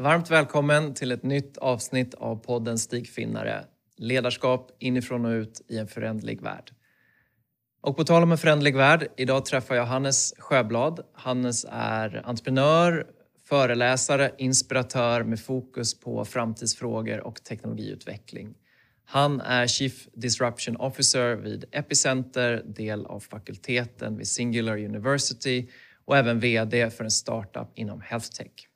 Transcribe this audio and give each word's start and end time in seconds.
Varmt 0.00 0.30
välkommen 0.30 0.94
till 0.94 1.12
ett 1.12 1.22
nytt 1.22 1.56
avsnitt 1.56 2.14
av 2.14 2.36
podden 2.36 2.78
Stigfinnare. 2.78 3.64
Ledarskap 3.96 4.70
inifrån 4.78 5.24
och 5.24 5.30
ut 5.30 5.60
i 5.68 5.78
en 5.78 5.88
förändlig 5.88 6.42
värld. 6.42 6.70
Och 7.80 7.96
på 7.96 8.04
tal 8.04 8.22
om 8.22 8.32
en 8.32 8.38
förändlig 8.38 8.76
värld, 8.76 9.08
idag 9.16 9.44
träffar 9.44 9.74
jag 9.74 9.84
Hannes 9.86 10.34
Sjöblad. 10.38 11.00
Hannes 11.14 11.66
är 11.70 12.22
entreprenör, 12.24 13.06
föreläsare, 13.48 14.32
inspiratör 14.38 15.22
med 15.22 15.40
fokus 15.40 16.00
på 16.00 16.24
framtidsfrågor 16.24 17.20
och 17.20 17.44
teknologiutveckling. 17.44 18.54
Han 19.04 19.40
är 19.40 19.66
Chief 19.66 20.08
Disruption 20.12 20.76
Officer 20.76 21.36
vid 21.36 21.64
Epicenter, 21.72 22.62
del 22.66 23.06
av 23.06 23.20
fakulteten 23.20 24.16
vid 24.16 24.28
Singular 24.28 24.84
University 24.84 25.70
och 26.04 26.16
även 26.16 26.40
VD 26.40 26.90
för 26.90 27.04
en 27.04 27.10
startup 27.10 27.68
inom 27.74 28.00
health 28.00 28.28
tech. 28.30 28.67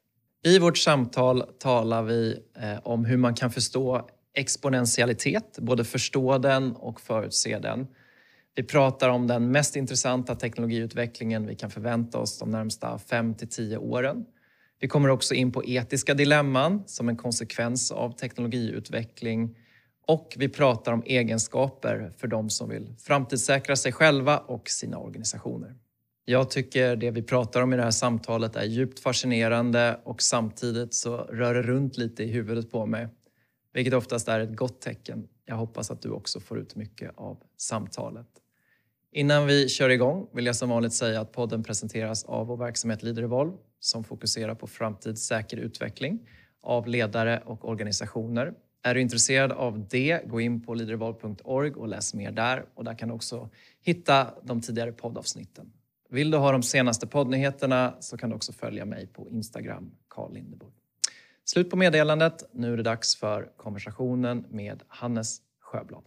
I 0.44 0.58
vårt 0.58 0.78
samtal 0.78 1.44
talar 1.58 2.02
vi 2.02 2.38
eh, 2.62 2.78
om 2.82 3.04
hur 3.04 3.16
man 3.16 3.34
kan 3.34 3.50
förstå 3.50 4.08
exponentialitet, 4.34 5.58
både 5.58 5.84
förstå 5.84 6.38
den 6.38 6.72
och 6.72 7.00
förutse 7.00 7.58
den. 7.58 7.86
Vi 8.54 8.62
pratar 8.62 9.08
om 9.08 9.26
den 9.26 9.50
mest 9.50 9.76
intressanta 9.76 10.34
teknologiutvecklingen 10.34 11.46
vi 11.46 11.54
kan 11.54 11.70
förvänta 11.70 12.18
oss 12.18 12.38
de 12.38 12.50
närmsta 12.50 12.98
5 12.98 13.34
till 13.34 13.48
10 13.48 13.78
åren. 13.78 14.24
Vi 14.80 14.88
kommer 14.88 15.08
också 15.08 15.34
in 15.34 15.52
på 15.52 15.64
etiska 15.64 16.14
dilemman 16.14 16.82
som 16.86 17.08
en 17.08 17.16
konsekvens 17.16 17.90
av 17.90 18.10
teknologiutveckling 18.10 19.56
och 20.06 20.34
vi 20.38 20.48
pratar 20.48 20.92
om 20.92 21.02
egenskaper 21.06 22.12
för 22.18 22.28
de 22.28 22.50
som 22.50 22.68
vill 22.68 22.94
framtidssäkra 22.98 23.76
sig 23.76 23.92
själva 23.92 24.38
och 24.38 24.68
sina 24.68 24.98
organisationer. 24.98 25.74
Jag 26.24 26.50
tycker 26.50 26.96
det 26.96 27.10
vi 27.10 27.22
pratar 27.22 27.62
om 27.62 27.72
i 27.72 27.76
det 27.76 27.82
här 27.82 27.90
samtalet 27.90 28.56
är 28.56 28.64
djupt 28.64 29.00
fascinerande 29.00 30.00
och 30.04 30.22
samtidigt 30.22 30.94
så 30.94 31.16
rör 31.16 31.54
det 31.54 31.62
runt 31.62 31.98
lite 31.98 32.22
i 32.22 32.26
huvudet 32.26 32.70
på 32.70 32.86
mig. 32.86 33.08
Vilket 33.72 33.94
oftast 33.94 34.28
är 34.28 34.40
ett 34.40 34.56
gott 34.56 34.80
tecken. 34.80 35.28
Jag 35.44 35.56
hoppas 35.56 35.90
att 35.90 36.02
du 36.02 36.10
också 36.10 36.40
får 36.40 36.58
ut 36.58 36.76
mycket 36.76 37.12
av 37.14 37.38
samtalet. 37.56 38.26
Innan 39.12 39.46
vi 39.46 39.68
kör 39.68 39.88
igång 39.88 40.28
vill 40.32 40.46
jag 40.46 40.56
som 40.56 40.68
vanligt 40.68 40.92
säga 40.92 41.20
att 41.20 41.32
podden 41.32 41.62
presenteras 41.62 42.24
av 42.24 42.46
vår 42.46 42.56
verksamhet 42.56 43.02
Leader 43.02 43.52
som 43.80 44.04
fokuserar 44.04 44.54
på 44.54 44.66
framtidssäker 44.66 45.56
utveckling 45.56 46.28
av 46.62 46.86
ledare 46.86 47.42
och 47.46 47.68
organisationer. 47.68 48.54
Är 48.82 48.94
du 48.94 49.00
intresserad 49.00 49.52
av 49.52 49.88
det, 49.88 50.22
gå 50.26 50.40
in 50.40 50.62
på 50.62 50.74
leaderevolve.org 50.74 51.72
och 51.72 51.88
läs 51.88 52.14
mer 52.14 52.32
där. 52.32 52.64
Och 52.74 52.84
där 52.84 52.94
kan 52.98 53.08
du 53.08 53.14
också 53.14 53.50
hitta 53.80 54.34
de 54.42 54.60
tidigare 54.60 54.92
poddavsnitten. 54.92 55.72
Vill 56.12 56.30
du 56.30 56.38
ha 56.38 56.52
de 56.52 56.62
senaste 56.62 57.06
poddnyheterna 57.06 57.94
så 58.00 58.16
kan 58.16 58.30
du 58.30 58.36
också 58.36 58.52
följa 58.52 58.84
mig 58.84 59.06
på 59.06 59.28
Instagram, 59.30 59.90
Carl 60.08 60.32
Lindeborg. 60.32 60.72
Slut 61.44 61.70
på 61.70 61.76
meddelandet. 61.76 62.50
Nu 62.52 62.72
är 62.72 62.76
det 62.76 62.82
dags 62.82 63.16
för 63.16 63.52
konversationen 63.56 64.46
med 64.50 64.82
Hannes 64.88 65.40
Sjöblad. 65.60 66.02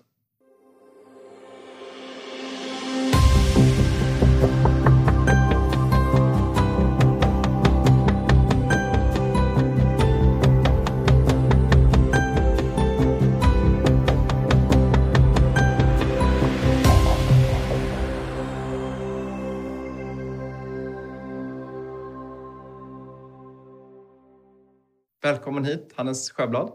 Välkommen 25.25 25.65
hit, 25.65 25.93
Hannes 25.95 26.31
Sjöblad. 26.31 26.71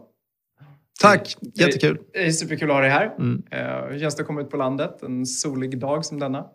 Tack, 0.99 1.37
jättekul. 1.53 1.97
Det 2.13 2.25
är 2.25 2.31
superkul 2.31 2.69
att 2.69 2.75
ha 2.75 2.81
dig 2.81 2.89
här. 2.89 3.15
Mm. 3.19 3.43
Eh, 3.51 3.91
hur 3.91 3.99
känns 3.99 4.15
det 4.15 4.21
att 4.21 4.27
komma 4.27 4.41
ut 4.41 4.49
på 4.49 4.57
landet 4.57 5.03
en 5.03 5.25
solig 5.25 5.79
dag 5.79 6.05
som 6.05 6.19
denna? 6.19 6.45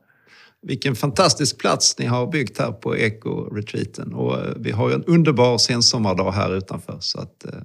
Vilken 0.62 0.94
fantastisk 0.94 1.58
plats 1.58 1.98
ni 1.98 2.06
har 2.06 2.26
byggt 2.26 2.58
här 2.58 2.72
på 2.72 2.96
Eco-retreaten. 2.96 4.14
Och 4.14 4.38
eh, 4.38 4.54
vi 4.56 4.70
har 4.70 4.88
ju 4.88 4.94
en 4.94 5.04
underbar 5.04 5.58
sensommardag 5.58 6.32
här 6.32 6.56
utanför. 6.56 6.96
Så 7.00 7.20
att, 7.20 7.44
eh, 7.44 7.60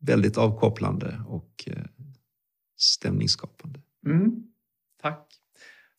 väldigt 0.00 0.38
avkopplande 0.38 1.22
och 1.28 1.68
stämningsskapande. 2.76 3.80
Mm. 4.06 4.30
Tack. 5.02 5.28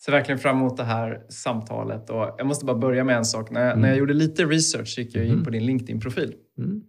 Ser 0.05 0.11
verkligen 0.11 0.39
fram 0.39 0.57
emot 0.57 0.77
det 0.77 0.83
här 0.83 1.25
samtalet. 1.29 2.09
Och 2.09 2.35
jag 2.37 2.47
måste 2.47 2.65
bara 2.65 2.77
börja 2.77 3.03
med 3.03 3.17
en 3.17 3.25
sak. 3.25 3.51
När 3.51 3.61
jag, 3.61 3.69
mm. 3.69 3.81
när 3.81 3.89
jag 3.89 3.97
gjorde 3.97 4.13
lite 4.13 4.45
research 4.45 4.97
gick 4.97 5.15
jag 5.15 5.25
in 5.25 5.31
mm. 5.31 5.43
på 5.43 5.49
din 5.49 5.65
LinkedIn-profil. 5.65 6.35
Mm. 6.57 6.82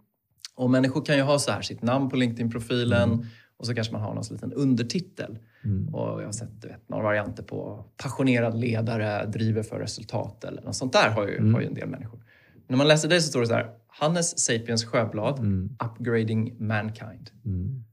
Och 0.55 0.69
människor 0.69 1.05
kan 1.05 1.15
ju 1.15 1.21
ha 1.21 1.39
så 1.39 1.51
här 1.51 1.61
sitt 1.61 1.81
namn 1.81 2.09
på 2.09 2.15
LinkedIn-profilen 2.15 3.13
mm. 3.13 3.25
och 3.57 3.65
så 3.65 3.75
kanske 3.75 3.93
man 3.93 4.01
har 4.01 4.13
någon 4.13 4.23
liten 4.31 4.53
undertitel. 4.53 5.37
Mm. 5.63 5.95
Och 5.95 6.21
jag 6.21 6.25
har 6.25 6.31
sett 6.31 6.61
du 6.61 6.67
vet, 6.67 6.89
några 6.89 7.03
varianter 7.03 7.43
på 7.43 7.85
passionerad 7.97 8.59
ledare, 8.59 9.25
driver 9.25 9.63
för 9.63 9.79
resultat 9.79 10.43
eller 10.43 10.61
något 10.61 10.75
sånt 10.75 10.93
där 10.93 11.09
har 11.09 11.27
ju, 11.27 11.37
mm. 11.37 11.53
har 11.53 11.61
ju 11.61 11.67
en 11.67 11.73
del 11.73 11.89
människor. 11.89 12.19
När 12.67 12.77
man 12.77 12.87
läser 12.87 13.09
det 13.09 13.21
så 13.21 13.29
står 13.29 13.41
det 13.41 13.47
så 13.47 13.53
här, 13.53 13.69
Hannes 13.87 14.39
Sapiens 14.39 14.85
Sjöblad, 14.85 15.39
mm. 15.39 15.69
Upgrading 15.85 16.55
Mankind. 16.59 17.31
Mm. 17.45 17.83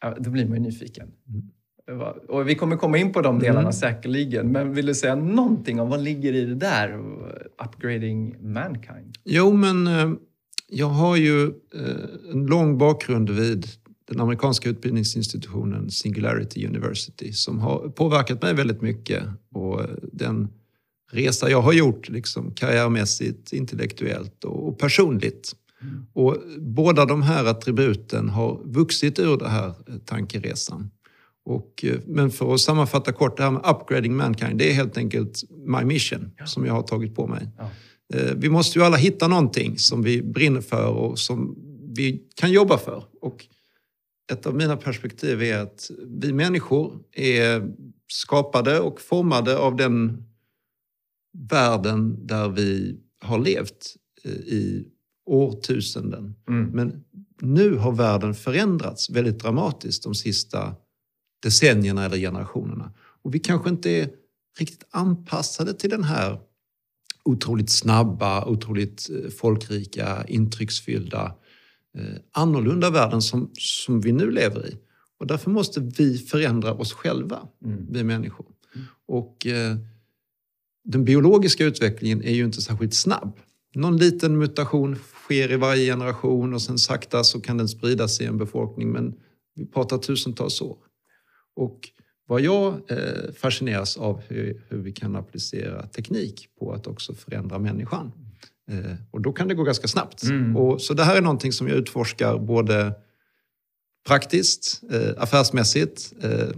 Ja, 0.00 0.14
då 0.18 0.30
blir 0.30 0.46
man 0.46 0.56
ju 0.56 0.62
nyfiken. 0.62 1.12
Mm. 1.28 1.50
Och 2.28 2.48
vi 2.48 2.54
kommer 2.54 2.76
komma 2.76 2.98
in 2.98 3.12
på 3.12 3.20
de 3.20 3.38
delarna 3.38 3.60
mm. 3.60 3.72
säkerligen, 3.72 4.52
men 4.52 4.74
vill 4.74 4.86
du 4.86 4.94
säga 4.94 5.14
någonting 5.14 5.80
om 5.80 5.88
vad 5.88 6.00
ligger 6.00 6.32
i 6.32 6.44
det 6.44 6.54
där, 6.54 7.00
Upgrading 7.64 8.36
Mankind? 8.52 9.18
Jo, 9.24 9.52
men 9.52 9.86
eh, 9.86 10.10
jag 10.70 10.88
har 10.88 11.16
ju 11.16 11.44
eh, 11.74 12.30
en 12.32 12.46
lång 12.46 12.78
bakgrund 12.78 13.30
vid 13.30 13.66
den 14.08 14.20
amerikanska 14.20 14.68
utbildningsinstitutionen 14.68 15.90
Singularity 15.90 16.66
University 16.66 17.32
som 17.32 17.60
har 17.60 17.88
påverkat 17.88 18.42
mig 18.42 18.54
väldigt 18.54 18.82
mycket. 18.82 19.22
Och 19.54 19.80
den 20.12 20.48
resa 21.10 21.50
jag 21.50 21.62
har 21.62 21.72
gjort 21.72 22.08
liksom, 22.08 22.54
karriärmässigt, 22.54 23.52
intellektuellt 23.52 24.44
och 24.44 24.78
personligt. 24.78 25.52
Mm. 25.82 26.06
Och 26.12 26.36
båda 26.58 27.04
de 27.04 27.22
här 27.22 27.44
attributen 27.44 28.28
har 28.28 28.60
vuxit 28.64 29.18
ur 29.18 29.36
den 29.36 29.50
här 29.50 29.66
eh, 29.68 29.94
tankeresan. 30.04 30.90
Och, 31.44 31.84
eh, 31.84 31.98
men 32.06 32.30
för 32.30 32.54
att 32.54 32.60
sammanfatta 32.60 33.12
kort, 33.12 33.36
det 33.36 33.42
här 33.42 33.50
med 33.50 33.62
upgrading 33.64 34.16
mankind, 34.16 34.58
det 34.58 34.70
är 34.70 34.74
helt 34.74 34.96
enkelt 34.96 35.44
my 35.50 35.84
mission 35.84 36.30
ja. 36.38 36.46
som 36.46 36.66
jag 36.66 36.72
har 36.72 36.82
tagit 36.82 37.14
på 37.14 37.26
mig. 37.26 37.48
Ja. 37.58 37.70
Eh, 38.14 38.34
vi 38.36 38.48
måste 38.48 38.78
ju 38.78 38.84
alla 38.84 38.96
hitta 38.96 39.28
någonting 39.28 39.78
som 39.78 40.02
vi 40.02 40.22
brinner 40.22 40.60
för 40.60 40.88
och 40.88 41.18
som 41.18 41.56
vi 41.94 42.22
kan 42.34 42.52
jobba 42.52 42.78
för. 42.78 43.04
Och 43.20 43.46
ett 44.32 44.46
av 44.46 44.54
mina 44.54 44.76
perspektiv 44.76 45.42
är 45.42 45.58
att 45.58 45.90
vi 46.06 46.32
människor 46.32 47.00
är 47.12 47.72
skapade 48.08 48.80
och 48.80 49.00
formade 49.00 49.58
av 49.58 49.76
den 49.76 50.24
världen 51.50 52.26
där 52.26 52.48
vi 52.48 53.00
har 53.20 53.38
levt 53.38 53.96
eh, 54.24 54.32
i 54.32 54.88
årtusenden. 55.26 56.34
Mm. 56.48 56.70
Men 56.70 57.04
nu 57.40 57.74
har 57.74 57.92
världen 57.92 58.34
förändrats 58.34 59.10
väldigt 59.10 59.38
dramatiskt 59.38 60.02
de 60.02 60.14
sista 60.14 60.74
decennierna 61.42 62.04
eller 62.04 62.16
generationerna. 62.16 62.92
Och 63.22 63.34
vi 63.34 63.38
kanske 63.38 63.70
inte 63.70 63.90
är 63.90 64.10
riktigt 64.58 64.86
anpassade 64.90 65.74
till 65.74 65.90
den 65.90 66.04
här 66.04 66.40
otroligt 67.28 67.70
snabba, 67.70 68.44
otroligt 68.44 69.10
eh, 69.10 69.30
folkrika, 69.30 70.24
intrycksfyllda, 70.28 71.34
eh, 71.98 72.20
annorlunda 72.32 72.90
världen 72.90 73.22
som, 73.22 73.50
som 73.58 74.00
vi 74.00 74.12
nu 74.12 74.30
lever 74.30 74.66
i. 74.66 74.76
Och 75.20 75.26
därför 75.26 75.50
måste 75.50 75.80
vi 75.80 76.18
förändra 76.18 76.72
oss 76.72 76.92
själva, 76.92 77.48
mm. 77.64 77.86
vi 77.90 78.04
människor. 78.04 78.46
Mm. 78.74 78.86
Och 79.06 79.46
eh, 79.46 79.76
den 80.84 81.04
biologiska 81.04 81.64
utvecklingen 81.64 82.22
är 82.22 82.34
ju 82.34 82.44
inte 82.44 82.62
särskilt 82.62 82.94
snabb. 82.94 83.40
Någon 83.74 83.96
liten 83.96 84.38
mutation 84.38 84.96
sker 84.96 85.52
i 85.52 85.56
varje 85.56 85.92
generation 85.92 86.54
och 86.54 86.62
sen 86.62 86.78
sakta 86.78 87.24
så 87.24 87.40
kan 87.40 87.56
den 87.56 87.68
sprida 87.68 88.08
sig 88.08 88.26
i 88.26 88.28
en 88.28 88.38
befolkning. 88.38 88.92
Men 88.92 89.14
vi 89.54 89.66
pratar 89.66 89.98
tusentals 89.98 90.60
år. 90.60 90.76
Och 91.56 91.88
vad 92.28 92.40
jag 92.40 92.90
eh, 92.90 93.32
fascineras 93.36 93.96
av 93.96 94.20
hur, 94.28 94.62
hur, 94.68 94.78
vi 94.78 94.92
kan 94.92 95.16
applicera 95.16 95.86
teknik 95.86 96.48
på 96.58 96.72
att 96.72 96.86
också 96.86 97.14
förändra 97.14 97.58
människan. 97.58 98.12
Eh, 98.70 98.94
och 99.10 99.20
då 99.20 99.32
kan 99.32 99.48
det 99.48 99.54
gå 99.54 99.62
ganska 99.62 99.88
snabbt. 99.88 100.22
Mm. 100.22 100.56
Och, 100.56 100.80
så 100.80 100.94
det 100.94 101.04
här 101.04 101.16
är 101.16 101.20
någonting 101.20 101.52
som 101.52 101.68
jag 101.68 101.76
utforskar 101.76 102.38
både 102.38 102.94
praktiskt, 104.06 104.82
eh, 104.90 105.22
affärsmässigt, 105.22 106.12
eh, 106.22 106.48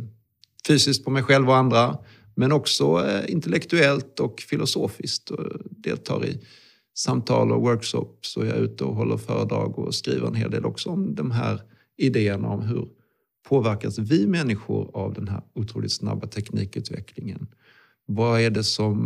fysiskt 0.67 1.05
på 1.05 1.11
mig 1.11 1.22
själv 1.22 1.49
och 1.49 1.56
andra, 1.56 1.99
men 2.34 2.52
också 2.52 3.06
eh, 3.06 3.32
intellektuellt 3.32 4.20
och 4.20 4.40
filosofiskt. 4.40 5.31
Och 5.31 5.46
deltar 5.70 6.26
i 6.26 6.40
samtal 6.94 7.52
och 7.52 7.61
workshops 7.61 8.37
och 8.37 8.46
jag 8.46 8.56
är 8.56 8.61
ute 8.61 8.84
och 8.84 8.94
håller 8.94 9.16
föredrag 9.16 9.78
och 9.78 9.94
skriver 9.94 10.26
en 10.26 10.34
hel 10.34 10.50
del 10.50 10.64
också 10.64 10.88
om 10.88 11.14
de 11.14 11.31
här 11.31 11.61
idéerna 11.96 12.49
om 12.49 12.62
hur 12.62 12.88
påverkas 13.50 13.99
vi 13.99 14.26
människor 14.26 14.91
av 14.97 15.14
den 15.14 15.29
här 15.29 15.43
otroligt 15.55 15.93
snabba 15.93 16.26
teknikutvecklingen? 16.26 17.47
Vad 18.06 18.41
är 18.41 18.50
det 18.50 18.64
som 18.64 18.97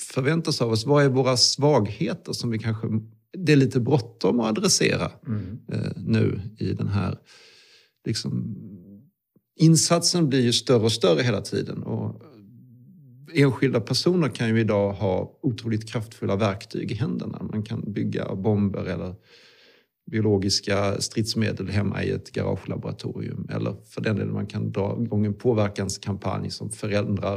förväntas 0.00 0.62
av 0.62 0.70
oss? 0.70 0.86
Vad 0.86 1.04
är 1.04 1.08
våra 1.08 1.36
svagheter 1.36 2.32
som 2.32 2.50
vi 2.50 2.58
kanske 2.58 2.86
det 3.38 3.52
är 3.52 3.56
lite 3.56 3.80
bråttom 3.80 4.40
att 4.40 4.58
adressera 4.58 5.10
Mm. 5.26 5.58
eh, 5.72 5.92
nu 5.96 6.40
i 6.58 6.72
den 6.72 6.88
här... 6.88 7.18
Liksom, 8.06 8.56
insatsen 9.56 10.28
blir 10.28 10.40
ju 10.40 10.52
större 10.52 10.84
och 10.84 10.92
större 10.92 11.22
hela 11.22 11.40
tiden. 11.40 11.82
Och 11.82 12.22
enskilda 13.34 13.80
personer 13.80 14.28
kan 14.28 14.48
ju 14.48 14.60
idag 14.60 14.92
ha 14.92 15.38
otroligt 15.42 15.88
kraftfulla 15.88 16.36
verktyg 16.36 16.90
i 16.90 16.94
händerna. 16.94 17.42
Man 17.52 17.62
kan 17.62 17.92
bygga 17.92 18.34
bomber 18.34 18.84
eller 18.84 19.14
biologiska 20.10 21.00
stridsmedel 21.00 21.68
hemma 21.68 22.02
i 22.02 22.10
ett 22.10 22.32
garagelaboratorium. 22.32 23.48
Eller 23.52 23.76
för 23.84 24.00
den 24.00 24.16
delen 24.16 24.34
man 24.34 24.46
kan 24.46 24.72
dra 24.72 24.98
igång 25.02 25.26
en 25.26 25.34
påverkanskampanj 25.34 26.50
som 26.50 26.70
förändrar 26.70 27.36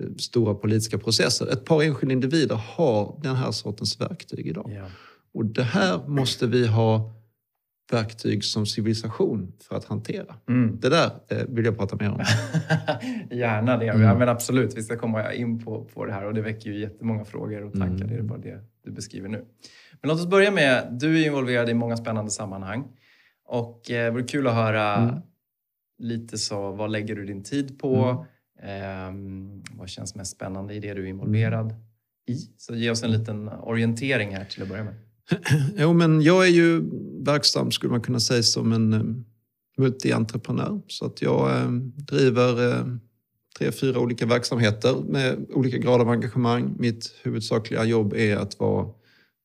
eh, 0.00 0.14
stora 0.18 0.54
politiska 0.54 0.98
processer. 0.98 1.46
Ett 1.46 1.64
par 1.64 1.82
enskilda 1.82 2.12
individer 2.12 2.54
har 2.54 3.20
den 3.22 3.36
här 3.36 3.52
sortens 3.52 4.00
verktyg 4.00 4.46
idag. 4.46 4.72
Ja. 4.76 4.86
Och 5.34 5.46
det 5.46 5.62
här 5.62 6.08
måste 6.08 6.46
vi 6.46 6.66
ha 6.66 7.15
verktyg 7.92 8.44
som 8.44 8.66
civilisation 8.66 9.52
för 9.68 9.76
att 9.76 9.84
hantera. 9.84 10.34
Mm. 10.48 10.80
Det 10.80 10.88
där 10.88 11.10
eh, 11.28 11.44
vill 11.48 11.64
jag 11.64 11.78
prata 11.78 11.96
mer 11.96 12.10
om. 12.10 12.20
Gärna 13.30 13.76
det. 13.76 13.88
Mm. 13.88 14.02
Ja, 14.02 14.18
men 14.18 14.28
absolut, 14.28 14.76
vi 14.76 14.82
ska 14.82 14.96
komma 14.98 15.32
in 15.32 15.64
på, 15.64 15.84
på 15.84 16.04
det 16.04 16.12
här 16.12 16.24
och 16.24 16.34
det 16.34 16.40
väcker 16.42 16.70
ju 16.70 16.80
jättemånga 16.80 17.24
frågor 17.24 17.64
och 17.64 17.72
tankar. 17.72 18.04
Mm. 18.04 18.08
Det 18.08 18.14
är 18.14 18.22
bara 18.22 18.38
det 18.38 18.60
du 18.84 18.90
beskriver 18.90 19.28
nu. 19.28 19.44
Men 20.00 20.08
låt 20.08 20.20
oss 20.20 20.26
börja 20.26 20.50
med, 20.50 20.88
du 21.00 21.22
är 21.22 21.26
involverad 21.26 21.68
i 21.70 21.74
många 21.74 21.96
spännande 21.96 22.30
sammanhang 22.30 22.84
och 23.46 23.90
eh, 23.90 24.04
det 24.04 24.10
vore 24.10 24.22
kul 24.22 24.46
att 24.46 24.54
höra 24.54 24.94
Mm. 24.96 25.14
lite 25.98 26.38
så, 26.38 26.72
vad 26.72 26.90
lägger 26.90 27.16
du 27.16 27.24
din 27.24 27.42
tid 27.42 27.78
på? 27.78 28.26
Ehm, 28.62 29.62
vad 29.72 29.88
känns 29.88 30.14
mest 30.14 30.32
spännande 30.36 30.74
i 30.74 30.80
det 30.80 30.94
du 30.94 31.02
är 31.02 31.06
involverad 31.06 31.74
i? 32.26 32.34
Så 32.56 32.74
ge 32.74 32.90
oss 32.90 33.02
en 33.02 33.10
liten 33.12 33.48
orientering 33.48 34.36
här 34.36 34.44
till 34.44 34.62
att 34.62 34.68
börja 34.68 34.84
med. 34.84 34.94
Jo, 35.76 35.92
men 35.92 36.22
jag 36.22 36.46
är 36.46 36.50
ju 36.50 36.82
verksam, 37.24 37.70
skulle 37.70 37.90
man 37.90 38.00
kunna 38.00 38.20
säga, 38.20 38.42
som 38.42 38.72
en 38.72 38.92
eh, 38.92 39.02
multientreprenör. 39.78 40.80
Så 40.86 41.06
att 41.06 41.22
jag 41.22 41.56
eh, 41.56 41.70
driver 41.96 42.72
eh, 42.72 42.86
tre, 43.58 43.72
fyra 43.72 44.00
olika 44.00 44.26
verksamheter 44.26 44.96
med 45.08 45.46
olika 45.50 45.78
grad 45.78 46.00
av 46.00 46.08
engagemang. 46.08 46.76
Mitt 46.78 47.14
huvudsakliga 47.22 47.84
jobb 47.84 48.14
är 48.14 48.36
att 48.36 48.60
vara 48.60 48.88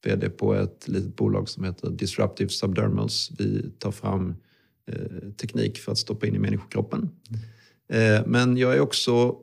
VD 0.06 0.30
på 0.30 0.54
ett 0.54 0.88
litet 0.88 1.16
bolag 1.16 1.50
som 1.50 1.64
heter 1.64 1.90
Disruptive 1.90 2.50
Subdermals. 2.50 3.32
Vi 3.38 3.72
tar 3.80 3.92
fram 3.92 4.36
teknik 5.38 5.78
för 5.78 5.92
att 5.92 5.98
stoppa 5.98 6.28
in 6.28 6.36
i 6.36 6.40
människokroppen. 6.40 7.00
Mm. 7.00 7.42
Men 8.26 8.58
jag 8.58 8.76
är 8.76 8.80
också, 8.80 9.36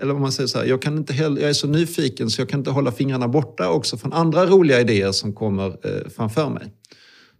eller 0.00 0.14
om 0.14 0.20
man 0.20 0.32
säger 0.32 0.46
så 0.46 0.58
här, 0.58 0.66
jag, 0.66 0.82
kan 0.82 0.98
inte 0.98 1.12
heller, 1.12 1.40
jag 1.40 1.50
är 1.50 1.54
så 1.54 1.66
nyfiken 1.66 2.30
så 2.30 2.40
jag 2.40 2.48
kan 2.48 2.60
inte 2.60 2.70
hålla 2.70 2.92
fingrarna 2.92 3.28
borta 3.28 3.70
också 3.70 3.96
från 3.96 4.12
andra 4.12 4.46
roliga 4.46 4.80
idéer 4.80 5.12
som 5.12 5.32
kommer 5.32 5.66
eh, 5.66 6.08
framför 6.08 6.50
mig. 6.50 6.72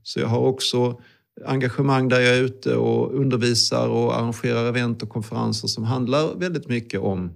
Så 0.03 0.21
jag 0.21 0.27
har 0.27 0.39
också 0.39 1.01
engagemang 1.47 2.09
där 2.09 2.21
jag 2.21 2.37
är 2.37 2.43
ute 2.43 2.77
och 2.77 3.15
undervisar 3.15 3.89
och 3.89 4.19
arrangerar 4.19 4.69
event 4.69 5.03
och 5.03 5.09
konferenser 5.09 5.69
som 5.69 5.85
handlar 5.85 6.35
väldigt 6.35 6.69
mycket 6.69 7.01
om 7.01 7.33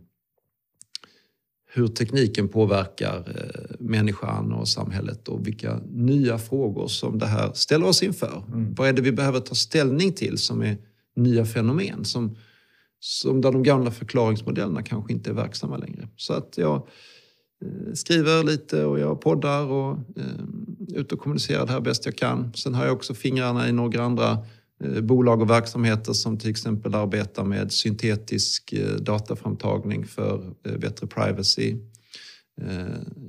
hur 1.72 1.88
tekniken 1.88 2.48
påverkar 2.48 3.16
eh, 3.16 3.76
människan 3.78 4.52
och 4.52 4.68
samhället 4.68 5.28
och 5.28 5.46
vilka 5.46 5.80
nya 5.92 6.38
frågor 6.38 6.88
som 6.88 7.18
det 7.18 7.26
här 7.26 7.52
ställer 7.54 7.86
oss 7.86 8.02
inför. 8.02 8.44
Mm. 8.48 8.74
Vad 8.74 8.88
är 8.88 8.92
det 8.92 9.02
vi 9.02 9.12
behöver 9.12 9.40
ta 9.40 9.54
ställning 9.54 10.12
till 10.12 10.38
som 10.38 10.62
är 10.62 10.76
nya 11.16 11.44
fenomen 11.44 12.04
som, 12.04 12.36
som 13.06 13.40
där 13.40 13.52
de 13.52 13.62
gamla 13.62 13.90
förklaringsmodellerna 13.90 14.82
kanske 14.82 15.12
inte 15.12 15.30
är 15.30 15.34
verksamma 15.34 15.76
längre. 15.76 16.08
Så 16.16 16.32
att 16.32 16.58
jag 16.58 16.76
eh, 17.64 17.92
skriver 17.94 18.44
lite 18.44 18.84
och 18.84 18.98
jag 18.98 19.20
poddar 19.20 19.66
och 19.66 19.92
eh, 19.92 20.98
ut 20.98 21.12
och 21.12 21.18
kommunicerar 21.18 21.66
det 21.66 21.72
här 21.72 21.80
bäst 21.80 22.06
jag 22.06 22.16
kan. 22.16 22.52
Sen 22.54 22.74
har 22.74 22.84
jag 22.84 22.94
också 22.94 23.14
fingrarna 23.14 23.68
i 23.68 23.72
några 23.72 24.02
andra 24.02 24.38
eh, 24.84 25.00
bolag 25.00 25.42
och 25.42 25.50
verksamheter 25.50 26.12
som 26.12 26.38
till 26.38 26.50
exempel 26.50 26.94
arbetar 26.94 27.44
med 27.44 27.72
syntetisk 27.72 28.72
eh, 28.72 28.96
dataframtagning 28.96 30.06
för 30.06 30.54
eh, 30.66 30.78
bättre 30.78 31.06
privacy. 31.06 31.76
Eh, 32.62 32.86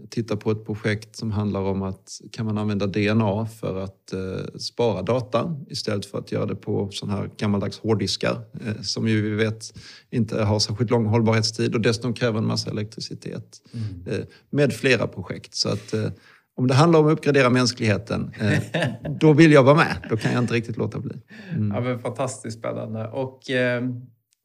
tittar 0.09 0.35
på 0.35 0.51
ett 0.51 0.65
projekt 0.65 1.15
som 1.15 1.31
handlar 1.31 1.62
om 1.62 1.81
att 1.81 2.21
kan 2.31 2.45
man 2.45 2.57
använda 2.57 2.88
DNA 2.88 3.45
för 3.45 3.83
att 3.83 4.13
eh, 4.13 4.57
spara 4.59 5.01
data 5.01 5.56
istället 5.69 6.06
för 6.06 6.18
att 6.18 6.31
göra 6.31 6.45
det 6.45 6.56
på 6.56 6.89
sån 6.91 7.09
här 7.09 7.29
gammaldags 7.38 7.79
hårddiskar 7.79 8.41
eh, 8.65 8.81
som 8.81 9.07
ju 9.07 9.21
vi 9.21 9.35
vet 9.35 9.74
inte 10.09 10.44
har 10.44 10.59
särskilt 10.59 10.91
lång 10.91 11.06
hållbarhetstid 11.06 11.75
och 11.75 11.81
dessutom 11.81 12.13
kräver 12.13 12.38
en 12.38 12.45
massa 12.45 12.71
elektricitet. 12.71 13.62
Eh, 14.07 14.25
med 14.50 14.74
flera 14.74 15.07
projekt. 15.07 15.56
Så 15.56 15.69
att 15.69 15.94
eh, 15.94 16.09
om 16.56 16.68
det 16.68 16.74
handlar 16.74 17.00
om 17.00 17.07
att 17.07 17.13
uppgradera 17.13 17.50
mänskligheten, 17.50 18.31
eh, 18.39 18.59
då 19.19 19.33
vill 19.33 19.51
jag 19.51 19.63
vara 19.63 19.75
med. 19.75 20.07
Då 20.09 20.18
kan 20.18 20.31
jag 20.31 20.44
inte 20.44 20.53
riktigt 20.53 20.77
låta 20.77 21.00
bli. 21.00 21.15
Mm. 21.50 21.71
Ja, 21.75 21.81
men 21.81 22.00
fantastiskt 22.00 22.59
spännande. 22.59 23.07
Och 23.07 23.41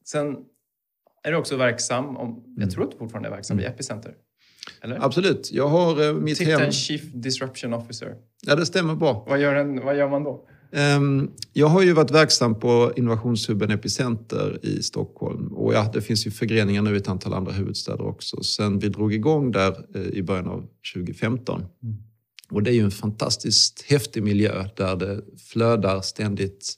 sen 0.05 0.37
är 1.23 1.31
du 1.31 1.37
också 1.37 1.57
verksam, 1.57 2.17
om, 2.17 2.43
jag 2.57 2.71
tror 2.71 2.83
att 2.83 2.91
du 2.91 2.97
fortfarande 2.97 3.29
är 3.29 3.33
verksam 3.33 3.59
i 3.59 3.63
Epicenter. 3.63 4.13
Eller? 4.81 4.95
Mm. 4.95 5.05
Absolut. 5.05 5.49
Jag 5.51 5.67
har 5.67 6.07
eh, 6.07 6.13
mitt 6.13 6.39
hem... 6.39 6.47
Titeln 6.47 6.71
Chief 6.71 7.01
Disruption 7.13 7.73
Officer. 7.73 8.15
Ja, 8.45 8.55
det 8.55 8.65
stämmer 8.65 8.95
bra. 8.95 9.25
Vad 9.29 9.39
gör, 9.39 9.55
en, 9.55 9.85
vad 9.85 9.97
gör 9.97 10.09
man 10.09 10.23
då? 10.23 10.47
Ehm, 10.73 11.31
Jag 11.53 11.67
har 11.67 11.81
ju 11.81 11.93
varit 11.93 12.11
verksam 12.11 12.59
på 12.59 12.93
innovationshubben 12.95 13.71
Epicenter 13.71 14.59
i 14.65 14.83
Stockholm 14.83 15.47
och 15.47 15.73
ja, 15.73 15.91
det 15.93 16.01
finns 16.01 16.27
ju 16.27 16.31
förgreningar 16.31 16.81
nu 16.81 16.93
i 16.93 16.97
ett 16.97 17.07
antal 17.07 17.33
andra 17.33 17.51
huvudstäder 17.51 18.01
också. 18.07 18.43
Sen 18.43 18.79
vi 18.79 18.89
drog 18.89 19.13
igång 19.13 19.51
där 19.51 19.85
eh, 19.95 20.01
i 20.01 20.23
början 20.23 20.47
av 20.47 20.67
2015. 20.95 21.65
Och 22.49 22.63
det 22.63 22.71
är 22.71 22.75
ju 22.75 22.83
en 22.83 22.91
fantastiskt 22.91 23.81
häftig 23.81 24.23
miljö 24.23 24.65
där 24.75 24.95
det 24.95 25.21
flödar 25.51 26.01
ständigt 26.01 26.73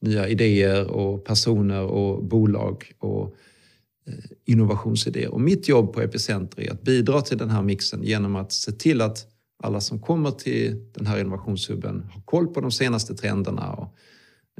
nya 0.00 0.28
idéer 0.28 0.86
och 0.86 1.24
personer 1.24 1.82
och 1.82 2.24
bolag 2.24 2.92
och 2.98 3.36
eh, 4.06 4.14
innovationsidéer. 4.44 5.28
Och 5.28 5.40
mitt 5.40 5.68
jobb 5.68 5.92
på 5.92 6.00
Epicenter 6.00 6.62
är 6.62 6.72
att 6.72 6.82
bidra 6.82 7.20
till 7.20 7.38
den 7.38 7.50
här 7.50 7.62
mixen 7.62 8.02
genom 8.02 8.36
att 8.36 8.52
se 8.52 8.72
till 8.72 9.00
att 9.00 9.26
alla 9.62 9.80
som 9.80 10.00
kommer 10.00 10.30
till 10.30 10.92
den 10.92 11.06
här 11.06 11.20
innovationshubben 11.20 12.10
har 12.12 12.22
koll 12.22 12.46
på 12.46 12.60
de 12.60 12.72
senaste 12.72 13.14
trenderna 13.14 13.72
och 13.72 13.94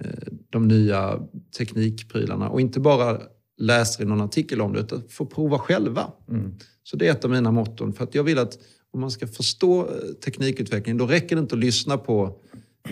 eh, 0.00 0.32
de 0.50 0.69
nya 0.69 1.20
teknikprylarna 1.58 2.49
och 2.49 2.61
inte 2.61 2.81
bara 2.81 3.20
läser 3.58 4.02
i 4.02 4.06
någon 4.06 4.20
artikel 4.20 4.61
om 4.61 4.73
det 4.73 4.81
utan 4.81 5.02
får 5.08 5.26
prova 5.26 5.58
själva. 5.58 6.12
Mm. 6.29 6.55
Så 6.82 6.96
det 6.96 7.08
är 7.08 7.11
ett 7.11 7.25
av 7.25 7.31
mina 7.31 7.50
motton. 7.50 7.93
För 7.93 8.05
att 8.05 8.14
jag 8.14 8.25
vill 8.25 8.38
att 8.38 8.58
om 8.91 9.00
man 9.00 9.11
ska 9.11 9.26
förstå 9.26 9.81
eh, 9.81 10.12
teknikutveckling 10.25 10.96
då 10.96 11.06
räcker 11.06 11.37
det 11.37 11.41
inte 11.41 11.55
att 11.55 11.61
lyssna 11.61 11.99
på 11.99 12.41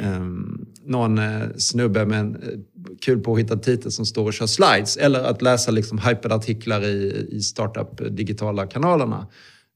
um, 0.00 0.66
någon 0.84 1.18
eh, 1.18 1.42
snubbe 1.56 2.06
med 2.06 2.20
en 2.20 2.34
eh, 2.36 2.58
kul 3.00 3.20
påhittad 3.20 3.56
titel 3.56 3.92
som 3.92 4.06
står 4.06 4.24
och 4.24 4.32
kör 4.32 4.46
slides 4.46 4.96
eller 4.96 5.24
att 5.24 5.42
läsa 5.42 5.70
liksom 5.70 5.98
hypade 5.98 6.34
artiklar 6.34 6.84
i, 6.84 7.26
i 7.30 7.40
startup 7.40 8.00
eh, 8.00 8.06
digitala 8.06 8.66
kanalerna. 8.66 9.26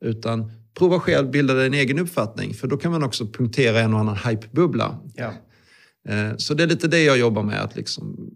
Utan 0.05 0.53
prova 0.75 1.01
själv, 1.01 1.31
bilda 1.31 1.55
dig 1.55 1.67
en 1.67 1.75
egen 1.75 1.99
uppfattning 1.99 2.55
för 2.55 2.69
då 2.69 2.77
kan 2.77 2.93
man 2.93 3.03
också 3.03 3.27
punktera 3.27 3.81
en 3.81 3.95
och 3.95 4.01
annan 4.01 4.17
hypebubbla. 4.17 4.99
Ja. 5.15 5.33
Eh, 6.09 6.37
Så 6.37 6.55
det 6.55 6.63
är 6.63 6.67
lite 6.67 6.89
det 6.89 7.03
jag 7.03 7.19
jobbar 7.19 7.43
med, 7.43 7.63
att 7.63 7.77
liksom 7.77 8.31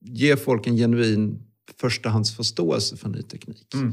ge 0.00 0.36
folk 0.36 0.66
en 0.66 0.76
genuin 0.76 1.42
förstahandsförståelse 1.80 2.96
för 2.96 3.08
ny 3.08 3.22
teknik. 3.22 3.74
Mm. 3.74 3.92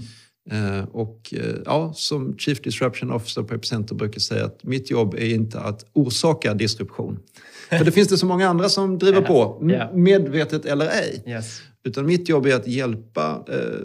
Eh, 0.51 0.84
Och 0.92 1.34
eh, 1.38 1.56
ja, 1.66 1.94
som 1.96 2.38
Chief 2.38 2.62
Disruption 2.62 3.12
Officer 3.12 3.44
på 3.44 3.56
Epicenter 3.56 3.96
brukar 3.96 4.20
säga 4.20 4.46
att 4.46 4.63
mitt 4.63 4.92
jobb 4.92 5.13
är 5.13 5.30
inte 5.34 5.60
att 5.60 5.86
orsaka 5.94 6.54
disruption. 6.54 7.20
För 7.70 7.86
det 7.86 7.92
finns 7.92 8.08
det 8.08 8.18
så 8.18 8.25
många 8.25 8.48
andra 8.50 8.70
som 8.70 8.98
driver 8.98 9.22
på, 9.22 9.60
m- 9.62 9.70
Ja. 9.70 9.92
medvetet 9.94 10.66
eller 10.66 10.86
ej. 10.86 11.24
Yes. 11.27 11.62
Utan 11.84 12.06
mitt 12.06 12.30
jobb 12.30 12.46
är 12.46 12.56
att 12.56 12.68
hjälpa 12.68 13.46
eh, 13.48 13.80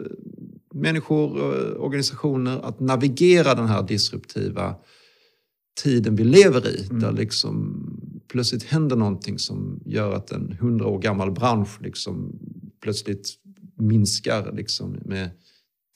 människor 0.74 1.36
och 1.40 1.84
organisationer 1.84 2.60
att 2.64 2.80
navigera 2.80 3.54
den 3.54 3.66
här 3.66 3.82
disruptiva 3.82 4.74
tiden 5.82 6.16
vi 6.16 6.24
lever 6.24 6.68
i. 6.68 6.84
Mm. 6.84 7.00
Där 7.00 7.12
liksom 7.12 7.82
plötsligt 8.28 8.62
händer 8.62 8.96
någonting 8.96 9.38
som 9.38 9.80
gör 9.86 10.12
att 10.12 10.30
en 10.32 10.56
hundra 10.60 10.86
år 10.86 10.98
gammal 10.98 11.30
bransch 11.32 11.82
liksom 11.82 12.38
plötsligt 12.82 13.28
minskar 13.78 14.52
liksom 14.52 14.96
med 15.04 15.30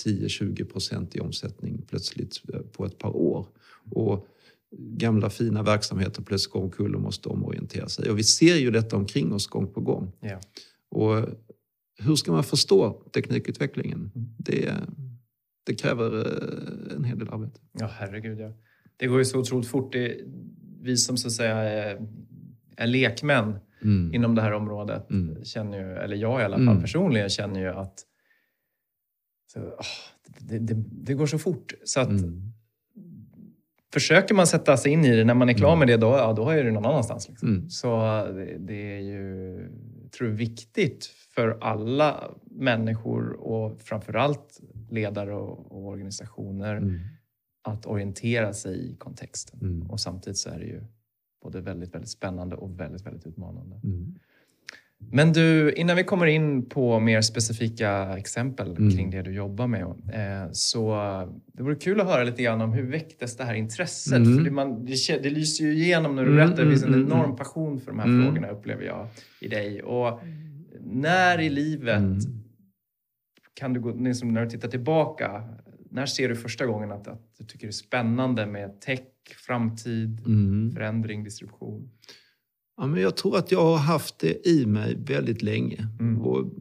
10-20 0.05 0.65
procent 0.65 1.17
i 1.17 1.21
omsättning 1.21 1.83
plötsligt 1.89 2.43
eh, 2.55 2.61
på 2.61 2.85
ett 2.87 2.99
par 2.99 3.17
år. 3.17 3.47
Och 3.91 4.27
gamla 4.79 5.31
fina 5.31 5.63
verksamheter 5.63 6.23
plötsligt 6.23 6.53
går 6.53 6.63
omkull 6.63 6.95
och 6.95 7.01
måste 7.01 7.29
omorientera 7.29 7.89
sig. 7.89 8.11
Och 8.11 8.19
vi 8.19 8.25
ser 8.25 8.57
ju 8.57 8.71
detta 8.71 8.97
omkring 8.97 9.33
oss 9.33 9.47
gång 9.47 9.73
på 9.73 9.81
gång. 9.81 10.13
Ja. 10.21 10.41
Och 10.91 11.29
hur 11.99 12.17
ska 12.17 12.33
man 12.33 12.45
förstå 12.45 13.03
teknikutvecklingen? 13.15 14.11
Mm. 14.15 14.29
Det, 14.39 14.75
det 15.67 15.75
kräver 15.75 16.19
eh, 16.19 16.97
en 16.97 17.05
hel 17.05 17.19
del 17.19 17.29
arbete. 17.29 17.61
ja, 17.73 17.87
herregud 17.93 18.41
ja. 18.41 18.53
Det 18.97 19.07
går 19.07 19.19
ju 19.19 19.25
så 19.25 19.39
otroligt 19.39 19.69
fort. 19.69 19.93
Det, 19.93 20.17
vi 20.83 20.97
som 20.97 21.17
så 21.17 21.29
att 21.29 21.33
säga 21.33 21.57
är, 21.57 22.07
är 22.77 22.87
lekmän 22.87 23.59
inom 24.13 24.35
det 24.35 24.43
här 24.43 24.53
området 24.53 25.11
Mm. 25.11 25.45
känner 25.45 25.79
ju, 25.79 25.97
eller 25.97 26.17
jag 26.17 26.41
i 26.41 26.45
alla 26.45 26.57
fall 26.57 26.69
Mm. 26.69 26.81
personligen 26.81 27.29
känner 27.29 27.61
ju 27.61 27.67
att 27.69 27.95
så, 29.47 29.61
åh, 29.61 29.85
det, 30.39 30.59
det, 30.59 30.75
det 30.93 31.15
går 31.15 31.27
så 31.27 31.39
fort. 31.39 31.75
Så 31.85 32.01
att 32.01 32.09
Mm. 32.09 32.53
försöker 33.93 34.35
man 34.35 34.47
sätta 34.47 34.77
sig 34.77 34.93
in 34.93 35.05
i 35.05 35.17
det, 35.17 35.25
när 35.25 35.35
man 35.35 35.49
är 35.49 35.53
klar 35.55 35.69
Mm. 35.73 35.79
med 35.79 35.89
det, 35.89 35.97
då, 35.97 36.07
ja, 36.07 36.33
då 36.33 36.49
är 36.49 36.65
det 36.65 36.71
någon 36.71 36.87
annanstans. 36.87 37.29
Liksom. 37.29 37.49
Mm. 37.49 37.71
Så 37.71 37.89
det, 38.33 38.57
det 38.59 38.97
är 38.97 39.01
ju 39.01 39.59
tror 40.17 40.31
jag, 40.31 40.37
viktigt 40.37 41.07
för 41.35 41.59
alla 41.61 42.31
människor 42.51 43.33
och 43.33 43.81
framförallt 43.81 44.61
ledare 44.91 45.35
och, 45.35 45.73
och 45.73 45.87
organisationer 45.87 46.77
Mm. 46.77 47.01
att 47.63 47.87
orientera 47.87 48.53
sig 48.53 48.91
i 48.93 48.97
kontexten. 48.97 49.61
Mm. 49.61 49.91
Och 49.91 50.01
samtidigt 50.01 50.39
så 50.39 50.51
är 50.51 50.59
det 50.59 50.65
ju 50.67 50.83
både 51.43 51.61
väldigt, 51.61 51.95
väldigt 51.95 52.11
spännande 52.11 52.57
och 52.57 52.81
väldigt, 52.81 53.07
väldigt 53.07 53.27
utmanande. 53.27 53.81
Mm. 53.85 54.15
Men 55.13 55.33
du, 55.33 55.73
innan 55.73 55.97
vi 55.97 56.05
kommer 56.05 56.27
in 56.27 56.69
på 56.69 57.01
mer 57.01 57.21
specifika 57.21 58.19
exempel 58.19 58.77
Mm. 58.77 58.91
kring 58.91 59.11
det 59.11 59.23
du 59.23 59.33
jobbar 59.33 59.67
med. 59.67 59.83
Eh, 59.83 60.49
så 60.53 60.95
det 61.53 61.63
vore 61.63 61.75
kul 61.75 62.01
att 62.01 62.07
höra 62.07 62.25
lite 62.25 62.43
grann 62.43 62.61
om 62.61 62.73
hur 62.73 62.91
väcktes 62.91 63.37
det 63.37 63.45
här 63.45 63.55
intresset? 63.55 64.13
Mm. 64.17 64.37
För 64.37 64.45
det, 64.45 64.51
man, 64.51 64.85
det, 64.85 65.23
det 65.23 65.31
lyser 65.31 65.65
ju 65.65 65.73
igenom 65.75 66.17
när 66.17 66.23
du 66.25 66.31
Mm, 66.33 66.47
berättar. 66.47 66.65
Det 66.65 66.71
finns 66.71 66.83
en 66.83 66.89
mm, 66.89 67.01
mm, 67.07 67.13
enorm 67.13 67.37
passion 67.37 67.81
för 67.81 67.87
de 67.91 67.99
här 67.99 68.23
frågorna 68.25 68.49
upplever 68.49 68.83
jag 68.85 69.09
i 69.41 69.49
dig. 69.49 69.83
Och 69.83 70.21
när 70.81 71.41
i 71.41 71.51
livet 71.51 72.03
kan 73.55 73.73
du 73.73 73.81
gå, 73.81 73.91
liksom 73.93 74.35
när 74.35 74.45
du 74.45 74.51
tittar 74.51 74.69
tillbaka, 74.69 75.43
när 75.91 76.07
ser 76.07 76.29
du 76.29 76.37
första 76.37 76.67
gången 76.67 76.93
att, 76.93 77.09
att 77.09 77.23
du 77.39 77.45
tycker 77.45 77.67
det 77.67 77.71
är 77.71 77.73
spännande 77.73 78.47
med 78.47 78.81
tech, 78.81 79.01
framtid, 79.47 80.21
Mm. 80.27 80.73
förändring, 80.75 81.25
distribution? 81.25 81.91
Ja, 82.77 82.87
men 82.87 83.01
jag 83.03 83.17
tror 83.17 83.37
att 83.37 83.53
jag 83.53 83.65
har 83.65 83.77
haft 83.77 84.19
det 84.19 84.47
i 84.49 84.67
mig 84.67 84.97
väldigt 85.07 85.43
länge. 85.43 85.89
Mm. 86.01 86.21
Och 86.23 86.53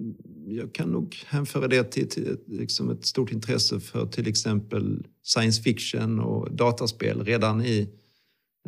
jag 0.48 0.74
kan 0.74 0.90
nog 0.90 1.16
hänföra 1.26 1.68
det 1.68 1.84
till, 1.84 2.10
till 2.10 2.28
ett- 2.32 2.44
liksom 2.48 2.90
ett 2.90 3.06
stort 3.06 3.32
intresse 3.32 3.80
för 3.80 4.06
till 4.06 4.28
exempel 4.28 5.06
science 5.24 5.62
fiction 5.62 6.20
och 6.20 6.52
dataspel 6.56 7.24
redan 7.24 7.62
i 7.66 7.90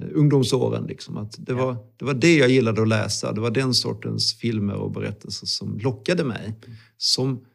eh, 0.01 0.08
ungdomsåren. 0.13 0.86
Liksom. 0.88 1.18
Att 1.18 1.36
det, 1.46 1.54
var, 1.54 1.75
det 1.98 2.06
var 2.06 2.13
det 2.13 2.36
jag 2.38 2.50
gillade 2.50 2.82
att 2.82 2.88
läsa. 2.88 3.32
Det 3.34 3.42
var 3.42 3.51
den 3.51 3.74
sortens 3.74 4.34
filmer 4.34 4.75
och 4.75 4.92
berättelser 4.92 5.48
som 5.48 5.77
lockade 5.77 6.24
mig. 6.24 6.54
Som 6.98 7.46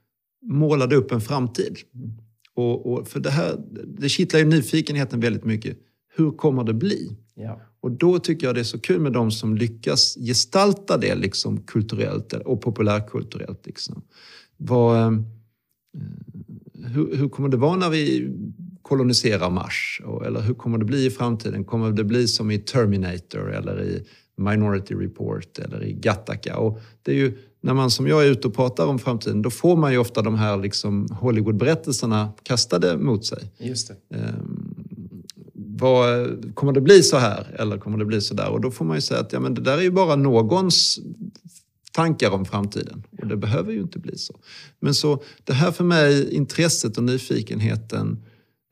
målade 0.45 0.97
upp 0.97 1.13
en 1.13 1.21
framtid. 1.21 1.77
Mm. 1.95 2.11
Och, 2.55 2.93
och 2.93 3.09
för 3.09 3.21
det 3.21 3.31
här, 3.31 3.57
det 3.99 4.09
kittlar 4.09 4.41
ju 4.41 4.47
nyfikenheten 4.47 5.21
väldigt 5.21 5.45
mycket. 5.45 5.79
Hur 6.17 6.31
kommer 6.31 6.65
det 6.65 6.75
bli? 6.75 7.17
Ja. 7.35 7.61
Och 7.83 7.91
då 7.91 8.19
tycker 8.19 8.47
jag 8.47 8.55
det 8.55 8.61
är 8.61 8.65
så 8.65 8.79
kul 8.79 9.01
med 9.01 9.13
de 9.13 9.31
som 9.31 9.57
lyckas 9.57 10.15
gestalta 10.15 10.97
det 10.97 11.15
liksom 11.15 11.63
kulturellt 11.63 12.33
och 12.33 12.61
populärkulturellt. 12.61 13.67
Liksom. 13.67 14.03
Vad, 14.57 14.97
eh, 14.97 15.13
hur, 16.75 17.17
hur 17.17 17.29
kommer 17.29 17.49
det 17.49 17.57
vara 17.57 17.77
när 17.77 17.91
vi 17.91 18.33
koloniserar 18.83 19.51
Mars? 19.51 20.01
Eller 20.27 20.41
hur 20.41 20.55
kommer 20.55 20.79
det 20.79 20.85
bli 20.85 21.07
i 21.07 21.11
framtiden? 21.11 21.65
Kommer 21.65 21.93
det 21.93 22.05
bli 22.05 22.29
som 22.29 22.51
i 22.51 22.59
Terminator 22.59 23.53
eller 23.53 23.83
i 23.83 24.07
Minority 24.37 24.95
Report 24.95 25.59
eller 25.59 25.85
i 25.85 25.93
Gattaca? 25.93 26.57
Och 26.57 26.81
det 27.03 27.13
är 27.13 27.17
ju, 27.17 27.39
när 27.61 27.75
man 27.75 27.91
som 27.91 28.07
jag 28.07 28.27
är 28.27 28.31
ute 28.31 28.49
och 28.49 28.55
pratar 28.55 28.87
om 28.87 28.99
framtiden, 28.99 29.43
då 29.43 29.51
får 29.51 29.77
man 29.77 29.93
ju 29.93 29.99
ofta 29.99 30.23
de 30.23 30.35
här 30.35 30.57
liksom 30.57 31.09
Hollywood-berättelserna 31.21 32.33
kastade 32.43 32.97
mot 32.97 33.27
sig. 33.27 33.53
Just 33.59 33.89
det. 33.89 34.17
Ehm, 34.17 34.62
vad, 35.83 36.55
kommer 36.55 36.73
det 36.73 36.81
bli 36.81 37.03
så 37.03 37.17
här 37.17 37.57
eller 37.59 37.79
kommer 37.79 37.99
det 37.99 38.05
bli 38.05 38.21
så 38.21 38.35
där? 38.35 38.49
Och 38.49 38.61
då 38.61 38.71
får 38.71 38.85
man 38.85 38.97
ju 38.97 39.01
säga 39.01 39.21
att 39.21 39.33
ja, 39.33 39.41
men 39.41 39.55
det 39.55 39.61
där 39.61 39.79
är 39.79 39.83
ju 39.83 39.91
bara 39.91 40.17
någons 40.17 41.01
tankar 41.93 42.31
om 42.31 42.45
framtiden. 42.45 43.03
Och 43.21 43.27
det 43.27 43.37
behöver 43.37 43.73
ju 43.73 43.81
inte 43.81 43.99
bli 43.99 44.19
så. 44.19 44.41
Men 44.81 44.95
så 44.95 45.23
det 45.45 45.53
här 45.53 45.73
för 45.73 45.85
mig, 45.85 46.35
intresset 46.35 46.97
och 46.97 47.05
nyfikenheten, 47.05 48.25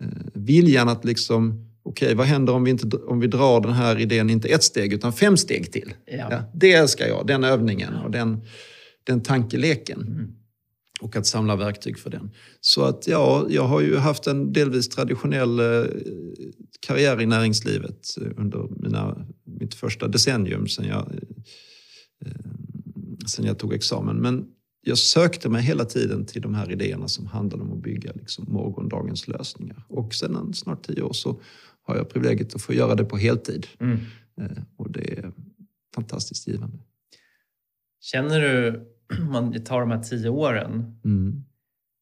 eh, 0.03 0.09
viljan 0.35 0.89
att 0.89 1.05
liksom, 1.05 1.71
okej 1.83 2.15
vad 2.15 2.27
händer 2.27 2.53
om 2.53 2.65
vi, 2.65 2.71
inte, 2.71 2.97
om 2.97 3.21
vi 3.21 3.27
drar 3.27 3.61
den 3.61 3.73
här 3.73 4.01
idén 4.01 4.31
inte 4.31 4.49
ett 4.49 4.63
steg 4.63 4.93
utan 4.93 5.13
fem 5.13 5.37
steg 5.37 5.73
till? 5.73 5.95
Ja. 6.07 6.27
Ja, 6.31 6.43
det 6.55 6.73
älskar 6.73 7.07
jag, 7.07 7.27
den 7.27 7.45
övningen 7.45 7.95
och 7.95 8.11
den, 8.11 8.41
den 9.05 9.21
tankeleken 9.23 10.01
Mm. 10.01 10.40
Och 11.01 11.17
att 11.17 11.27
samla 11.27 11.57
verktyg 11.57 11.99
för 11.99 12.11
den. 12.11 12.31
Så 12.61 12.85
att 12.85 13.07
ja, 13.07 13.47
jag 13.49 13.65
har 13.65 13.81
ju 13.81 13.97
haft 13.97 14.27
en 14.27 14.53
delvis 14.53 14.89
traditionell 14.89 15.61
eh, 15.61 15.85
karriär 16.81 17.21
i 17.21 17.27
näringslivet 17.27 18.17
eh, 18.21 18.33
under 18.37 18.69
mina, 18.83 19.27
mitt 19.45 19.75
första 19.75 20.09
decennium 20.09 20.69
sen 20.69 20.87
jag, 20.87 21.13
eh, 22.27 22.33
sen 23.27 23.45
jag 23.45 23.59
tog 23.59 23.75
examen. 23.75 24.17
Men 24.17 24.47
jag 24.83 24.99
sökte 24.99 25.49
mig 25.49 25.63
hela 25.63 25.85
tiden 25.85 26.27
till 26.27 26.43
de 26.43 26.55
här 26.55 26.73
idéerna 26.73 27.09
som 27.09 27.27
handlade 27.27 27.63
om 27.63 27.73
att 27.73 27.83
bygga 27.83 28.13
liksom, 28.15 28.45
morgondagens 28.49 29.29
lösningar. 29.29 29.85
Och 29.89 30.15
sedan 30.15 30.55
snart 30.55 30.87
tio 30.87 31.03
år 31.03 31.13
så 31.13 31.41
har 31.83 31.97
jag 31.97 32.09
privilegiet 32.09 32.55
att 32.55 32.63
få 32.63 32.73
göra 32.75 32.95
det 32.95 33.05
på 33.05 33.17
heltid. 33.17 33.67
Mm. 33.81 33.99
Och 34.77 34.91
det 34.91 35.19
är 35.19 35.33
fantastiskt 35.95 36.49
givande. 36.49 36.79
Känner 38.01 38.41
du, 38.41 38.87
man 39.31 39.65
tar 39.65 39.81
de 39.81 39.91
här 39.91 40.03
tio 40.03 40.29
åren, 40.29 41.01
Mm. 41.05 41.45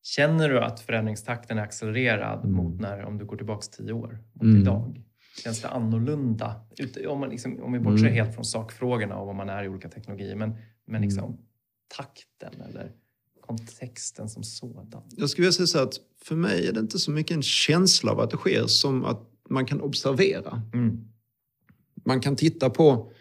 känner 0.03 0.49
du 0.49 0.61
att 0.61 0.81
förändringstakten 0.81 1.59
är 1.59 1.63
accelererad 1.63 2.39
Mm. 2.45 2.53
mot 2.53 2.81
när, 2.81 3.05
om 3.05 3.19
du 3.19 3.25
går 3.25 3.37
tillbaka 3.37 3.67
tio 3.77 3.93
år, 3.93 4.19
mot 4.33 4.43
Mm. 4.43 4.57
idag? 4.63 5.03
Känns 5.45 5.63
det 5.63 5.69
annorlunda? 5.69 6.55
Om, 7.09 7.21
man 7.21 7.29
liksom, 7.31 7.63
om 7.63 7.73
vi 7.73 7.79
bortser 7.79 8.05
Mm. 8.07 8.13
helt 8.15 8.35
från 8.35 8.45
sakfrågorna 8.45 9.17
och 9.19 9.27
vad 9.27 9.37
man 9.37 9.49
är 9.49 9.65
i 9.65 9.69
olika 9.69 9.89
teknologier, 9.89 10.37
men, 10.37 10.55
men 10.87 11.03
liksom 11.03 11.39
takten 11.97 12.61
eller 12.69 12.93
kontexten 13.41 14.29
som 14.29 14.43
sådan? 14.43 15.03
Jag 15.17 15.31
skulle 15.31 15.43
vilja 15.45 15.53
säga 15.53 15.67
så 15.67 15.79
att 15.83 15.95
för 16.23 16.37
mig 16.37 16.67
är 16.69 16.73
det 16.73 16.81
inte 16.81 16.99
så 16.99 17.11
mycket 17.11 17.37
en 17.37 17.43
känsla 17.43 18.13
av 18.13 18.21
att 18.21 18.31
det 18.31 18.37
sker 18.37 18.67
som 18.67 19.05
att 19.05 19.21
man 19.51 19.67
kan 19.67 19.81
observera. 19.81 20.63
Mm. 20.75 21.09
Man 22.05 22.21
kan 22.21 22.37
titta 22.37 22.71
på 22.71 23.13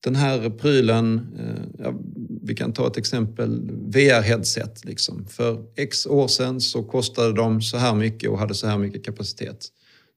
den 0.00 0.16
här 0.16 0.50
prylen, 0.50 1.26
eh, 1.38 1.84
ja, 1.84 1.94
vi 2.42 2.54
kan 2.54 2.72
ta 2.72 2.86
ett 2.86 2.96
exempel, 2.96 3.70
VR-headset. 3.70 4.84
Liksom. 4.84 5.26
För 5.26 5.64
x 5.76 6.06
år 6.06 6.28
sedan 6.28 6.60
så 6.60 6.82
kostade 6.82 7.32
de 7.32 7.62
så 7.62 7.76
här 7.76 7.94
mycket 7.94 8.30
och 8.30 8.38
hade 8.38 8.54
så 8.54 8.66
här 8.66 8.78
mycket 8.78 9.04
kapacitet. 9.04 9.68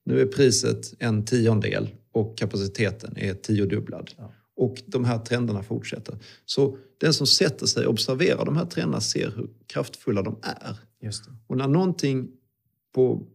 Nu 0.04 0.20
är 0.20 0.26
priset 0.26 0.94
en 0.98 1.24
tiondel 1.24 1.88
och 2.12 2.38
kapaciteten 2.38 3.16
är 3.16 3.34
tiodubblad. 3.34 4.10
Ja. 4.16 4.32
Och 4.56 4.82
de 4.86 5.04
här 5.04 5.18
trenderna 5.18 5.62
fortsätter. 5.62 6.18
Så 6.46 6.78
den 7.00 7.14
som 7.14 7.26
sätter 7.26 7.66
sig 7.66 7.86
och 7.86 7.92
observerar 7.92 8.44
de 8.44 8.56
här 8.56 8.66
trenderna 8.66 9.00
ser 9.00 9.32
hur 9.36 9.50
kraftfulla 9.66 10.22
de 10.22 10.38
är. 10.42 10.78
Och 11.46 11.56
när 11.56 11.68
någonting 11.68 12.28
på 12.94 13.26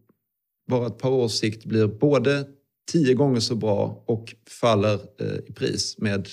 bara 0.68 0.86
ett 0.86 0.98
par 0.98 1.10
års 1.10 1.32
sikt 1.32 1.64
blir 1.64 1.86
både 1.86 2.48
tio 2.90 3.14
gånger 3.14 3.40
så 3.40 3.54
bra 3.54 4.04
och 4.06 4.34
faller 4.60 5.00
eh, 5.20 5.48
i 5.48 5.52
pris 5.52 5.98
med 5.98 6.28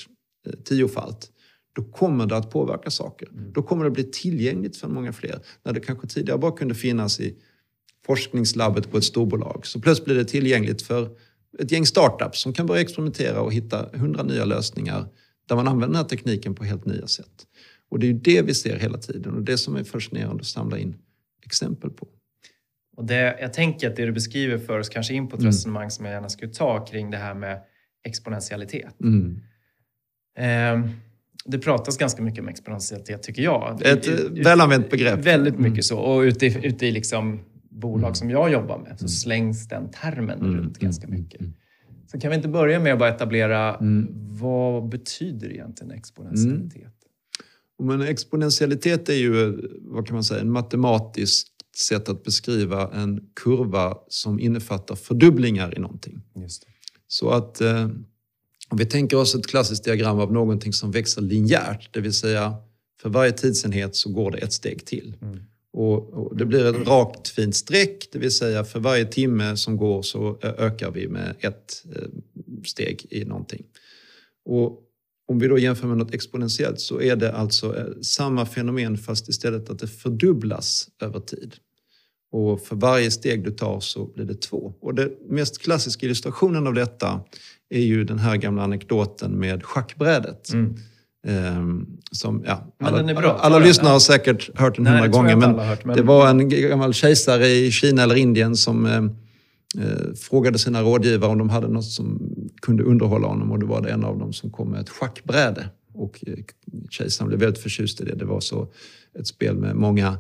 eh, 0.48 0.54
tiofalt, 0.64 1.32
då 1.76 1.84
kommer 1.84 2.26
det 2.26 2.38
att 2.38 2.52
påverka 2.52 2.90
saker. 2.90 3.28
Mm. 3.30 3.54
Då 3.54 3.64
kommer 3.64 3.84
det 3.86 3.92
bli 3.92 4.04
tillgängligt 4.04 4.78
för 4.78 4.88
många 4.88 5.14
fler. 5.14 5.40
När 5.64 5.74
det 5.74 5.80
kanske 5.80 6.08
tidigare 6.08 6.40
bara 6.40 6.52
kunde 6.52 6.76
finnas 6.76 7.20
i 7.20 7.36
forskningslabbet 8.06 8.92
på 8.92 8.98
ett 8.98 9.04
storbolag, 9.04 9.66
så 9.66 9.82
plötsligt 9.82 10.06
blir 10.06 10.16
det 10.16 10.26
tillgängligt 10.26 10.82
för 10.82 11.10
ett 11.60 11.72
gäng 11.72 11.86
startups 11.86 12.42
som 12.42 12.54
kan 12.54 12.66
börja 12.66 12.82
experimentera 12.82 13.42
och 13.42 13.54
hitta 13.54 13.90
hundra 13.94 14.24
nya 14.24 14.46
lösningar 14.46 15.08
där 15.48 15.56
man 15.56 15.68
använder 15.68 15.88
den 15.88 15.96
här 15.96 16.10
tekniken 16.10 16.56
på 16.56 16.64
helt 16.64 16.86
nya 16.86 17.08
sätt. 17.08 17.48
Och 17.90 18.00
det 18.00 18.08
är 18.08 18.12
ju 18.12 18.20
det 18.20 18.42
vi 18.42 18.54
ser 18.54 18.80
hela 18.80 18.98
tiden 18.98 19.34
och 19.34 19.42
det 19.42 19.58
som 19.58 19.76
är 19.76 19.84
fascinerande 19.84 20.42
att 20.42 20.48
samla 20.48 20.78
in 20.78 20.96
exempel 21.46 21.90
på. 21.90 22.08
Och 22.98 23.06
det, 23.06 23.38
jag 23.42 23.54
tänker 23.54 23.90
att 23.90 23.96
det 23.96 24.06
du 24.06 24.12
beskriver 24.12 24.58
för 24.58 24.80
oss 24.80 24.90
kanske 24.90 25.14
in 25.14 25.28
på 25.28 25.36
ett 25.36 25.40
Mm. 25.42 25.48
resonemang 25.52 25.90
som 25.92 26.06
jag 26.06 26.14
gärna 26.14 26.30
skulle 26.30 26.52
ta 26.54 26.86
kring 26.86 27.12
det 27.12 27.18
här 27.18 27.34
med 27.34 27.60
exponentialitet. 28.08 28.96
Mm. 29.04 29.40
Eh, 30.38 30.90
det 31.46 31.60
pratas 31.60 31.98
ganska 31.98 32.22
mycket 32.22 32.40
om 32.42 32.48
exponentialitet 32.48 33.24
tycker 33.24 33.42
jag. 33.42 33.82
Ett 33.86 34.08
eh, 34.08 34.14
i- 34.14 34.42
välanvänt 34.44 34.90
begrepp. 34.90 35.20
Väldigt 35.26 35.54
mycket 35.60 35.68
Mm. 35.72 35.82
så. 35.84 35.98
Och 36.00 36.20
ute 36.22 36.46
i, 36.46 36.68
ute 36.68 36.86
i 36.88 36.92
liksom 36.92 37.40
bolag 37.70 38.04
Mm. 38.08 38.16
som 38.16 38.30
jag 38.30 38.52
jobbar 38.52 38.78
med 38.78 39.00
så 39.00 39.04
Mm. 39.04 39.10
slängs 39.10 39.68
den 39.68 39.90
termen 39.92 40.40
Mm, 40.40 40.58
runt 40.58 40.78
ganska 40.80 41.08
mycket. 41.08 41.42
Så 42.12 42.20
kan 42.20 42.30
vi 42.30 42.36
inte 42.36 42.48
börja 42.48 42.80
med 42.80 42.94
att 42.94 43.00
bara 43.00 43.10
etablera 43.10 43.78
vad 44.40 44.90
betyder 44.90 45.52
egentligen 45.52 45.92
exponentialitet? 45.92 46.94
Men 47.84 48.02
exponentialitet 48.02 49.10
är 49.10 49.14
ju, 49.14 49.44
eh, 49.50 49.54
vad 49.82 50.08
kan 50.08 50.14
man 50.14 50.24
säga, 50.24 50.42
en 50.42 50.52
matematisk 50.52 51.48
sätt 51.78 52.10
att 52.10 52.24
beskriva 52.24 52.92
en 52.94 53.22
kurva 53.36 53.98
som 54.08 54.40
innefattar 54.40 54.96
fördubblingar 54.96 55.78
i 55.78 55.80
någonting. 55.80 56.22
Så 57.08 57.30
att 57.30 57.62
eh, 57.62 57.90
om 58.70 58.78
vi 58.78 58.86
tänker 58.86 59.18
oss 59.18 59.36
ett 59.36 59.48
klassiskt 59.48 59.84
diagram 59.84 60.20
av 60.20 60.34
någonting 60.34 60.74
som 60.74 60.92
växer 60.92 61.22
linjärt, 61.22 61.94
det 61.94 62.02
vill 62.02 62.14
säga 62.14 62.56
för 63.02 63.10
varje 63.10 63.32
tidsenhet 63.32 63.96
så 63.96 64.10
går 64.12 64.32
det 64.32 64.38
ett 64.38 64.54
steg 64.54 64.86
till. 64.86 65.16
Mm. 65.22 65.40
Och, 65.74 66.14
och 66.14 66.38
det 66.38 66.46
blir 66.46 66.66
ett 66.66 66.88
rakt 66.88 67.28
fint 67.28 67.56
streck, 67.56 68.08
det 68.12 68.20
vill 68.20 68.32
säga 68.32 68.64
för 68.64 68.80
varje 68.80 69.06
timme 69.06 69.58
som 69.58 69.78
går 69.78 70.02
så 70.02 70.40
ö- 70.42 70.54
ökar 70.58 70.92
vi 70.92 71.08
med 71.08 71.36
ett 71.40 71.84
eh, 71.96 72.08
steg 72.66 73.06
i 73.10 73.26
någonting. 73.26 73.64
Och 74.46 74.84
om 75.28 75.40
vi 75.40 75.48
då 75.48 75.58
jämför 75.58 75.88
med 75.88 75.98
något 75.98 76.14
exponentiellt 76.14 76.80
så 76.80 77.02
är 77.02 77.16
det 77.16 77.34
alltså 77.34 77.78
eh, 77.78 77.86
samma 78.02 78.46
fenomen 78.46 78.98
fast 78.98 79.30
istället 79.30 79.70
att 79.70 79.80
det 79.80 79.88
fördubblas 79.88 80.90
över 81.02 81.20
tid. 81.20 81.56
Och 82.32 82.62
för 82.62 82.76
varje 82.76 83.12
steg 83.12 83.44
du 83.44 83.52
tar 83.52 83.80
så 83.80 84.06
blir 84.06 84.26
det 84.26 84.42
två. 84.42 84.74
Och 84.82 84.96
den 84.96 85.10
mest 85.30 85.62
klassiska 85.62 86.06
illustrationen 86.06 86.68
av 86.68 86.74
detta 86.74 87.22
är 87.70 87.82
ju 87.82 88.04
den 88.04 88.20
här 88.20 88.38
gamla 88.38 88.64
anekdoten 88.64 89.32
med 89.32 89.64
schackbrädet. 89.64 90.54
Mm. 90.54 90.76
Um, 91.28 91.98
som, 92.12 92.44
ja, 92.46 92.74
alla, 92.84 93.18
alla, 93.18 93.34
alla 93.34 93.60
lyssnare 93.60 93.92
har 93.92 94.00
säkert 94.00 94.60
hört 94.60 94.76
den 94.76 94.88
hundra 94.88 95.08
gånger. 95.08 95.36
Men, 95.36 95.60
hört, 95.60 95.86
men, 95.86 95.98
det 95.98 96.04
var 96.04 96.30
en 96.30 96.50
gammal 96.50 96.94
kejsare 96.94 97.48
i 97.48 97.72
Kina 97.72 98.04
eller 98.04 98.16
Indien 98.16 98.56
som 98.56 98.86
eh, 98.86 99.04
eh, 99.84 100.14
frågade 100.16 100.60
sina 100.60 100.82
rådgivare 100.82 101.32
om 101.32 101.38
de 101.38 101.50
hade 101.50 101.68
något 101.68 101.86
som 101.86 102.32
kunde 102.62 102.84
underhålla 102.84 103.28
honom 103.28 103.52
och 103.52 103.60
då 103.60 103.68
var 103.68 103.82
det 103.82 103.90
en 103.90 104.04
av 104.04 104.20
dem 104.20 104.34
som 104.34 104.52
kom 104.52 104.72
med 104.72 104.82
ett 104.82 104.90
schackbräde. 104.90 105.70
Och 105.94 106.24
eh, 106.28 106.34
kejsaren 106.90 107.28
blev 107.28 107.40
väldigt 107.40 107.64
förtjust 107.64 108.02
i 108.02 108.06
det. 108.06 108.16
Det 108.16 108.26
var 108.26 108.40
så 108.40 108.68
ett 109.20 109.28
spel 109.28 109.56
med 109.58 109.76
många 109.76 110.18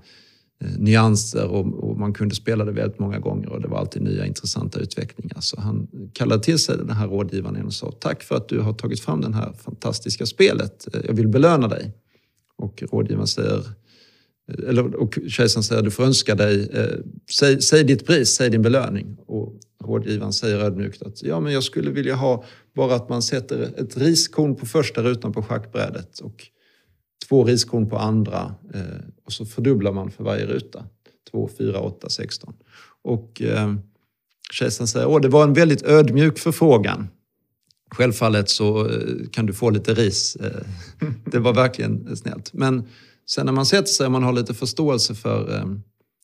Eh, 0.60 0.78
nyanser 0.78 1.48
och, 1.48 1.84
och, 1.84 2.00
man 2.00 2.14
kunde 2.14 2.36
spela 2.36 2.66
det 2.66 2.72
väldigt 2.72 3.00
många 3.00 3.20
gånger 3.20 3.50
och 3.50 3.62
det 3.62 3.68
var 3.68 3.78
alltid 3.78 4.02
nya 4.02 4.26
intressanta 4.26 4.80
utvecklingar. 4.80 5.38
Så 5.40 5.62
han 5.62 5.88
kallade 6.14 6.44
till 6.44 6.60
sig 6.60 6.78
den 6.78 6.90
här 6.90 7.08
rådgivaren 7.08 7.66
och 7.66 7.74
sa 7.74 7.92
tack 7.92 8.24
för 8.24 8.36
att 8.36 8.50
du 8.50 8.60
har 8.60 8.74
tagit 8.74 9.00
fram 9.00 9.22
det 9.22 9.34
här 9.34 9.54
fantastiska 9.54 10.26
spelet. 10.26 10.88
Eh, 10.94 11.02
jag 11.06 11.14
vill 11.14 11.28
belöna 11.28 11.68
dig. 11.68 11.94
Och 12.58 12.84
rådgivaren 12.92 13.28
säger, 13.28 13.58
eh, 14.52 14.70
eller, 14.70 14.96
och 14.96 15.18
kejsaren 15.28 15.64
säger 15.64 15.82
du 15.82 15.92
får 15.92 16.04
önska 16.04 16.36
dig, 16.36 16.70
eh, 16.74 17.00
säg, 17.32 17.62
säg 17.62 17.84
ditt 17.84 18.08
pris, 18.08 18.30
säg 18.30 18.50
din 18.50 18.62
belöning. 18.62 19.18
Och 19.26 19.54
rådgivaren 19.84 20.34
säger 20.34 20.60
ödmjukt 20.60 21.02
att 21.02 21.24
ja, 21.24 21.40
men 21.40 21.54
jag 21.54 21.64
skulle 21.64 21.92
vilja 21.92 22.16
ha 22.16 22.44
bara 22.76 22.96
att 22.96 23.10
man 23.10 23.22
sätter 23.22 23.62
ett 23.62 23.98
riskorn 23.98 24.56
på 24.56 24.66
första 24.66 25.04
rutan 25.04 25.34
på 25.34 25.44
schackbrädet 25.44 26.20
och 26.20 26.48
två 27.30 27.44
riskorn 27.44 27.90
på 27.90 27.98
andra 27.98 28.56
eh, 28.74 28.82
och 29.26 29.34
så 29.34 29.46
fördubblar 29.46 29.92
man 29.92 30.12
för 30.12 30.24
varje 30.24 30.46
ruta. 30.46 30.86
2, 31.32 31.50
4, 31.58 31.80
8, 31.80 32.10
16. 32.10 32.54
Och 33.04 33.42
eh, 33.42 33.74
kejsaren 34.52 34.88
säger 34.88 35.16
att 35.16 35.22
det 35.22 35.30
var 35.30 35.44
en 35.44 35.54
väldigt 35.54 35.84
ödmjuk 35.84 36.40
förfrågan. 36.40 37.08
Självfallet 37.92 38.50
så 38.50 38.90
eh, 38.90 39.30
kan 39.32 39.46
du 39.46 39.54
få 39.54 39.70
lite 39.70 39.94
ris. 39.94 40.36
Eh, 40.36 40.62
det 41.32 41.40
var 41.40 41.54
verkligen 41.54 42.18
snällt. 42.18 42.54
Men 42.54 42.88
sen 43.30 43.46
när 43.46 43.54
man 43.54 43.66
sätter 43.66 43.88
sig 43.88 44.06
och 44.06 44.12
man 44.12 44.24
har 44.24 44.34
lite 44.34 44.54
förståelse 44.54 45.16
för 45.16 45.70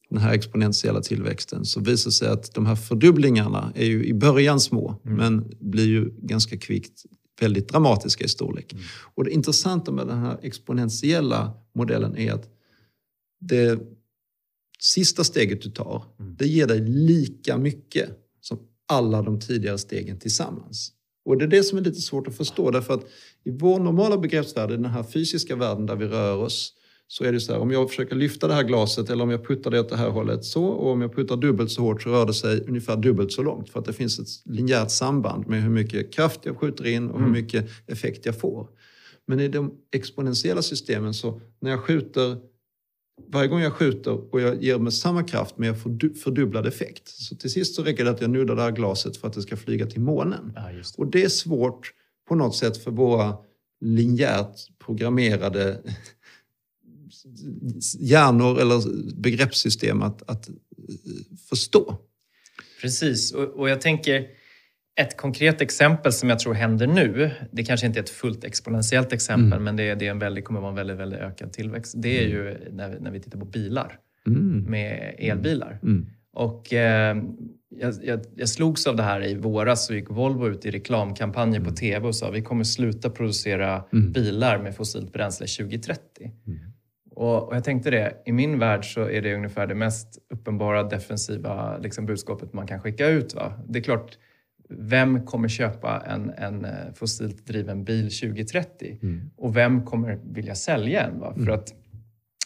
den 0.09 0.21
här 0.21 0.33
exponentiella 0.33 1.01
tillväxten 1.01 1.65
så 1.65 1.79
visar 1.79 2.09
det 2.09 2.13
sig 2.13 2.27
att 2.27 2.53
de 2.53 2.65
här 2.65 2.75
fördubblingarna 2.75 3.71
är 3.75 3.85
ju 3.85 4.05
i 4.05 4.13
början 4.13 4.59
små 4.59 4.95
mm. 5.05 5.17
men 5.17 5.51
blir 5.59 5.85
ju 5.85 6.09
ganska 6.17 6.57
kvickt 6.57 7.05
väldigt 7.41 7.69
dramatiska 7.69 8.23
i 8.23 8.27
storlek. 8.27 8.73
Mm. 8.73 8.85
Och 9.15 9.23
det 9.23 9.31
intressanta 9.31 9.91
med 9.91 10.07
den 10.07 10.19
här 10.19 10.39
exponentiella 10.41 11.53
modellen 11.75 12.17
är 12.17 12.33
att 12.33 12.49
det 13.39 13.79
sista 14.79 15.23
steget 15.23 15.61
du 15.61 15.71
tar, 15.71 16.03
mm. 16.19 16.35
det 16.35 16.47
ger 16.47 16.67
dig 16.67 16.79
lika 16.87 17.57
mycket 17.57 18.09
som 18.41 18.59
alla 18.87 19.21
de 19.21 19.39
tidigare 19.39 19.77
stegen 19.77 20.19
tillsammans. 20.19 20.91
Och 21.25 21.37
det 21.37 21.45
är 21.45 21.47
det 21.49 21.63
som 21.63 21.77
är 21.77 21.81
lite 21.81 22.01
svårt 22.01 22.27
att 22.27 22.37
förstå 22.37 22.71
därför 22.71 22.93
att 22.93 23.05
i 23.43 23.51
vår 23.51 23.79
normala 23.79 24.17
begreppsvärld, 24.17 24.71
i 24.71 24.73
den 24.73 24.85
här 24.85 25.03
fysiska 25.03 25.55
världen 25.55 25.85
där 25.85 25.95
vi 25.95 26.05
rör 26.05 26.37
oss, 26.37 26.73
så 27.13 27.23
är 27.23 27.31
det 27.31 27.39
så 27.39 27.53
här, 27.53 27.59
om 27.59 27.71
jag 27.71 27.89
försöker 27.89 28.15
lyfta 28.15 28.47
det 28.47 28.53
här 28.53 28.63
glaset 28.63 29.09
eller 29.09 29.23
om 29.23 29.29
jag 29.29 29.47
puttar 29.47 29.71
det 29.71 29.79
åt 29.79 29.89
det 29.89 29.97
här 29.97 30.09
hållet 30.09 30.45
så 30.45 30.65
och 30.65 30.91
om 30.91 31.01
jag 31.01 31.15
puttar 31.15 31.37
dubbelt 31.37 31.71
så 31.71 31.81
hårt 31.81 32.01
så 32.01 32.09
rör 32.09 32.25
det 32.25 32.33
sig 32.33 32.61
ungefär 32.67 32.97
dubbelt 32.97 33.31
så 33.31 33.43
långt 33.43 33.69
för 33.69 33.79
att 33.79 33.85
det 33.85 33.93
finns 33.93 34.19
ett 34.19 34.27
linjärt 34.45 34.91
samband 34.91 35.47
med 35.47 35.63
hur 35.63 35.69
mycket 35.69 36.13
kraft 36.13 36.39
jag 36.43 36.57
skjuter 36.57 36.87
in 36.87 37.09
och 37.09 37.19
hur 37.19 37.27
mm. 37.27 37.31
mycket 37.31 37.69
effekt 37.87 38.25
jag 38.25 38.39
får. 38.39 38.67
Men 39.27 39.39
i 39.39 39.47
de 39.47 39.73
exponentiella 39.95 40.61
systemen 40.61 41.13
så 41.13 41.41
när 41.59 41.71
jag 41.71 41.79
skjuter 41.79 42.37
varje 43.27 43.47
gång 43.47 43.59
jag 43.59 43.73
skjuter 43.73 44.33
och 44.33 44.41
jag 44.41 44.63
ger 44.63 44.77
med 44.77 44.93
samma 44.93 45.23
kraft 45.23 45.57
men 45.57 45.67
jag 45.67 45.81
får 45.81 46.15
fördubblad 46.17 46.67
effekt. 46.67 47.07
Så 47.07 47.35
till 47.35 47.51
sist 47.51 47.75
så 47.75 47.83
räcker 47.83 48.05
det 48.05 48.11
att 48.11 48.21
jag 48.21 48.29
nuddar 48.29 48.55
det 48.55 48.61
här 48.61 48.71
glaset 48.71 49.17
för 49.17 49.27
att 49.27 49.33
det 49.33 49.41
ska 49.41 49.57
flyga 49.57 49.85
till 49.85 50.01
månen. 50.01 50.53
Ja, 50.55 50.61
det. 50.61 50.83
Och 50.97 51.07
det 51.07 51.23
är 51.23 51.29
svårt 51.29 51.93
på 52.27 52.35
något 52.35 52.55
sätt 52.55 52.77
för 52.77 52.91
våra 52.91 53.37
linjärt 53.81 54.55
programmerade 54.85 55.81
hjärnor 57.99 58.59
eller 58.61 58.81
begreppssystem 59.21 60.01
att, 60.01 60.29
att 60.29 60.49
eh, 60.49 60.55
förstå. 61.49 61.99
Precis, 62.81 63.33
och, 63.33 63.43
och 63.43 63.69
jag 63.69 63.81
tänker 63.81 64.27
ett 64.95 65.17
konkret 65.17 65.61
exempel 65.61 66.13
som 66.13 66.29
jag 66.29 66.39
tror 66.39 66.53
händer 66.53 66.87
nu, 66.87 67.31
det 67.51 67.63
kanske 67.63 67.87
inte 67.87 67.99
är 67.99 68.03
ett 68.03 68.09
fullt 68.09 68.43
exponentiellt 68.43 69.13
exempel, 69.13 69.45
mm. 69.45 69.63
men 69.63 69.75
det, 69.75 69.95
det, 69.95 70.07
är 70.07 70.11
en 70.11 70.19
väldigt, 70.19 70.45
kommer 70.45 70.59
vara 70.59 70.69
en 70.69 70.75
väldigt, 70.75 70.97
väldigt 70.97 71.19
ökad 71.19 71.53
tillväxt. 71.53 71.93
Det 71.97 72.23
är 72.23 72.25
mm. 72.25 72.37
ju 72.37 72.71
när 72.71 72.89
vi, 72.89 72.99
när 72.99 73.11
vi 73.11 73.19
tittar 73.19 73.39
på 73.39 73.45
bilar 73.45 73.99
mm. 74.27 74.63
med 74.63 75.15
elbilar. 75.17 75.79
Mm. 75.83 76.05
Och 76.33 76.73
eh, 76.73 77.17
jag, 77.69 77.93
jag, 78.03 78.19
jag 78.35 78.49
slogs 78.49 78.87
av 78.87 78.95
det 78.95 79.03
här 79.03 79.25
i 79.25 79.35
våras 79.35 79.87
så 79.87 79.93
gick 79.93 80.09
Volvo 80.09 80.47
ut 80.47 80.65
i 80.65 80.71
reklamkampanjer 80.71 81.59
på 81.59 81.67
mm. 81.67 81.75
TV 81.75 82.07
och 82.07 82.15
sa 82.15 82.29
vi 82.29 82.41
kommer 82.41 82.63
sluta 82.63 83.09
producera 83.09 83.83
mm. 83.93 84.11
bilar 84.11 84.63
med 84.63 84.75
fossilt 84.75 85.13
bränsle 85.13 85.47
2030. 85.47 86.31
Och, 87.15 87.47
och, 87.47 87.55
jag 87.55 87.63
tänkte 87.63 87.89
det, 87.89 88.21
i 88.25 88.31
min 88.31 88.59
värld 88.59 88.93
så 88.93 89.09
är 89.09 89.21
det 89.21 89.35
ungefär 89.35 89.67
det 89.67 89.75
mest 89.75 90.19
uppenbara 90.29 90.83
defensiva 90.83 91.77
liksom, 91.77 92.05
budskapet 92.05 92.53
man 92.53 92.67
kan 92.67 92.81
skicka 92.81 93.07
ut. 93.07 93.35
Va? 93.35 93.53
Det 93.67 93.79
är 93.79 93.83
klart, 93.83 94.17
vem 94.69 95.25
kommer 95.25 95.47
köpa 95.47 96.03
en, 96.07 96.29
en 96.29 96.65
eh, 96.65 96.71
fossilt 96.95 97.47
driven 97.47 97.83
bil 97.83 98.03
2030? 98.03 98.99
Mm. 99.01 99.29
Och 99.37 99.57
vem 99.57 99.85
kommer 99.85 100.19
vilja 100.33 100.55
sälja 100.55 101.03
en? 101.03 101.19
Va? 101.19 101.33
Mm. 101.33 101.45
För 101.45 101.51
att 101.51 101.73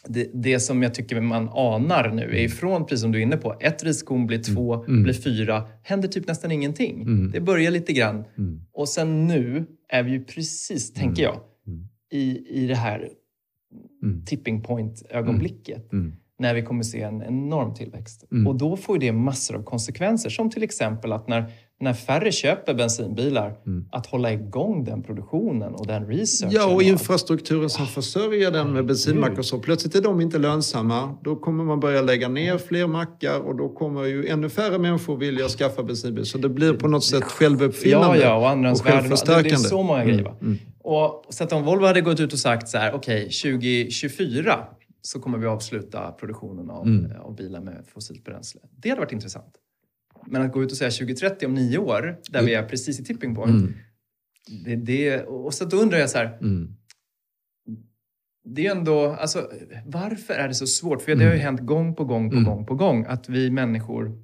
det, 0.07 0.29
det, 0.33 0.59
som 0.59 0.83
jag 0.83 0.93
tycker 0.93 1.21
man 1.21 1.49
anar 1.49 2.11
nu 2.11 2.21
är 2.21 2.27
mm. 2.27 2.45
ifrån, 2.45 2.85
precis 2.85 3.01
som 3.01 3.11
du 3.11 3.19
är 3.19 3.23
inne 3.23 3.37
på, 3.37 3.57
ett 3.59 3.83
riskorn 3.83 4.27
blir 4.27 4.43
två, 4.43 4.73
mm. 4.73 4.87
mm. 4.87 5.03
blir 5.03 5.13
fyra, 5.13 5.67
händer 5.83 6.07
typ 6.07 6.27
nästan 6.27 6.51
ingenting. 6.51 7.01
Mm. 7.01 7.31
Det 7.31 7.39
börjar 7.39 7.71
lite 7.71 7.93
grann. 7.93 8.23
Mm. 8.37 8.61
Och 8.73 8.89
sen 8.89 9.27
nu 9.27 9.65
är 9.89 10.03
vi 10.03 10.11
ju 10.11 10.23
precis, 10.23 10.93
tänker 10.93 11.23
jag, 11.23 11.39
i, 12.11 12.47
i 12.63 12.67
det 12.67 12.75
här 12.75 13.09
mm. 14.03 14.25
tipping 14.25 14.61
point-ögonblicket. 14.61 15.93
Mm. 15.93 16.05
mm. 16.05 16.17
När 16.39 16.53
vi 16.53 16.61
kommer 16.61 16.83
se 16.83 17.01
en 17.01 17.23
enorm 17.23 17.73
tillväxt. 17.73 18.25
Mm. 18.31 18.47
Och 18.47 18.55
då 18.55 18.77
får 18.77 18.97
det 18.97 19.11
massor 19.11 19.55
av 19.55 19.63
konsekvenser. 19.63 20.29
Som 20.29 20.49
till 20.49 20.63
exempel 20.63 21.13
att 21.13 21.27
när, 21.27 21.51
när 21.79 21.93
färre 21.93 22.31
köper 22.31 22.73
bensinbilar, 22.73 23.55
mm. 23.65 23.85
att 23.91 24.05
hålla 24.05 24.33
igång 24.33 24.83
den 24.83 25.03
produktionen 25.03 25.73
och 25.73 25.87
den 25.87 26.07
researchen. 26.07 26.55
Ja, 26.55 26.73
och 26.73 26.83
infrastrukturen 26.83 27.69
som 27.69 27.87
försörjer 27.87 28.51
den 28.51 28.73
med 28.73 28.85
bensinmackar 28.85 29.41
så. 29.41 29.59
Plötsligt 29.59 29.95
är 29.95 30.01
de 30.01 30.21
inte 30.21 30.37
lönsamma. 30.37 31.17
Då 31.23 31.35
kommer 31.35 31.63
man 31.63 31.79
börja 31.79 32.01
lägga 32.01 32.27
ner 32.27 32.57
fler 32.57 32.87
mackar 32.87 33.39
och 33.39 33.55
då 33.55 33.69
kommer 33.69 34.03
ju 34.03 34.27
ännu 34.27 34.49
färre 34.49 34.77
människor 34.77 35.17
vilja 35.17 35.47
skaffa 35.47 35.83
bensinbil. 35.83 36.25
Så 36.25 36.37
det 36.37 36.49
blir 36.49 36.73
på 36.73 36.87
något 36.87 37.03
sätt 37.03 37.23
självuppfyllande 37.23 38.17
ja, 38.17 38.23
ja, 38.23 38.69
och, 38.69 38.71
och 38.71 38.81
självförstärkande. 38.81 39.49
Det, 39.49 39.55
det 39.55 39.55
är 39.55 39.69
så 39.69 39.83
många 39.83 40.05
grejer. 40.05 40.35
Mm. 40.41 40.57
Och, 40.79 41.25
så 41.29 41.43
att 41.43 41.53
om 41.53 41.63
Volvo 41.63 41.85
hade 41.85 42.01
gått 42.01 42.19
ut 42.19 42.33
och 42.33 42.39
sagt 42.39 42.69
så 42.69 42.77
här, 42.77 42.93
okej, 42.93 43.25
okay, 43.25 43.59
2024 43.59 44.59
så 45.01 45.19
kommer 45.19 45.37
vi 45.37 45.47
avsluta 45.47 46.11
produktionen 46.11 46.69
av, 46.69 46.87
mm. 46.87 47.11
av 47.21 47.35
bilar 47.35 47.61
med 47.61 47.85
fossilt 47.93 48.23
bränsle. 48.23 48.61
Det 48.77 48.89
hade 48.89 49.01
varit 49.01 49.11
intressant. 49.11 49.53
Men 50.27 50.41
att 50.41 50.51
gå 50.51 50.63
ut 50.63 50.71
och 50.71 50.77
säga 50.77 50.91
2030 50.91 51.45
om 51.45 51.53
nio 51.53 51.77
år, 51.77 52.19
där 52.29 52.39
mm. 52.39 52.45
vi 52.45 52.53
är 52.53 52.63
precis 52.63 52.99
i 52.99 53.03
tipping 53.03 53.35
point. 53.35 53.61
Mm. 53.61 53.73
Det, 54.65 54.75
det, 54.75 55.23
och 55.23 55.53
så 55.53 55.65
då 55.65 55.77
undrar 55.77 55.97
jag 55.97 56.09
så 56.09 56.17
här, 56.17 56.37
mm. 56.41 56.75
det 58.43 58.67
är 58.67 58.71
ändå, 58.71 59.05
alltså, 59.05 59.51
varför 59.85 60.33
är 60.33 60.47
det 60.47 60.53
så 60.53 60.67
svårt? 60.67 61.01
För 61.01 61.15
det 61.15 61.23
har 61.23 61.31
ju 61.31 61.39
mm. 61.39 61.45
hänt 61.45 61.61
gång 61.61 61.95
på 61.95 62.05
gång 62.05 62.29
på 62.29 62.35
mm. 62.35 62.45
gång 62.45 62.65
på 62.65 62.75
gång 62.75 63.05
att 63.07 63.29
vi 63.29 63.51
människor, 63.51 64.21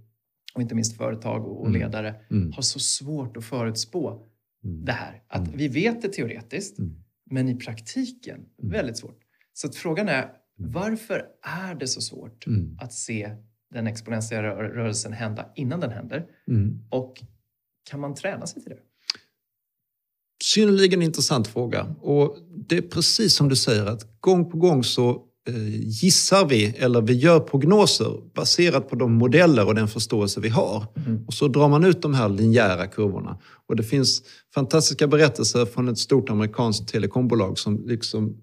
och 0.54 0.62
inte 0.62 0.76
minst 0.76 0.98
företag 0.98 1.48
och 1.48 1.72
ledare, 1.72 2.16
har 2.56 2.62
så 2.62 2.80
svårt 2.80 3.38
att 3.38 3.46
förutspå 3.46 4.26
mm. 4.64 4.86
det 4.86 4.92
här. 4.92 5.22
Att 5.28 5.48
mm. 5.48 5.58
vi 5.58 5.68
vet 5.68 6.02
det 6.02 6.10
teoretiskt, 6.10 6.80
mm. 6.80 6.96
men 7.30 7.50
i 7.50 7.56
praktiken 7.56 8.36
mm. 8.36 8.72
väldigt 8.72 8.98
svårt. 8.98 9.20
Så 9.54 9.72
frågan 9.72 10.10
är, 10.10 10.24
mm. 10.24 10.72
varför 10.72 11.26
är 11.70 11.76
det 11.76 11.88
så 11.88 12.02
svårt 12.02 12.48
mm. 12.48 12.78
att 12.80 12.94
se 12.94 13.30
den 13.74 13.88
exponentiella 13.88 14.50
rörelsen 14.50 15.14
hända 15.14 15.46
innan 15.56 15.80
den 15.80 15.92
händer? 15.92 16.26
Och 16.90 17.14
kan 17.90 18.00
man 18.00 18.16
träna 18.16 18.48
sig 18.48 18.64
till 18.64 18.72
det? 18.72 18.80
Synnerligen 20.44 21.02
intressant 21.02 21.48
fråga. 21.48 21.96
Och 22.02 22.38
det 22.68 22.78
är 22.78 22.82
precis 22.82 23.36
som 23.36 23.50
du 23.50 23.56
säger 23.56 23.86
att 23.86 24.22
gång 24.22 24.52
på 24.52 24.58
gång 24.58 24.84
så 24.84 25.28
Eh, 25.48 25.80
gissar 26.04 26.46
vi 26.46 26.66
eller 26.66 27.02
vi 27.02 27.14
gör 27.14 27.40
prognoser 27.40 28.34
baserat 28.36 28.90
på 28.90 28.96
de 28.96 29.14
modeller 29.14 29.68
och 29.68 29.76
den 29.76 29.88
förståelse 29.88 30.40
vi 30.40 30.50
har. 30.50 30.86
Mm. 31.06 31.26
Och 31.28 31.34
så 31.34 31.48
drar 31.48 31.70
man 31.70 31.86
ut 31.86 32.02
de 32.02 32.14
här 32.14 32.30
linjära 32.30 32.88
kurvorna. 32.88 33.38
Och 33.70 33.76
det 33.76 33.84
finns 33.84 34.22
fantastiska 34.54 35.08
berättelser 35.08 35.66
från 35.66 35.88
ett 35.88 35.98
stort 35.98 36.30
amerikanskt 36.30 36.88
telekombolag 36.88 37.60
som 37.60 37.88
liksom 37.88 38.38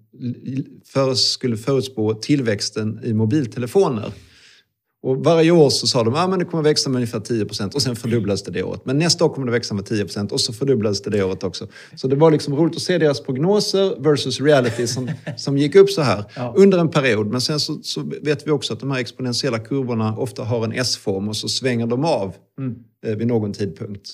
för, 0.85 1.13
skulle 1.13 1.57
förutspå 1.57 2.13
tillväxten 2.13 2.99
i 3.03 3.13
mobiltelefoner. 3.13 4.13
Och 5.03 5.23
varje 5.23 5.51
år 5.51 5.69
så 5.69 5.87
sa 5.87 6.03
de 6.03 6.13
att 6.13 6.29
ah, 6.29 6.37
det 6.37 6.45
kommer 6.45 6.63
växa 6.63 6.89
med 6.89 6.95
ungefär 6.95 7.19
10% 7.19 7.73
och 7.73 7.81
sen 7.81 7.95
fördubblades 7.95 8.43
det 8.43 8.51
det 8.51 8.63
året. 8.63 8.85
Men 8.85 8.97
nästa 8.97 9.25
år 9.25 9.29
kommer 9.29 9.45
det 9.47 9.51
växa 9.51 9.73
med 9.73 9.85
10% 9.85 10.31
och 10.31 10.41
så 10.41 10.53
fördubblades 10.53 11.01
det 11.01 11.09
det 11.09 11.23
året 11.23 11.43
också. 11.43 11.67
Så 11.95 12.07
det 12.07 12.15
var 12.15 12.31
liksom 12.31 12.55
roligt 12.55 12.75
att 12.75 12.81
se 12.81 12.97
deras 12.97 13.21
prognoser 13.21 14.01
versus 14.01 14.41
reality 14.41 14.87
som, 14.87 15.11
som 15.37 15.57
gick 15.57 15.75
upp 15.75 15.89
så 15.89 16.01
här 16.01 16.23
ja. 16.35 16.53
under 16.57 16.77
en 16.77 16.89
period. 16.89 17.27
Men 17.27 17.41
sen 17.41 17.59
så, 17.59 17.79
så, 17.83 18.11
vet 18.21 18.47
vi 18.47 18.51
också 18.51 18.73
att 18.73 18.79
de 18.79 18.91
här 18.91 18.99
exponentiella 18.99 19.59
kurvorna 19.59 20.17
ofta 20.17 20.43
har 20.43 20.63
en 20.63 20.71
S-form 20.71 21.29
och 21.29 21.35
så 21.35 21.49
svänger 21.49 21.87
de 21.87 22.05
av 22.05 22.35
mm. 22.59 22.75
eh, 23.05 23.15
vid 23.15 23.27
någon 23.27 23.53
tidpunkt. 23.53 24.09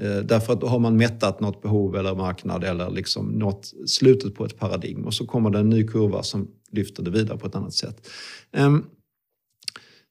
Eh, 0.00 0.16
därför 0.16 0.52
att 0.52 0.60
då 0.60 0.66
har 0.66 0.78
man 0.78 0.96
mättat 0.96 1.40
något 1.40 1.62
behov 1.62 1.96
eller 1.96 2.14
marknad 2.14 2.64
eller 2.64 2.90
liksom 2.90 3.26
nått 3.26 3.72
slutet 3.86 4.34
på 4.34 4.44
ett 4.44 4.58
paradigm 4.58 5.04
och 5.04 5.14
så 5.14 5.26
kommer 5.26 5.50
det 5.50 5.58
en 5.58 5.70
ny 5.70 5.86
kurva 5.86 6.22
som 6.22 6.48
lyfter 6.72 7.02
det 7.02 7.10
vidare 7.10 7.38
på 7.38 7.46
ett 7.46 7.54
annat 7.54 7.74
sätt. 7.74 8.08
Um, 8.56 8.86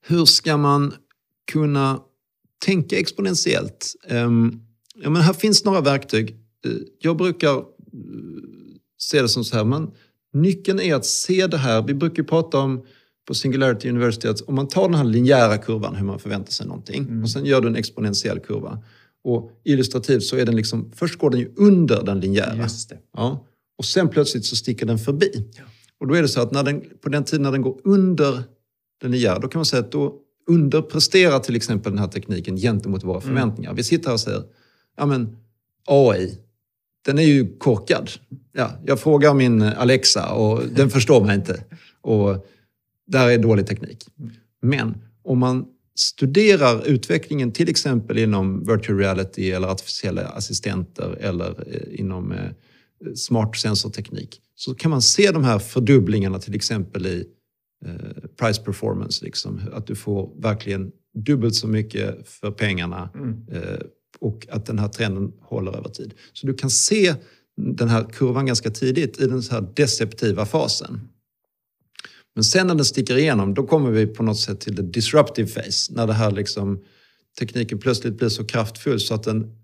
hur 0.07 0.25
ska 0.25 0.57
man 0.57 0.93
kunna 1.51 1.99
tänka 2.65 2.99
exponentiellt? 2.99 3.95
Um, 4.09 4.61
ja, 4.95 5.09
men 5.09 5.21
här 5.21 5.33
finns 5.33 5.65
några 5.65 5.81
verktyg. 5.81 6.29
Eh, 6.65 6.71
jag 6.99 7.17
brukar 7.17 7.55
uh, 7.57 7.63
se 8.99 9.21
det 9.21 9.29
som 9.29 9.43
så 9.43 9.55
här, 9.55 9.63
men 9.63 9.91
nyckeln 10.33 10.79
är 10.79 10.95
att 10.95 11.05
se 11.05 11.47
det 11.47 11.57
här. 11.57 11.81
Vi 11.81 11.93
brukar 11.93 12.23
prata 12.23 12.59
om 12.59 12.85
på 13.27 13.33
Singularity 13.33 13.89
University 13.89 14.27
att 14.27 14.41
om 14.41 14.55
man 14.55 14.67
tar 14.67 14.83
den 14.89 14.95
här 14.95 15.03
linjära 15.03 15.57
kurvan, 15.57 15.95
hur 15.95 16.05
man 16.05 16.19
förväntar 16.19 16.51
sig 16.51 16.67
någonting, 16.67 17.03
mm. 17.03 17.23
och 17.23 17.29
sen 17.29 17.45
gör 17.45 17.61
du 17.61 17.67
en 17.67 17.75
exponentiell 17.75 18.39
kurva. 18.39 18.83
Och 19.23 19.51
illustrativt 19.63 20.23
så 20.23 20.35
är 20.35 20.45
den 20.45 20.55
liksom, 20.55 20.91
först 20.95 21.19
går 21.19 21.29
den 21.29 21.39
ju 21.39 21.53
under 21.55 22.03
den 22.03 22.19
linjära. 22.19 22.67
Ja, 23.13 23.47
och 23.77 23.85
sen 23.85 24.09
plötsligt 24.09 24.45
så 24.45 24.55
sticker 24.55 24.85
den 24.85 24.99
förbi. 24.99 25.51
Ja. 25.57 25.63
Och 25.99 26.07
då 26.07 26.15
är 26.15 26.21
det 26.21 26.27
så 26.27 26.41
att 26.41 26.51
när 26.51 26.63
den, 26.63 26.83
på 27.01 27.09
den 27.09 27.23
tiden 27.23 27.43
när 27.43 27.51
den 27.51 27.61
går 27.61 27.79
under 27.83 28.43
den 29.03 29.11
linjära, 29.11 29.39
då 29.39 29.47
kan 29.47 29.59
man 29.59 29.65
säga 29.65 29.79
att 29.79 29.91
då 29.91 30.15
underpresterar 30.47 31.39
till 31.39 31.55
exempel 31.55 31.91
den 31.91 31.99
här 31.99 32.07
tekniken 32.07 32.57
gentemot 32.57 33.03
våra 33.03 33.21
mm. 33.21 33.27
förväntningar. 33.27 33.69
Mm. 33.69 33.75
Vi 33.75 33.83
sitter 33.83 34.07
här 34.07 34.13
och 34.13 34.19
säger, 34.19 34.43
ja 34.97 35.05
men 35.05 35.37
AI, 35.87 36.37
den 37.05 37.19
är 37.19 37.23
ju 37.23 37.57
korkad. 37.57 38.09
Ja, 38.51 38.71
jag 38.85 38.99
frågar 38.99 39.33
min 39.33 39.61
Alexa 39.61 40.33
och 40.33 40.61
den 40.75 40.89
förstår 40.89 41.25
mig 41.25 41.35
inte. 41.35 41.63
Och 42.01 42.47
där 43.07 43.29
är 43.29 43.37
dålig 43.37 43.67
teknik. 43.67 44.05
Men 44.61 44.97
om 45.23 45.39
man 45.39 45.65
studerar 45.95 46.87
utvecklingen 46.87 47.51
till 47.51 47.69
exempel 47.69 48.17
inom 48.17 48.59
virtual 48.59 48.97
reality 48.97 49.51
eller 49.51 49.67
artificiella 49.67 50.21
assistenter 50.21 51.17
eller 51.19 51.49
eh, 51.67 51.99
inom 51.99 52.31
eh, 52.31 52.49
smart 53.15 53.57
sensorteknik 53.57 54.41
så 54.55 54.75
kan 54.75 54.91
man 54.91 55.01
se 55.01 55.31
de 55.31 55.43
här 55.43 55.59
fördubblingarna 55.59 56.39
till 56.39 56.55
exempel 56.55 57.05
i 57.05 57.27
price 58.39 58.61
performance. 58.61 59.25
Liksom, 59.25 59.61
att 59.73 59.87
du 59.87 59.95
får 59.95 60.41
verkligen 60.41 60.91
dubbelt 61.13 61.55
så 61.55 61.67
mycket 61.67 62.27
för 62.27 62.51
pengarna 62.51 63.09
mm. 63.15 63.37
och 64.19 64.47
att 64.49 64.65
den 64.65 64.79
här 64.79 64.87
trenden 64.87 65.33
håller 65.41 65.77
över 65.77 65.89
tid. 65.89 66.13
Så 66.33 66.47
du 66.47 66.53
kan 66.53 66.69
se 66.69 67.15
den 67.57 67.89
här 67.89 68.03
kurvan 68.03 68.45
ganska 68.45 68.69
tidigt 68.69 69.21
i 69.21 69.27
den 69.27 69.41
här 69.51 69.73
deceptiva 69.75 70.45
fasen. 70.45 71.09
Men 72.35 72.43
sen 72.43 72.67
när 72.67 72.75
den 72.75 72.85
sticker 72.85 73.17
igenom, 73.17 73.53
då 73.53 73.67
kommer 73.67 73.91
vi 73.91 74.07
på 74.07 74.23
något 74.23 74.39
sätt 74.39 74.61
till 74.61 74.75
the 74.75 74.81
disruptive 74.81 75.49
phase. 75.49 75.93
När 75.93 76.07
det 76.07 76.13
här 76.13 76.31
liksom, 76.31 76.83
tekniken 77.39 77.79
plötsligt 77.79 78.17
blir 78.17 78.29
så 78.29 78.45
kraftfull 78.45 78.99
så 78.99 79.13
att 79.13 79.23
den 79.23 79.55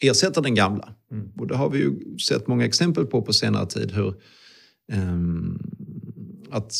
ersätter 0.00 0.42
den 0.42 0.54
gamla. 0.54 0.94
Mm. 1.12 1.28
Och 1.38 1.46
det 1.46 1.56
har 1.56 1.70
vi 1.70 1.78
ju 1.78 2.18
sett 2.18 2.46
många 2.46 2.64
exempel 2.64 3.06
på 3.06 3.22
på 3.22 3.32
senare 3.32 3.66
tid. 3.66 3.92
hur 3.92 4.14
um, 4.92 5.58
Att 6.50 6.72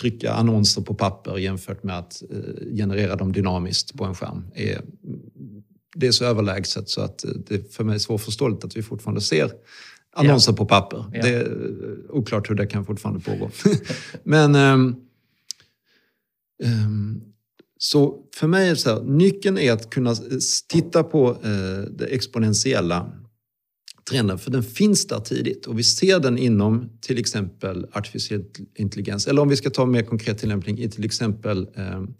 trycka 0.00 0.32
annonser 0.32 0.82
på 0.82 0.94
papper 0.94 1.38
jämfört 1.38 1.82
med 1.82 1.98
att 1.98 2.22
uh, 2.32 2.76
generera 2.76 3.16
dem 3.16 3.32
dynamiskt 3.32 3.96
på 3.96 4.04
en 4.04 4.14
skärm 4.14 4.44
är, 4.54 4.82
det 5.96 6.06
är 6.06 6.12
så 6.12 6.24
överlägset 6.24 6.88
så 6.88 7.00
att 7.00 7.24
det 7.46 7.74
för 7.74 7.84
mig 7.84 7.94
är 7.94 7.98
svårförståeligt 7.98 8.64
att 8.64 8.76
vi 8.76 8.82
fortfarande 8.82 9.20
ser 9.20 9.50
annonser 10.16 10.52
ja. 10.52 10.56
på 10.56 10.66
papper. 10.66 11.04
Ja. 11.12 11.22
Det 11.22 11.28
är 11.28 12.10
oklart 12.10 12.50
hur 12.50 12.54
det 12.54 12.66
kan 12.66 12.84
fortfarande 12.84 13.20
pågå. 13.20 13.50
Men 14.22 14.54
um, 14.54 14.96
um, 16.64 17.22
så 17.78 18.24
för 18.34 18.46
mig 18.46 18.68
är 18.68 18.74
så 18.74 18.90
här, 18.90 19.02
nyckeln 19.02 19.58
är 19.58 19.72
att 19.72 19.90
kunna 19.90 20.14
titta 20.68 21.02
på 21.02 21.30
uh, 21.30 21.80
det 21.90 22.04
exponentiella 22.04 23.12
trenden, 24.10 24.38
för 24.38 24.50
den 24.50 24.62
finns 24.62 25.06
där 25.06 25.20
tidigt 25.20 25.66
och 25.66 25.78
vi 25.78 25.84
ser 25.84 26.20
den 26.20 26.38
inom 26.38 26.90
till 27.00 27.18
exempel 27.18 27.86
artificiell 27.92 28.44
intelligens. 28.74 29.26
Eller 29.26 29.42
om 29.42 29.48
vi 29.48 29.56
ska 29.56 29.70
ta 29.70 29.86
mer 29.86 30.02
konkret 30.02 30.38
tillämpning 30.38 30.78
i 30.78 30.90
till 30.90 31.04
exempel 31.04 31.66
um, 31.76 32.14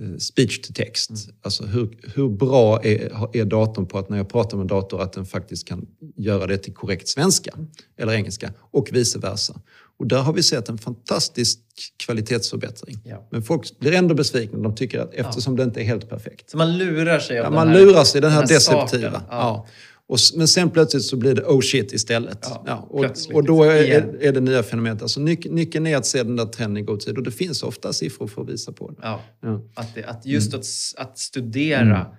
Eh, 0.00 0.16
speech 0.18 0.60
to 0.60 0.72
text. 0.72 1.10
Mm. 1.10 1.20
Alltså 1.42 1.64
hur, 1.64 1.98
hur 2.14 2.28
bra 2.28 2.82
är, 2.82 3.36
är 3.36 3.44
datorn 3.44 3.86
på 3.86 3.98
att 3.98 4.08
när 4.08 4.16
jag 4.16 4.28
pratar 4.28 4.56
med 4.56 4.66
dator 4.66 5.02
att 5.02 5.12
den 5.12 5.26
faktiskt 5.26 5.68
kan 5.68 5.86
göra 6.16 6.46
det 6.46 6.58
till 6.58 6.74
korrekt 6.74 7.08
svenska 7.08 7.50
mm. 7.54 7.66
eller 7.98 8.12
engelska 8.12 8.52
och 8.70 8.88
vice 8.92 9.18
versa. 9.18 9.60
Och 9.98 10.06
där 10.06 10.22
har 10.22 10.32
vi 10.32 10.42
sett 10.42 10.68
en 10.68 10.78
fantastisk 10.78 11.58
kvalitetsförbättring. 11.96 12.98
Ja. 13.04 13.28
Men 13.30 13.42
folk 13.42 13.78
blir 13.78 13.92
ändå 13.92 14.14
besvikna. 14.14 14.58
De 14.58 14.74
tycker 14.74 15.00
att 15.00 15.14
eftersom 15.14 15.52
ja. 15.52 15.56
det 15.56 15.62
inte 15.62 15.80
är 15.80 15.84
helt 15.84 16.08
perfekt. 16.08 16.50
Så 16.50 16.56
man 16.56 16.78
lurar 16.78 17.18
sig 17.18 17.38
av 17.38 17.44
ja, 17.44 17.50
den 17.50 17.54
Man 17.54 17.68
här, 17.68 17.80
lurar 17.80 18.04
sig, 18.04 18.20
den 18.20 18.30
här, 18.30 18.40
den 18.40 18.48
här 18.48 18.54
deceptiva. 18.54 19.22
Ja. 19.30 19.66
Och, 20.08 20.18
men 20.36 20.48
sen 20.48 20.70
plötsligt 20.70 21.02
så 21.02 21.16
blir 21.16 21.34
det 21.34 21.42
oh 21.42 21.60
shit 21.60 21.92
istället. 21.92 22.38
Ja, 22.42 22.64
ja, 22.66 22.88
och, 22.90 23.34
och 23.34 23.44
då 23.44 23.62
är, 23.62 24.22
är 24.22 24.32
det 24.32 24.40
nya 24.40 24.62
fenomenet. 24.62 25.02
Alltså 25.02 25.20
nyc, 25.20 25.38
nyckeln 25.44 25.86
är 25.86 25.96
att 25.96 26.06
se 26.06 26.22
den 26.22 26.36
där 26.36 26.44
trenden 26.44 26.82
i 26.82 26.86
god 26.86 27.00
tid 27.00 27.16
och 27.16 27.22
det 27.22 27.30
finns 27.30 27.62
ofta 27.62 27.92
siffror 27.92 28.26
för 28.26 28.42
att 28.42 28.48
visa 28.48 28.72
på 28.72 28.90
det. 28.90 28.96
Ja, 29.02 29.20
ja. 29.40 29.62
Att, 29.74 29.94
det, 29.94 30.04
att 30.04 30.26
just 30.26 30.52
mm. 30.52 30.60
att, 30.60 31.06
att 31.08 31.18
studera 31.18 32.00
mm. 32.00 32.16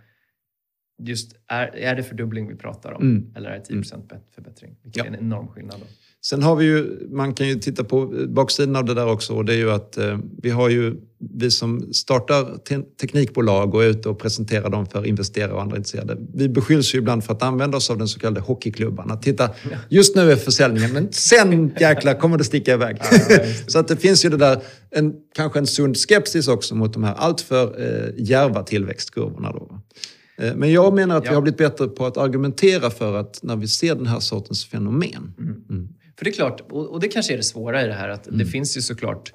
Just, 1.02 1.36
är, 1.48 1.76
är 1.76 1.96
det 1.96 2.04
fördubbling 2.04 2.48
vi 2.48 2.56
pratar 2.56 2.92
om 2.92 3.02
mm. 3.02 3.34
eller 3.36 3.50
är 3.50 3.60
det 3.60 3.66
10 3.66 3.74
mm. 3.74 3.84
förbättring? 4.36 4.76
Vilket 4.84 5.04
är 5.04 5.08
en 5.08 5.16
enorm 5.16 5.48
skillnad. 5.48 5.80
Då. 5.80 5.86
Sen 6.26 6.44
har 6.44 6.56
vi 6.56 6.66
ju, 6.66 7.08
man 7.12 7.34
kan 7.34 7.48
ju 7.48 7.56
titta 7.56 7.84
på 7.84 8.06
baksidan 8.28 8.76
av 8.76 8.86
det 8.86 8.94
där 8.94 9.08
också 9.08 9.34
och 9.34 9.46
det 9.46 9.54
är 9.54 9.58
ju 9.58 9.72
att 9.72 9.98
eh, 9.98 10.18
vi 10.42 10.50
har 10.50 10.70
ju, 10.70 10.96
vi 11.20 11.52
som 11.52 11.94
startar 11.94 12.58
te 12.58 12.80
teknikbolag 13.02 13.76
och 13.76 13.84
är 13.84 13.88
ute 13.88 14.10
och 14.10 14.20
presenterar 14.20 14.70
dem 14.70 14.86
för 14.86 15.06
investerare 15.06 15.52
och 15.52 15.62
andra 15.62 15.78
intresserade. 15.78 16.18
Vi 16.34 16.50
beskylls 16.50 16.96
ju 16.96 16.98
ibland 16.98 17.24
för 17.24 17.34
att 17.34 17.44
använda 17.44 17.78
oss 17.78 17.90
av 17.90 17.98
den 17.98 18.08
så 18.08 18.20
kallade 18.20 18.42
hockeyklubban. 18.42 19.12
Att 19.12 19.22
titta, 19.22 19.50
just 19.90 20.16
nu 20.16 20.32
är 20.32 20.36
försäljningen 20.36 20.94
men 20.94 21.14
sen 21.14 21.74
jäklar 21.80 22.14
kommer 22.14 22.38
det 22.38 22.44
sticka 22.44 22.74
iväg. 22.74 22.98
Så 23.68 23.80
att 23.80 23.88
det 23.88 23.98
finns 23.98 24.26
ju 24.26 24.30
det 24.30 24.38
där, 24.38 24.62
en, 24.92 25.14
kanske 25.36 25.60
en 25.60 25.68
sund 25.68 25.98
skepsis 25.98 26.48
också 26.48 26.76
mot 26.76 26.94
de 26.94 27.04
här 27.04 27.14
alltför 27.14 27.82
eh, 27.82 28.24
djärva 28.24 28.64
tillväxtkurvorna. 28.64 29.52
Då. 29.52 29.82
Eh, 30.38 30.56
men 30.56 30.72
jag 30.72 30.94
menar 30.94 31.18
att 31.18 31.26
ja. 31.26 31.32
vi 31.32 31.36
har 31.36 31.42
blivit 31.42 31.58
bättre 31.58 31.88
på 31.88 32.06
att 32.06 32.18
argumentera 32.18 32.90
för 32.90 33.16
att 33.16 33.40
när 33.44 33.56
vi 33.56 33.68
ser 33.68 33.96
den 33.96 34.08
här 34.08 34.20
sortens 34.20 34.66
fenomen. 34.66 35.34
Mm. 35.70 35.88
För 36.18 36.26
det 36.26 36.32
är 36.32 36.34
klart, 36.34 36.62
och 36.72 37.00
det 37.00 37.08
kanske 37.08 37.34
är 37.34 37.38
det 37.38 37.44
svåra 37.44 37.84
i 37.84 37.88
det 37.88 37.94
här, 37.94 38.10
att 38.10 38.28
mm. 38.28 38.40
det 38.40 38.46
finns 38.46 38.78
ju 38.78 38.82
såklart 38.82 39.34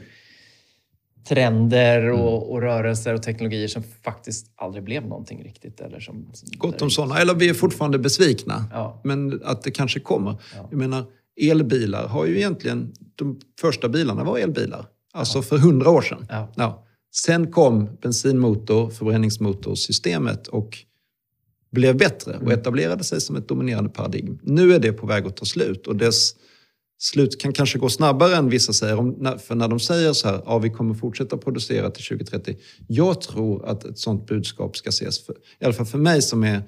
trender 1.28 2.10
och, 2.10 2.18
mm. 2.18 2.50
och, 2.50 2.62
rörelser 2.62 3.14
och 3.14 3.22
teknologier 3.22 3.68
som 3.68 3.82
faktiskt 4.04 4.52
aldrig 4.56 4.84
blev 4.84 5.06
någonting 5.06 5.44
riktigt. 5.44 5.80
Eller 5.80 6.00
som, 6.00 6.32
Gott 6.52 6.82
om 6.82 6.90
sådana. 6.90 7.18
Eller 7.18 7.34
vi 7.34 7.48
är 7.48 7.54
fortfarande 7.54 7.98
besvikna. 7.98 8.64
Ja. 8.72 9.00
Men 9.04 9.40
att 9.44 9.62
det 9.62 9.70
kanske 9.70 10.00
kommer. 10.00 10.36
Ja. 10.56 10.68
Jag 10.70 10.78
menar, 10.78 11.04
elbilar 11.40 12.06
har 12.08 12.26
ju 12.26 12.36
egentligen... 12.36 12.92
De 13.14 13.40
första 13.60 13.88
bilarna 13.88 14.24
var 14.24 14.38
elbilar. 14.38 14.86
Alltså 15.12 15.38
ja. 15.38 15.42
för 15.42 15.58
hundra 15.58 15.90
år 15.90 16.02
sedan. 16.02 16.26
Ja. 16.56 16.84
Sen 17.14 17.50
kom 17.50 17.96
bensinmotor, 18.02 18.90
förbränningsmotorsystemet 18.90 20.46
och 20.46 20.78
blev 21.70 21.96
bättre 21.96 22.34
och 22.34 22.42
mm. 22.42 22.58
etablerade 22.58 23.04
sig 23.04 23.20
som 23.20 23.36
ett 23.36 23.48
dominerande 23.48 23.90
paradigm. 23.90 24.38
Nu 24.42 24.74
är 24.74 24.78
det 24.78 24.92
på 24.92 25.06
väg 25.06 25.26
att 25.26 25.36
ta 25.36 25.44
slut 25.44 25.86
och 25.86 25.96
dess 25.96 26.34
slut 26.98 27.40
kan 27.40 27.52
kanske 27.52 27.78
gå 27.78 27.88
snabbare 27.88 28.36
än 28.36 28.48
vissa 28.48 28.72
säger. 28.72 29.38
För 29.38 29.54
när 29.54 29.68
de 29.68 29.80
säger 29.80 30.12
så 30.12 30.28
här, 30.28 30.42
ja 30.46 30.58
vi 30.58 30.70
kommer 30.70 30.94
fortsätta 30.94 31.36
producera 31.36 31.90
till 31.90 32.04
2030. 32.04 32.56
Jag 32.86 33.20
tror 33.20 33.68
att 33.68 33.84
ett 33.84 33.98
sånt 33.98 34.26
budskap 34.26 34.76
ska 34.76 34.88
ses, 34.88 35.26
för, 35.26 35.34
i 35.60 35.64
alla 35.64 35.74
fall 35.74 35.86
för 35.86 35.98
mig 35.98 36.22
som, 36.22 36.44
är, 36.44 36.62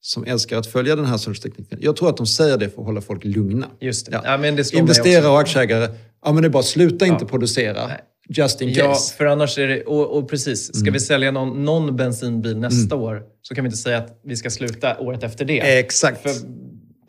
som 0.00 0.24
älskar 0.24 0.58
att 0.58 0.66
följa 0.66 0.96
den 0.96 1.04
här 1.04 1.16
sorts 1.16 1.40
tekniken. 1.40 1.78
Jag 1.82 1.96
tror 1.96 2.08
att 2.08 2.16
de 2.16 2.26
säger 2.26 2.58
det 2.58 2.68
för 2.68 2.80
att 2.80 2.86
hålla 2.86 3.00
folk 3.00 3.24
lugna. 3.24 3.66
Just 3.80 4.06
det. 4.06 4.12
Ja. 4.24 4.42
Ja, 4.44 4.52
det 4.52 4.72
Investerare 4.72 5.28
och 5.28 5.40
aktieägare, 5.40 5.88
ja 6.24 6.32
men 6.32 6.42
det 6.42 6.48
är 6.48 6.50
bara 6.50 6.62
sluta 6.62 7.06
ja. 7.06 7.12
inte 7.12 7.26
producera. 7.26 7.86
Nej. 7.86 8.00
Just 8.28 8.60
in 8.60 8.74
case. 8.74 8.80
Ja, 8.80 8.98
för 9.18 9.26
annars 9.26 9.58
är 9.58 9.68
det... 9.68 9.82
Och, 9.82 10.18
och 10.18 10.30
precis, 10.30 10.66
ska 10.66 10.80
mm. 10.80 10.92
vi 10.92 11.00
sälja 11.00 11.30
någon, 11.30 11.64
någon 11.64 11.96
bensinbil 11.96 12.56
nästa 12.58 12.94
mm. 12.94 13.06
år 13.06 13.22
så 13.42 13.54
kan 13.54 13.64
vi 13.64 13.68
inte 13.68 13.78
säga 13.78 13.98
att 13.98 14.20
vi 14.24 14.36
ska 14.36 14.50
sluta 14.50 14.98
året 14.98 15.22
efter 15.22 15.44
det. 15.44 15.78
Exakt. 15.78 16.22
För 16.22 16.30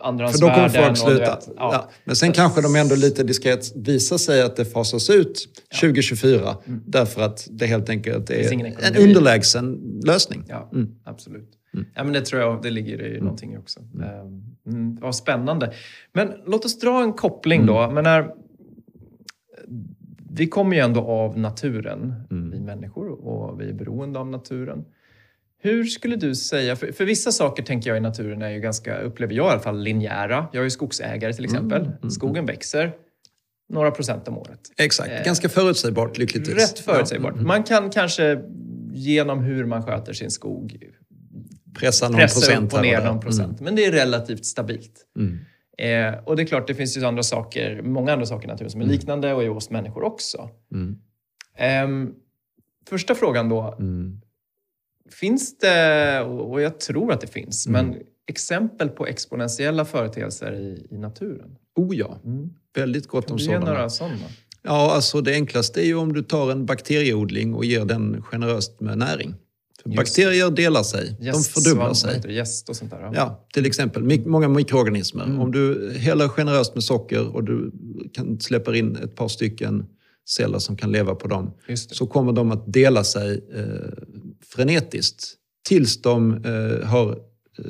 för 0.04 0.42
då 0.42 0.50
kommer 0.50 0.70
folk 0.70 0.98
sluta. 0.98 1.36
Vet, 1.36 1.48
ja. 1.48 1.54
Ja. 1.58 1.89
Men 2.04 2.16
sen 2.16 2.32
kanske 2.32 2.62
de 2.62 2.76
ändå 2.76 2.96
lite 2.96 3.24
diskret 3.24 3.76
visar 3.76 4.18
sig 4.18 4.42
att 4.42 4.56
det 4.56 4.66
fasas 4.66 5.10
ut 5.10 5.48
2024 5.82 6.58
mm. 6.66 6.82
därför 6.86 7.22
att 7.22 7.48
det 7.52 7.66
helt 7.66 7.89
enkelt 7.89 8.30
är 8.30 8.54
en 8.54 8.96
underlägsen 8.96 10.00
lösning. 10.06 10.46
Ja, 10.48 10.70
mm. 10.74 10.96
absolut. 11.04 11.50
Mm. 11.74 11.86
Ja, 11.96 12.04
men 12.04 12.13
det 12.13 12.22
tror 12.22 12.42
jag 12.42 12.62
det 12.62 12.70
ligger 12.70 13.02
i 13.02 13.10
mm. 13.10 13.24
någonting 13.24 13.58
också. 13.58 13.80
Mm. 13.80 14.10
Ehm, 14.10 14.44
mm. 14.68 14.98
Vad 15.02 15.16
spännande. 15.16 15.74
Men 16.13 16.34
låt 16.46 16.66
oss 16.66 16.80
dra 16.80 17.04
en 17.04 17.13
koppling 17.13 17.66
då. 17.66 17.92
Men 17.92 18.04
när, 18.04 18.32
vi 20.32 20.48
kommer 20.48 20.76
ju 20.76 20.82
ändå 20.82 21.02
av 21.02 21.39
naturen, 21.39 22.13
mm. 22.32 22.52
vi 22.52 22.60
människor 22.60 23.28
och 23.28 23.62
vi 23.62 23.70
är 23.70 23.74
beroende 23.74 24.20
av 24.20 24.28
naturen. 24.28 24.86
Hur 25.63 25.84
skulle 25.84 26.15
du 26.15 26.36
säga, 26.36 26.76
för, 26.76 26.91
för, 26.91 27.06
vissa 27.06 27.32
saker 27.32 27.63
tänker 27.63 27.89
jag 27.89 27.97
i 27.97 27.99
naturen 27.99 28.41
är 28.41 28.49
ju 28.49 28.60
ganska, 28.60 28.97
upplever 28.97 29.34
jag 29.34 29.47
i 29.47 29.49
alla 29.49 29.60
fall, 29.60 29.84
linjära. 29.84 30.47
Jag 30.52 30.60
är 30.60 30.63
ju 30.63 30.69
skogsägare 30.69 31.34
till 31.34 31.45
exempel. 31.45 31.82
Mm, 31.82 31.93
mm, 31.97 32.12
Skogen 32.12 32.45
växer 32.45 32.93
några 33.69 33.91
procent 33.91 34.28
om 34.28 34.38
året. 34.38 34.60
Exakt, 34.78 35.12
eh, 35.12 35.23
ganska 35.26 35.49
förutsägbart 35.49 36.17
lyckligtvis. 36.17 36.56
Rätt 36.56 36.80
förutsägbart. 36.80 37.34
Ja. 37.38 37.41
Man 37.41 37.63
kan 37.63 37.89
kanske 37.89 38.41
genom 38.93 39.39
hur 39.39 39.65
man 39.65 39.84
sköter 39.84 40.13
sin 40.13 40.32
skog 40.32 40.78
pressa 41.80 42.10
någon 42.10 42.19
pressa 42.19 42.39
procent. 42.39 42.73
upp 42.73 42.80
och 42.80 42.82
ner 42.82 43.06
någon 43.06 43.19
procent. 43.19 43.60
Mm. 43.60 43.63
Men 43.63 43.76
det 43.76 43.86
är 43.86 43.91
relativt 43.91 44.45
stabilt. 44.45 45.06
Mm. 45.17 45.39
Eh, 45.78 46.19
och 46.23 46.36
det 46.36 46.43
är 46.43 46.45
klart, 46.45 46.67
det 46.67 46.76
finns 46.76 46.97
ju 46.97 47.06
andra 47.06 47.23
saker, 47.23 47.82
många 47.82 48.13
andra 48.13 48.26
saker 48.26 48.47
i 48.47 48.52
naturen 48.52 48.71
som 48.71 48.82
är 48.82 48.86
mm. 48.86 48.95
liknande 48.95 49.34
och 49.34 49.43
i 49.43 49.47
oss 49.47 49.69
människor 49.69 50.04
också. 50.04 50.49
Eh, 51.58 51.88
första 52.89 53.15
frågan 53.15 53.49
då. 53.49 53.76
Mm. 53.80 54.21
Finns 55.12 55.58
det, 55.58 56.22
och 56.22 56.62
jag 56.62 56.80
tror 56.80 57.12
att 57.12 57.22
det 57.22 57.28
finns, 57.28 57.68
mm. 57.68 57.88
men 57.88 58.02
exempel 58.28 58.89
på 58.89 59.08
exponentiella 59.08 59.86
företeelser 59.86 60.54
i, 60.54 60.88
i 60.96 60.98
naturen? 60.98 61.56
Oh 61.76 61.96
ja, 61.96 62.22
mm. 62.26 62.50
väldigt 62.76 63.08
gott 63.08 63.32
om 63.32 63.39
sådana. 63.39 63.66
några 63.66 63.89
sådana? 63.89 64.26
Ja, 64.62 64.92
alltså 64.96 65.22
det 65.22 65.34
enklaste 65.34 65.82
är 65.82 65.86
ju 65.86 65.96
om 65.96 66.13
du 66.13 66.24
tar 66.24 66.52
en 66.52 66.66
bakterieodling 66.66 67.54
och 67.54 67.66
ger 67.66 67.86
den 67.86 68.22
generöst 68.22 68.80
med 68.80 68.98
näring. 68.98 69.36
Bakterier 69.86 70.52
delar 70.52 70.84
sig, 70.84 71.16
Gäst, 71.20 71.54
de 71.56 71.62
fördubblar 71.62 71.94
sig. 71.94 72.36
Gäst 72.36 72.70
och 72.70 72.76
sånt 72.76 72.92
där. 72.92 73.02
Ja. 73.02 73.12
ja, 73.16 73.46
till 73.54 73.66
exempel 73.66 74.20
många 74.26 74.48
mikroorganismer. 74.48 75.24
Mm. 75.24 75.39
Om 75.39 75.52
du 75.52 75.94
häller 75.98 76.28
generöst 76.28 76.76
med 76.76 76.84
socker 76.84 77.36
och 77.36 77.44
du 77.44 77.72
kan 78.13 78.39
släpper 78.39 78.74
in 78.74 78.96
ett 78.96 79.16
par 79.16 79.28
stycken 79.28 79.86
celler 80.26 80.60
som 80.60 80.78
kan 80.78 80.92
leva 80.92 81.16
på 81.16 81.28
dem, 81.28 81.54
så 81.76 82.08
kommer 82.08 82.34
de 82.34 82.52
att 82.52 82.74
dela 82.74 83.04
sig 83.04 83.42
eh, 83.56 83.63
frenetiskt 84.47 85.36
tills 85.67 86.01
de 86.01 86.45
eh, 86.45 86.88
har 86.88 87.12
eh, 87.12 87.65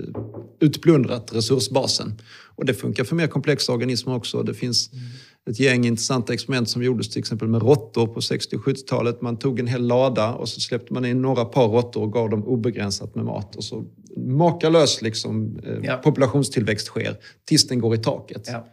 utplundrat 0.59 1.33
resursbasen. 1.33 2.21
Och 2.55 2.65
det 2.65 2.73
funkar 2.73 3.03
för 3.03 3.15
mer 3.15 3.27
komplexa 3.27 3.73
organismer 3.73 4.15
också. 4.15 4.43
Det 4.43 4.53
finns 4.53 4.93
mm. 4.93 5.05
ett 5.49 5.59
gäng 5.59 5.85
intressanta 5.85 6.33
experiment 6.33 6.69
som 6.69 6.83
gjordes 6.83 7.09
till 7.09 7.19
exempel 7.19 7.47
med 7.47 7.61
råttor 7.61 8.07
på 8.07 8.21
60 8.21 8.55
och 8.55 8.61
70-talet. 8.61 9.21
Man 9.21 9.37
tog 9.37 9.59
en 9.59 9.67
hel 9.67 9.87
lada 9.87 10.33
och 10.33 10.49
så 10.49 10.59
släppte 10.59 10.93
man 10.93 11.05
in 11.05 11.21
några 11.21 11.45
par 11.45 11.67
råttor 11.67 12.01
och 12.01 12.13
gav 12.13 12.29
dem 12.29 12.43
obegränsat 12.43 13.15
med 13.15 13.25
mat. 13.25 13.55
Och 13.55 13.63
så 13.63 13.85
makalös 14.17 15.01
liksom, 15.01 15.59
eh, 15.63 15.77
ja. 15.83 15.97
populationstillväxt 15.97 16.87
sker 16.87 17.17
tills 17.45 17.67
den 17.67 17.79
går 17.79 17.95
i 17.95 17.97
taket. 17.97 18.47
Ja. 18.51 18.67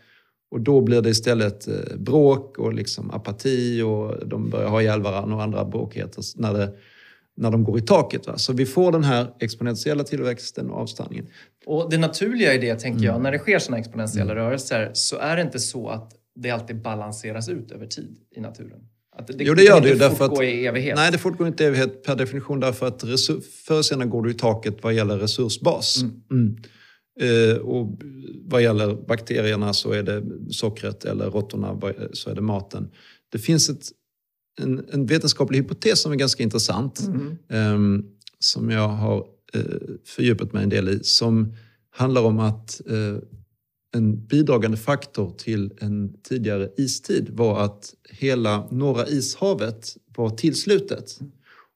Och 0.51 0.61
då 0.61 0.81
blir 0.81 1.03
det 1.03 1.11
istället 1.11 1.69
eh, 1.69 1.97
bråk 1.97 2.59
och 2.59 2.75
liksom 2.75 3.11
apati 3.11 3.83
och 3.83 4.29
de 4.29 4.51
börjar 4.51 4.69
ha 4.69 4.83
ihjäl 4.83 5.03
varandra 5.03 5.37
och 5.37 5.43
andra 5.43 5.65
bråkigheter 5.65 6.23
när, 6.37 6.53
det, 6.53 6.73
när 7.41 7.51
de 7.51 7.65
går 7.65 7.79
i 7.79 7.83
taket. 7.83 8.27
Va? 8.27 8.39
Så 8.39 8.53
vi 8.53 8.67
får 8.67 8.93
den 8.93 9.05
här 9.05 9.35
exponentiella 9.41 10.05
tillväxten 10.05 10.71
och 10.71 10.79
avstanningen. 10.79 11.27
Och 11.67 11.91
det 11.91 11.99
naturliga 11.99 12.55
i 12.55 12.59
det, 12.59 12.75
tänker 12.75 13.05
jag, 13.05 13.13
mm. 13.13 13.23
när 13.23 13.33
det 13.33 13.39
sker 13.39 13.59
sådana 13.59 13.79
exponentiella 13.79 14.33
mm. 14.33 14.45
rörelser 14.45 14.91
så 14.95 15.17
är 15.17 15.37
det 15.37 15.43
inte 15.43 15.59
så 15.59 15.89
att 15.89 16.13
det 16.35 16.51
alltid 16.51 16.83
balanseras 16.83 17.49
ut 17.49 17.71
över 17.71 17.87
tid 17.87 18.17
i 18.37 18.41
naturen. 18.41 18.81
Att 19.17 19.27
det, 19.27 19.35
jo, 19.39 19.55
det 19.55 19.63
gör 19.63 19.81
det 19.81 19.89
ju. 19.89 19.95
Därför 19.95 20.25
att, 20.25 20.43
i 20.43 20.67
evighet. 20.67 20.97
Nej, 20.97 21.13
det 21.13 21.19
fortgår 21.19 21.47
inte 21.47 21.65
i 21.65 21.67
evighet 21.67 22.03
per 22.03 22.17
definition 22.17 22.61
därför 22.61 22.87
att 22.87 23.01
förr 23.01 23.75
eller 23.75 23.83
senare 23.83 24.09
går 24.09 24.23
du 24.23 24.31
i 24.31 24.35
taket 24.35 24.77
vad 24.83 24.95
gäller 24.95 25.19
resursbas. 25.19 26.03
Mm. 26.03 26.23
Mm. 26.31 26.57
Eh, 27.21 27.57
och 27.57 27.99
vad 28.45 28.63
gäller 28.63 28.95
bakterierna 28.95 29.73
så 29.73 29.93
är 29.93 30.03
det 30.03 30.23
sockret 30.51 31.05
eller 31.05 31.31
råttorna 31.31 31.81
så 32.13 32.31
är 32.31 32.35
det 32.35 32.41
maten. 32.41 32.91
Det 33.33 33.39
finns 33.39 33.71
ett, 33.71 33.83
en, 34.63 34.85
en 34.93 35.07
vetenskaplig 35.07 35.59
hypotes 35.59 36.03
som 36.03 36.13
är 36.13 36.17
ganska 36.17 36.43
intressant. 36.43 37.01
Mm. 37.01 37.37
eh, 37.49 38.05
som 38.39 38.71
jag 38.71 38.89
har 38.89 39.27
eh, 39.55 39.63
fördjupat 40.05 40.53
mig 40.53 40.63
en 40.63 40.69
del 40.69 40.89
i. 40.89 41.01
Som 41.03 41.55
handlar 41.91 42.23
om 42.23 42.41
att 42.41 42.81
eh, 42.87 43.23
en 43.95 44.27
bidragande 44.27 44.77
faktor 44.77 45.35
till 45.39 45.73
en 45.81 46.15
tidigare 46.23 46.71
istid 46.77 47.31
var 47.31 47.65
att 47.65 47.95
hela 48.11 48.69
norra 48.71 49.07
ishavet 49.07 49.97
var 50.17 50.31
tillslutet. 50.31 51.19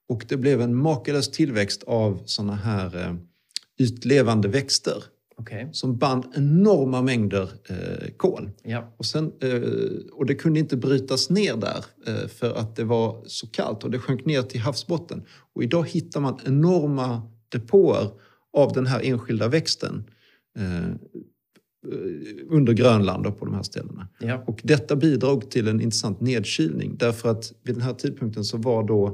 Och 0.08 0.24
det 0.28 0.36
blev 0.36 0.60
en 0.60 0.76
makalös 0.76 1.30
tillväxt 1.30 1.82
av 1.86 2.22
såna 2.24 2.54
här 2.54 2.96
eh, 2.96 3.14
ytlevande 3.78 4.48
växter 4.48 5.04
Okay. 5.36 5.66
Som 5.72 5.96
band 5.98 6.24
enorma 6.34 7.02
mängder 7.02 7.50
eh, 7.68 8.10
kol. 8.16 8.50
Ja. 8.62 8.94
Och, 8.96 9.06
sen, 9.06 9.32
eh, 9.40 9.62
och 10.12 10.26
det 10.26 10.34
kunde 10.34 10.60
inte 10.60 10.76
brytas 10.76 11.30
ner 11.30 11.56
där 11.56 11.84
eh, 12.06 12.28
för 12.28 12.54
att 12.54 12.76
det 12.76 12.84
var 12.84 13.22
så 13.26 13.46
kallt 13.46 13.84
och 13.84 13.90
det 13.90 13.98
sjönk 13.98 14.24
ner 14.24 14.42
till 14.42 14.60
havsbotten. 14.60 15.22
Och 15.54 15.62
idag 15.62 15.88
hittar 15.88 16.20
man 16.20 16.38
enorma 16.44 17.22
depåer 17.48 18.10
av 18.52 18.72
den 18.72 18.86
här 18.86 19.00
enskilda 19.04 19.48
växten 19.48 20.04
eh, 20.58 20.94
under 22.48 22.72
Grönland 22.72 23.26
och 23.26 23.38
på 23.38 23.44
de 23.44 23.54
här 23.54 23.62
ställena. 23.62 24.08
Ja. 24.20 24.44
Och 24.46 24.60
detta 24.64 24.96
bidrog 24.96 25.50
till 25.50 25.68
en 25.68 25.80
intressant 25.80 26.20
nedkylning 26.20 26.96
därför 26.96 27.28
att 27.28 27.52
vid 27.62 27.74
den 27.74 27.82
här 27.82 27.94
tidpunkten 27.94 28.44
så 28.44 28.56
var 28.56 28.84
då 28.84 29.06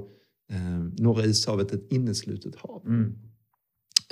eh, 0.50 0.84
Norra 0.98 1.24
ishavet 1.24 1.72
ett 1.72 1.92
inneslutet 1.92 2.56
hav. 2.56 2.82
Mm. 2.86 3.12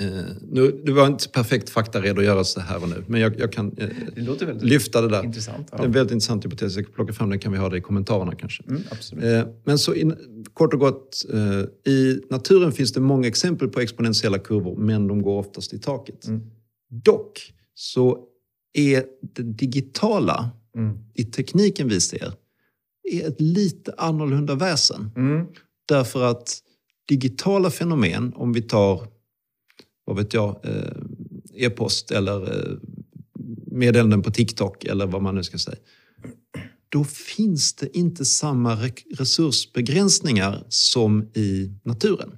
Eh, 0.01 0.25
nu, 0.43 0.83
det 0.85 0.93
var 0.93 1.07
inte 1.07 1.29
perfekt 1.29 1.71
faktaredogörelse 1.71 2.61
här 2.61 2.83
och 2.83 2.89
nu, 2.89 3.05
men 3.07 3.21
jag, 3.21 3.41
jag 3.41 3.53
kan 3.53 3.79
eh, 3.79 3.89
det 4.39 4.65
lyfta 4.65 5.01
det 5.01 5.09
där. 5.09 5.25
Intressant, 5.25 5.69
ja. 5.71 5.77
Det 5.77 5.83
är 5.83 5.87
en 5.87 5.93
väldigt 5.93 6.13
intressant 6.13 6.45
hypotes. 6.45 6.77
Jag 6.77 6.85
kan 6.85 6.95
plocka 6.95 7.13
fram 7.13 7.31
den 7.31 7.39
kan 7.39 7.53
vi 7.53 7.59
ha 7.59 7.69
det 7.69 7.79
i 7.79 7.81
kommentarerna 7.81 8.35
kanske. 8.35 8.63
Mm, 8.69 9.39
eh, 9.39 9.47
men 9.65 9.79
så 9.79 9.95
in, 9.95 10.17
kort 10.55 10.75
och 10.75 10.81
gott, 10.81 11.25
i 11.87 12.21
naturen 12.31 12.73
finns 12.73 12.93
det 12.93 13.01
många 13.01 13.29
exempel 13.29 13.69
på 13.69 13.81
exponentiella 13.81 14.39
kurvor, 14.39 14.77
men 14.77 15.09
de 15.09 15.23
går 15.23 15.39
oftast 15.39 15.73
i 15.73 15.79
taket. 15.79 16.27
Mm. 16.27 16.41
Dock 16.91 17.53
så 17.75 18.19
är 18.73 19.05
det 19.35 19.43
digitala 19.43 20.51
mm. 20.77 20.99
i 21.15 21.25
tekniken 21.25 21.89
vi 21.89 22.01
ser 22.01 22.33
är 23.03 23.29
ett 23.29 23.41
lite 23.41 23.95
annorlunda 23.97 24.55
väsen. 24.55 25.11
Mm. 25.17 25.47
Därför 25.89 26.25
att 26.25 26.59
digitala 27.09 27.71
fenomen, 27.71 28.33
om 28.37 28.53
vi 28.53 28.63
tar 28.63 29.07
vad 30.09 30.17
vet 30.17 30.35
jag, 30.35 30.61
eh, 30.65 31.65
e-post 31.67 32.11
eller 32.11 32.43
eh, 32.43 32.77
meddelanden 33.67 34.23
på 34.23 34.31
TikTok 34.31 34.85
eller 34.85 35.07
vad 35.07 35.23
man 35.23 35.35
nu 35.35 35.43
ska 35.43 35.59
säga. 35.59 35.77
Då 36.89 37.05
finns 37.05 37.75
det 37.75 37.97
inte 37.97 38.25
samma 38.25 38.77
resursbegränsningar 39.19 40.65
som 40.69 41.23
i 41.23 41.73
naturen. 41.83 42.37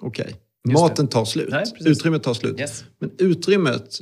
Okej, 0.00 0.24
okay. 0.24 0.74
maten 0.74 1.08
tar 1.08 1.24
slut, 1.24 1.48
Nej, 1.50 1.64
utrymmet 1.80 2.22
tar 2.22 2.34
slut. 2.34 2.60
Yes. 2.60 2.84
Men 2.98 3.10
utrymmet, 3.18 4.00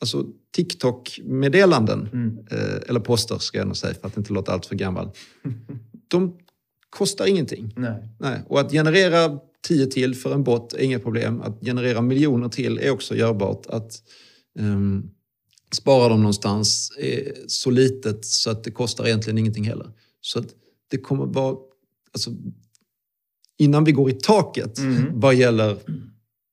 alltså 0.00 0.26
TikTok-meddelanden, 0.56 2.08
mm. 2.12 2.38
Eh, 2.50 2.88
eller 2.88 3.00
poster 3.00 3.38
ska 3.38 3.58
jag 3.58 3.66
nog 3.66 3.76
säga 3.76 3.94
för 3.94 4.08
att 4.08 4.16
inte 4.16 4.32
låta 4.32 4.52
allt 4.52 4.66
för 4.66 4.74
gammal. 4.74 5.10
de 6.08 6.38
kostar 6.90 7.26
ingenting. 7.26 7.72
Nej. 7.76 8.08
Nej. 8.18 8.40
Och 8.48 8.60
att 8.60 8.72
generera 8.72 9.38
10 9.68 9.86
till 9.86 10.14
för 10.14 10.34
en 10.34 10.44
bot 10.44 10.72
är 10.72 10.78
inget 10.78 11.02
problem. 11.02 11.40
Att 11.40 11.60
generera 11.60 12.02
miljoner 12.02 12.48
till 12.48 12.78
är 12.78 12.90
också 12.90 13.16
görbart. 13.16 13.66
Att 13.66 14.02
um, 14.58 15.10
spara 15.72 16.08
dem 16.08 16.20
någonstans 16.20 16.92
är 16.98 17.34
så 17.46 17.70
litet 17.70 18.24
så 18.24 18.50
att 18.50 18.64
det 18.64 18.70
kostar 18.70 19.06
egentligen 19.06 19.38
ingenting 19.38 19.64
heller. 19.64 19.90
Så 20.20 20.38
att 20.38 20.46
det 20.90 20.98
kommer 20.98 21.26
vara... 21.26 21.56
Alltså, 22.12 22.30
innan 23.58 23.84
vi 23.84 23.92
går 23.92 24.10
i 24.10 24.12
taket 24.12 24.78
mm. 24.78 25.20
vad 25.20 25.34
gäller 25.34 25.78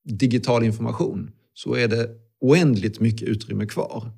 digital 0.04 0.63
information 0.63 1.32
så 1.54 1.74
är 1.74 1.88
det 1.88 2.10
oändligt 2.41 3.00
mycket 3.00 3.28
utrymme 3.28 3.65
kvar. 3.65 4.12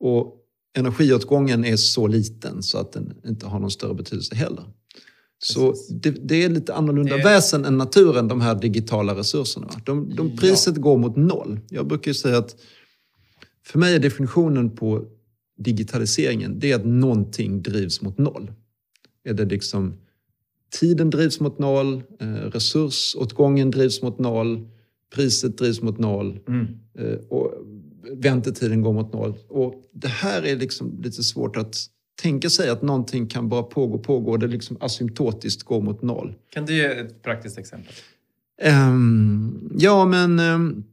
Och 0.00 0.34
energiåtgången 0.76 1.64
är 1.64 1.76
så 1.76 2.06
liten 2.06 2.62
så 2.62 2.78
att 2.78 2.92
den 2.92 3.14
inte 3.26 3.46
har 3.46 3.60
någon 3.60 3.70
större 3.70 3.94
betydelse 3.94 4.34
heller. 4.34 4.64
Så 5.38 5.74
det, 5.90 6.10
det, 6.10 6.44
är 6.44 6.48
lite 6.48 6.74
annorlunda 6.74 7.16
det... 7.16 7.22
väsen 7.22 7.64
än 7.64 7.78
naturen, 7.78 8.28
de 8.28 8.40
här 8.40 8.54
digitala 8.54 9.14
resurserna. 9.14 9.68
De, 9.84 10.14
de 10.16 10.36
priset 10.36 10.76
ja. 10.76 10.82
går 10.82 10.98
mot 10.98 11.16
noll. 11.16 11.60
Jag 11.68 11.86
brukar 11.86 12.12
säga 12.12 12.38
att 12.38 12.56
för 13.64 13.78
mig 13.78 13.94
är 13.94 13.98
definitionen 13.98 14.76
på 14.76 15.04
digitaliseringen, 15.58 16.58
det 16.58 16.72
är 16.72 16.76
att 16.76 16.86
någonting 16.86 17.62
drivs 17.62 18.02
mot 18.02 18.18
noll. 18.18 18.52
Är 19.24 19.34
det 19.34 19.44
liksom 19.44 19.94
tiden 20.80 21.10
drivs 21.10 21.40
mot 21.40 21.58
noll, 21.58 22.02
eh, 22.20 22.26
resursåtgången 22.28 23.70
drivs 23.70 24.02
mot 24.02 24.18
noll, 24.18 24.68
priset 25.14 25.58
drivs 25.58 25.82
mot 25.82 25.98
noll 25.98 26.40
mm. 26.48 26.66
Eh, 26.98 27.18
och 27.28 27.54
väntetiden 28.12 28.82
går 28.82 28.92
mot 28.92 29.12
noll. 29.12 29.34
Och 29.48 29.74
det 29.92 30.08
här 30.08 30.42
är 30.42 30.56
liksom 30.56 31.00
lite 31.02 31.22
svårt 31.22 31.56
att 31.56 31.76
tänka 32.22 32.50
sig 32.50 32.70
att 32.70 32.82
någonting 32.82 33.26
kan 33.26 33.48
bara 33.48 33.62
pågå, 33.62 33.98
pågå 33.98 34.30
och 34.30 34.38
det 34.38 34.46
liksom 34.46 34.76
asymptotiskt 34.80 35.62
går 35.62 35.80
mot 35.80 36.02
noll. 36.02 36.34
Kan 36.50 36.66
du 36.66 36.74
ge 36.74 36.84
ett 36.84 37.22
praktiskt 37.22 37.58
exempel? 37.58 37.94
Um, 38.62 39.72
ja, 39.78 40.04
men 40.04 40.40
um, 40.40 40.84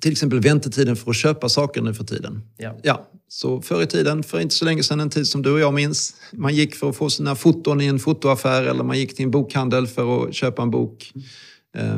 till 0.00 0.12
exempel 0.12 0.40
väntetiden 0.40 0.96
för 0.96 1.10
att 1.10 1.16
köpa 1.16 1.48
saker 1.48 1.82
nu 1.82 1.94
för 1.94 2.04
tiden. 2.04 2.42
Ja. 2.56 2.76
Ja, 2.82 3.08
så 3.28 3.62
förr 3.62 3.82
i 3.82 3.86
tiden, 3.86 4.22
för 4.22 4.40
inte 4.40 4.54
så 4.54 4.64
länge 4.64 4.82
sedan, 4.82 5.00
en 5.00 5.10
tid 5.10 5.26
som 5.26 5.42
du 5.42 5.52
och 5.52 5.60
jag 5.60 5.74
minns, 5.74 6.16
man 6.32 6.54
gick 6.54 6.74
för 6.74 6.90
att 6.90 6.96
få 6.96 7.10
sina 7.10 7.34
foton 7.34 7.80
i 7.80 7.86
en 7.86 7.98
fotoaffär 7.98 8.62
eller 8.62 8.84
man 8.84 8.98
gick 8.98 9.16
till 9.16 9.24
en 9.24 9.30
bokhandel 9.30 9.86
för 9.86 10.24
att 10.24 10.34
köpa 10.34 10.62
en 10.62 10.70
bok. 10.70 11.12
Eh, 11.14 11.22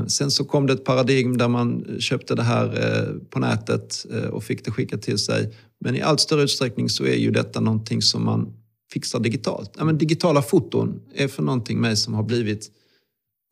Sen 0.09 0.31
så 0.31 0.45
kom 0.45 0.67
det 0.67 0.73
ett 0.73 0.85
paradigm 0.85 1.37
där 1.37 1.49
man 1.49 1.97
köpte 2.01 2.35
det 2.35 2.43
här 2.43 2.67
eh, 2.67 3.29
på 3.31 3.39
nätet 3.39 4.07
eh, 4.13 4.29
och 4.29 4.45
fick 4.45 4.65
det 4.65 4.71
skickat 4.71 5.03
till 5.03 5.19
sig. 5.19 5.55
Men 5.81 5.97
i 5.97 6.03
allt 6.03 6.21
större 6.21 6.43
utsträckning 6.43 6.89
så 6.89 7.05
är 7.05 7.17
ju 7.17 7.31
detta 7.31 7.61
någonting 7.61 8.03
som 8.03 8.25
man 8.25 8.53
fixar 8.93 9.21
digitalt. 9.21 9.73
Ja, 9.79 9.85
men 9.85 9.99
digitala 9.99 10.43
foton 10.43 11.01
är 11.15 11.29
för 11.29 11.43
någonting 11.43 11.81
mig 11.81 11.97
som 11.97 12.15
har 12.15 12.23
blivit 12.23 12.71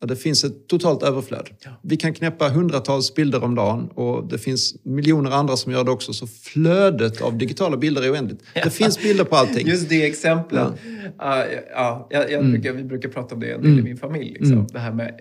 Ja, 0.01 0.07
det 0.07 0.15
finns 0.15 0.43
ett 0.43 0.67
totalt 0.67 1.03
överflöd. 1.03 1.49
Ja. 1.63 1.71
Vi 1.83 1.97
kan 1.97 2.13
knäppa 2.13 2.49
hundratals 2.49 3.13
bilder 3.13 3.43
om 3.43 3.55
dagen 3.55 3.89
och 3.93 4.27
det 4.27 4.37
finns 4.37 4.75
miljoner 4.83 5.31
andra 5.31 5.57
som 5.57 5.71
gör 5.71 5.83
det 5.83 5.91
också. 5.91 6.13
Så 6.13 6.27
flödet 6.27 7.21
av 7.21 7.37
digitala 7.37 7.77
bilder 7.77 8.01
är 8.01 8.13
oändligt. 8.13 8.39
Det 8.53 8.69
finns 8.69 9.03
bilder 9.03 9.23
på 9.23 9.35
allting. 9.35 9.67
Just 9.67 9.89
det 9.89 10.05
exemplet. 10.05 10.73
Ja. 11.17 11.45
ja, 11.75 12.07
jag, 12.09 12.31
jag 12.31 12.45
brukar, 12.45 12.73
vi 12.73 12.83
brukar 12.83 13.09
prata 13.09 13.35
om 13.35 13.41
det 13.41 13.51
en 13.51 13.61
del 13.61 13.79
i 13.79 13.83
min 13.83 13.97
familj. 13.97 14.31
Liksom. 14.31 14.53
Mm. 14.53 14.67
Det 14.67 14.79
här 14.79 14.91
med, 14.91 15.13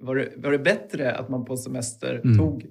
var, 0.00 0.16
det, 0.16 0.28
var 0.36 0.52
det 0.52 0.58
bättre 0.58 1.12
att 1.14 1.28
man 1.28 1.44
på 1.44 1.56
semester 1.56 2.20
Mm. 2.24 2.38
tog 2.38 2.66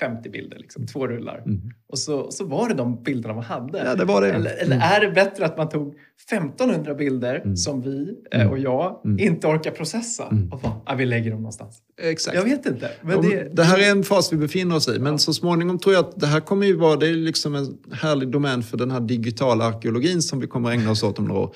50 0.00 0.30
bilder, 0.30 0.58
liksom, 0.58 0.86
två 0.86 1.06
rullar, 1.08 1.42
Mm. 1.46 1.60
och 1.88 1.98
så, 1.98 2.30
så 2.30 2.44
var 2.46 2.68
det 2.68 2.74
de 2.74 3.02
bilderna 3.02 3.34
man 3.34 3.44
hade? 3.44 3.78
Ja, 3.78 3.94
det 3.94 4.04
var 4.04 4.20
det. 4.22 4.32
Eller, 4.32 4.50
eller 4.50 4.76
Mm. 4.76 4.88
är 4.92 5.00
det 5.00 5.10
bättre 5.10 5.44
att 5.46 5.56
man 5.58 5.68
tog 5.68 5.94
1500 6.30 6.94
bilder 6.94 7.34
Mm. 7.44 7.56
som 7.56 7.82
vi 7.82 8.14
eh, 8.32 8.40
Mm. 8.40 8.52
och 8.52 8.58
jag 8.58 9.00
Mm. 9.04 9.18
inte 9.18 9.46
orkar 9.46 9.70
processa? 9.70 10.26
Mm. 10.28 10.52
Och 10.52 10.60
bara, 10.60 10.80
ah, 10.86 10.94
vi 10.94 11.06
lägger 11.06 11.30
dem 11.30 11.40
någonstans. 11.40 11.78
Exakt. 12.02 12.36
Jag 12.36 12.44
vet 12.44 12.66
inte. 12.66 12.90
Men 13.02 13.22
det, 13.22 13.56
det 13.56 13.62
här 13.64 13.78
är 13.78 13.90
en 13.90 14.02
fas 14.04 14.32
vi 14.32 14.36
befinner 14.36 14.76
oss 14.76 14.88
i, 14.88 14.98
men 14.98 15.12
Ja. 15.12 15.18
så 15.18 15.34
småningom 15.34 15.78
tror 15.78 15.94
jag 15.94 16.04
att 16.04 16.20
det 16.20 16.26
här 16.26 16.40
kommer 16.40 16.66
ju 16.66 16.76
vara, 16.76 16.96
det 16.96 17.08
är 17.08 17.14
liksom 17.14 17.54
en 17.54 17.78
härlig 17.92 18.28
domän 18.30 18.62
för 18.62 18.76
den 18.76 18.90
här 18.90 19.00
digitala 19.00 19.64
arkeologin 19.64 20.22
som 20.22 20.40
vi 20.40 20.46
kommer 20.46 20.70
ägna 20.70 20.90
oss 20.90 21.02
åt 21.02 21.18
om 21.18 21.24
några 21.24 21.40
år. 21.40 21.54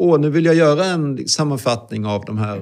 Och 0.00 0.20
nu 0.20 0.30
vill 0.30 0.44
jag 0.44 0.54
göra 0.54 0.84
en 0.84 1.28
sammanfattning 1.28 2.06
av 2.06 2.24
de 2.24 2.38
här 2.38 2.60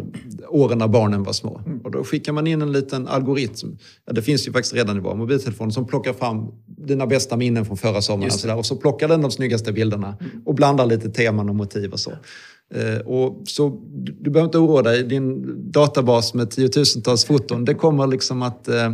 åren 0.48 0.78
när 0.78 0.88
barnen 0.88 1.22
var 1.22 1.32
små. 1.32 1.60
Mm. 1.66 1.78
Och 1.78 1.90
då 1.90 2.04
skickar 2.04 2.32
man 2.32 2.46
in 2.46 2.62
en 2.62 2.72
liten 2.72 3.08
algoritm. 3.08 3.76
Ja, 4.06 4.12
det 4.12 4.22
finns 4.22 4.48
ju 4.48 4.52
faktiskt 4.52 4.74
redan 4.74 4.96
i 4.96 5.00
våra 5.00 5.14
mobiltelefoner 5.14 5.70
som 5.70 5.86
plockar 5.86 6.12
fram 6.12 6.46
dina 6.66 7.06
bästa 7.06 7.36
minnen 7.36 7.64
från 7.64 7.76
förra 7.76 8.02
sommaren. 8.02 8.32
Och, 8.32 8.40
så 8.40 8.46
där. 8.46 8.56
och 8.56 8.66
så 8.66 8.76
plockar 8.76 9.08
den 9.08 9.22
de 9.22 9.30
snyggaste 9.30 9.72
bilderna 9.72 10.16
och 10.44 10.54
blandar 10.54 10.86
lite 10.86 11.10
teman 11.10 11.48
och 11.48 11.54
motiv 11.54 11.92
och 11.92 12.00
så. 12.00 12.10
Eh, 12.74 12.98
och 13.06 13.42
så 13.48 13.80
du, 13.94 14.30
behöver 14.30 14.44
inte 14.48 14.58
oroa 14.58 14.82
dig, 14.82 15.02
din 15.02 15.54
databas 15.72 16.34
med 16.34 16.50
tiotusentals 16.50 17.24
foton, 17.24 17.64
det 17.64 17.74
kommer 17.74 18.06
liksom 18.06 18.42
att 18.42 18.68
eh, 18.68 18.90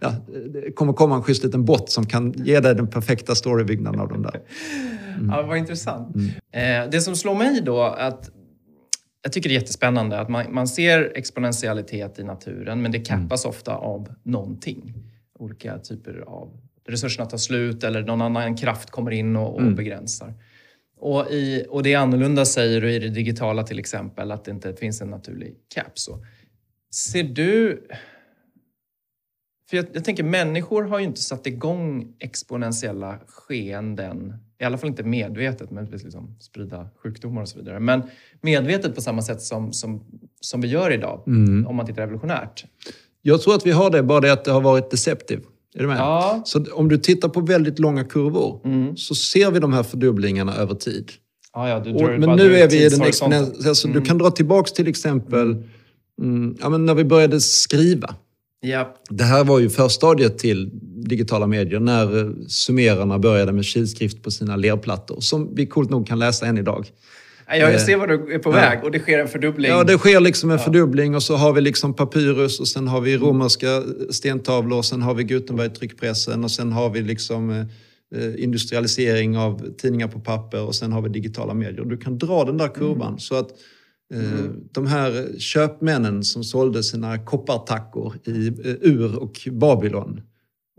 Ja, 0.00 0.14
det 0.52 0.72
kommer 0.72 0.92
komma 0.92 1.16
en 1.16 1.22
schysst 1.22 1.44
liten 1.44 1.64
bot 1.64 1.90
som 1.90 2.06
kan 2.06 2.32
ge 2.32 2.60
dig 2.60 2.74
den 2.74 2.86
perfekta 2.86 3.34
storybyggnaden 3.34 4.00
av 4.00 4.08
dem 4.08 4.22
där. 4.22 4.40
Ja, 5.30 5.42
vad 5.42 5.58
intressant. 5.58 6.16
Mm. 6.16 6.84
Eh, 6.84 6.90
det 6.90 7.00
som 7.00 7.16
slår 7.16 7.34
mig 7.34 7.60
då 7.60 7.82
att 7.82 8.30
jag 9.22 9.32
tycker 9.32 9.48
det 9.48 9.54
är 9.54 9.60
jättespännande 9.60 10.20
att 10.20 10.28
man, 10.28 10.54
man 10.54 10.68
ser 10.68 11.12
exponentialitet 11.16 12.18
i 12.18 12.24
naturen 12.24 12.82
men 12.82 12.92
det 12.92 12.98
kappas 12.98 13.44
Mm. 13.44 13.50
ofta 13.50 13.74
av 13.76 14.14
någonting. 14.22 14.94
Olika 15.38 15.78
typer 15.78 16.24
av 16.26 16.60
resurserna 16.88 17.26
tar 17.26 17.38
slut 17.38 17.84
eller 17.84 18.02
någon 18.02 18.22
annan 18.22 18.56
kraft 18.56 18.90
kommer 18.90 19.10
in 19.10 19.36
och, 19.36 19.54
och 19.54 19.60
Mm. 19.60 19.74
begränsar. 19.74 20.34
Och, 20.98 21.30
i, 21.30 21.66
och 21.68 21.82
det 21.82 21.92
är 21.92 21.98
annorlunda 21.98 22.44
säger 22.44 22.80
du 22.80 22.92
i 22.92 22.98
det 22.98 23.08
digitala 23.08 23.62
till 23.62 23.78
exempel 23.78 24.30
att 24.32 24.44
det 24.44 24.50
inte 24.50 24.74
finns 24.74 25.00
en 25.00 25.10
naturlig 25.10 25.54
cap. 25.74 25.98
Så. 25.98 26.24
Ser 26.94 27.22
du... 27.24 27.86
För 29.70 29.76
jag, 29.76 29.86
jag 29.92 30.04
tänker 30.04 30.22
människor 30.24 30.82
har 30.84 30.98
ju 30.98 31.04
inte 31.04 31.20
satt 31.20 31.46
igång 31.46 32.14
exponentiella 32.18 33.18
skeenden, 33.26 34.34
i 34.60 34.64
alla 34.64 34.78
fall 34.78 34.88
inte 34.88 35.02
medvetet, 35.02 35.70
men 35.70 35.84
liksom 35.84 36.36
sprida 36.40 36.88
sjukdomar 37.02 37.42
och 37.42 37.48
så 37.48 37.58
vidare. 37.58 37.80
Men 37.80 38.02
medvetet 38.40 38.94
på 38.94 39.00
samma 39.00 39.22
sätt 39.22 39.42
som, 39.42 39.72
som, 39.72 40.04
som 40.40 40.60
vi 40.60 40.68
gör 40.68 40.92
idag, 40.92 41.22
Mm. 41.26 41.66
om 41.66 41.76
man 41.76 41.86
tittar 41.86 42.02
evolutionärt. 42.02 42.64
Jag 43.22 43.40
tror 43.42 43.54
att 43.54 43.66
vi 43.66 43.70
har 43.70 43.90
det, 43.90 44.02
bara 44.02 44.20
det 44.20 44.32
att 44.32 44.44
det 44.44 44.50
har 44.52 44.60
varit 44.60 44.90
deceptive. 44.90 45.42
Är 45.74 45.80
du 45.80 45.86
med? 45.86 45.98
Ja. 45.98 46.42
Så 46.44 46.64
om 46.72 46.88
du 46.88 46.98
tittar 46.98 47.28
på 47.28 47.40
väldigt 47.40 47.78
långa 47.78 48.04
kurvor 48.04 48.60
Mm. 48.64 48.96
så 48.96 49.14
ser 49.14 49.50
vi 49.50 49.58
de 49.58 49.72
här 49.72 49.82
fördubblingarna 49.82 50.54
över 50.54 50.74
tid. 50.74 51.10
Ja, 51.52 51.68
ja, 51.68 51.80
du 51.80 51.92
Och, 51.94 52.20
men 52.20 52.36
nu 52.36 52.56
är 52.56 52.68
vi 52.70 52.86
i 52.86 52.88
den 52.88 53.02
exponentiella... 53.02 53.68
Alltså, 53.68 53.88
Mm. 53.88 54.00
Du 54.00 54.06
kan 54.08 54.18
dra 54.18 54.30
tillbaks 54.30 54.72
till 54.72 54.88
exempel 54.88 55.62
mm, 56.22 56.56
ja, 56.60 56.68
men 56.68 56.86
när 56.86 56.94
vi 56.94 57.04
började 57.04 57.40
skriva. 57.40 58.14
Ja, 58.60 58.96
Det 59.10 59.24
här 59.24 59.44
var 59.44 59.58
ju 59.58 59.70
förstadiet 59.70 60.38
till 60.38 60.70
digitala 61.08 61.46
medier 61.46 61.80
när 61.80 62.34
sumererna 62.48 63.18
började 63.18 63.52
med 63.52 63.64
kilskrift 63.64 64.22
på 64.22 64.30
sina 64.30 64.56
lerplattor 64.56 65.20
som 65.20 65.54
vi 65.54 65.66
coolt 65.66 65.90
nog 65.90 66.06
kan 66.06 66.18
läsa 66.18 66.46
än 66.46 66.58
idag. 66.58 66.86
Ja, 67.48 67.56
jag 67.56 67.74
Eh, 67.74 67.78
ser 67.78 67.96
vad 67.96 68.08
du 68.08 68.34
är 68.34 68.38
på 68.38 68.50
ja. 68.50 68.54
väg 68.54 68.84
och 68.84 68.90
det 68.90 68.98
sker 68.98 69.18
en 69.18 69.28
fördubbling. 69.28 69.70
Ja, 69.70 69.84
det 69.84 69.98
sker 69.98 70.20
liksom 70.20 70.50
en 70.50 70.58
fördubbling 70.58 71.14
och 71.14 71.22
så 71.22 71.36
har 71.36 71.52
vi 71.52 71.60
liksom 71.60 71.94
papyrus 71.94 72.60
och 72.60 72.68
sen 72.68 72.88
har 72.88 73.00
vi 73.00 73.16
romerska 73.16 73.82
stentavlor 74.10 74.78
och 74.78 74.84
sen 74.84 75.02
har 75.02 75.14
vi 75.14 75.24
Gutenberg-tryckpressen 75.24 76.44
och 76.44 76.50
sen 76.50 76.72
har 76.72 76.90
vi 76.90 77.02
liksom 77.02 77.50
eh, 77.50 77.64
industrialisering 78.44 79.38
av 79.38 79.74
tidningar 79.78 80.08
på 80.08 80.20
papper 80.20 80.62
och 80.62 80.74
sen 80.74 80.92
har 80.92 81.02
vi 81.02 81.08
digitala 81.08 81.54
medier. 81.54 81.84
Du 81.84 81.96
kan 81.96 82.18
dra 82.18 82.44
den 82.44 82.56
där 82.58 82.68
kurvan 82.68 83.18
så 83.20 83.34
att 83.34 83.48
eh, 84.14 84.50
de 84.72 84.86
här 84.86 85.38
köpmännen 85.38 86.24
som 86.24 86.44
sålde 86.44 86.82
sina 86.82 87.18
koppartackor 87.18 88.14
i 88.24 88.46
eh, 88.48 88.54
Ur 88.80 89.16
och 89.16 89.48
Babylon 89.52 90.20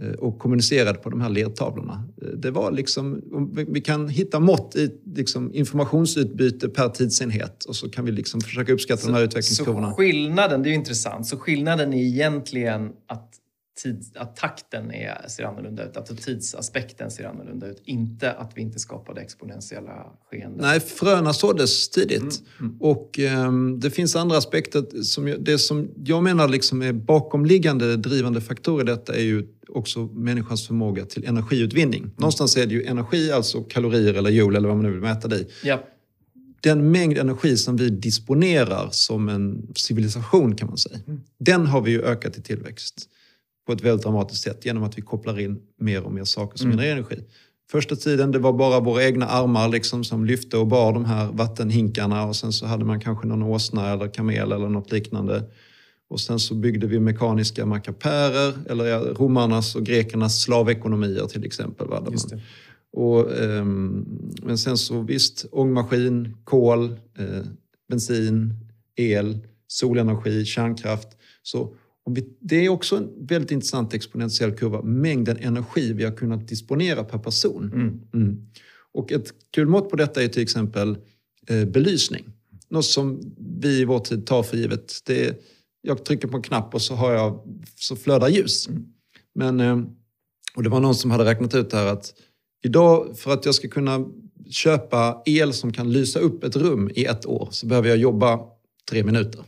eh, 0.03 0.09
och 0.11 0.39
kommunicerade 0.39 0.97
på 0.99 1.09
de 1.09 1.21
här 1.21 1.29
lertavlorna. 1.29 2.07
Det 2.37 2.51
var 2.51 2.71
liksom, 2.71 3.21
om 3.33 3.65
vi- 3.69 3.81
kan 3.81 4.09
hitta 4.09 4.39
mått 4.39 4.75
i 4.75 4.91
liksom 5.15 5.53
informationsutbyte 5.53 6.69
per 6.69 6.89
tidsenhet 6.89 7.63
och 7.65 7.75
så 7.75 7.89
kan 7.89 8.05
vi 8.05 8.11
liksom 8.11 8.41
försöka 8.41 8.73
uppskatta 8.73 9.05
de 9.07 9.13
här 9.13 9.19
Så 9.19 9.25
utvecklingskurvorna. 9.25 9.93
skillnaden, 9.93 10.63
det 10.63 10.69
är 10.69 10.71
ju 10.71 10.77
intressant, 10.77 11.27
så 11.27 11.37
skillnaden 11.37 11.93
är 11.93 12.03
egentligen 12.03 12.89
att, 13.07 13.29
tid, 13.77 14.05
att 14.15 14.35
takten 14.35 14.91
är, 14.91 15.27
ser 15.27 15.43
annorlunda 15.43 15.85
ut, 15.85 15.97
att 15.97 16.21
tidsaspekten 16.21 17.11
ser 17.11 17.23
annorlunda 17.23 17.67
ut. 17.67 17.81
Inte 17.85 18.31
att 18.31 18.51
vi 18.55 18.61
inte 18.61 18.79
skapade 18.79 19.21
exponentiella 19.21 20.05
skeenden. 20.31 20.59
Nej, 20.61 20.79
fröna 20.79 21.33
såddes 21.33 21.89
tidigt. 21.89 22.41
Mm, 22.59 22.77
Och 22.81 23.19
ehm, 23.19 23.79
det 23.79 23.91
finns 23.91 24.15
andra 24.15 24.37
aspekter. 24.37 25.03
Som 25.03 25.27
jag, 25.27 25.43
det 25.43 25.57
som 25.57 25.89
jag 26.05 26.23
menar 26.23 26.47
liksom 26.47 26.81
är 26.81 26.93
bakomliggande 26.93 27.97
drivande 27.97 28.41
faktorer 28.41 28.83
i 28.83 28.85
detta 28.85 29.15
är 29.15 29.23
ju 29.23 29.47
också 29.69 29.99
människans 29.99 30.67
förmåga 30.67 31.05
till 31.05 31.25
energiutvinning. 31.25 32.11
Någonstans 32.17 32.57
är 32.57 32.65
det 32.65 32.73
ju 32.73 32.83
energi, 32.83 33.31
alltså 33.31 33.63
kalorier 33.63 34.13
eller 34.13 34.29
joule 34.29 34.57
eller 34.57 34.67
vad 34.67 34.77
man 34.77 34.85
nu 34.85 34.91
vill 34.91 35.01
mäta 35.01 35.27
det 35.27 35.35
i. 35.37 35.47
Ja, 35.63 35.83
Den 36.61 36.91
mängd 36.91 37.17
energi 37.17 37.57
som 37.57 37.77
vi 37.77 37.89
disponerar 37.89 38.89
som 38.91 39.29
en 39.29 39.67
civilisation 39.75 40.55
kan 40.55 40.67
man 40.67 40.77
säga. 40.77 40.99
Mm. 41.07 41.21
Den 41.39 41.67
har 41.67 41.81
vi 41.81 41.91
ju 41.91 42.01
ökat 42.01 42.37
i 42.37 42.41
tillväxt 42.41 43.09
på 43.67 43.73
ett 43.73 43.83
väldigt 43.83 44.03
dramatiskt 44.03 44.43
sätt 44.43 44.65
genom 44.65 44.83
att 44.83 44.97
vi 44.97 45.01
kopplar 45.01 45.39
in 45.39 45.59
mer 45.79 46.03
och 46.03 46.11
mer 46.11 46.23
saker 46.23 46.57
som 46.57 46.67
Mm. 46.67 46.77
genererar 46.79 46.97
energi. 46.97 47.23
Första 47.71 47.95
tiden 47.95 48.31
det 48.31 48.39
var 48.39 48.53
bara 48.53 48.79
våra 48.79 49.03
egna 49.03 49.27
armar 49.27 49.69
liksom 49.69 50.03
som 50.03 50.25
lyfte 50.25 50.57
och 50.57 50.67
bar 50.67 50.93
de 50.93 51.05
här 51.05 51.31
vattenhinkarna 51.31 52.25
och 52.25 52.35
sen 52.35 52.53
så 52.53 52.65
hade 52.65 52.85
man 52.85 52.99
kanske 52.99 53.27
någon 53.27 53.43
åsna 53.43 53.89
eller 53.93 54.07
kamel 54.07 54.51
eller 54.51 54.69
något 54.69 54.91
liknande. 54.91 55.43
Och 56.09 56.19
sen 56.19 56.39
så 56.39 56.55
byggde 56.55 56.87
vi 56.87 56.99
mekaniska 56.99 57.65
mackapärer 57.65 58.53
eller 58.69 58.85
ja, 58.85 58.99
romarnas 58.99 59.75
och 59.75 59.83
grekernas 59.83 60.41
slavekonomier 60.41 61.25
till 61.27 61.45
exempel. 61.45 61.87
Va, 61.87 62.05
och, 62.93 63.37
ehm, 63.37 64.05
men 64.43 64.57
sen 64.57 64.77
så 64.77 65.01
visst, 65.01 65.45
ångmaskin, 65.51 66.37
kol, 66.43 66.85
eh, 67.17 67.45
bensin, 67.89 68.53
el, 68.95 69.39
solenergi, 69.67 70.45
kärnkraft. 70.45 71.07
Så 71.43 71.73
vi, 72.13 72.37
det 72.39 72.65
är 72.65 72.69
också 72.69 72.97
en 72.97 73.27
väldigt 73.27 73.51
intressant 73.51 73.93
exponentiell 73.93 74.51
kurva. 74.51 74.81
Mängden 74.81 75.37
energi 75.37 75.93
vi 75.93 76.03
har 76.03 76.11
kunnat 76.11 76.47
disponera 76.47 77.03
per 77.03 77.17
person. 77.17 77.71
Mm. 77.73 78.01
Mm. 78.13 78.47
Och 78.93 79.11
ett 79.11 79.33
kul 79.51 79.67
mått 79.67 79.89
på 79.89 79.95
detta 79.95 80.23
är 80.23 80.27
till 80.27 80.41
exempel 80.41 80.97
eh, 81.47 81.65
belysning. 81.65 82.25
Något 82.69 82.85
som 82.85 83.35
vi 83.59 83.81
i 83.81 83.85
vår 83.85 83.99
tid 83.99 84.25
tar 84.25 84.43
för 84.43 84.57
givet. 84.57 84.99
Det 85.05 85.25
är, 85.25 85.35
jag 85.81 86.05
trycker 86.05 86.27
på 86.27 86.37
en 86.37 86.43
knapp 86.43 86.73
och 86.73 86.81
så, 86.81 86.95
har 86.95 87.11
jag, 87.11 87.59
så 87.75 87.95
flödar 87.95 88.29
ljus. 88.29 88.67
Mm. 88.67 88.85
Men, 89.35 89.59
eh, 89.59 89.81
och 90.55 90.63
det 90.63 90.69
var 90.69 90.79
någon 90.79 90.95
som 90.95 91.11
hade 91.11 91.25
räknat 91.25 91.55
ut 91.55 91.69
det 91.69 91.77
här 91.77 91.85
att 91.85 92.13
idag 92.63 93.17
för 93.17 93.33
att 93.33 93.45
jag 93.45 93.55
ska 93.55 93.67
kunna 93.67 94.05
köpa 94.49 95.21
el 95.25 95.53
som 95.53 95.73
kan 95.73 95.91
lysa 95.91 96.19
upp 96.19 96.43
ett 96.43 96.55
rum 96.55 96.89
i 96.95 97.05
ett 97.05 97.25
år 97.25 97.47
så 97.51 97.67
behöver 97.67 97.89
jag 97.89 97.97
jobba 97.97 98.39
tre 98.89 99.03
minuter. 99.03 99.43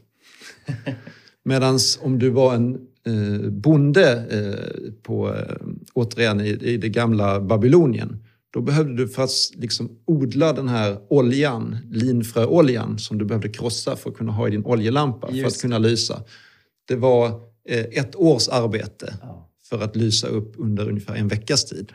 Medan 1.50 1.80
om 2.02 2.20
du 2.20 2.30
var 2.30 2.56
en 2.56 2.76
eh, 3.06 3.50
bonde 3.50 4.26
eh, 4.32 4.92
på, 5.04 5.36
eh, 5.36 5.56
återigen 5.94 6.42
i, 6.42 6.50
i 6.50 6.78
det 6.78 6.90
gamla 6.90 7.42
Babylonien, 7.42 8.24
då 8.54 8.62
behövde 8.62 8.96
du 8.96 9.08
för 9.08 9.24
att 9.24 9.30
liksom 9.54 9.90
odla 10.06 10.54
den 10.54 10.68
här 10.68 10.98
oljan, 11.10 11.78
linfröoljan, 11.92 13.00
som 13.00 13.18
du 13.18 13.26
behövde 13.26 13.50
krossa 13.50 13.96
för 13.96 14.10
att 14.10 14.18
kunna 14.18 14.32
ha 14.32 14.48
i 14.48 14.52
din 14.52 14.66
oljelampa 14.66 15.28
för 15.28 15.36
Just 15.36 15.56
att 15.56 15.62
kunna 15.62 15.78
lysa. 15.78 16.24
Det 16.88 16.96
var 16.96 17.28
eh, 17.70 17.86
ett 17.92 18.16
års 18.16 18.48
arbete 18.50 19.14
Ja. 19.22 19.50
för 19.70 19.82
att 19.84 19.96
lysa 19.96 20.28
upp 20.28 20.54
under 20.58 20.90
ungefär 20.90 21.16
en 21.16 21.28
veckas 21.28 21.66
tid. 21.66 21.92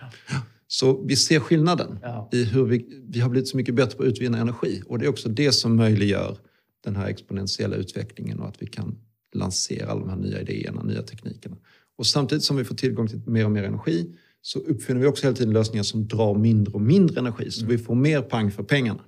Så 0.68 1.02
vi 1.06 1.16
ser 1.16 1.40
skillnaden 1.40 1.98
Ja. 2.02 2.28
i 2.32 2.44
hur 2.44 2.64
vi, 2.64 3.02
vi 3.08 3.20
har 3.20 3.28
blivit 3.30 3.48
så 3.48 3.56
mycket 3.56 3.74
bättre 3.74 3.96
på 3.96 4.02
att 4.02 4.08
utvinna 4.08 4.38
energi. 4.38 4.82
Och 4.86 4.98
det 4.98 5.04
är 5.04 5.08
också 5.10 5.28
det 5.28 5.52
som 5.52 5.76
möjliggör 5.76 6.36
den 6.84 6.96
här 6.96 7.06
exponentiella 7.06 7.76
utvecklingen 7.76 8.40
och 8.40 8.48
att 8.48 8.62
vi 8.62 8.66
kan 8.66 8.96
lansera 9.34 9.90
alla 9.90 10.00
de 10.00 10.08
här 10.08 10.16
nya 10.16 10.40
idéerna, 10.40 10.82
nya 10.82 11.02
teknikerna. 11.02 11.56
Och 11.98 12.06
samtidigt 12.06 12.44
som 12.44 12.56
vi 12.56 12.64
får 12.64 12.74
tillgång 12.74 13.06
till 13.08 13.20
mer 13.26 13.44
och 13.44 13.50
mer 13.50 13.62
energi 13.64 14.06
så 14.42 14.58
uppfinner 14.58 15.00
vi 15.00 15.06
också 15.06 15.26
hela 15.26 15.36
tiden 15.36 15.52
lösningar 15.52 15.82
som 15.82 16.08
drar 16.08 16.34
mindre 16.34 16.74
och 16.74 16.80
mindre 16.80 17.20
energi. 17.20 17.50
Så 17.50 17.66
vi 17.66 17.78
får 17.78 17.94
mer 17.94 18.22
pang 18.22 18.50
för 18.50 18.62
pengarna. 18.62 19.00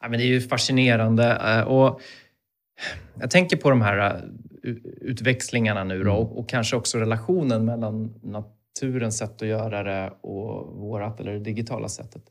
Ja, 0.00 0.08
men 0.08 0.18
det 0.18 0.24
är 0.24 0.28
ju 0.28 0.40
fascinerande. 0.40 1.38
eh, 1.44 1.60
Och 1.60 2.00
jag 3.20 3.30
tänker 3.30 3.56
på 3.56 3.70
de 3.70 3.80
här 3.80 4.24
eh, 4.64 4.74
utväxlingarna 5.00 5.84
nu 5.84 6.04
då, 6.04 6.12
och, 6.12 6.38
och 6.38 6.48
kanske 6.48 6.76
också 6.76 6.98
relationen 6.98 7.64
mellan 7.64 8.14
naturens 8.22 9.18
sätt 9.18 9.42
att 9.42 9.48
göra 9.48 9.82
det 9.82 10.12
och 10.20 10.76
vårat, 10.76 11.20
eller 11.20 11.32
det 11.32 11.38
digitala 11.40 11.88
sättet. 11.88 12.22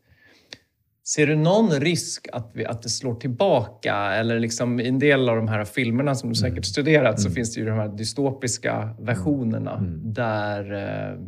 Ser 1.04 1.28
du 1.28 1.36
någon 1.36 1.72
risk 1.72 2.28
att, 2.34 2.52
vi, 2.54 2.66
att 2.66 2.82
det 2.82 2.90
slår 2.90 3.16
tillbaka? 3.16 3.96
Eller 3.96 4.40
liksom, 4.40 4.80
I 4.80 4.88
en 4.88 5.00
del 5.00 5.30
av 5.30 5.36
de 5.36 5.48
här 5.48 5.66
filmerna 5.66 6.16
som 6.16 6.30
du 6.30 6.36
säkert 6.36 6.66
studerat 6.66 7.22
så 7.22 7.30
finns 7.32 7.54
det 7.54 7.60
ju 7.60 7.66
de 7.66 7.78
här 7.78 7.88
dystopiska 7.88 8.96
versionerna 9.00 9.78
där 10.04 10.74
eh, 10.74 11.20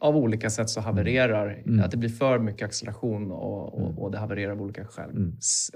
av 0.00 0.16
olika 0.16 0.50
sätt 0.50 0.70
så 0.70 0.80
havererar, 0.80 1.62
att 1.84 1.90
det 1.90 1.96
blir 1.96 2.08
för 2.08 2.38
mycket 2.38 2.66
acceleration 2.66 3.30
och, 3.30 3.74
och, 3.74 4.02
och 4.02 4.10
det 4.10 4.18
havererar 4.18 4.52
av 4.52 4.62
olika 4.62 4.84
skäl. 4.84 5.10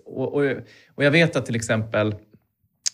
Och, 0.04 0.34
och, 0.34 0.42
och 0.94 1.04
jag 1.04 1.10
vet 1.10 1.36
att 1.36 1.46
till 1.46 1.56
exempel 1.56 2.14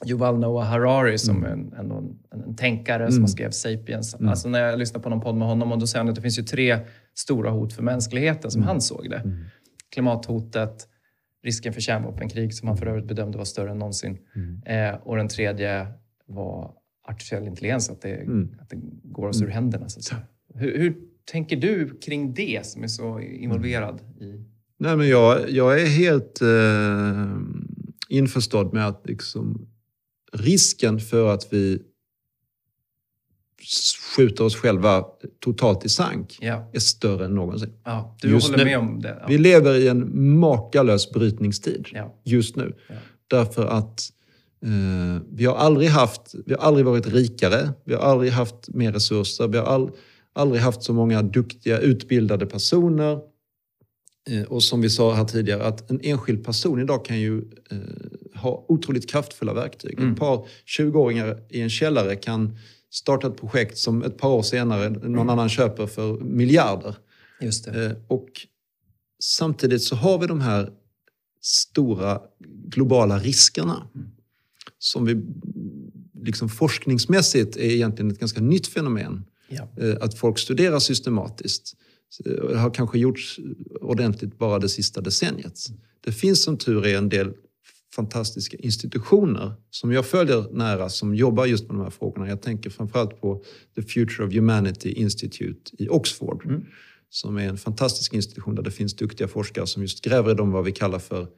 Yuval 0.07 0.39
Noah 0.39 0.67
Harari 0.67 1.19
som 1.19 1.45
är 1.45 1.49
en, 1.49 1.73
en, 1.79 1.91
en, 1.91 2.19
en 2.47 2.57
tänkare 2.57 3.13
som 3.13 3.23
har 3.23 3.29
skrev 3.29 3.51
Sapiens. 3.51 4.15
Alltså 4.15 4.49
när 4.49 4.61
jag 4.61 4.79
lyssnar 4.79 5.01
på 5.01 5.09
någon 5.09 5.21
podd 5.21 5.37
med 5.37 5.49
honom 5.49 5.73
och 5.73 5.79
då 5.79 5.87
säger 5.87 6.01
han 6.01 6.09
att 6.09 6.15
det 6.15 6.23
finns 6.23 6.39
ju 6.39 6.43
tre 6.43 6.79
stora 7.15 7.51
hot 7.51 7.73
för 7.73 7.83
mänskligheten 7.83 8.51
som 8.51 8.63
han 8.63 8.81
såg 8.81 9.11
det. 9.11 9.23
Klimathotet, 9.93 10.89
risken 11.43 11.73
för 11.73 11.81
kärnvapenkrig 11.81 12.55
som 12.55 12.69
han 12.69 12.77
för 12.77 12.87
övrigt 12.87 13.09
bedömde 13.09 13.39
var 13.39 13.45
större 13.45 13.71
än 13.71 13.79
någonsin. 13.79 14.19
Eh, 14.67 14.95
och 14.95 15.17
den 15.17 15.29
tredje 15.29 15.87
var 16.27 16.73
artificiell 17.09 17.47
intelligens, 17.47 17.91
att 17.91 18.01
det, 18.01 18.21
att 18.61 18.71
det 18.71 18.77
går 19.03 19.29
oss 19.29 19.43
ur 19.43 19.49
händerna. 19.49 19.89
Så. 19.89 20.15
Hur, 20.55 20.79
hur 20.79 20.97
tänker 21.25 21.57
du 21.57 21.99
kring 21.99 22.35
det 22.35 22.67
som 22.67 22.83
är 22.83 22.89
så 22.89 23.21
involverad 23.21 24.01
i... 24.21 24.45
Nej, 24.79 24.97
men 24.97 25.09
jag, 25.09 25.51
jag 25.51 25.81
är 25.81 25.87
helt 25.87 26.41
eh, 26.41 27.39
införstådd 28.09 28.73
med 28.73 28.87
att 28.87 29.07
liksom, 29.07 29.69
risken 30.33 31.01
för 31.01 31.35
att 31.35 31.53
vi 31.53 31.83
skjuter 34.17 34.45
oss 34.45 34.57
själva 34.57 35.05
totalt 35.45 35.85
i 35.85 35.89
sank 35.89 36.39
Ja, 36.41 36.71
är 36.73 36.79
större 36.81 37.25
än 37.25 37.35
någonsin. 37.35 37.73
ja 37.85 38.17
du 38.23 38.31
Just 38.31 38.47
håller 38.51 38.59
nu- 38.65 38.71
med 38.71 38.79
om 38.79 39.01
det? 39.01 39.17
Ja. 39.21 39.27
Vi 39.29 39.39
lever 39.39 39.75
i 39.75 39.89
en 39.89 40.39
makalös 40.39 41.11
brytningstid 41.11 41.87
just 42.25 42.57
nu. 42.57 42.75
Därför 43.31 43.67
att 43.67 44.11
eh, 44.65 45.23
vi, 45.33 45.45
har 45.45 45.55
aldrig 45.57 45.89
haft, 45.89 46.35
vi 46.47 46.55
har 46.55 46.61
aldrig 46.61 46.87
varit 46.87 47.07
rikare, 47.07 47.71
vi 47.85 47.95
har 47.95 48.01
aldrig 48.03 48.33
haft 48.33 48.69
mer 48.69 48.93
resurser, 48.93 49.49
vi 49.49 49.59
har 49.59 49.65
all, 49.65 49.91
aldrig 50.33 50.63
haft 50.63 50.83
så 50.83 50.93
många 50.93 51.23
duktiga, 51.23 51.79
utbildade 51.79 52.47
personer. 52.47 53.19
Eh, 54.31 54.43
och 54.43 54.63
som 54.63 54.81
vi 54.81 54.91
sa 54.91 55.15
här 55.15 55.25
tidigare, 55.25 55.65
att 55.65 55.91
en 55.91 56.01
enskild 56.03 56.45
person 56.45 56.81
idag 56.81 57.05
kan 57.05 57.21
ju 57.21 57.39
eh, 57.71 57.79
ha 58.41 58.65
otroligt 58.69 59.11
kraftfulla 59.11 59.55
verktyg. 59.55 59.99
Mm. 59.99 60.13
Ett 60.13 60.19
par 60.19 60.47
20-åringar 60.79 61.39
i 61.51 61.61
en 61.61 61.71
källare 61.71 62.17
kan 62.17 62.57
starta 62.91 63.27
ett 63.27 63.37
projekt 63.37 63.79
som 63.79 64.03
ett 64.03 64.19
par 64.19 64.29
år 64.31 64.43
senare 64.43 64.89
någon 64.91 65.31
annan 65.31 65.49
köper 65.49 65.87
för 65.87 66.21
miljarder. 66.21 66.97
Just 67.41 67.65
det. 67.65 67.87
Eh, 67.87 67.93
Och 68.09 68.29
samtidigt 69.23 69.83
så 69.83 69.97
har 69.97 70.19
vi 70.19 70.27
de 70.27 70.41
här 70.41 70.71
stora 71.43 72.21
globala 72.69 73.19
riskerna 73.19 73.89
som 74.79 75.05
vi 75.05 75.23
liksom 76.25 76.49
forskningsmässigt 76.49 77.57
är 77.57 77.61
egentligen 77.71 78.11
ett 78.11 78.19
ganska 78.21 78.41
nytt 78.41 78.67
fenomen. 78.67 79.25
Ja. 79.49 79.69
Eh, 79.81 79.97
Att 80.01 80.19
folk 80.19 80.39
studerar 80.39 80.79
systematiskt. 80.79 81.75
Eh, 82.27 82.33
Det 82.33 82.59
har 82.59 82.71
kanske 82.75 82.99
gjorts 82.99 83.39
ordentligt 83.81 84.39
bara 84.39 84.59
det 84.59 84.69
sista 84.69 85.01
decenniet. 85.01 85.59
Det 86.05 86.13
finns 86.13 86.43
som 86.43 86.57
tur 86.59 86.87
är 86.87 86.99
en 86.99 87.09
del 87.09 87.33
fantastiska 87.95 88.57
institutioner 88.57 89.53
som 89.71 89.93
jag 89.93 90.07
följer 90.07 90.47
nära 90.53 90.89
som 90.89 91.15
jobbar 91.15 91.47
just 91.47 91.67
med 91.69 91.77
de 91.77 91.83
här 91.83 91.91
frågorna. 91.91 92.29
Jag 92.29 92.43
tänker 92.43 92.71
framförallt 92.71 93.21
på 93.21 93.45
The 93.75 93.83
Future 93.83 94.27
of 94.27 94.35
Humanity 94.35 94.93
Institute 94.93 95.71
i 95.79 95.89
Oxford 95.89 96.63
som 97.11 97.37
är 97.37 97.49
en 97.49 97.59
fantastisk 97.59 98.15
institution 98.15 98.55
där 98.55 98.63
det 98.63 98.71
finns 98.71 98.97
duktiga 98.97 99.29
forskare 99.29 99.67
som 99.67 99.83
just 99.83 100.05
gräver 100.05 100.31
i 100.31 100.35
de 100.35 100.53
vad 100.53 100.65
vi 100.65 100.73
kallar 100.73 100.99
för 100.99 101.29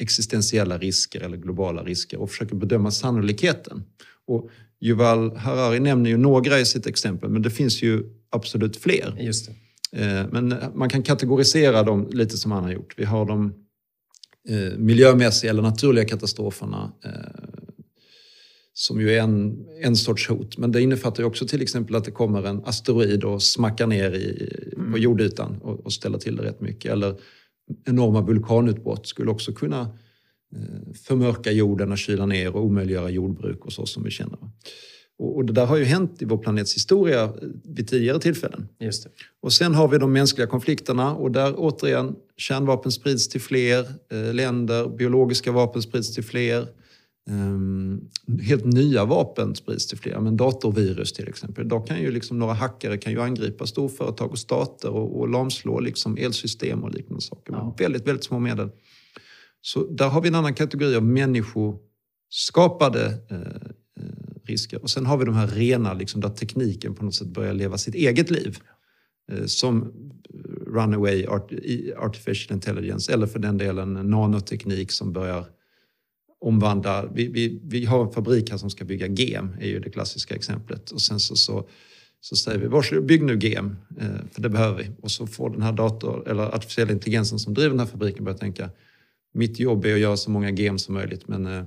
existentiella 0.00 0.78
risker 0.78 1.20
eller 1.20 1.36
globala 1.36 1.84
risker 1.84 2.20
och 2.20 2.30
försöker 2.30 2.56
bedöma 2.56 2.90
sannolikheten. 2.90 3.84
Och 4.26 4.50
Yuval 4.80 5.36
Harari 5.36 5.80
nämner 5.80 6.10
ju 6.10 6.16
några 6.16 6.60
i 6.60 6.64
sitt 6.64 6.86
exempel, 6.86 7.30
men 7.30 7.42
det 7.42 7.50
finns 7.50 7.82
ju 7.82 8.04
absolut 8.30 8.76
fler. 8.76 9.16
Just 9.20 9.46
det. 9.46 9.52
Eh, 10.04 10.26
Men 10.32 10.54
man 10.74 10.88
kan 10.88 11.02
kategorisera 11.02 11.82
dem 11.82 12.08
lite 12.10 12.36
som 12.36 12.52
han 12.52 12.64
har 12.64 12.72
gjort. 12.72 12.94
Vi 12.96 13.04
har 13.04 13.26
de 13.26 13.54
eh, 14.48 14.78
miljömässiga 14.78 15.50
eller 15.50 15.62
naturliga 15.62 16.04
katastroferna 16.04 16.92
eh, 17.04 17.58
som 18.72 19.00
ju 19.00 19.12
är 19.12 19.20
en, 19.20 19.66
en 19.82 19.96
sorts 19.96 20.28
hot. 20.28 20.58
Men 20.58 20.72
det 20.72 20.82
innefattar 20.82 21.22
ju 21.22 21.26
också 21.26 21.46
till 21.46 21.62
exempel 21.62 21.96
att 21.96 22.04
det 22.04 22.10
kommer 22.10 22.42
en 22.42 22.64
asteroid 22.64 23.24
och 23.24 23.42
smackar 23.42 23.86
ner 23.86 24.14
i, 24.14 24.52
på 24.92 24.98
jordytan 24.98 25.58
och, 25.62 25.80
och 25.80 25.92
ställer 25.92 26.18
till 26.18 26.36
det 26.36 26.42
rätt 26.42 26.60
mycket. 26.60 26.92
Eller 26.92 27.20
enorma 27.86 28.20
vulkanutbrott 28.20 29.06
skulle 29.06 29.30
också 29.30 29.52
kunna 29.52 29.80
eh, 30.56 30.92
förmörka 30.94 31.52
jorden 31.52 31.92
och 31.92 31.98
kyla 31.98 32.26
ner 32.26 32.56
och 32.56 32.64
omöjliggöra 32.64 33.10
jordbruk 33.10 33.64
och 33.64 33.72
så 33.72 33.86
som 33.86 34.04
vi 34.04 34.10
känner. 34.10 34.38
Och, 35.18 35.44
det 35.44 35.52
där 35.52 35.66
har 35.66 35.76
ju 35.76 35.84
hänt 35.84 36.22
i 36.22 36.24
vår 36.24 36.38
planets 36.38 36.74
historia 36.74 37.24
eh, 37.24 37.30
vid 37.64 37.88
tidigare 37.88 38.20
tillfällen. 38.20 38.68
Just 38.80 39.04
det. 39.04 39.10
Och 39.40 39.52
sen 39.52 39.74
har 39.74 39.88
vi 39.88 39.98
de 39.98 40.12
mänskliga 40.12 40.46
konflikterna 40.46 41.14
och 41.14 41.32
där 41.32 41.54
återigen 41.56 42.14
kärnvapen 42.36 42.92
sprids 42.92 43.28
till 43.28 43.40
fler 43.40 43.86
eh, 44.12 44.34
länder, 44.34 44.88
biologiska 44.88 45.52
vapen 45.52 45.82
sprids 45.82 46.14
till 46.14 46.24
fler. 46.24 46.66
ehm, 47.30 48.00
helt 48.42 48.64
nya 48.64 49.04
vapen 49.04 49.54
sprids 49.54 49.86
till 49.86 49.98
fler, 49.98 50.20
men 50.20 50.36
datorvirus 50.36 51.12
till 51.12 51.28
exempel. 51.28 51.64
Idag 51.64 51.86
kan 51.86 52.00
ju 52.00 52.10
liksom 52.10 52.38
några 52.38 52.52
hackare 52.52 52.98
kan 52.98 53.12
ju 53.12 53.20
angripa 53.20 53.66
storföretag 53.66 54.30
och 54.30 54.38
stater 54.38 54.90
och, 54.90 55.20
och 55.20 55.28
lamslå 55.28 55.80
liksom 55.80 56.16
elsystem 56.16 56.84
och 56.84 56.90
liknande 56.90 57.22
saker 57.22 57.52
med 57.52 57.60
Ja. 57.60 57.74
väldigt, 57.78 58.06
väldigt 58.06 58.24
små 58.24 58.38
medel. 58.38 58.70
Så 59.60 59.86
där 59.90 60.08
har 60.08 60.20
vi 60.22 60.28
en 60.28 60.34
annan 60.34 60.54
kategori 60.54 60.96
av 60.96 61.02
människoskapade 61.04 63.06
eh, 63.30 63.38
eh, 64.00 64.27
risker. 64.48 64.82
Och 64.82 64.90
sen 64.90 65.06
har 65.06 65.16
vi 65.16 65.24
de 65.24 65.34
här 65.34 65.46
rena, 65.46 65.94
liksom, 65.94 66.20
där 66.20 66.28
tekniken 66.28 66.94
på 66.94 67.04
något 67.04 67.14
sätt 67.14 67.28
börjar 67.28 67.54
leva 67.54 67.78
sitt 67.78 67.94
eget 67.94 68.30
liv. 68.30 68.58
Eh, 69.32 69.46
som 69.46 69.82
eh, 69.82 69.90
runaway 70.66 71.26
artificial 71.96 72.54
intelligence 72.54 73.12
eller 73.12 73.26
för 73.26 73.38
den 73.38 73.58
delen 73.58 73.92
nanoteknik 73.92 74.92
som 74.92 75.12
börjar 75.12 75.44
omvandla. 76.40 77.06
Vi, 77.14 77.28
vi, 77.28 77.60
vi 77.64 77.84
har 77.84 78.06
en 78.06 78.12
fabrik 78.12 78.50
här 78.50 78.58
som 78.58 78.70
ska 78.70 78.84
bygga 78.84 79.06
gem, 79.06 79.56
är 79.60 79.66
ju 79.66 79.80
det 79.80 79.90
klassiska 79.90 80.34
exemplet. 80.34 80.90
Och 80.90 81.02
sen 81.02 81.20
så, 81.20 81.36
så, 81.36 81.68
så 82.20 82.36
säger 82.36 82.58
vi, 82.58 82.66
varsågod 82.66 83.06
bygg 83.06 83.22
nu 83.22 83.38
gem, 83.38 83.76
eh, 84.00 84.20
för 84.32 84.42
det 84.42 84.48
behöver 84.48 84.82
vi. 84.82 84.90
Och 85.02 85.10
så 85.10 85.26
får 85.26 85.50
den 85.50 85.62
här 85.62 85.72
dator, 85.72 86.28
eller 86.28 86.54
artificiella 86.54 86.92
intelligensen 86.92 87.38
som 87.38 87.54
driver 87.54 87.70
den 87.70 87.80
här 87.80 87.86
fabriken 87.86 88.24
börja 88.24 88.38
tänka, 88.38 88.70
mitt 89.34 89.58
jobb 89.58 89.84
är 89.84 89.94
att 89.94 90.00
göra 90.00 90.16
så 90.16 90.30
många 90.30 90.50
gem 90.50 90.78
som 90.78 90.94
möjligt, 90.94 91.28
men 91.28 91.66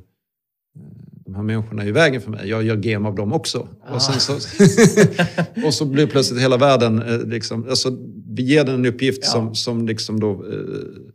de 1.31 1.35
här 1.35 1.43
människorna 1.43 1.83
är 1.83 1.87
i 1.87 1.91
vägen 1.91 2.21
för 2.21 2.31
mig. 2.31 2.49
Jag 2.49 2.63
gör 2.63 2.77
gem 2.77 3.05
av 3.05 3.15
dem 3.15 3.33
också. 3.33 3.67
Och, 3.93 4.01
sen 4.01 4.19
så, 4.19 4.33
och 5.65 5.73
så 5.73 5.85
blir 5.85 6.07
plötsligt 6.07 6.41
hela 6.41 6.57
världen... 6.57 7.01
eh, 7.01 7.19
Liksom, 7.27 7.69
alltså, 7.69 7.97
vi 8.27 8.43
ger 8.43 8.63
den 8.65 8.75
en 8.75 8.85
uppgift 8.85 9.19
Ja. 9.23 9.29
som, 9.31 9.55
som 9.55 9.87
liksom 9.87 10.19
då... 10.19 10.31
Eh, 10.31 11.11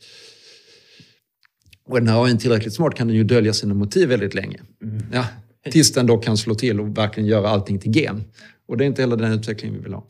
och 1.88 2.02
när 2.02 2.24
AI 2.24 2.32
är 2.32 2.36
tillräckligt 2.36 2.74
smart 2.74 2.94
kan 2.94 3.06
den 3.06 3.16
ju 3.16 3.24
dölja 3.24 3.52
sina 3.52 3.74
motiv 3.74 4.08
väldigt 4.08 4.34
länge. 4.34 4.60
Ja, 5.12 5.24
tills 5.70 5.92
den 5.92 6.06
då 6.06 6.18
kan 6.18 6.36
slå 6.36 6.54
till 6.54 6.80
och 6.80 6.98
verkligen 6.98 7.28
göra 7.28 7.48
allting 7.48 7.78
till 7.78 7.96
gem. 7.96 8.22
Och 8.68 8.76
det 8.76 8.84
är 8.84 8.86
inte 8.86 9.02
heller 9.02 9.16
den 9.16 9.32
utveckling 9.32 9.72
vi 9.72 9.78
vill 9.78 9.92
ha. 9.92 10.06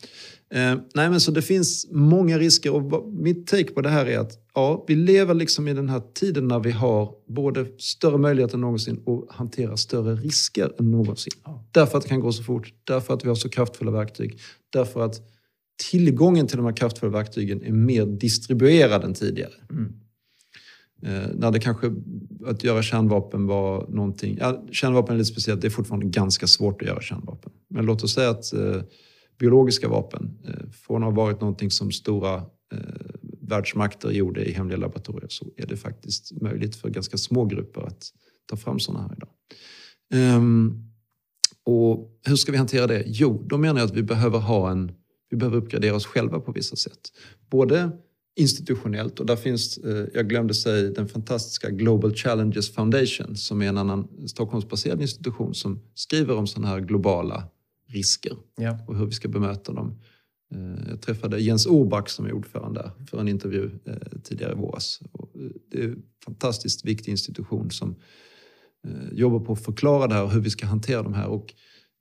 Eh, 0.54 0.74
nej, 0.94 1.10
men 1.10 1.20
så 1.20 1.30
det 1.30 1.42
finns 1.42 1.86
många 1.90 2.38
risker 2.38 2.72
och 2.74 3.08
mitt 3.12 3.46
take 3.46 3.64
på 3.72 3.80
det 3.80 3.88
här 3.88 4.06
är 4.06 4.18
att 4.18 4.32
ja, 4.56 4.84
vi 4.86 4.94
lever 4.94 5.34
liksom 5.34 5.68
i 5.68 5.74
den 5.74 5.88
här 5.88 6.02
tiden 6.14 6.48
när 6.48 6.58
vi 6.58 6.70
har 6.70 7.14
både 7.26 7.66
större 7.78 8.18
möjligheter 8.18 8.54
än 8.54 8.60
någonsin 8.60 9.02
och 9.04 9.26
hanterar 9.30 9.76
större 9.76 10.14
risker 10.14 10.72
än 10.78 10.90
någonsin. 10.90 11.32
Därför 11.70 11.98
att 11.98 12.02
det 12.02 12.08
kan 12.08 12.20
gå 12.20 12.32
så 12.32 12.42
fort, 12.42 12.74
därför 12.84 13.14
att 13.14 13.24
vi 13.24 13.28
har 13.28 13.34
så 13.34 13.48
kraftfulla 13.48 13.90
verktyg, 13.90 14.40
därför 14.70 15.04
att 15.04 15.20
tillgången 15.90 16.46
till 16.46 16.56
de 16.56 16.66
här 16.66 16.76
kraftfulla 16.76 17.12
verktygen 17.12 17.62
är 17.62 17.72
mer 17.72 18.06
distribuerad 18.06 19.04
än 19.04 19.14
tidigare. 19.14 19.52
Mm. 19.70 19.92
Eh, 21.02 21.30
när 21.34 21.50
det 21.50 21.60
kanske, 21.60 21.92
att 22.46 22.64
göra 22.64 22.82
kärnvapen 22.82 23.46
var 23.46 23.86
någonting, 23.88 24.38
ja, 24.40 24.64
kärnvapen 24.72 25.14
är 25.14 25.18
lite 25.18 25.32
speciellt, 25.32 25.60
det 25.60 25.68
är 25.68 25.70
fortfarande 25.70 26.06
ganska 26.06 26.46
svårt 26.46 26.82
att 26.82 26.88
göra 26.88 27.00
kärnvapen. 27.00 27.52
Men 27.68 27.86
låt 27.86 28.04
oss 28.04 28.14
säga 28.14 28.30
att 28.30 28.52
eh, 28.52 28.82
biologiska 29.38 29.88
vapen. 29.88 30.38
Eh, 30.48 30.70
från 30.72 31.02
att 31.02 31.14
ha 31.14 31.22
varit 31.22 31.40
någonting 31.40 31.70
som 31.70 31.92
stora 31.92 32.34
eh, 32.72 32.80
världsmakter 33.48 34.10
gjorde 34.10 34.44
i 34.44 34.52
hemliga 34.52 34.78
laboratorier 34.78 35.28
så 35.28 35.46
är 35.56 35.66
det 35.66 35.76
faktiskt 35.76 36.32
möjligt 36.42 36.76
för 36.76 36.88
ganska 36.88 37.18
små 37.18 37.44
grupper 37.44 37.80
att 37.80 38.12
ta 38.46 38.56
fram 38.56 38.80
sådana 38.80 39.02
här 39.02 39.16
idag. 39.16 39.30
Um, 40.36 40.82
och 41.64 42.18
hur 42.24 42.36
ska 42.36 42.52
vi 42.52 42.58
hantera 42.58 42.86
det? 42.86 43.02
Jo, 43.06 43.46
då 43.46 43.58
menar 43.58 43.80
jag 43.80 43.86
att 43.86 43.96
vi 43.96 44.02
behöver 44.02 44.38
ha 44.38 44.70
en 44.70 44.92
vi 45.30 45.36
behöver 45.36 45.56
uppgradera 45.56 45.94
oss 45.94 46.06
själva 46.06 46.40
på 46.40 46.52
vissa 46.52 46.76
sätt. 46.76 47.12
Både 47.50 47.90
institutionellt 48.36 49.20
och 49.20 49.26
där 49.26 49.36
finns, 49.36 49.78
eh, 49.78 50.06
jag 50.14 50.28
glömde 50.28 50.54
säga, 50.54 50.90
den 50.90 51.08
fantastiska 51.08 51.70
Global 51.70 52.14
Challenges 52.14 52.74
Foundation 52.74 53.36
som 53.36 53.62
är 53.62 53.68
en 53.68 53.78
annan 53.78 54.08
Stockholmsbaserad 54.26 55.02
institution 55.02 55.54
som 55.54 55.80
skriver 55.94 56.36
om 56.36 56.46
sådana 56.46 56.68
här 56.68 56.80
globala 56.80 57.48
risker 57.88 58.32
ja. 58.56 58.78
och 58.86 58.96
hur 58.96 59.06
vi 59.06 59.12
ska 59.12 59.28
bemöta 59.28 59.72
dem. 59.72 59.98
Eh, 60.54 60.88
jag 60.88 61.00
träffade 61.00 61.38
Jens 61.38 61.66
Orback 61.66 62.08
som 62.08 62.26
är 62.26 62.32
ordförande 62.32 62.80
där 62.80 63.06
för 63.06 63.20
en 63.20 63.28
intervju 63.28 63.70
eh, 63.86 64.20
tidigare 64.24 64.52
i 64.52 64.56
våras. 64.56 65.00
Det 65.70 65.78
är 65.78 65.84
en 65.84 66.02
fantastiskt 66.24 66.84
viktig 66.84 67.10
institution 67.10 67.70
som 67.70 67.96
jobbar 69.12 69.40
på 69.40 69.52
att 69.52 69.64
förklara 69.64 70.06
det 70.06 70.14
här 70.14 70.22
och 70.22 70.30
hur 70.30 70.40
vi 70.40 70.50
ska 70.50 70.66
hantera 70.66 71.02
de 71.02 71.14
här. 71.14 71.26
Och 71.26 71.54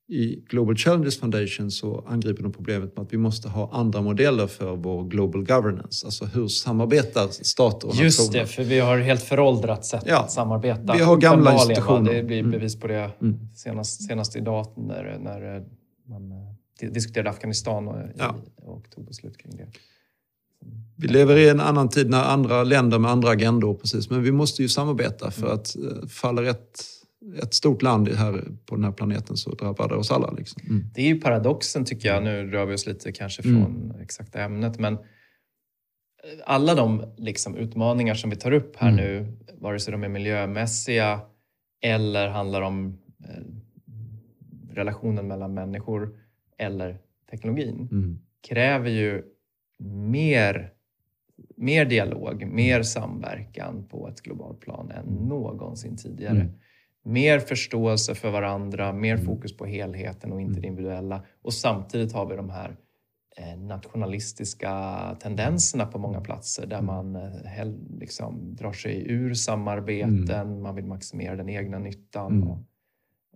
i 0.07 0.43
Global 0.49 0.75
Challenges 0.75 1.19
Foundation 1.19 1.71
så 1.71 2.05
angriper 2.07 2.43
de 2.43 2.53
problemet 2.53 2.95
med 2.95 3.05
att 3.05 3.13
vi 3.13 3.17
måste 3.17 3.49
ha 3.49 3.69
andra 3.73 4.01
modeller 4.01 4.47
för 4.47 4.75
vår 4.75 5.03
global 5.03 5.45
governance. 5.45 6.05
Alltså 6.05 6.25
hur 6.25 6.47
samarbetar 6.47 7.27
stater 7.27 7.87
och 7.87 7.95
Just 7.95 8.19
nationer? 8.19 8.39
Just 8.39 8.51
det, 8.51 8.55
för 8.55 8.69
vi 8.69 8.79
har 8.79 8.97
helt 8.97 9.23
föråldrat 9.23 9.85
sätt 9.85 10.03
ja, 10.05 10.19
att 10.19 10.31
samarbeta. 10.31 10.93
Vi 10.93 11.01
har 11.01 11.17
gamla 11.17 11.53
institutioner. 11.53 12.13
Det 12.13 12.23
blir 12.23 12.39
mm. 12.39 12.51
bevis 12.51 12.79
på 12.79 12.87
det 12.87 13.11
mm. 13.21 13.39
senast, 13.55 14.07
senast 14.07 14.35
idag 14.35 14.67
när, 14.77 15.17
när 15.19 15.65
man 16.07 16.31
eh, 16.31 16.54
diskuterade 16.79 17.29
Afghanistan 17.29 17.87
och, 17.87 17.97
ja. 18.15 18.35
och 18.55 18.89
tog 18.89 19.05
beslut 19.05 19.37
kring 19.37 19.57
det. 19.57 19.67
Vi 20.97 21.07
lever 21.07 21.37
i 21.37 21.49
en 21.49 21.59
annan 21.59 21.89
tid 21.89 22.09
när 22.09 22.23
andra 22.23 22.63
länder 22.63 22.99
med 22.99 23.11
andra 23.11 23.29
agendor, 23.29 23.73
precis. 23.73 24.09
men 24.09 24.23
vi 24.23 24.31
måste 24.31 24.61
ju 24.61 24.69
samarbeta 24.69 25.31
för 25.31 25.45
mm. 25.45 25.53
att 25.53 25.75
eh, 25.75 26.07
falla 26.07 26.41
rätt 26.41 26.81
ett 27.41 27.53
stort 27.53 27.81
land 27.81 28.09
här 28.09 28.43
på 28.65 28.75
den 28.75 28.83
här 28.83 28.91
planeten 28.91 29.37
så 29.37 29.51
drabbar 29.51 29.89
det 29.89 29.95
oss 29.95 30.11
alla. 30.11 30.31
Liksom. 30.31 30.61
Mm. 30.69 30.83
Det 30.93 31.01
är 31.01 31.05
ju 31.05 31.21
paradoxen 31.21 31.85
tycker 31.85 32.09
jag, 32.09 32.23
nu 32.23 32.51
rör 32.51 32.65
vi 32.65 32.75
oss 32.75 32.85
lite 32.85 33.11
kanske 33.11 33.43
från 33.43 33.55
mm. 33.55 34.01
exakta 34.01 34.41
ämnet, 34.41 34.79
men 34.79 34.97
alla 36.45 36.75
de 36.75 37.13
liksom, 37.17 37.55
utmaningar 37.55 38.15
som 38.15 38.29
vi 38.29 38.35
tar 38.35 38.51
upp 38.51 38.75
här 38.75 38.89
mm. 38.89 39.05
nu, 39.05 39.37
vare 39.53 39.79
sig 39.79 39.91
de 39.91 40.03
är 40.03 40.09
miljömässiga 40.09 41.19
eller 41.81 42.27
handlar 42.27 42.61
om 42.61 42.97
eh, 43.23 43.43
relationen 44.73 45.27
mellan 45.27 45.53
människor 45.53 46.19
eller 46.57 46.97
teknologin, 47.31 47.89
mm. 47.91 48.19
kräver 48.47 48.89
ju 48.89 49.23
mer, 49.79 50.71
mer 51.55 51.85
dialog, 51.85 52.45
mer 52.45 52.83
samverkan 52.83 53.87
på 53.89 54.07
ett 54.07 54.21
globalt 54.21 54.59
plan 54.59 54.91
än 54.91 55.07
mm. 55.07 55.27
någonsin 55.27 55.97
tidigare. 55.97 56.39
Mm 56.41 56.51
mer 57.05 57.39
förståelse 57.39 58.15
för 58.15 58.31
varandra, 58.31 58.93
mer 58.93 59.13
mm. 59.13 59.25
fokus 59.25 59.57
på 59.57 59.65
helheten 59.65 60.31
och 60.31 60.41
inte 60.41 60.53
det 60.53 60.67
mm. 60.67 60.69
individuella. 60.69 61.25
Och 61.41 61.53
samtidigt 61.53 62.13
har 62.13 62.25
vi 62.25 62.35
de 62.35 62.49
här 62.49 62.77
eh, 63.37 63.59
nationalistiska 63.59 64.71
tendenserna 65.19 65.85
på 65.85 65.99
många 65.99 66.21
platser 66.21 66.65
där 66.65 66.79
mm. 66.79 66.85
man 66.85 67.15
eh, 67.15 67.67
liksom 67.99 68.55
drar 68.55 68.71
sig 68.71 69.11
ur 69.11 69.33
samarbeten, 69.33 70.47
mm. 70.47 70.61
man 70.61 70.75
vill 70.75 70.85
maximera 70.85 71.35
den 71.35 71.49
egna 71.49 71.79
nyttan. 71.79 72.41
Mm. 72.41 72.65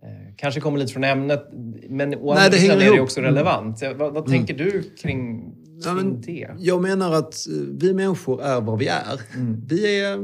Eh, 0.02 0.34
kanske 0.36 0.60
kommer 0.60 0.78
lite 0.78 0.92
från 0.92 1.04
ämnet, 1.04 1.48
men 1.88 2.14
å 2.14 2.30
andra 2.30 2.58
sidan 2.58 2.80
är 2.80 2.92
det 2.92 3.00
också 3.00 3.20
relevant. 3.20 3.82
Mm. 3.82 3.98
Vad, 3.98 4.12
vad 4.12 4.26
tänker 4.26 4.54
du 4.54 4.82
kring, 4.82 5.52
ja, 5.84 6.02
det? 6.26 6.48
Jag 6.58 6.82
menar 6.82 7.12
att 7.12 7.46
vi 7.70 7.94
människor 7.94 8.42
är 8.42 8.60
vad 8.60 8.78
vi 8.78 8.86
är. 8.86 9.20
Vi 9.66 10.00
är 10.00 10.18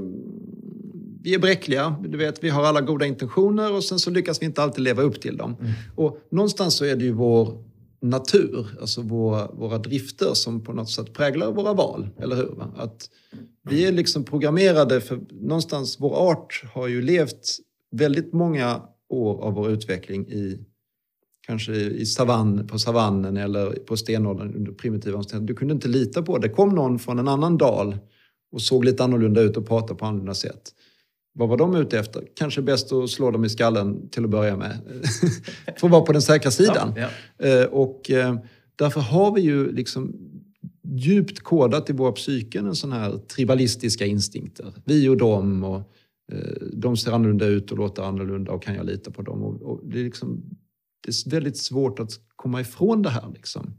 vi 1.26 1.34
är 1.34 1.38
bräckliga, 1.38 1.96
du 2.08 2.18
vet, 2.18 2.44
vi 2.44 2.48
har 2.48 2.64
alla 2.64 2.80
goda 2.80 3.06
intentioner 3.06 3.72
och 3.72 3.84
sen 3.84 3.98
så 3.98 4.10
lyckas 4.10 4.42
vi 4.42 4.46
inte 4.46 4.62
alltid 4.62 4.84
leva 4.84 5.02
upp 5.02 5.20
till 5.20 5.36
dem. 5.36 5.56
Mm. 5.60 5.72
Och 5.96 6.18
någonstans 6.30 6.74
så 6.74 6.84
är 6.84 6.96
det 6.96 7.04
ju 7.04 7.12
vår 7.12 7.64
natur, 8.00 8.66
alltså 8.80 9.02
våra, 9.02 9.46
våra 9.46 9.78
drifter 9.78 10.34
som 10.34 10.64
på 10.64 10.72
något 10.72 10.90
sätt 10.90 11.12
präglar 11.12 11.52
våra 11.52 11.72
val, 11.72 12.08
eller 12.18 12.36
hur? 12.36 12.62
Att 12.76 13.10
vi 13.70 13.86
är 13.86 13.92
liksom 13.92 14.24
programmerade 14.24 15.00
för 15.00 15.20
någonstans, 15.30 15.96
vår 16.00 16.30
art 16.30 16.62
har 16.74 16.88
ju 16.88 17.02
levt 17.02 17.56
väldigt 17.90 18.32
många 18.32 18.82
år 19.08 19.42
av 19.42 19.52
vår 19.52 19.70
utveckling 19.70 20.26
i 20.28 20.58
kanske 21.46 21.72
i 21.74 22.06
savann, 22.06 22.66
på 22.66 22.78
savannen 22.78 23.36
eller 23.36 23.70
på 23.70 23.96
stenåldern 23.96 24.54
under 24.54 24.72
primitiva 24.72 25.16
omständigheter. 25.16 25.54
Du 25.54 25.58
kunde 25.58 25.74
inte 25.74 25.88
lita 25.88 26.22
på 26.22 26.38
det. 26.38 26.48
kom 26.48 26.68
någon 26.68 26.98
från 26.98 27.18
en 27.18 27.28
annan 27.28 27.58
dal 27.58 27.98
och 28.52 28.62
såg 28.62 28.84
lite 28.84 29.04
annorlunda 29.04 29.40
ut 29.40 29.56
och 29.56 29.66
pratade 29.66 29.94
på 29.94 30.06
annorlunda 30.06 30.34
sätt. 30.34 30.72
Vad 31.34 31.48
var 31.48 31.56
de 31.56 31.74
ute 31.74 31.98
efter? 31.98 32.24
Kanske 32.34 32.62
bäst 32.62 32.92
att 32.92 33.10
slå 33.10 33.30
dem 33.30 33.44
i 33.44 33.48
skallen 33.48 34.08
till 34.08 34.24
att 34.24 34.30
börja 34.30 34.56
med. 34.56 34.78
För 35.78 35.86
att 35.86 35.92
vara 35.92 36.02
på 36.02 36.12
den 36.12 36.22
säkra 36.22 36.50
sidan. 36.50 36.94
Ja, 36.96 37.08
ja. 37.38 37.46
Eh, 37.46 37.64
och 37.64 38.10
eh, 38.10 38.36
därför 38.76 39.00
har 39.00 39.34
vi 39.34 39.40
ju 39.40 39.72
liksom 39.72 40.16
djupt 40.88 41.40
kodat 41.40 41.90
i 41.90 41.92
våra 41.92 42.12
psyken 42.12 42.66
en 42.66 42.74
sån 42.74 42.92
här 42.92 43.18
tribalistiska 43.18 44.06
instinkter. 44.06 44.72
Vi 44.84 45.08
och 45.08 45.16
dem 45.16 45.64
och 45.64 45.92
de 46.72 46.96
ser 46.96 47.12
annorlunda 47.12 47.46
ut 47.46 47.72
och 47.72 47.78
låter 47.78 48.02
annorlunda 48.02 48.52
och 48.52 48.62
kan 48.62 48.74
jag 48.74 48.86
lita 48.86 49.10
på 49.10 49.22
dem? 49.22 49.42
Och, 49.42 49.62
och 49.62 49.80
det, 49.84 50.00
är 50.00 50.04
liksom, 50.04 50.42
det 51.00 51.10
är 51.10 51.30
väldigt 51.30 51.56
svårt 51.56 52.00
att 52.00 52.10
komma 52.36 52.60
ifrån 52.60 53.02
det 53.02 53.10
här. 53.10 53.30
Liksom. 53.34 53.74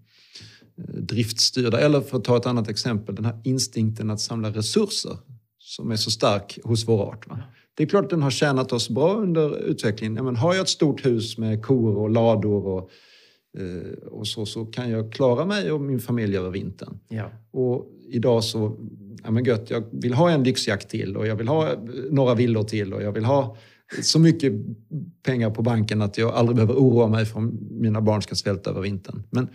Driftstyrda, 0.98 1.80
eller 1.80 2.02
för 2.02 2.18
att 2.18 2.24
ta 2.24 2.38
ett 2.38 2.46
annat 2.46 2.70
exempel, 2.70 3.16
den 3.16 3.26
här 3.26 3.42
instinkten 3.44 4.10
att 4.10 4.20
samla 4.20 4.50
resurser 4.50 5.18
som 5.58 5.92
är 5.92 5.96
så 5.96 6.12
stark 6.12 6.60
hos 6.64 6.88
vår 6.88 7.04
art. 7.04 7.28
Va? 7.28 7.40
Det 7.74 7.84
är 7.84 7.88
klart 7.88 8.04
att 8.04 8.10
den 8.10 8.22
har 8.22 8.32
tjänat 8.32 8.74
oss 8.74 8.90
bra 8.90 9.16
under 9.16 9.58
utvecklingen. 9.58 10.16
Ja, 10.16 10.24
men 10.24 10.36
har 10.36 10.54
jag 10.54 10.62
ett 10.62 10.70
stort 10.70 11.06
hus 11.06 11.38
med 11.38 11.66
kor 11.66 11.98
och 11.98 12.10
lador 12.10 12.66
och, 12.68 12.90
eh, 13.58 13.98
och 14.08 14.28
så, 14.28 14.46
så 14.46 14.66
kan 14.66 14.90
jag 14.90 15.14
klara 15.14 15.46
mig 15.46 15.72
och 15.72 15.82
min 15.82 16.00
familj 16.00 16.38
över 16.38 16.50
vintern. 16.50 17.00
Ja. 17.08 17.32
Och 17.52 17.88
idag 18.10 18.44
så, 18.44 18.78
ja 19.24 19.32
men 19.32 19.44
gött, 19.44 19.70
jag 19.70 19.84
vill 19.92 20.14
ha 20.14 20.30
en 20.30 20.44
lyxjakt 20.44 20.90
till 20.90 21.18
och 21.18 21.28
jag 21.28 21.36
vill 21.36 21.48
ha 21.48 21.74
några 22.10 22.36
villor 22.36 22.64
till 22.64 22.94
och 22.94 23.04
jag 23.04 23.12
vill 23.12 23.26
ha 23.26 23.58
så 24.02 24.20
mycket 24.20 24.54
pengar 25.24 25.50
på 25.50 25.62
banken 25.62 26.02
att 26.02 26.18
jag 26.18 26.34
aldrig 26.34 26.56
behöver 26.56 26.74
oroa 26.74 27.08
mig 27.08 27.26
för 27.26 27.38
om 27.38 27.60
mina 27.72 28.02
barn 28.02 28.22
ska 28.22 28.36
svälta 28.36 28.70
över 28.70 28.82
vintern. 28.82 29.24
Men 29.30 29.50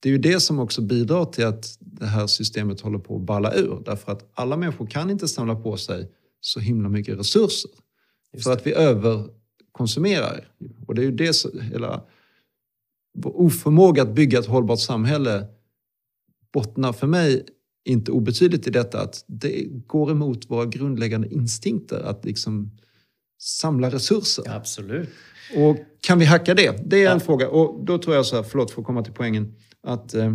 det 0.00 0.08
är 0.08 0.12
ju 0.12 0.18
det 0.18 0.40
som 0.40 0.58
också 0.58 0.82
bidrar 0.82 1.24
till 1.24 1.46
att 1.46 1.76
det 1.80 2.06
här 2.06 2.26
systemet 2.26 2.80
håller 2.80 2.98
på 2.98 3.16
att 3.16 3.22
balla 3.22 3.54
ur. 3.54 3.82
Därför 3.84 4.12
att 4.12 4.30
alla 4.34 4.56
människor 4.56 4.86
kan 4.86 5.10
inte 5.10 5.28
samla 5.28 5.54
på 5.54 5.76
sig 5.76 6.10
så 6.40 6.60
himla 6.60 6.88
mycket 6.88 7.18
resurser. 7.18 7.70
För 8.44 8.52
att 8.52 8.66
vi 8.66 8.72
överkonsumerar. 8.72 10.48
Och 10.86 10.94
det 10.94 11.02
är 11.02 11.04
ju 11.04 11.16
det 11.16 11.32
som, 11.32 11.60
hela 11.60 12.02
vår 13.18 13.40
oförmåga 13.40 14.02
att 14.02 14.14
bygga 14.14 14.38
ett 14.38 14.46
hållbart 14.46 14.80
samhälle 14.80 15.46
bottnar 16.52 16.92
för 16.92 17.06
mig 17.06 17.46
inte 17.86 18.12
obetydligt 18.12 18.66
i 18.66 18.70
detta 18.70 19.00
att 19.00 19.24
det 19.26 19.64
går 19.86 20.10
emot 20.10 20.50
våra 20.50 20.66
grundläggande 20.66 21.28
instinkter 21.28 22.00
att 22.00 22.24
liksom 22.24 22.70
samla 23.38 23.90
resurser. 23.90 24.44
Absolut. 24.46 25.08
Och 25.56 25.76
kan 26.00 26.18
vi 26.18 26.24
hacka 26.24 26.54
det? 26.54 26.90
Det 26.90 26.96
är 26.96 27.04
ja. 27.04 27.10
en 27.10 27.20
fråga. 27.20 27.48
Och 27.48 27.84
då 27.84 27.98
tror 27.98 28.16
jag 28.16 28.26
så 28.26 28.36
här, 28.36 28.42
förlåt 28.42 28.70
för 28.70 28.80
att 28.80 28.86
komma 28.86 29.02
till 29.02 29.12
poängen 29.12 29.54
att 29.82 30.14
eh, 30.14 30.32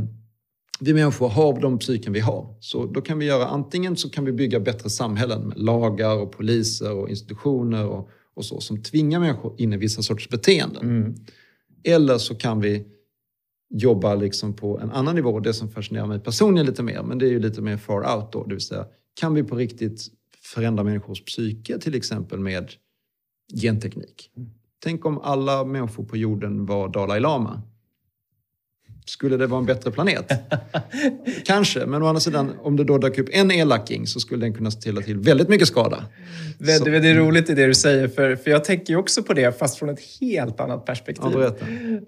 vi 0.79 0.93
människor 0.93 1.29
har 1.29 1.61
de 1.61 1.79
psyken 1.79 2.13
vi 2.13 2.19
har. 2.19 2.55
Så 2.59 2.85
då 2.85 3.01
kan 3.01 3.19
vi 3.19 3.25
göra 3.25 3.45
antingen 3.45 3.95
så 3.95 4.09
kan 4.09 4.25
vi 4.25 4.31
bygga 4.31 4.59
bättre 4.59 4.89
samhällen 4.89 5.47
med 5.47 5.59
lagar 5.59 6.15
och 6.15 6.31
poliser 6.31 6.93
och 6.93 7.09
institutioner 7.09 7.87
och, 7.87 8.09
och 8.33 8.45
så 8.45 8.61
som 8.61 8.83
tvingar 8.83 9.19
människor 9.19 9.55
in 9.57 9.73
i 9.73 9.77
vissa 9.77 10.01
sorts 10.01 10.29
beteenden. 10.29 10.83
Mm. 10.83 11.15
Eller 11.83 12.17
så 12.17 12.35
kan 12.35 12.61
vi 12.61 12.85
jobba 13.71 14.15
liksom 14.15 14.53
på 14.53 14.79
en 14.79 14.91
annan 14.91 15.15
nivå, 15.15 15.39
det 15.39 15.53
som 15.53 15.69
fascinerar 15.69 16.07
mig 16.07 16.19
personligen 16.19 16.65
lite 16.65 16.83
mer, 16.83 17.03
men 17.03 17.17
det 17.17 17.25
är 17.25 17.29
ju 17.29 17.39
lite 17.39 17.61
mer 17.61 17.77
far 17.77 18.15
out 18.15 18.31
då, 18.31 18.43
det 18.43 18.53
vill 18.53 18.65
säga 18.65 18.85
kan 19.13 19.33
vi 19.33 19.43
på 19.43 19.55
riktigt 19.55 20.07
förändra 20.53 20.83
människors 20.83 21.25
psyke 21.25 21.79
till 21.79 21.95
exempel 21.95 22.39
med 22.39 22.71
genteknik? 23.61 24.31
Mm. 24.37 24.49
Tänk 24.83 25.05
om 25.05 25.21
alla 25.21 25.63
människor 25.63 26.03
på 26.03 26.17
jorden 26.17 26.65
var 26.65 26.89
Dalai 26.89 27.19
Lama. 27.19 27.61
Skulle 29.05 29.37
det 29.37 29.47
vara 29.47 29.59
en 29.59 29.65
bättre 29.65 29.91
planet? 29.91 30.31
Kanske, 31.45 31.85
men 31.85 32.03
å 32.03 32.07
andra 32.07 32.19
sidan, 32.19 32.51
om 32.61 32.77
det 32.77 32.83
då 32.83 32.97
dök 32.97 33.17
upp 33.17 33.29
en 33.31 33.51
elaking 33.51 34.07
så 34.07 34.19
skulle 34.19 34.45
den 34.45 34.53
kunna 34.53 34.71
ställa 34.71 35.01
till 35.01 35.17
väldigt 35.17 35.49
mycket 35.49 35.67
skada. 35.67 36.03
Det, 36.57 36.71
så. 36.71 36.85
det 36.85 37.09
är 37.09 37.15
roligt 37.15 37.49
i 37.49 37.53
det 37.53 37.67
du 37.67 37.73
säger, 37.73 38.07
för, 38.07 38.35
för 38.35 38.51
jag 38.51 38.63
tänker 38.63 38.93
ju 38.93 38.99
också 38.99 39.23
på 39.23 39.33
det, 39.33 39.59
fast 39.59 39.77
från 39.77 39.89
ett 39.89 39.99
helt 40.21 40.59
annat 40.59 40.85
perspektiv. 40.85 41.31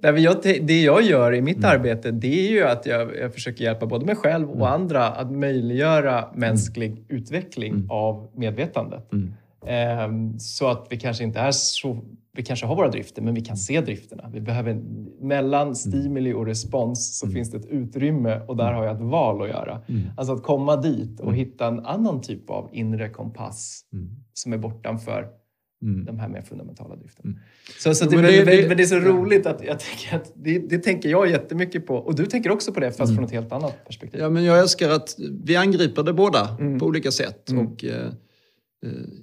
Ja, 0.01 0.17
jag, 0.17 0.37
det 0.61 0.81
jag 0.81 1.01
gör 1.01 1.33
i 1.33 1.41
mitt 1.41 1.57
mm. 1.57 1.69
arbete, 1.69 2.11
det 2.11 2.47
är 2.47 2.51
ju 2.51 2.63
att 2.63 2.85
jag, 2.85 3.17
jag 3.17 3.33
försöker 3.33 3.63
hjälpa 3.63 3.85
både 3.85 4.05
mig 4.05 4.15
själv 4.15 4.49
och 4.49 4.55
mm. 4.55 4.81
andra 4.81 5.07
att 5.07 5.31
möjliggöra 5.31 6.29
mänsklig 6.35 6.91
mm. 6.91 7.03
utveckling 7.09 7.73
mm. 7.73 7.91
av 7.91 8.29
medvetandet. 8.35 9.11
Mm. 9.67 9.99
Ehm, 9.99 10.39
så 10.39 10.67
att 10.67 10.87
vi 10.89 10.97
kanske 10.99 11.23
inte 11.23 11.39
är 11.39 11.51
så... 11.51 11.97
Vi 12.35 12.43
kanske 12.43 12.65
har 12.65 12.75
våra 12.75 12.87
drifter, 12.89 13.21
men 13.21 13.33
vi 13.33 13.41
kan 13.41 13.57
se 13.57 13.81
drifterna. 13.81 14.29
Vi 14.33 14.41
behöver, 14.41 14.81
mellan 15.21 15.75
stimuli 15.75 16.33
och 16.33 16.45
respons 16.45 17.19
så 17.19 17.27
finns 17.27 17.51
det 17.51 17.57
ett 17.57 17.65
utrymme 17.65 18.39
och 18.47 18.57
där 18.57 18.73
har 18.73 18.85
jag 18.85 18.95
ett 18.95 19.01
val 19.01 19.41
att 19.41 19.47
göra. 19.49 19.81
Alltså 20.17 20.33
att 20.33 20.43
komma 20.43 20.75
dit 20.75 21.19
och 21.19 21.35
hitta 21.35 21.67
en 21.67 21.79
annan 21.85 22.21
typ 22.21 22.49
av 22.49 22.69
inre 22.71 23.09
kompass 23.09 23.81
som 24.33 24.53
är 24.53 24.57
bortanför 24.57 25.27
de 26.05 26.19
här 26.19 26.27
mer 26.27 26.41
fundamentala 26.41 26.95
drifterna. 26.95 27.33
Så, 27.79 27.93
så 27.95 28.05
det, 28.05 28.15
men 28.15 28.25
det- 28.25 28.43
det, 28.45 28.67
men 28.67 28.77
det 28.77 28.83
är 28.83 28.87
så 28.87 28.99
roligt 28.99 29.45
att 29.45 29.63
jag 29.63 29.79
tänker 29.79 30.15
att 30.15 30.31
det, 30.69 30.77
tänker 30.77 31.09
jag 31.09 31.29
jättemycket 31.29 31.87
på. 31.87 31.95
Och 31.95 32.15
du 32.15 32.25
tänker 32.25 32.51
också 32.51 32.73
på 32.73 32.79
det 32.79 32.91
fast 32.91 33.15
från 33.15 33.25
ett 33.25 33.31
helt 33.31 33.51
annat 33.51 33.85
perspektiv. 33.85 34.19
Ja, 34.21 34.29
men 34.29 34.43
jag 34.43 34.59
älskar 34.59 34.89
att 34.89 35.15
vi 35.43 35.55
angriper 35.55 36.03
det 36.03 36.13
båda 36.13 36.57
Mm. 36.59 36.79
på 36.79 36.85
olika 36.85 37.11
sätt. 37.11 37.49
Och, 37.49 37.85
eh, 37.85 38.11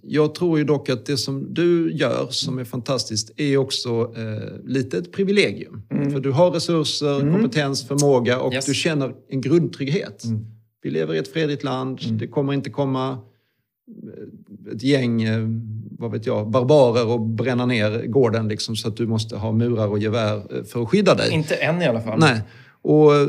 jag 0.02 0.34
tror 0.34 0.58
ju 0.58 0.64
dock 0.64 0.88
att 0.88 1.06
det 1.06 1.16
som 1.16 1.54
du 1.54 1.92
gör, 1.92 2.26
som 2.30 2.58
är 2.58 2.64
fantastiskt, 2.64 3.40
är 3.40 3.56
också 3.56 4.12
eh, 4.16 4.68
lite 4.68 4.98
ett 4.98 5.12
privilegium. 5.12 5.82
För 6.12 6.20
du 6.20 6.30
har 6.30 6.50
resurser, 6.50 7.32
kompetens, 7.32 7.88
förmåga 7.88 8.40
och 8.40 8.46
Mm. 8.46 8.54
Yes. 8.56 8.66
Mm. 8.66 8.72
du 8.72 8.74
känner 8.74 9.14
en 9.28 9.40
grundtrygghet. 9.40 10.24
Vi 10.82 10.90
lever 10.90 11.14
i 11.14 11.18
ett 11.18 11.32
fredligt 11.32 11.64
land. 11.64 12.00
Det 12.10 12.26
kommer 12.26 12.52
inte 12.52 12.70
komma 12.70 13.10
eh, 13.10 14.72
ett 14.74 14.82
gäng, 14.82 15.22
eh, 15.22 15.48
vad 15.98 16.12
vet 16.12 16.26
jag, 16.26 16.50
barbarer 16.50 17.06
och 17.06 17.20
bränna 17.20 17.66
ner 17.66 18.06
gården 18.06 18.48
liksom, 18.48 18.76
så 18.76 18.88
att 18.88 18.96
du 18.96 19.06
måste 19.06 19.36
ha 19.36 19.52
murar 19.52 19.86
och 19.86 19.98
gevär 19.98 20.36
eh, 20.36 20.64
för 20.64 20.82
att 20.82 20.88
skydda 20.88 21.14
dig. 21.14 21.32
Inte 21.32 21.54
än 21.54 21.82
i 21.82 21.86
alla 21.86 22.00
fall. 22.00 22.18
Nej. 22.18 22.40
Och 22.82 23.14
eh, 23.14 23.26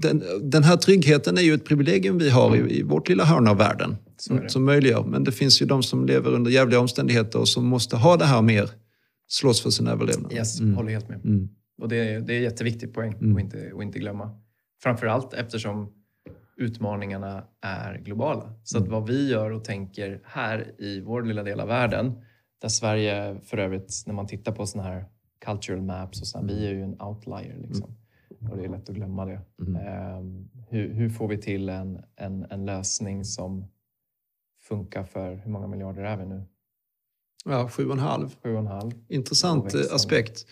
den, 0.00 0.22
den 0.42 0.64
här 0.64 0.76
tryggheten 0.76 1.38
är 1.38 1.42
ju 1.42 1.54
ett 1.54 1.64
privilegium 1.64 2.18
vi 2.18 2.30
har 2.30 2.56
i, 2.56 2.78
i 2.78 2.82
vårt 2.82 3.08
lilla 3.08 3.24
hörn 3.24 3.48
av 3.48 3.56
världen. 3.56 3.96
Är 4.30 4.40
det. 4.40 4.50
Som 4.50 4.64
möjliggör. 4.64 5.04
Men 5.04 5.24
det 5.24 5.32
finns 5.32 5.62
ju 5.62 5.66
de 5.66 5.82
som 5.82 6.06
lever 6.06 6.30
under 6.30 6.50
jävliga 6.50 6.80
omständigheter 6.80 7.38
och 7.40 7.48
som 7.48 7.66
måste 7.66 7.96
ha 7.96 8.16
det 8.16 8.24
här 8.24 8.42
mer. 8.42 8.70
Slåss 9.28 9.62
för 9.62 9.70
sin 9.70 9.86
överlevnad. 9.86 10.32
Yes, 10.32 10.60
håller 10.60 10.90
helt 10.90 11.08
med. 11.08 11.24
Mm. 11.24 11.48
Och 11.78 11.88
det 11.88 11.96
är, 11.96 12.20
det 12.20 12.32
är 12.32 12.36
en 12.36 12.42
jätteviktig 12.42 12.94
poäng 12.94 13.14
att, 13.14 13.40
inte, 13.40 13.72
att 13.76 13.82
inte 13.82 13.98
glömma. 13.98 14.30
Framförallt 14.82 15.34
eftersom 15.34 15.92
utmaningarna 16.56 17.44
är 17.60 17.98
globala. 17.98 18.52
Så 18.64 18.78
att 18.78 18.88
vad 18.88 19.06
vi 19.06 19.30
gör 19.30 19.50
och 19.50 19.64
tänker 19.64 20.20
här 20.24 20.74
i 20.78 21.00
vår 21.00 21.22
lilla 21.22 21.42
del 21.42 21.60
av 21.60 21.68
världen, 21.68 22.12
där 22.60 22.68
Sverige 22.68 23.40
för 23.44 23.58
övrigt, 23.58 24.02
när 24.06 24.14
man 24.14 24.26
tittar 24.26 24.52
på 24.52 24.66
såna 24.66 24.84
här 24.84 25.04
cultural 25.44 25.82
maps, 25.82 26.20
och 26.20 26.26
så 26.26 26.38
här, 26.38 26.46
vi 26.46 26.66
är 26.66 26.70
ju 26.70 26.82
en 26.82 27.02
outlier. 27.02 27.56
Liksom. 27.68 27.96
Och 28.50 28.56
det 28.56 28.64
är 28.64 28.68
lätt 28.68 28.88
att 28.88 28.94
glömma 28.94 29.24
det. 29.26 29.40
Ehm, 29.80 30.48
hur, 30.68 30.92
hur 30.94 31.10
får 31.10 31.28
vi 31.28 31.38
till 31.38 31.68
en, 31.68 32.00
en, 32.16 32.46
en 32.50 32.66
lösning 32.66 33.24
som 33.24 33.64
funkar 34.68 35.04
för, 35.04 35.34
hur 35.36 35.50
många 35.50 35.66
miljarder 35.66 36.02
är 36.02 36.16
vi 36.16 36.26
nu? 36.26 36.44
Ja, 37.44 37.68
sju 37.68 37.86
och 37.86 37.92
en 37.92 37.98
halv. 37.98 38.36
Sju 38.42 38.52
och 38.52 38.58
en 38.58 38.66
halv? 38.66 38.92
Intressant 39.08 39.74
aspekt. 39.74 40.46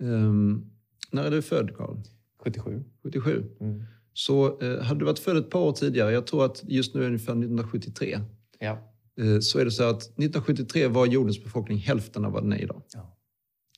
Ehm, 0.00 0.64
när 1.12 1.24
är 1.24 1.30
du 1.30 1.42
född, 1.42 1.76
Karl? 1.76 1.96
77? 2.38 2.84
77. 3.02 3.44
Mm. 3.60 3.84
Så 4.12 4.60
eh, 4.60 4.80
hade 4.82 5.00
du 5.00 5.04
varit 5.04 5.18
född 5.18 5.36
ett 5.36 5.50
par 5.50 5.60
år 5.60 5.72
tidigare, 5.72 6.12
jag 6.12 6.26
tror 6.26 6.44
att 6.44 6.62
just 6.64 6.94
nu 6.94 7.00
är 7.00 7.04
det 7.04 7.08
ungefär 7.08 7.32
1973. 7.32 8.20
Ja. 8.58 8.78
Eh, 9.20 9.38
så 9.40 9.58
är 9.58 9.64
det 9.64 9.70
så 9.70 9.82
att 9.84 10.02
1973 10.02 10.86
var 10.86 11.06
jordens 11.06 11.44
befolkning 11.44 11.78
hälften 11.78 12.24
av 12.24 12.32
vad 12.32 12.42
den 12.42 12.52
är 12.52 12.62
idag. 12.62 12.82
ja. 12.94 13.18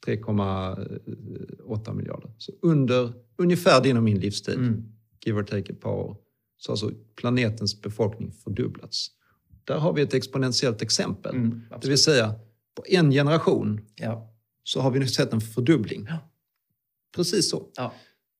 3,8 0.07 1.95
miljarder. 1.95 2.33
Så 2.39 2.53
under 2.63 3.13
ungefär 3.37 3.83
din 3.83 3.97
och 3.97 4.03
min 4.03 4.19
livstid, 4.21 4.59
Mm. 4.59 4.83
give 5.27 5.39
or 5.41 5.43
take 5.43 5.73
ett 5.73 5.81
par 5.81 5.91
år, 5.93 6.17
så 6.57 6.71
har 6.71 6.75
alltså 6.75 6.91
planetens 7.17 7.83
befolkning 7.83 8.33
fördubblats. 8.33 9.09
Där 9.65 9.79
har 9.79 9.93
vi 9.93 10.03
ett 10.03 10.15
exponentiellt 10.15 10.83
exempel. 10.83 11.35
Mm, 11.35 11.63
det 11.81 11.89
vill 11.89 11.99
säga, 11.99 12.35
på 12.77 12.85
en 12.89 13.11
generation 13.11 13.81
Ja. 13.97 14.31
så 14.65 14.81
har 14.81 14.91
vi 14.91 14.99
nu 14.99 15.07
sett 15.07 15.33
en 15.33 15.41
fördubbling. 15.41 16.07
Ja. 16.09 16.19
Precis 17.17 17.51
så. 17.51 17.69
Ja. 17.77 17.93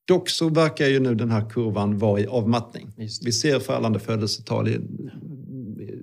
Dock 0.09 0.29
så 0.29 0.49
verkar 0.49 0.87
ju 0.87 1.01
nu 1.01 1.15
den 1.15 1.31
här 1.31 1.51
kurvan 1.51 1.99
vara 1.99 2.21
i 2.21 2.27
avmattning. 2.27 2.93
Vi 2.97 3.33
ser 3.33 3.61
fallande 3.61 3.99
födelsetal 4.01 4.69
i 4.69 4.81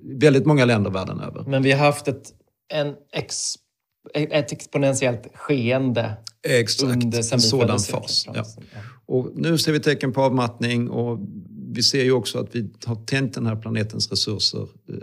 väldigt 0.02 0.46
många 0.46 0.64
länder 0.64 0.90
världen 0.90 1.20
över. 1.20 1.44
Men 1.46 1.62
vi 1.62 1.72
har 1.72 1.86
haft 1.86 2.08
ett, 2.08 2.32
en 2.68 2.94
ex, 3.12 3.54
ett 4.14 4.52
exponentiellt 4.52 5.28
skeende 5.34 6.16
Exakt, 6.48 6.92
under 6.92 7.18
en 7.32 7.40
sådan 7.40 7.78
fas. 7.78 8.26
Ja. 8.34 8.44
Och 9.06 9.30
nu 9.34 9.58
ser 9.58 9.72
vi 9.72 9.80
tecken 9.80 10.12
på 10.12 10.22
avmattning 10.22 10.90
och 10.90 11.18
vi 11.74 11.82
ser 11.82 12.04
ju 12.04 12.12
också 12.12 12.38
att 12.38 12.54
vi 12.56 12.70
har 12.84 12.94
tänt 12.94 13.34
den 13.34 13.46
här 13.46 13.56
planetens 13.56 14.10
resurser 14.10 14.60
eh, 14.62 14.94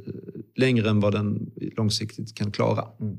längre 0.60 0.90
än 0.90 1.00
vad 1.00 1.14
den 1.14 1.52
långsiktigt 1.78 2.36
kan 2.36 2.52
klara. 2.52 2.88
Mm. 3.00 3.18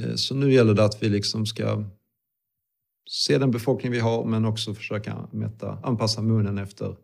Eh, 0.00 0.14
så 0.14 0.34
nu 0.34 0.52
gäller 0.52 0.74
det 0.74 0.84
att 0.84 1.02
vi 1.02 1.08
liksom 1.08 1.46
ska 1.46 1.84
se 3.10 3.38
den 3.38 3.50
befolkning 3.50 3.92
vi 3.92 3.98
har 3.98 4.24
men 4.24 4.44
också 4.44 4.74
försöka 4.74 5.28
mätta, 5.32 5.78
anpassa 5.82 6.22
munnen 6.22 6.58
efter 6.58 6.96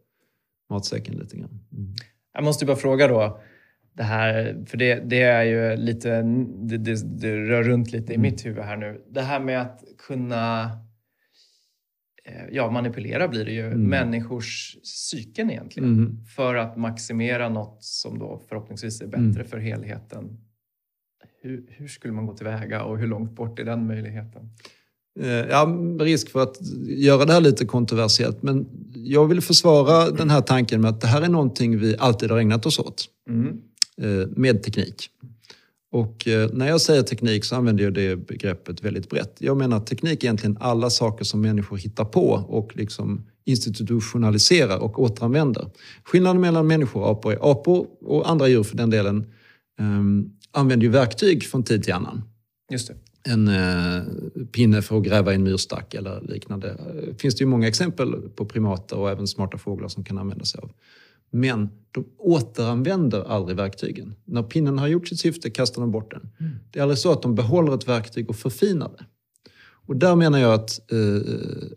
matsäcken 0.71 1.15
lite 1.15 1.37
grann. 1.37 1.61
Mm. 1.73 1.95
Jag 2.33 2.45
måste 2.45 2.67
bara 2.67 2.77
fråga 2.77 3.09
då, 3.09 3.41
det 3.93 4.03
här, 4.03 4.65
för 4.67 4.77
det, 4.77 4.95
det 4.95 5.23
är 5.23 5.43
ju 5.43 5.77
lite, 5.77 6.23
det, 6.47 6.79
det, 6.79 7.21
det 7.21 7.37
rör 7.37 7.63
runt 7.63 7.93
lite 7.93 8.13
i 8.13 8.19
mitt 8.19 8.47
huvud 8.47 8.65
här 8.65 8.77
nu. 8.77 9.05
Det 9.11 9.21
här 9.21 9.41
med 9.41 9.61
att 9.61 9.85
kunna 9.99 10.71
ja, 12.53 12.71
manipulera 12.71 13.29
blir 13.29 13.45
det 13.45 13.53
ju, 13.53 13.75
människors 13.75 14.77
psyken 14.83 15.51
egentligen. 15.51 15.93
Mm. 15.93 16.25
För 16.37 16.55
att 16.55 16.77
maximera 16.77 17.49
något 17.49 17.85
som 17.85 18.19
då 18.19 18.43
förhoppningsvis 18.49 19.01
är 19.01 19.07
bättre 19.07 19.45
för 19.45 19.59
helheten. 19.59 20.41
Hur, 21.43 21.65
hur 21.69 21.89
skulle 21.89 22.15
man 22.15 22.27
gå 22.27 22.37
tillväga 22.37 22.85
och 22.85 22.99
hur 22.99 23.07
långt 23.07 23.37
bort 23.37 23.59
är 23.59 23.65
den 23.65 23.87
möjligheten? 23.87 24.51
Eh, 25.21 25.29
Ja, 25.29 25.79
risk 26.01 26.31
för 26.31 26.43
att 26.43 26.57
göra 26.87 27.25
det 27.25 27.33
här 27.33 27.41
lite 27.41 27.65
kontroversiellt, 27.67 28.43
men 28.43 28.67
jag 28.95 29.27
vill 29.27 29.41
försvara 29.41 30.11
den 30.11 30.31
här 30.31 30.41
tanken 30.41 30.81
med 30.81 30.91
att 30.91 31.01
det 31.01 31.07
här 31.07 31.23
är 31.23 31.29
någonting 31.29 31.79
vi 31.79 31.97
alltid 31.99 32.31
har 32.31 32.39
ägnat 32.39 32.67
oss 32.67 32.79
åt. 32.79 33.05
Mm. 33.29 33.61
eh, 33.97 34.29
med 34.37 34.63
teknik. 34.63 35.11
Och 35.95 36.29
eh, 36.29 36.51
när 36.53 36.69
jag 36.69 36.81
säger 36.81 37.03
teknik 37.03 37.45
så 37.45 37.57
använder 37.57 37.85
jag 37.85 37.95
det 37.95 38.17
begreppet 38.17 38.85
väldigt 38.85 39.11
brett. 39.11 39.37
Jag 39.39 39.57
menar 39.57 39.77
att 39.77 39.87
teknik 39.87 40.23
är 40.23 40.27
egentligen 40.27 40.59
alla 40.61 40.91
saker 40.91 41.25
som 41.25 41.41
människor 41.41 41.77
hittar 41.77 42.05
på 42.05 42.31
och 42.49 42.77
liksom 42.77 43.27
institutionaliserar 43.45 44.79
och 44.79 45.03
återanvänder. 45.03 45.71
Skillnaden 46.05 46.41
mellan 46.41 46.67
människor 46.67 47.03
och 47.03 47.11
apor 47.11 47.33
är 47.33 47.51
apor 47.51 47.87
och 48.01 48.31
andra 48.31 48.49
djur 48.49 48.63
för 48.63 48.77
den 48.77 48.91
delen 48.91 49.27
ehm, 49.81 50.31
använder 50.53 50.85
ju 50.85 50.91
verktyg 50.91 51.45
från 51.45 51.63
tid 51.63 51.83
till 51.83 51.95
annan. 51.95 52.23
Just 52.71 52.89
det. 52.89 52.95
En 53.33 53.49
eh, 53.49 54.03
pinne 54.53 54.83
för 54.83 54.99
att 54.99 55.05
gräva 55.05 55.33
i 55.33 55.35
en 55.35 55.43
myrstack 55.43 55.95
eller 55.95 56.21
liknande. 56.21 56.77
Finns 57.19 57.35
det 57.35 57.41
ju 57.41 57.47
många 57.47 57.69
exempel 57.69 58.15
på 58.35 58.45
primater 58.45 58.99
och 58.99 59.11
även 59.11 59.27
smarta 59.27 59.59
fåglar 59.59 59.89
som 59.89 60.05
kan 60.05 60.19
använda 60.19 60.45
sig 60.45 60.61
av. 60.63 60.71
Men 61.35 61.69
de 61.91 62.05
återanvänder 62.19 63.25
aldrig 63.25 63.57
verktygen. 63.57 64.15
När 64.25 64.43
pinnen 64.43 64.79
har 64.79 64.87
gjort 64.87 65.09
sitt 65.09 65.21
syfte 65.21 65.51
kastar 65.51 65.81
de 65.81 65.91
bort 65.91 66.11
den. 66.11 66.29
Det 66.71 66.79
är 66.79 66.83
aldrig 66.83 66.99
så 66.99 67.13
att 67.13 67.23
de 67.23 67.35
behåller 67.35 67.75
ett 67.75 67.89
verktyg 67.89 68.31
och 68.31 68.37
förfinar 68.37 68.91
det. 68.99 69.05
Och 69.87 69.97
där 69.97 70.17
menar 70.17 70.39
jag 70.39 70.55
att, 70.55 70.93
eh, 70.93 70.99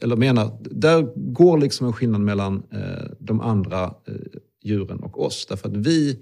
eller 0.02 0.16
menar, 0.16 0.58
där 0.62 1.02
går 1.16 1.58
liksom 1.58 1.88
en 1.88 1.94
skillnad 1.94 2.22
mellan 2.22 2.64
eh, 2.72 3.12
de 3.20 3.42
andra 3.42 3.84
eh, 3.84 4.14
djuren 4.64 5.00
och 5.00 5.26
oss. 5.26 5.46
Därför 5.50 5.70
att 5.70 5.78
vi 5.78 6.20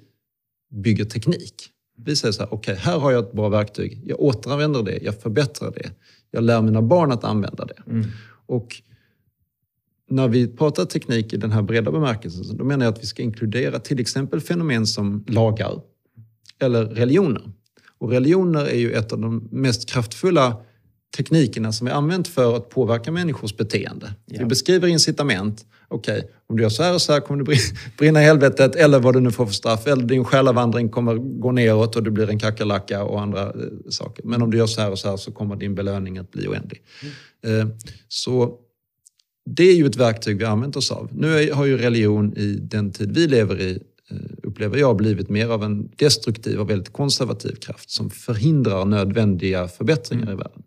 bygger 0.71 1.05
teknik. 1.05 1.69
Vi 1.97 2.15
säger 2.15 2.31
så 2.31 2.43
här, 2.43 2.53
okej, 2.53 2.75
här 2.75 2.99
har 2.99 3.11
jag 3.11 3.23
ett 3.23 3.33
bra 3.33 3.49
verktyg. 3.49 4.01
Jag 4.05 4.19
återanvänder 4.19 4.83
det, 4.83 4.99
jag 5.01 5.21
förbättrar 5.21 5.71
det. 5.71 5.91
Jag 6.31 6.43
lär 6.43 6.61
mina 6.61 6.81
barn 6.81 7.11
att 7.11 7.23
använda 7.23 7.65
det. 7.65 7.91
Mm. 7.91 8.05
Och 8.45 8.81
när 10.09 10.27
vi 10.27 10.47
pratar 10.47 10.85
teknik 10.85 11.33
i 11.33 11.37
den 11.37 11.51
här 11.51 11.61
breda 11.61 11.91
bemärkelsen, 11.91 12.57
då 12.57 12.63
menar 12.63 12.85
jag 12.85 12.93
att 12.93 13.03
vi 13.03 13.07
ska 13.07 13.23
inkludera 13.23 13.79
till 13.79 13.99
exempel 13.99 14.41
fenomen 14.41 14.87
som 14.87 15.23
lagar 15.27 15.81
eller 16.59 16.85
religioner. 16.85 17.41
Och 17.97 18.11
religioner 18.11 18.65
är 18.65 18.77
ju 18.77 18.91
ett 18.91 19.13
av 19.13 19.19
de 19.19 19.47
mest 19.51 19.89
kraftfulla 19.89 20.57
teknikerna 21.17 21.71
som 21.71 21.85
vi 21.85 21.91
använt 21.91 22.27
för 22.27 22.55
att 22.55 22.69
påverka 22.69 23.11
människors 23.11 23.57
beteende. 23.57 24.13
Ja. 24.25 24.39
Vi 24.39 24.45
beskriver 24.45 24.87
incitament. 24.87 25.65
Okej, 25.87 26.29
om 26.47 26.57
du 26.57 26.63
gör 26.63 26.69
så 26.69 26.83
här 26.83 26.93
och 26.93 27.01
så 27.01 27.13
här 27.13 27.19
kommer 27.19 27.43
du 27.43 27.51
brin- 27.51 27.75
brinna 27.97 28.21
i 28.21 28.25
helvetet 28.25 28.75
eller 28.75 28.99
vad 28.99 29.13
du 29.13 29.19
nu 29.19 29.31
får 29.31 29.45
för 29.45 29.53
straff. 29.53 29.87
Eller 29.87 30.03
din 30.03 30.25
själavandring 30.25 30.89
kommer 30.89 31.15
gå 31.15 31.51
neråt 31.51 31.95
och 31.95 32.03
du 32.03 32.11
blir 32.11 32.29
en 32.29 32.39
kackerlacka 32.39 33.03
och 33.03 33.21
andra 33.21 33.43
eh, 33.43 33.53
saker. 33.89 34.23
Men 34.25 34.41
om 34.41 34.51
du 34.51 34.57
gör 34.57 34.67
så 34.67 34.81
här 34.81 34.91
och 34.91 34.99
så 34.99 35.09
här 35.09 35.17
så 35.17 35.31
kommer 35.31 35.55
din 35.55 35.75
belöning 35.75 36.17
att 36.17 36.31
bli 36.31 36.47
oändlig. 36.47 36.81
Eh, 37.45 37.67
så 38.07 38.59
det 39.45 39.63
är 39.63 39.75
ju 39.75 39.85
ett 39.85 39.95
verktyg 39.95 40.37
vi 40.37 40.45
använt 40.45 40.75
oss 40.75 40.91
av. 40.91 41.09
Nu 41.11 41.51
har 41.51 41.65
ju 41.65 41.77
religion 41.77 42.37
i 42.37 42.53
den 42.61 42.91
tid 42.91 43.15
vi 43.15 43.27
lever 43.27 43.61
i, 43.61 43.79
eh, 44.11 44.17
upplever 44.43 44.77
jag, 44.77 44.97
blivit 44.97 45.29
mer 45.29 45.47
av 45.47 45.63
en 45.63 45.89
destruktiv 45.95 46.59
och 46.59 46.69
väldigt 46.69 46.93
konservativ 46.93 47.55
kraft 47.55 47.89
som 47.89 48.09
förhindrar 48.09 48.85
nödvändiga 48.85 49.67
förbättringar 49.67 50.31
i 50.31 50.35
världen. 50.35 50.63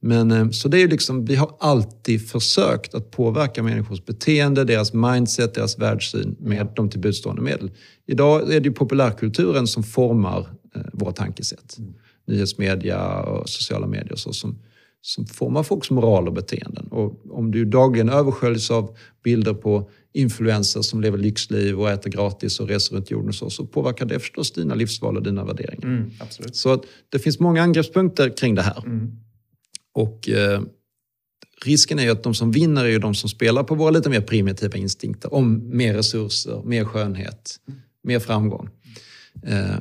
Men, 0.00 0.30
eh, 0.30 0.50
så 0.50 0.68
det 0.68 0.76
är 0.76 0.80
ju 0.80 0.88
liksom, 0.88 1.24
vi 1.24 1.34
har 1.34 1.56
alltid 1.60 2.28
försökt 2.28 2.94
att 2.94 3.10
påverka 3.10 3.62
människors 3.62 4.04
beteende, 4.04 4.64
deras 4.64 4.92
mindset, 4.92 5.54
deras 5.54 5.78
världssyn 5.78 6.36
med 6.38 6.68
de 6.76 6.90
tillbudstående 6.90 7.42
medel. 7.42 7.70
Idag 8.06 8.54
är 8.54 8.60
det 8.60 8.68
ju 8.68 8.72
populärkulturen 8.72 9.66
som 9.66 9.82
formar 9.82 10.48
eh, 10.76 10.82
våra 10.92 11.12
tankesätt. 11.12 11.78
Mm. 11.78 11.94
Nyhetsmedia 12.26 13.20
och 13.22 13.48
sociala 13.48 13.86
medier 13.86 14.12
och 14.12 14.18
så, 14.18 14.32
som, 14.32 14.58
som 15.00 15.26
formar 15.26 15.62
folks 15.62 15.90
moral 15.90 16.28
och 16.28 16.34
beteenden. 16.34 16.86
Och 16.86 17.36
om 17.36 17.50
du 17.50 17.64
dagligen 17.64 18.08
översköljs 18.08 18.70
av 18.70 18.96
bilder 19.24 19.54
på 19.54 19.90
influencers 20.12 20.86
som 20.86 21.00
lever 21.00 21.18
lyxliv 21.18 21.80
och 21.80 21.90
äter 21.90 22.10
gratis 22.10 22.60
och 22.60 22.68
reser 22.68 22.96
runt 22.96 23.10
jorden 23.10 23.28
och 23.28 23.34
så, 23.34 23.50
så 23.50 23.66
påverkar 23.66 24.06
det 24.06 24.18
förstås 24.18 24.52
dina 24.52 24.74
livsval 24.74 25.16
och 25.16 25.22
dina 25.22 25.44
värderingar. 25.44 25.84
Mm, 25.88 26.10
så 26.52 26.82
det 27.08 27.18
finns 27.18 27.40
många 27.40 27.62
angreppspunkter 27.62 28.36
kring 28.36 28.54
det 28.54 28.62
här. 28.62 28.82
Mm. 28.86 29.12
Och 29.94 30.28
eh, 30.28 30.62
risken 31.64 31.98
är 31.98 32.02
ju 32.02 32.10
att 32.10 32.22
de 32.22 32.34
som 32.34 32.50
vinner 32.50 32.84
är 32.84 32.88
ju 32.88 32.98
de 32.98 33.14
som 33.14 33.28
spelar 33.28 33.62
på 33.62 33.74
våra 33.74 33.90
lite 33.90 34.10
mer 34.10 34.20
primitiva 34.20 34.76
instinkter 34.76 35.34
om 35.34 35.76
mer 35.76 35.94
resurser, 35.94 36.62
mer 36.64 36.84
skönhet, 36.84 37.56
mm. 37.68 37.80
mer 38.02 38.18
framgång. 38.18 38.68
Eh, 39.42 39.76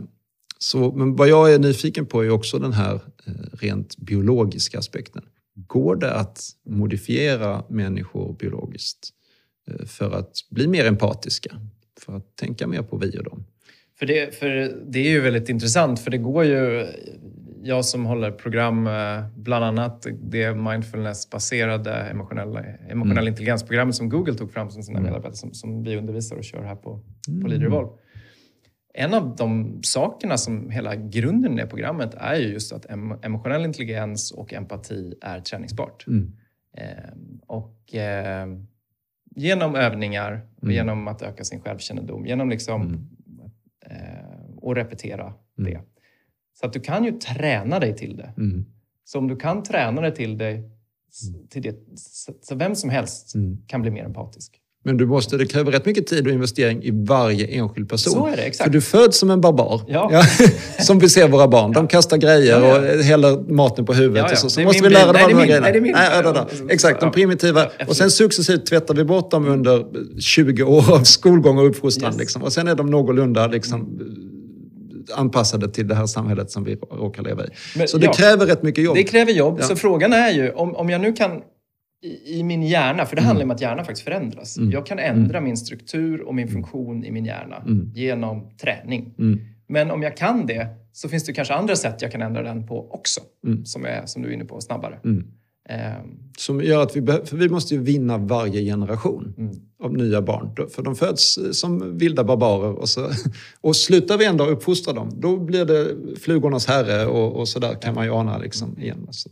så, 0.65 0.91
men 0.91 1.15
vad 1.15 1.27
jag 1.27 1.53
är 1.53 1.59
nyfiken 1.59 2.05
på 2.05 2.23
är 2.23 2.29
också 2.29 2.59
den 2.59 2.73
här 2.73 2.93
eh, 3.25 3.33
rent 3.51 3.97
biologiska 3.97 4.79
aspekten. 4.79 5.23
Går 5.55 5.95
det 5.95 6.13
att 6.13 6.41
modifiera 6.65 7.63
människor 7.69 8.33
biologiskt 8.33 9.09
eh, 9.67 9.85
för 9.85 10.11
att 10.11 10.31
bli 10.49 10.67
mer 10.67 10.85
empatiska? 10.85 11.55
För 11.99 12.17
att 12.17 12.35
tänka 12.35 12.67
mer 12.67 12.81
på 12.81 12.97
vi 12.97 13.19
och 13.19 13.23
dem? 13.23 13.45
För 13.99 14.05
det, 14.05 14.35
för 14.35 14.47
det 14.91 14.99
är 14.99 15.09
ju 15.09 15.21
väldigt 15.21 15.49
intressant 15.49 15.99
för 15.99 16.11
det 16.11 16.17
går 16.17 16.43
ju... 16.43 16.87
Jag 17.63 17.85
som 17.85 18.05
håller 18.05 18.31
program, 18.31 18.87
eh, 18.87 19.27
bland 19.35 19.65
annat 19.65 20.07
det 20.23 20.53
mindfulness-baserade 20.53 21.93
emotionella, 21.93 22.63
emotionella 22.63 23.21
mm. 23.21 23.31
intelligensprogrammet 23.31 23.95
som 23.95 24.09
Google 24.09 24.33
tog 24.33 24.51
fram 24.51 24.69
som 24.69 24.83
sina 24.83 24.99
mm. 24.99 25.09
medarbetare 25.09 25.35
som, 25.35 25.53
som 25.53 25.83
vi 25.83 25.97
undervisar 25.97 26.35
och 26.35 26.43
kör 26.43 26.63
här 26.63 26.75
på, 26.75 26.99
på 27.25 27.31
mm. 27.31 27.47
Leader 27.47 27.65
Evolve 27.65 27.91
en 28.97 29.13
av 29.13 29.35
de 29.35 29.79
sakerna 29.83 30.37
som 30.37 30.69
hela 30.69 30.95
grunden 30.95 31.53
i 31.53 31.61
det 31.61 31.67
programmet 31.67 32.13
är 32.13 32.35
ju 32.35 32.47
just 32.47 32.73
att 32.73 32.85
emotionell 33.21 33.65
intelligens 33.65 34.31
och 34.31 34.53
empati 34.53 35.13
är 35.21 35.39
träningsbart. 35.41 36.07
Mm. 36.07 36.31
Eh, 36.77 37.13
och 37.47 37.95
eh, 37.95 38.47
genom 39.35 39.75
övningar 39.75 40.47
och 40.55 40.63
mm. 40.63 40.75
genom 40.75 41.07
att 41.07 41.21
öka 41.21 41.43
sin 41.43 41.61
självkännedom, 41.61 42.25
genom 42.25 42.49
liksom 42.49 42.81
mm. 42.81 43.07
eh, 43.85 44.69
att 44.69 44.77
repetera 44.77 45.33
mm. 45.57 45.71
det. 45.71 45.81
Så 46.53 46.65
att 46.65 46.73
du 46.73 46.79
kan 46.79 47.03
ju 47.03 47.11
träna 47.11 47.79
dig 47.79 47.95
till 47.95 48.17
det. 48.17 48.33
Mm. 48.37 48.65
Så 49.03 49.19
om 49.19 49.27
du 49.27 49.35
kan 49.35 49.63
träna 49.63 50.01
dig 50.01 50.15
till, 50.15 50.37
dig, 50.37 50.55
mm. 50.55 51.47
till 51.47 51.61
det, 51.61 51.75
så 52.41 52.55
vem 52.55 52.75
som 52.75 52.89
helst 52.89 53.33
kan 53.67 53.81
bli 53.81 53.91
mer 53.91 54.03
empatisk. 54.03 54.61
Men 54.85 54.97
du 54.97 55.05
måste, 55.05 55.37
det 55.37 55.45
kräver 55.45 55.71
rätt 55.71 55.85
mycket 55.85 56.07
tid 56.07 56.27
och 56.27 56.33
investering 56.33 56.83
i 56.83 56.91
varje 56.91 57.47
enskild 57.47 57.89
person. 57.89 58.13
Så 58.13 58.27
är 58.27 58.35
det, 58.35 58.41
exakt. 58.41 58.63
För 58.63 58.71
du 58.71 58.81
föds 58.81 59.17
som 59.17 59.29
en 59.29 59.41
barbar. 59.41 59.81
Ja. 59.87 60.09
ja 60.11 60.23
som 60.83 60.99
vi 60.99 61.09
ser 61.09 61.27
våra 61.27 61.47
barn. 61.47 61.71
De 61.71 61.87
kastar 61.87 62.17
grejer 62.17 62.59
ja, 62.59 62.67
ja. 62.67 62.97
och 62.97 63.03
häller 63.03 63.53
maten 63.53 63.85
på 63.85 63.93
huvudet. 63.93 64.31
Och 64.31 64.37
så 64.37 64.49
så 64.49 64.61
måste 64.61 64.83
vi 64.83 64.89
lära 64.89 65.05
dem 65.05 65.15
alla 65.15 65.27
de 65.27 65.33
här 65.33 65.45
grejerna. 65.45 65.63
Nej, 65.63 65.71
det 65.71 65.77
är 65.79 66.59
min. 66.59 66.69
Exakt, 66.69 67.01
de 67.01 67.11
primitiva. 67.11 67.67
Och 67.87 67.95
sen 67.95 68.11
successivt 68.11 68.65
tvättar 68.65 68.93
vi 68.93 69.03
bort 69.03 69.31
dem 69.31 69.47
under 69.47 69.85
20 70.19 70.63
år 70.63 70.93
av 70.93 71.03
skolgång 71.03 71.57
och 71.57 71.67
uppfostran. 71.69 72.11
Yes. 72.11 72.19
Liksom. 72.19 72.43
Och 72.43 72.53
sen 72.53 72.67
är 72.67 72.75
de 72.75 72.85
någorlunda 72.85 73.47
liksom, 73.47 73.99
anpassade 75.15 75.69
till 75.69 75.87
det 75.87 75.95
här 75.95 76.05
samhället 76.05 76.51
som 76.51 76.63
vi 76.63 76.75
råkar 76.75 77.23
leva 77.23 77.45
i. 77.45 77.47
Men, 77.75 77.87
så 77.87 77.97
det 77.97 78.07
kräver 78.07 78.45
rätt 78.45 78.63
mycket 78.63 78.83
jobb. 78.83 78.95
Det 78.95 79.03
kräver 79.03 79.31
jobb. 79.31 79.63
Så 79.63 79.75
frågan 79.75 80.13
är 80.13 80.31
ju, 80.31 80.51
om, 80.51 80.75
om 80.75 80.89
jag 80.89 81.01
nu 81.01 81.13
kan 81.13 81.41
i, 82.25 82.43
min 82.43 82.63
hjärna, 82.63 83.05
för 83.05 83.15
det 83.15 83.21
handlar 83.21 83.43
mm. 83.43 83.51
om 83.51 83.55
att 83.55 83.61
hjärnan 83.61 83.85
faktiskt 83.85 84.05
förändras. 84.05 84.57
Mm. 84.57 84.71
Jag 84.71 84.85
kan 84.85 84.99
ändra 84.99 85.37
mm. 85.37 85.43
min 85.43 85.57
struktur 85.57 86.21
och 86.21 86.35
min 86.35 86.47
funktion 86.47 87.05
i 87.05 87.11
min 87.11 87.25
hjärna 87.25 87.57
mm. 87.57 87.91
genom 87.95 88.49
träning. 88.57 89.13
Mm. 89.19 89.39
Men 89.67 89.91
om 89.91 90.03
jag 90.03 90.17
kan 90.17 90.45
det 90.45 90.67
så 90.91 91.09
finns 91.09 91.23
det 91.23 91.33
kanske 91.33 91.53
andra 91.53 91.75
sätt 91.75 92.01
jag 92.01 92.11
kan 92.11 92.21
ändra 92.21 92.43
den 92.43 92.67
på 92.67 92.91
också, 92.91 93.21
mm. 93.47 93.65
som, 93.65 93.85
är, 93.85 94.05
som 94.05 94.21
du 94.21 94.29
är 94.29 94.33
inne 94.33 94.45
på, 94.45 94.61
snabbare. 94.61 94.99
Um. 95.03 95.31
Som 96.37 96.61
gör 96.61 96.83
att 96.83 96.95
vi, 96.95 97.05
för 97.05 97.37
vi 97.37 97.49
måste 97.49 97.75
ju 97.75 97.81
vinna 97.81 98.17
varje 98.17 98.61
generation 98.61 99.33
av 99.83 99.93
nya 99.93 100.21
barn. 100.21 100.69
För 100.69 100.83
de 100.83 100.95
föds 100.95 101.39
som 101.51 101.97
vilda 101.97 102.23
barbarer 102.23 102.71
och, 102.71 102.89
så, 102.89 103.09
och 103.61 103.75
slutar 103.75 104.17
vi 104.17 104.25
ändå 104.25 104.45
uppfostra 104.45 104.93
dem, 104.93 105.11
då 105.15 105.37
blir 105.37 105.65
det 105.65 105.95
flugornas 106.19 106.67
herre 106.67 107.05
och, 107.05 107.35
och 107.35 107.47
så 107.47 107.59
där 107.59 107.73
kan 107.73 107.95
man 107.95 108.05
ju 108.05 108.11
ana 108.11 108.37
liksom 108.37 108.79
igen. 108.79 109.07
Så. 109.11 109.29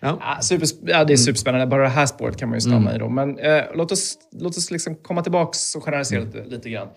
Ja. 0.00 0.18
Ja, 0.20 0.42
super, 0.42 0.66
ja, 0.80 0.86
det 0.86 0.92
är 0.92 1.00
mm. 1.00 1.16
superspännande. 1.16 1.66
Bara 1.66 1.82
det 1.82 1.88
här 1.88 2.06
spåret 2.06 2.36
kan 2.36 2.48
man 2.48 2.56
ju 2.56 2.60
stanna 2.60 2.90
mm. 2.90 2.96
i 2.96 2.98
då. 2.98 3.08
Men 3.08 3.38
eh, 3.38 3.64
låt 3.74 3.92
oss, 3.92 4.18
låt 4.32 4.56
oss 4.56 4.70
liksom 4.70 4.94
komma 4.94 5.22
tillbaka 5.22 5.56
och 5.76 5.84
generalisera 5.84 6.20
mm. 6.20 6.32
lite, 6.32 6.48
lite 6.48 6.70
grann. 6.70 6.88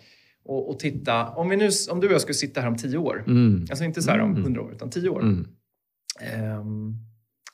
Och, 0.45 0.69
och, 0.69 0.79
titta. 0.79 1.29
Om, 1.29 1.49
vi 1.49 1.57
nu, 1.57 1.69
om 1.91 1.99
du 1.99 2.07
och 2.07 2.13
jag 2.13 2.21
skulle 2.21 2.33
sitta 2.33 2.61
här 2.61 2.67
om 2.67 2.77
tio 2.77 2.97
år. 2.97 3.23
Mm. 3.27 3.65
Alltså 3.69 3.85
inte 3.85 4.01
så 4.01 4.11
här 4.11 4.19
om 4.19 4.31
mm. 4.31 4.43
hundra 4.43 4.61
år, 4.61 4.73
utan 4.73 4.89
tio 4.89 5.09
år. 5.09 5.21
Um, 5.21 6.97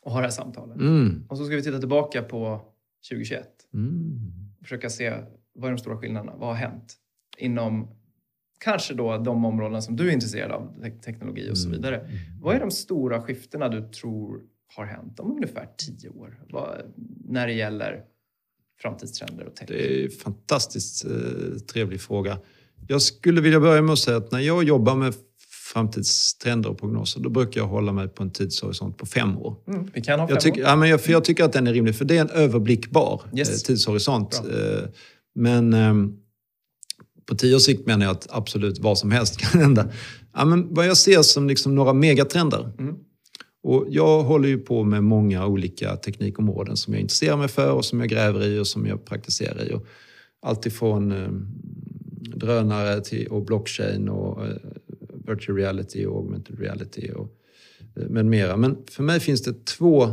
och 0.01 0.11
ha 0.11 0.19
det 0.19 0.25
här 0.25 0.31
samtalet. 0.31 0.77
Och 1.29 1.37
så 1.37 1.45
ska 1.45 1.55
vi 1.55 1.63
titta 1.63 1.79
tillbaka 1.79 2.21
på 2.21 2.61
2021. 3.09 3.47
Försöka 4.63 4.89
se 4.89 5.13
vad 5.53 5.67
är 5.67 5.71
de 5.71 5.77
stora 5.77 5.97
skillnaderna? 5.97 6.35
Vad 6.37 6.49
har 6.49 6.55
hänt? 6.55 6.95
Inom 7.37 7.87
kanske 8.59 8.93
då 8.93 9.17
de 9.17 9.45
områden 9.45 9.81
som 9.81 9.95
du 9.95 10.09
är 10.09 10.13
intresserad 10.13 10.51
av, 10.51 10.85
teknologi 11.05 11.51
och 11.51 11.57
så 11.57 11.69
vidare. 11.69 12.09
Vad 12.41 12.55
är 12.55 12.59
de 12.59 12.71
stora 12.71 13.21
skiftena 13.21 13.69
du 13.69 13.89
tror 13.89 14.41
har 14.75 14.85
hänt 14.85 15.19
om 15.19 15.31
ungefär 15.31 15.69
tio 15.77 16.09
år 16.09 16.39
vad, 16.49 16.81
när 17.25 17.47
det 17.47 17.53
gäller 17.53 18.03
framtidstrender 18.81 19.45
och 19.45 19.55
tech? 19.55 19.67
Det 19.67 20.01
är 20.01 20.05
en 20.05 20.11
fantastiskt 20.11 21.05
eh, 21.05 21.11
trevlig 21.71 22.01
fråga. 22.01 22.37
Jag 22.87 23.01
skulle 23.01 23.41
vilja 23.41 23.59
börja 23.59 23.81
med 23.81 23.93
att 23.93 23.99
säga 23.99 24.17
att 24.17 24.31
när 24.31 24.39
jag 24.39 24.63
jobbar 24.63 24.95
med 24.95 25.13
framtidstrender 25.73 26.69
och 26.69 26.79
prognoser, 26.79 27.19
då 27.19 27.29
brukar 27.29 27.61
jag 27.61 27.67
hålla 27.67 27.91
mig 27.91 28.07
på 28.07 28.23
en 28.23 28.31
tidshorisont 28.31 28.97
på 28.97 29.05
fem 29.05 29.37
år. 29.37 29.55
Mm, 29.67 29.89
vi 29.93 30.01
kan 30.01 30.19
ha 30.19 30.27
fem 30.27 30.33
jag 30.33 30.43
tycker, 30.43 30.61
år. 30.61 30.67
Ja, 30.67 30.75
men 30.75 30.89
jag, 30.89 31.01
för 31.01 31.11
jag 31.11 31.23
tycker 31.23 31.43
att 31.43 31.53
den 31.53 31.67
är 31.67 31.73
rimlig, 31.73 31.95
för 31.95 32.05
det 32.05 32.17
är 32.17 32.21
en 32.21 32.29
överblickbar 32.29 33.21
yes. 33.35 33.49
eh, 33.49 33.67
tidshorisont. 33.67 34.41
Eh, 34.51 34.89
men 35.35 35.73
eh, 35.73 35.93
på 37.25 37.35
tio 37.35 37.55
års 37.55 37.61
sikt 37.61 37.87
menar 37.87 38.05
jag 38.05 38.11
att 38.11 38.27
absolut 38.29 38.79
vad 38.79 38.97
som 38.97 39.11
helst 39.11 39.37
kan 39.39 39.61
hända. 39.61 39.91
Ja, 40.33 40.45
men 40.45 40.73
vad 40.73 40.87
jag 40.87 40.97
ser 40.97 41.21
som 41.21 41.47
liksom 41.47 41.75
några 41.75 41.93
megatrender, 41.93 42.71
mm. 42.79 42.95
Och 43.63 43.87
jag 43.89 44.23
håller 44.23 44.49
ju 44.49 44.57
på 44.57 44.83
med 44.83 45.03
många 45.03 45.47
olika 45.47 45.95
teknikområden 45.95 46.77
som 46.77 46.93
jag 46.93 47.01
intresserar 47.01 47.37
mig 47.37 47.47
för 47.47 47.71
och 47.71 47.85
som 47.85 47.99
jag 47.99 48.09
gräver 48.09 48.45
i 48.45 48.59
och 48.59 48.67
som 48.67 48.85
jag 48.85 49.05
praktiserar 49.05 49.69
i. 49.71 49.73
Och 49.73 49.85
allt 50.41 50.65
ifrån 50.65 51.11
eh, 51.11 51.31
drönare 52.35 53.01
till, 53.01 53.27
och 53.27 53.45
blockchain 53.45 54.09
och 54.09 54.45
eh, 54.45 54.55
virtual 55.27 55.57
reality 55.57 56.05
och 56.05 56.17
augmented 56.17 56.59
reality 56.59 57.11
och 57.11 57.37
eh, 57.95 58.09
med 58.09 58.25
mera. 58.25 58.57
Men 58.57 58.77
för 58.89 59.03
mig 59.03 59.19
finns 59.19 59.43
det 59.43 59.65
två 59.65 60.03
eh, 60.03 60.09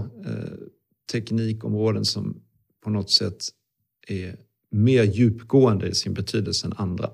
teknikområden 1.12 2.04
som 2.04 2.40
på 2.84 2.90
något 2.90 3.10
sätt 3.10 3.44
är 4.08 4.36
mer 4.70 5.04
djupgående 5.04 5.88
i 5.88 5.94
sin 5.94 6.14
betydelse 6.14 6.66
än 6.66 6.72
andra. 6.76 7.10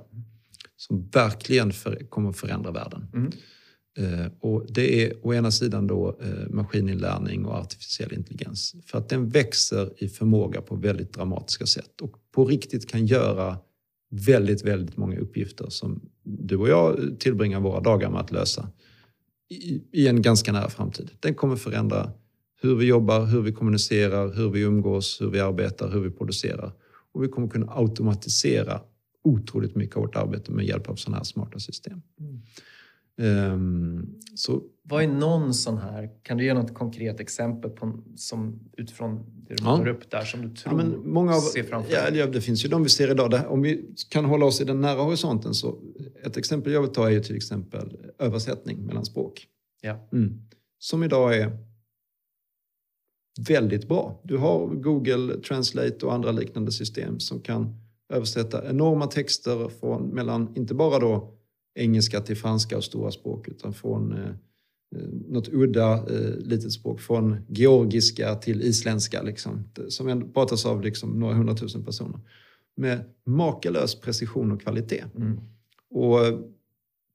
Som 0.76 1.08
verkligen 1.08 1.72
för, 1.72 2.06
kommer 2.08 2.32
förändra 2.32 2.70
världen. 2.70 3.06
Mm. 3.14 3.32
Eh, 3.98 4.26
och 4.40 4.66
det 4.68 5.04
är 5.04 5.26
å 5.26 5.34
ena 5.34 5.50
sidan 5.50 5.86
då 5.86 6.18
eh, 6.20 6.50
maskininlärning 6.50 7.46
och 7.46 7.54
artificiell 7.54 8.12
intelligens. 8.12 8.74
För 8.86 8.98
att 8.98 9.08
den 9.08 9.28
växer 9.28 9.92
i 9.96 10.08
förmåga 10.08 10.62
på 10.62 10.76
väldigt 10.76 11.12
dramatiska 11.12 11.66
sätt 11.66 12.00
och 12.00 12.16
på 12.32 12.44
riktigt 12.44 12.90
kan 12.90 13.06
göra 13.06 13.58
väldigt, 14.10 14.64
väldigt 14.64 14.96
många 14.96 15.18
uppgifter 15.18 15.66
som 15.68 16.00
du 16.22 16.56
och 16.56 16.68
jag 16.68 16.98
eh, 16.98 17.04
tillbringar 17.18 17.60
våra 17.60 17.80
dagar 17.80 18.10
med 18.10 18.20
att 18.20 18.32
lösa 18.32 18.68
i, 19.92 20.08
en 20.08 20.22
ganska 20.22 20.52
nära 20.52 20.70
framtid. 20.70 21.10
Den 21.20 21.34
kommer 21.34 21.56
förändra 21.56 22.12
hur 22.60 22.74
vi 22.74 22.86
jobbar, 22.86 23.26
hur 23.26 23.42
vi 23.42 23.52
kommunicerar, 23.52 24.34
hur 24.34 24.50
vi 24.50 24.60
umgås, 24.60 25.20
hur 25.20 25.30
vi 25.30 25.40
arbetar, 25.40 25.90
hur 25.90 26.00
vi 26.00 26.10
producerar. 26.10 26.72
Och 27.12 27.22
vi 27.24 27.28
kommer 27.28 27.48
kunna 27.48 27.72
automatisera 27.72 28.80
otroligt 29.24 29.74
mycket 29.74 29.96
av 29.96 30.02
vårt 30.02 30.16
arbete 30.16 30.52
med 30.52 30.64
hjälp 30.64 30.88
av 30.88 30.96
sådana 30.96 31.16
här 31.16 31.24
smarta 31.24 31.58
system. 31.58 32.02
Mm. 32.20 32.42
Um, 33.20 34.18
så, 34.34 34.62
Vad 34.82 35.02
är 35.02 35.08
någon 35.08 35.54
sån 35.54 35.78
här, 35.78 36.10
kan 36.22 36.38
du 36.38 36.44
ge 36.44 36.54
något 36.54 36.74
konkret 36.74 37.20
exempel 37.20 37.70
på, 37.70 38.02
som, 38.16 38.60
utifrån 38.76 39.24
det 39.48 39.54
du 39.54 39.64
målar 39.64 39.88
upp 39.88 40.10
där 40.10 40.24
som 40.24 40.42
du 40.42 40.56
tror 40.56 40.80
ja, 40.80 40.84
men 40.84 41.12
många 41.12 41.34
av, 41.34 41.40
ser 41.40 41.62
framför 41.62 41.92
dig? 41.92 42.18
Ja, 42.18 42.26
det 42.26 42.40
finns 42.40 42.64
ju 42.64 42.68
de 42.68 42.82
vi 42.82 42.88
ser 42.88 43.10
idag. 43.10 43.30
Där, 43.30 43.46
om 43.46 43.62
vi 43.62 43.94
kan 44.08 44.24
hålla 44.24 44.46
oss 44.46 44.60
i 44.60 44.64
den 44.64 44.80
nära 44.80 45.02
horisonten 45.02 45.54
så 45.54 45.78
ett 46.24 46.36
exempel 46.36 46.72
jag 46.72 46.80
vill 46.80 46.90
ta 46.90 47.06
är 47.06 47.10
ju 47.10 47.20
till 47.20 47.36
exempel 47.36 47.96
översättning 48.18 48.86
mellan 48.86 49.04
språk. 49.04 49.46
Ja. 49.80 50.08
Mm. 50.12 50.40
Som 50.78 51.02
idag 51.02 51.36
är 51.36 51.58
väldigt 53.48 53.88
bra. 53.88 54.20
Du 54.24 54.36
har 54.36 54.66
Google 54.66 55.40
Translate 55.40 56.06
och 56.06 56.12
andra 56.12 56.32
liknande 56.32 56.72
system 56.72 57.20
som 57.20 57.40
kan 57.40 57.80
översätta 58.12 58.70
enorma 58.70 59.06
texter 59.06 59.68
från 59.68 60.08
mellan, 60.08 60.56
inte 60.56 60.74
bara 60.74 60.98
då 60.98 61.38
engelska 61.74 62.20
till 62.20 62.36
franska 62.36 62.76
och 62.76 62.84
stora 62.84 63.10
språk 63.10 63.48
utan 63.48 63.72
från 63.72 64.12
eh, 64.12 64.28
eh, 64.96 65.08
något 65.28 65.48
udda 65.48 65.92
eh, 65.92 66.36
litet 66.36 66.72
språk. 66.72 67.00
Från 67.00 67.36
georgiska 67.48 68.34
till 68.34 68.62
isländska 68.62 69.22
liksom, 69.22 69.64
som 69.88 70.32
pratas 70.32 70.66
av 70.66 70.82
liksom, 70.82 71.20
några 71.20 71.34
hundratusen 71.34 71.84
personer. 71.84 72.20
Med 72.76 73.04
makalös 73.26 74.00
precision 74.00 74.52
och 74.52 74.62
kvalitet. 74.62 75.04
Mm. 75.16 75.40
Och 75.90 76.18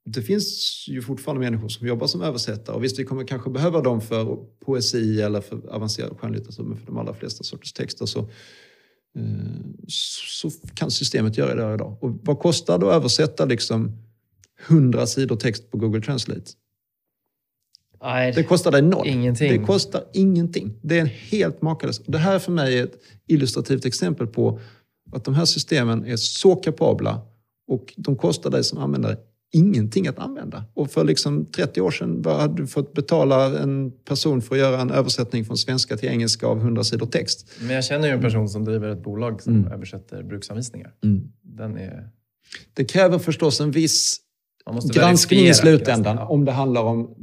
det 0.06 0.22
finns 0.22 0.86
ju 0.88 1.02
fortfarande 1.02 1.40
människor 1.40 1.70
som 1.70 1.88
jobbar 1.88 2.08
som 2.08 2.22
översättare 2.22 2.76
och 2.76 2.84
visst, 2.84 3.00
vi 3.00 3.04
kommer 3.04 3.28
kanske 3.28 3.50
behöva 3.50 3.82
dem 3.82 4.02
för 4.02 4.38
poesi 4.66 5.22
eller 5.22 5.42
för 5.42 5.70
avancerad 5.70 6.20
skönlitteratur, 6.20 6.64
men 6.64 6.78
för 6.78 6.86
de 6.86 6.98
allra 6.98 7.14
flesta 7.14 7.44
sorters 7.44 7.74
texter 7.74 8.06
så, 8.06 8.20
eh, 8.20 9.86
så 9.88 10.50
kan 10.74 10.92
systemet 10.92 11.38
göra 11.38 11.68
det 11.68 11.74
idag. 11.74 11.98
Och 12.02 12.20
vad 12.24 12.40
kostar 12.40 12.80
det 12.80 12.88
att 12.88 12.94
översätta 12.94 13.46
liksom 13.46 14.07
100 14.68 15.08
sidor 15.08 15.36
text 15.36 15.72
på 15.72 15.78
Google 15.78 16.02
Translate? 16.02 16.52
Nej, 18.02 18.32
Det 18.36 18.44
kostar 18.44 18.72
dig 18.72 18.82
noll. 18.82 19.08
Ingenting. 19.08 19.52
Det 19.62 19.66
kostar 19.68 20.04
ingenting. 20.14 20.74
Det 20.82 20.98
är 20.98 21.02
en 21.02 21.08
helt 21.08 21.62
makalöst. 21.62 22.02
Det 22.08 22.18
här 22.18 22.40
för 22.40 22.52
mig 22.52 22.80
är 22.80 22.84
ett 22.84 23.00
illustrativt 23.28 23.86
exempel 23.86 24.28
på 24.28 24.60
att 25.12 25.24
de 25.26 25.34
här 25.34 25.46
systemen 25.46 26.06
är 26.06 26.16
så 26.16 26.56
kapabla 26.56 27.22
och 27.68 27.94
de 27.98 28.16
kostar 28.16 28.50
dig 28.50 28.64
som 28.64 28.78
användare 28.80 29.18
ingenting 29.54 30.08
att 30.08 30.20
använda. 30.20 30.66
Och 30.74 30.92
för 30.92 31.04
liksom 31.04 31.46
30 31.46 31.82
år 31.82 31.92
sedan 31.92 32.24
hade 32.26 32.56
du 32.62 32.68
fått 32.68 32.94
betala 32.94 33.60
en 33.60 33.92
person 33.92 34.42
för 34.42 34.56
att 34.56 34.60
göra 34.62 34.82
en 34.82 34.92
översättning 34.92 35.46
från 35.46 35.58
svenska 35.58 35.98
till 35.98 36.10
engelska 36.10 36.48
av 36.48 36.58
100 36.58 36.84
sidor 36.84 37.06
text. 37.06 37.50
Men 37.62 37.70
jag 37.76 37.86
känner 37.86 38.08
ju 38.08 38.14
en 38.14 38.22
person 38.22 38.50
som 38.50 38.66
driver 38.66 38.88
ett 38.90 39.04
bolag 39.04 39.42
som 39.42 39.56
Mm. 39.56 39.72
översätter 39.72 40.24
bruksanvisningar. 40.24 40.94
Den 41.42 41.78
är... 41.78 42.10
Det 42.74 42.86
kräver 42.86 43.20
förstås 43.20 43.60
en 43.62 43.72
viss 43.72 44.20
granskning 44.94 45.48
i 45.48 45.54
slutändan 45.54 46.18
ja. 46.18 46.26
om 46.26 46.46
det 46.46 46.52
handlar 46.52 46.82
om 46.82 47.16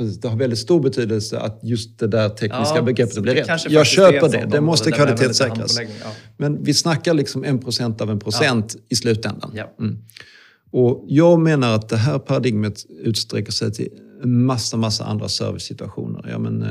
precis, 0.00 0.20
det 0.20 0.28
har 0.28 0.36
väldigt 0.36 0.58
stor 0.58 0.80
betydelse 0.80 1.38
att 1.38 1.60
just 1.62 1.98
det 1.98 2.06
där 2.06 2.28
tekniska 2.28 2.76
Ja, 2.76 2.82
begreppet 2.82 3.22
blir 3.22 3.34
rätt. 3.34 3.72
Jag 3.72 3.86
köper 3.86 4.28
det. 4.28 4.46
Det 4.50 4.60
måste 4.60 4.92
kvalitetssäkras. 4.92 5.78
Ja. 5.80 5.86
Men 6.36 6.62
vi 6.62 6.74
snackar 6.74 7.14
liksom 7.14 7.44
en 7.44 7.58
procent 7.58 8.00
av 8.00 8.10
en 8.10 8.18
procent 8.18 8.76
i 8.88 8.94
slutändan. 8.94 9.50
Ja. 9.54 9.74
Mm. 9.80 9.98
Och 10.72 11.04
jag 11.08 11.40
menar 11.40 11.74
att 11.74 11.88
det 11.88 11.96
här 11.96 12.18
paradigmet 12.18 12.86
utsträcker 12.88 13.52
sig 13.52 13.72
till 13.72 13.88
en 14.22 14.44
massa, 14.44 14.76
massa 14.76 15.04
andra 15.04 15.28
servicesituationer. 15.28 16.28
Ja, 16.30 16.38
men, 16.38 16.62
eh, 16.62 16.68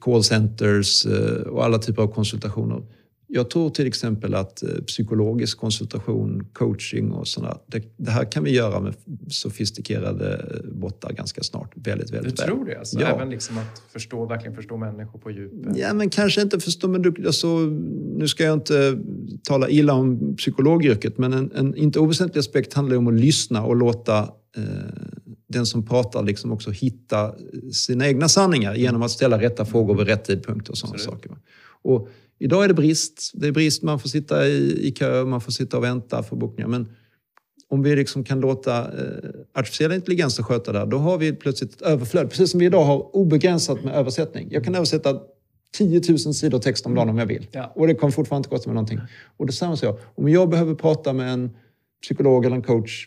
callcenters 0.00 1.06
eh, 1.06 1.42
och 1.42 1.64
alla 1.64 1.78
typer 1.78 2.02
av 2.02 2.06
konsultationer. 2.06 2.82
Jag 3.28 3.50
tror 3.50 3.70
till 3.70 3.86
exempel 3.86 4.34
att 4.34 4.62
eh, 4.62 4.68
psykologisk 4.86 5.58
konsultation, 5.58 6.46
coaching 6.52 7.12
och 7.12 7.28
sådär, 7.28 7.56
det, 7.66 7.82
det 7.96 8.10
här 8.10 8.32
kan 8.32 8.44
vi 8.44 8.50
göra 8.50 8.80
med 8.80 8.94
sofistikerade 9.28 10.34
eh, 10.64 10.70
bottar 10.72 11.12
ganska 11.12 11.42
snart. 11.42 11.72
Väldigt, 11.74 12.08
Du 12.08 12.14
väldigt 12.16 12.40
väl. 12.40 12.46
tror 12.46 12.64
det? 12.64 12.78
Alltså, 12.78 13.00
Ja. 13.00 13.06
Även 13.06 13.30
liksom 13.30 13.58
att 13.58 13.82
förstå, 13.92 14.26
verkligen 14.26 14.54
förstå 14.56 14.76
människor 14.76 15.18
på 15.18 15.30
djupet? 15.30 15.76
Ja, 15.76 15.94
men 15.94 16.10
kanske 16.10 16.42
inte 16.42 16.60
förstå, 16.60 16.88
men 16.88 17.02
du, 17.02 17.14
alltså, 17.26 17.56
nu 18.16 18.28
ska 18.28 18.44
jag 18.44 18.54
inte 18.54 18.98
tala 19.48 19.68
illa 19.68 19.92
om 19.92 20.36
psykologyrket, 20.36 21.18
men 21.18 21.32
en, 21.32 21.52
en 21.54 21.74
inte 21.76 21.98
oväsentlig 22.00 22.38
aspekt 22.40 22.74
handlar 22.74 22.96
om 22.96 23.06
att 23.06 23.14
lyssna 23.14 23.64
och 23.64 23.76
låta 23.76 24.18
eh, 24.56 24.62
den 25.48 25.66
som 25.66 25.86
pratar 25.86 26.22
liksom 26.22 26.52
också 26.52 26.70
hitta 26.70 27.34
sina 27.72 28.08
egna 28.08 28.28
sanningar 28.28 28.74
genom 28.74 29.02
att 29.02 29.10
ställa 29.10 29.40
rätta 29.40 29.64
frågor 29.64 29.94
vid 29.96 30.06
rätt 30.06 30.24
tidpunkt 30.24 30.68
och 30.68 30.78
sådana 30.78 30.94
Absolut. 30.94 31.14
saker. 31.20 31.36
Och 31.82 32.08
idag 32.38 32.64
är 32.64 32.68
det 32.68 32.74
brist. 32.74 33.30
Det 33.34 33.46
är 33.46 33.52
brist, 33.52 33.82
man 33.82 33.98
får 33.98 34.08
sitta 34.08 34.46
i, 34.46 34.88
i 34.88 34.92
kö, 34.92 35.24
man 35.24 35.40
får 35.40 35.52
sitta 35.52 35.76
och 35.76 35.84
vänta 35.84 36.22
för 36.22 36.36
bokningar. 36.36 36.68
Men 36.68 36.88
om 37.68 37.82
vi 37.82 37.96
liksom 37.96 38.24
kan 38.24 38.40
låta 38.40 38.78
eh, 38.78 39.30
artificiell 39.54 39.92
intelligens 39.92 40.38
sköta 40.38 40.72
det 40.72 40.78
här, 40.78 40.86
då 40.86 40.98
har 40.98 41.18
vi 41.18 41.32
plötsligt 41.32 41.74
ett 41.74 41.82
överflöd. 41.82 42.30
Precis 42.30 42.50
som 42.50 42.60
vi 42.60 42.66
idag 42.66 42.84
har 42.84 43.16
obegränsat 43.16 43.84
med 43.84 43.94
översättning. 43.94 44.48
Jag 44.50 44.64
kan 44.64 44.74
översätta 44.74 45.20
10 45.72 46.00
000 46.08 46.18
sidor 46.18 46.58
text 46.58 46.86
om 46.86 46.94
dagen 46.94 47.08
om 47.08 47.18
jag 47.18 47.26
vill. 47.26 47.46
Ja. 47.52 47.72
Och 47.74 47.86
det 47.86 47.94
kommer 47.94 48.10
fortfarande 48.10 48.40
inte 48.40 48.48
kosta 48.48 48.70
mig 48.70 48.74
någonting. 48.74 49.00
Och 49.36 49.46
detsamma 49.46 49.76
så 49.76 49.86
jag. 49.86 49.98
Om 50.14 50.28
jag 50.28 50.48
behöver 50.48 50.74
prata 50.74 51.12
med 51.12 51.32
en 51.32 51.50
psykolog 52.02 52.44
eller 52.44 52.56
en 52.56 52.62
coach 52.62 53.06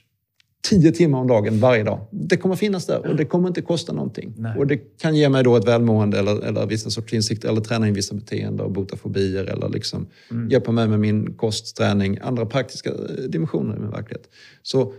10 0.62 0.92
timmar 0.92 1.20
om 1.20 1.28
dagen 1.28 1.60
varje 1.60 1.84
dag. 1.84 2.08
Det 2.12 2.38
kommer 2.38 2.56
finnas 2.56 2.86
där 2.86 3.08
och 3.08 3.16
det 3.16 3.26
kommer 3.26 3.48
inte 3.48 3.62
kosta 3.62 3.94
någonting. 3.94 4.34
Nej. 4.38 4.58
Och 4.58 4.68
det 4.68 4.78
kan 4.78 5.16
ge 5.16 5.30
mig 5.30 5.44
då 5.44 5.56
ett 5.56 5.68
välmående 5.68 6.20
eller, 6.20 6.42
eller 6.42 6.66
vissa 6.66 6.90
sorters 6.90 7.14
insikter 7.14 7.50
eller 7.50 7.62
träna 7.62 7.88
in 7.88 7.94
vissa 7.94 8.16
beteenden 8.16 8.66
och 8.66 8.72
bota 8.72 8.98
fobier 8.98 9.46
eller 9.46 9.70
liksom 9.70 10.08
hjälpa 10.50 10.72
mig 10.72 10.88
med 10.88 11.00
min 11.00 11.34
kostträning, 11.34 12.18
andra 12.22 12.46
praktiska 12.46 12.90
eh, 12.90 13.24
dimensioner 13.30 13.76
i 13.76 13.80
min 13.80 13.92
verklighet. 13.92 14.30
Så 14.62 14.94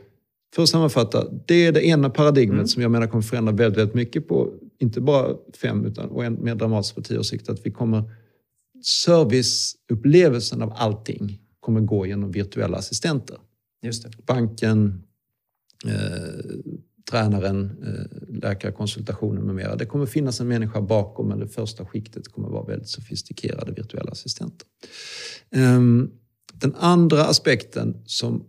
för 0.54 0.62
att 0.62 0.68
sammanfatta, 0.68 1.26
det 1.46 1.66
är 1.66 1.72
det 1.72 1.86
ena 1.86 2.11
paradigmet 2.11 2.70
som 2.70 2.82
jag 2.82 2.90
menar 2.90 3.06
kommer 3.06 3.22
förändra 3.22 3.52
väldigt, 3.52 3.78
väldigt 3.78 3.94
mycket 3.94 4.28
på, 4.28 4.52
inte 4.78 5.00
bara 5.00 5.36
fem 5.62 5.84
utan 5.84 6.08
och 6.08 6.24
en, 6.24 6.44
mer 6.44 6.54
dramatiskt 6.54 6.94
på 6.94 7.02
tio 7.02 7.18
års 7.18 7.26
sikt, 7.26 7.48
att 7.48 7.66
vi 7.66 7.70
kommer 7.70 8.02
serviceupplevelsen 8.82 10.62
av 10.62 10.72
allting 10.76 11.40
kommer 11.61 11.80
gå 11.80 12.06
genom 12.06 12.30
virtuella 12.30 12.76
assistenter 12.76 13.36
Just 13.82 14.02
det. 14.02 14.26
banken, 14.26 15.02
tränaren, 17.10 17.70
eh, 17.86 18.38
läkarkonsultationen 18.42 19.44
med 19.44 19.54
mera. 19.54 19.76
Det 19.76 19.86
kommer 19.86 20.06
finnas 20.06 20.40
en 20.40 20.48
människa 20.48 20.80
bakom 20.80 21.28
men 21.28 21.38
det 21.38 21.48
första 21.48 21.86
skiktet 21.86 22.28
kommer 22.28 22.48
vara 22.48 22.66
väldigt 22.66 22.88
sofistikerade 22.88 23.72
virtuella 23.72 24.10
assistenter. 24.10 24.68
Ehm, 25.50 26.10
den 26.52 26.74
andra 26.74 27.24
aspekten 27.24 28.02
som 28.06 28.44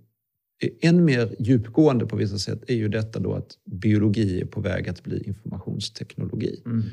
är 0.60 0.90
än 0.90 1.06
mer 1.06 1.36
djupgående 1.40 2.06
på 2.06 2.16
vissa 2.16 2.38
sätt 2.38 2.64
är 2.68 2.76
ju 2.76 2.88
detta 2.88 3.20
då 3.20 3.34
att 3.34 3.58
biologi 3.66 4.42
är 4.42 4.46
på 4.46 4.62
väg 4.62 4.90
att 4.90 5.04
bli 5.04 5.24
informationsteknologi. 5.24 6.62
Mm. 6.66 6.84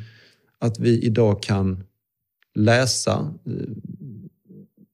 Att 0.59 0.79
vi 0.79 1.03
idag 1.03 1.43
kan 1.43 1.85
läsa 2.55 3.35
eh, 3.47 3.53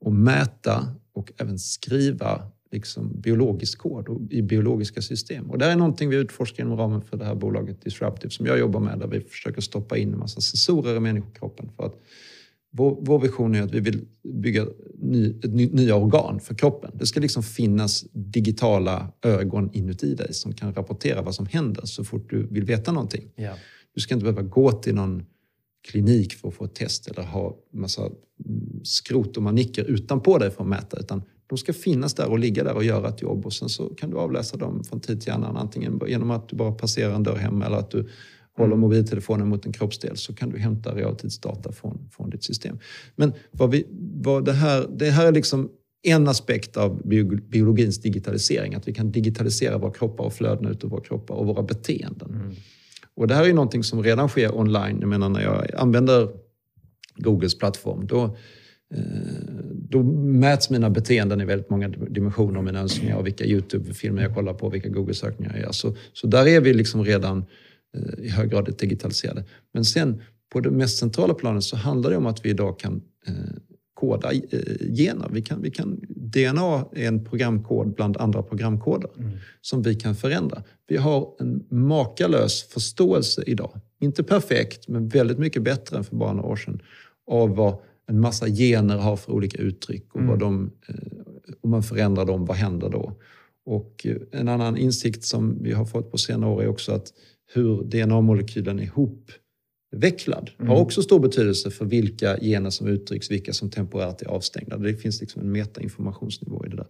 och 0.01 0.13
mäta 0.13 0.95
och 1.13 1.33
även 1.37 1.59
skriva 1.59 2.51
liksom 2.75 3.21
biologisk 3.21 3.79
kod 3.79 4.09
och 4.09 4.21
i 4.31 4.43
biologiska 4.43 5.03
system. 5.03 5.51
Och 5.51 5.59
det 5.59 5.65
är 5.65 5.77
någonting 5.77 6.09
vi 6.09 6.17
utforskar 6.17 6.65
inom 6.65 6.79
ramen 6.79 7.03
för 7.03 7.17
det 7.17 7.25
här 7.25 7.35
bolaget 7.35 7.83
Disruptive 7.83 8.31
som 8.31 8.47
jag 8.47 8.59
jobbar 8.59 8.81
med 8.81 8.99
där 8.99 9.07
vi 9.07 9.21
försöker 9.21 9.61
stoppa 9.61 9.97
in 9.97 10.13
en 10.13 10.19
massa 10.19 10.41
sensorer 10.41 10.97
i 10.97 11.01
människokroppen. 11.01 11.71
För 11.77 11.87
att 11.87 11.95
vår, 12.77 12.99
vår 13.01 13.19
vision 13.19 13.55
är 13.55 13.63
att 13.63 13.75
vi 13.75 13.81
vill 13.81 14.05
bygga 14.23 14.67
ny, 14.95 15.35
ny, 15.43 15.69
nya 15.73 15.97
organ 15.97 16.41
för 16.41 16.55
kroppen. 16.55 16.91
Det 16.95 17.07
ska 17.07 17.21
liksom 17.21 17.43
finnas 17.43 18.05
digitala 18.13 19.13
ögon 19.23 19.71
inuti 19.73 20.15
dig 20.15 20.35
som 20.35 20.53
kan 20.53 20.75
rapportera 20.75 21.23
vad 21.23 21.35
som 21.35 21.47
händer 21.47 21.83
så 21.85 22.05
fort 22.05 22.31
du 22.31 22.47
vill 22.47 22.65
veta 22.65 22.93
någonting. 22.93 23.31
Ja. 23.37 23.55
Du 23.95 24.01
ska 24.01 24.15
inte 24.15 24.25
behöva 24.25 24.43
gå 24.43 24.73
till 24.73 24.95
någon 24.95 25.23
klinik 25.89 26.35
för 26.35 26.49
att 26.49 26.55
få 26.55 26.65
ett 26.65 26.75
test 26.75 27.09
eller 27.09 27.23
ha 27.23 27.57
massa 27.73 28.03
mm, 28.03 28.81
skrot 28.85 29.37
och 29.37 29.43
manicker 29.43 29.85
utanpå 29.85 30.39
dig 30.39 30.51
för 30.51 30.63
att 30.63 30.69
mäta. 30.69 31.01
Utan 31.01 31.23
de 31.55 31.59
ska 31.59 31.73
finnas 31.73 32.15
där 32.15 32.31
och 32.31 32.39
ligga 32.39 32.65
där 32.65 32.75
och 32.75 32.85
göra 32.85 33.09
ett 33.09 33.23
jobb 33.23 33.47
och 33.47 33.53
sen 33.53 33.69
så 33.69 33.89
kan 33.89 34.11
du 34.11 34.17
avläsa 34.17 34.57
dem 34.57 34.85
från 34.85 35.01
tid 35.01 35.21
till 35.21 35.33
annan. 35.33 35.57
Antingen 35.57 36.01
genom 36.09 36.31
att 36.31 36.49
du 36.49 36.57
bara 36.57 36.73
passerar 36.73 37.15
en 37.15 37.23
dörr 37.23 37.37
hemma 37.37 37.67
eller 37.67 37.77
att 37.77 37.91
du 37.91 38.09
håller 38.57 38.77
mobiltelefonen 38.77 39.49
mot 39.49 39.67
en 39.67 39.73
kroppsdel 39.73 40.17
så 40.17 40.35
kan 40.35 40.51
du 40.51 40.59
hämta 40.59 40.95
realtidsdata 40.95 41.73
från, 41.73 42.09
från 42.13 42.31
ditt 42.31 42.45
system. 42.45 42.79
Men 43.17 43.33
vad 43.51 43.71
vi, 43.71 43.87
vad 44.23 44.45
det, 44.45 44.53
här, 44.53 44.87
det 44.97 45.11
här 45.11 45.27
är 45.27 45.33
liksom 45.33 45.69
en 46.03 46.29
aspekt 46.29 46.77
av 46.77 47.09
bio- 47.09 47.49
biologins 47.49 48.01
digitalisering. 48.01 48.75
Att 48.75 48.89
vi 48.89 48.95
kan 48.95 49.13
digitalisera 49.13 49.79
våra 49.79 49.93
kroppar 49.93 50.25
och 50.25 50.33
flödena 50.33 50.71
ut 50.71 50.85
ur 50.85 50.89
våra 50.89 51.01
kroppar 51.01 51.35
och 51.35 51.47
våra 51.47 51.63
beteenden. 51.63 52.55
Och 53.15 53.29
det 53.29 53.35
här 53.35 53.45
är 53.45 53.53
någonting 53.53 53.85
som 53.85 54.03
redan 54.03 54.29
sker 54.29 54.57
online. 54.57 54.99
Jag 55.01 55.09
menar 55.09 55.29
när 55.29 55.43
jag 55.43 55.75
använder 55.75 56.29
Googles 57.17 57.59
plattform, 57.59 58.07
då, 58.07 58.37
då 59.95 60.03
mäts 60.03 60.71
mina 60.71 60.91
beteenden 60.91 61.41
i 61.41 61.45
väldigt 61.45 61.71
många 61.71 61.89
dimensioner, 61.89 62.63
mina 62.63 62.81
önskningar 62.81 63.17
och 63.17 63.27
vilka 63.27 63.45
YouTube-filmer 63.45 64.23
jag 64.23 64.35
kollar 64.35 64.55
på, 64.55 64.69
vilka 64.69 64.89
Google-sökningar 64.89 65.53
jag 65.53 65.63
gör. 65.63 65.73
Så, 65.73 65.97
så 66.13 66.27
där 66.27 66.47
är 66.47 66.61
vi 66.61 66.75
liksom 66.75 67.05
redan 67.05 67.45
eh, 67.97 68.25
i 68.25 68.29
hög 68.29 68.51
grad 68.51 68.77
digitaliserade. 68.79 69.45
Men 69.73 69.85
sen 69.85 70.23
på 70.53 70.61
det 70.61 70.71
mest 70.71 70.99
centrala 70.99 71.35
planet 71.35 71.65
så 71.65 71.77
handlar 71.77 72.11
det 72.11 72.17
om 72.17 72.27
att 72.27 72.45
vi 72.45 72.51
idag 72.51 72.79
kan 72.79 73.03
eh, 73.27 73.35
koda 73.95 74.33
eh, 74.33 74.41
gener. 74.97 75.29
Vi 75.33 75.43
kan, 75.43 75.63
vi 75.63 75.71
kan, 75.71 76.01
DNA 76.09 76.85
är 76.93 77.09
en 77.09 77.25
programkod 77.25 77.95
bland 77.95 78.17
andra 78.17 78.43
programkoder 78.43 79.11
som 79.61 79.83
vi 79.83 79.95
kan 79.95 80.15
förändra. 80.15 80.63
Vi 80.87 80.97
har 80.97 81.29
en 81.41 81.65
makalös 81.69 82.63
förståelse 82.63 83.43
idag. 83.47 83.81
Inte 84.01 84.23
perfekt, 84.23 84.89
men 84.89 85.09
väldigt 85.09 85.39
mycket 85.39 85.63
bättre 85.63 85.97
än 85.97 86.05
för 86.05 86.17
bara 86.17 86.33
några 86.33 86.49
år 86.49 86.57
sedan 86.57 86.83
av 87.27 87.57
vad 87.57 87.79
en 88.07 88.21
massa 88.21 88.49
gener 88.49 88.97
har 88.97 89.17
för 89.17 89.33
olika 89.33 89.59
uttryck 89.59 90.15
och 90.15 90.23
vad 90.23 90.39
de, 90.39 90.71
eh, 90.89 90.95
om 91.61 91.71
man 91.71 91.83
förändrar 91.83 92.25
dem, 92.25 92.45
vad 92.45 92.57
händer 92.57 92.89
då? 92.89 93.13
Och 93.67 94.07
eh, 94.07 94.17
en 94.41 94.49
annan 94.49 94.77
insikt 94.77 95.25
som 95.25 95.63
vi 95.63 95.73
har 95.73 95.85
fått 95.85 96.11
på 96.11 96.19
senare 96.19 96.51
år 96.51 96.63
är 96.63 96.69
också 96.69 96.93
att 96.93 97.13
hur 97.53 97.83
DNA-molekylen 97.83 98.79
är 98.79 98.83
ihopvecklad 98.83 100.51
har 100.59 100.77
också 100.77 101.03
stor 101.03 101.21
betydelse 101.21 101.71
för 101.71 101.85
vilka 101.85 102.41
gener 102.41 102.71
som 102.71 102.87
uttrycks, 102.87 103.31
vilka 103.31 103.53
som 103.53 103.71
temporärt 103.71 104.23
är 104.23 104.27
avstängda. 104.27 104.77
Det 104.77 104.95
finns 104.95 105.21
liksom 105.21 105.43
en 105.43 105.53
metainformationsnivå 105.53 106.67
i 106.67 106.69
det 106.69 106.77
där. 106.77 106.89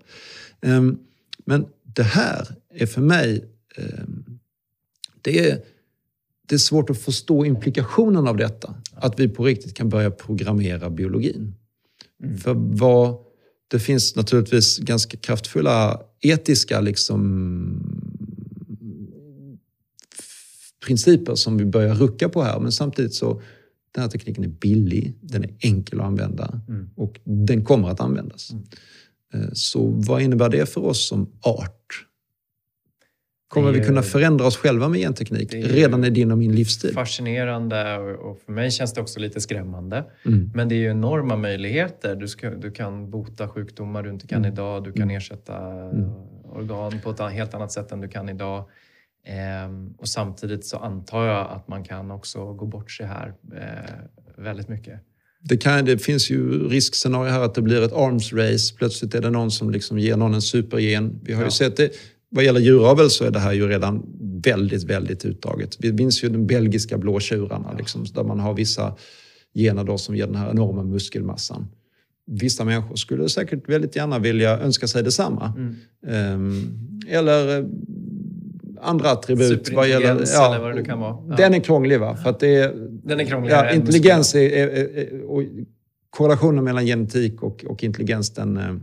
Ehm, 0.61 0.99
Men 1.45 1.67
det 1.83 2.03
här 2.03 2.49
är 2.75 2.87
för 2.87 3.01
mig, 3.01 3.45
ehm, 3.77 4.39
det 5.23 5.51
är, 5.51 5.63
det 6.47 6.55
är 6.55 6.59
svårt 6.59 6.91
att 6.91 6.99
förstå 6.99 7.45
implikationen 7.45 8.29
av 8.29 8.37
detta. 8.37 8.75
Att 8.97 9.21
vi 9.21 9.29
på 9.29 9.45
riktigt 9.45 9.75
kan 9.75 9.89
börja 9.89 10.11
programmera 10.11 10.91
biologin. 10.91 11.55
För 12.43 12.55
vad, 12.55 13.17
det 13.69 13.79
finns 13.79 14.17
naturligtvis 14.17 14.79
ganska 14.79 15.17
kraftfulla 15.17 16.01
etiska 16.21 16.81
liksom, 16.81 17.21
principer 20.87 21.35
som 21.35 21.57
vi 21.59 21.65
börjar 21.65 21.95
rucka 21.95 22.29
på 22.29 22.43
här. 22.43 22.61
Men 22.61 22.73
samtidigt 22.73 23.15
så 23.15 23.43
den 23.95 24.03
här 24.03 24.11
tekniken 24.11 24.45
är 24.45 24.49
billig, 24.49 25.15
den 25.21 25.45
är 25.45 25.55
enkel 25.61 26.01
att 26.01 26.07
använda 26.07 26.61
Mm. 26.69 26.91
och 26.97 27.21
den 27.25 27.65
kommer 27.65 27.89
att 27.89 28.01
användas. 28.01 28.53
Mm. 28.53 28.65
Eh, 29.35 29.51
Så 29.53 29.87
vad 29.89 30.23
innebär 30.23 30.49
det 30.49 30.67
för 30.67 30.81
oss 30.85 31.09
som 31.09 31.33
art? 31.41 32.07
Kommer 33.55 33.73
vi 33.73 33.81
kunna 33.85 34.01
ju- 34.01 34.07
förändra 34.07 34.47
oss 34.47 34.57
själva 34.57 34.89
med 34.89 35.01
genteknik 35.01 35.53
ju- 35.55 35.63
redan 35.63 36.05
i 36.05 36.11
din 36.11 36.33
och 36.33 36.39
min 36.39 36.55
livstid? 36.55 36.95
Fascinerande 36.95 37.99
och 37.99 38.39
för 38.47 38.53
mig 38.53 38.71
känns 38.71 38.93
det 38.95 39.01
också 39.01 39.21
lite 39.21 39.41
skrämmande. 39.41 40.05
Mm. 40.27 40.51
Men 40.55 40.69
det 40.69 40.75
är 40.75 40.79
ju 40.79 40.91
enorma 40.91 41.37
möjligheter. 41.37 42.17
Du, 42.17 42.29
ska, 42.29 42.51
du 42.51 42.71
kan 42.71 43.11
bota 43.11 43.49
sjukdomar 43.49 44.03
du 44.03 44.11
inte 44.11 44.27
kan 44.27 44.39
Mm. 44.39 44.53
idag. 44.53 44.85
Du 44.85 44.93
kan 44.93 45.11
ersätta 45.11 45.57
Mm. 45.91 46.11
organ 46.53 47.01
på 47.05 47.11
ett 47.11 47.21
helt 47.33 47.55
annat 47.55 47.73
sätt 47.73 47.93
än 47.93 48.01
du 48.01 48.09
kan 48.09 48.29
idag. 48.29 48.65
Ehm, 49.27 49.95
och 49.99 50.09
samtidigt 50.09 50.65
så 50.67 50.77
antar 50.77 51.27
jag 51.27 51.51
att 51.51 51.69
man 51.69 51.85
kan 51.85 52.11
också 52.11 52.53
gå 52.53 52.67
bort 52.67 52.91
sig 52.91 53.07
här 53.07 53.35
eh, 53.57 54.43
väldigt 54.45 54.69
mycket. 54.69 55.01
Det, 55.41 55.57
kan, 55.57 55.85
det 55.85 55.99
finns 55.99 56.31
ju 56.31 56.69
riskscenarier 56.69 57.33
här 57.33 57.41
att 57.41 57.55
det 57.55 57.63
blir 57.63 57.83
ett 57.83 57.93
arms 57.93 58.33
race. 58.33 58.75
Plötsligt 58.79 59.15
är 59.15 59.21
det 59.23 59.31
någon 59.31 59.51
som 59.51 59.71
liksom 59.71 59.99
ger 59.99 60.17
någon 60.17 60.35
en 60.35 60.43
supergen. 60.43 61.21
Vi 61.25 61.33
har 61.33 61.41
ju 61.41 61.47
Ja. 61.47 61.51
sett 61.51 61.77
det. 61.77 61.91
Vad 62.35 62.45
gäller 62.45 62.61
djuravel 62.61 63.11
så 63.11 63.25
är 63.25 63.31
det 63.31 63.39
här 63.39 63.53
ju 63.53 63.69
redan 63.69 64.03
väldigt, 64.45 64.85
väldigt 64.85 65.25
utdraget. 65.25 65.77
Vi 65.79 65.93
minns 65.93 66.25
ju 66.25 66.29
de 66.29 66.47
belgiska 66.47 66.99
blåtjurarna 66.99 67.75
liksom, 67.79 68.05
där 68.15 68.25
man 68.25 68.41
har 68.41 68.55
vissa 68.55 68.95
gener 69.55 69.85
då 69.85 69.99
som 69.99 70.17
ger 70.17 70.27
den 70.27 70.35
här 70.35 70.51
enorma 70.51 70.83
muskelmassan. 70.83 71.67
Vissa 72.27 72.65
människor 72.65 72.97
skulle 72.97 73.29
säkert 73.29 73.69
väldigt 73.69 73.97
gärna 73.97 74.19
vilja 74.19 74.59
önska 74.59 74.87
sig 74.87 75.03
detsamma. 75.03 75.53
Mm. 75.57 75.77
Ehm, 76.07 76.79
eller 77.09 77.59
eh, 77.59 77.65
andra 78.81 79.11
attribut. 79.11 79.67
Superintelligens 79.67 80.35
eller 80.35 80.59
vad 80.59 80.71
det 80.71 80.75
nu 80.75 80.85
kan 80.85 81.01
vara. 81.01 81.17
Ja. 81.29 81.37
Den 81.37 81.55
är 81.55 81.61
krånglig 81.61 82.01
va? 82.01 82.17
För 82.17 82.31
att 82.31 82.41
det 82.41 82.57
är, 82.57 82.73
Den 83.05 83.21
är 83.21 83.25
krångligare 83.25 83.67
ja, 83.67 83.75
intelligens 83.75 84.35
är, 84.35 84.41
är, 84.41 84.69
är, 84.69 84.99
är, 84.99 85.23
och 85.23 85.43
korrelationen 86.11 86.65
mellan 86.65 86.87
genetik 86.87 87.43
och, 87.43 87.65
och 87.65 87.85
intelligens 87.85 88.31
den, 88.31 88.57
eh, 88.57 88.75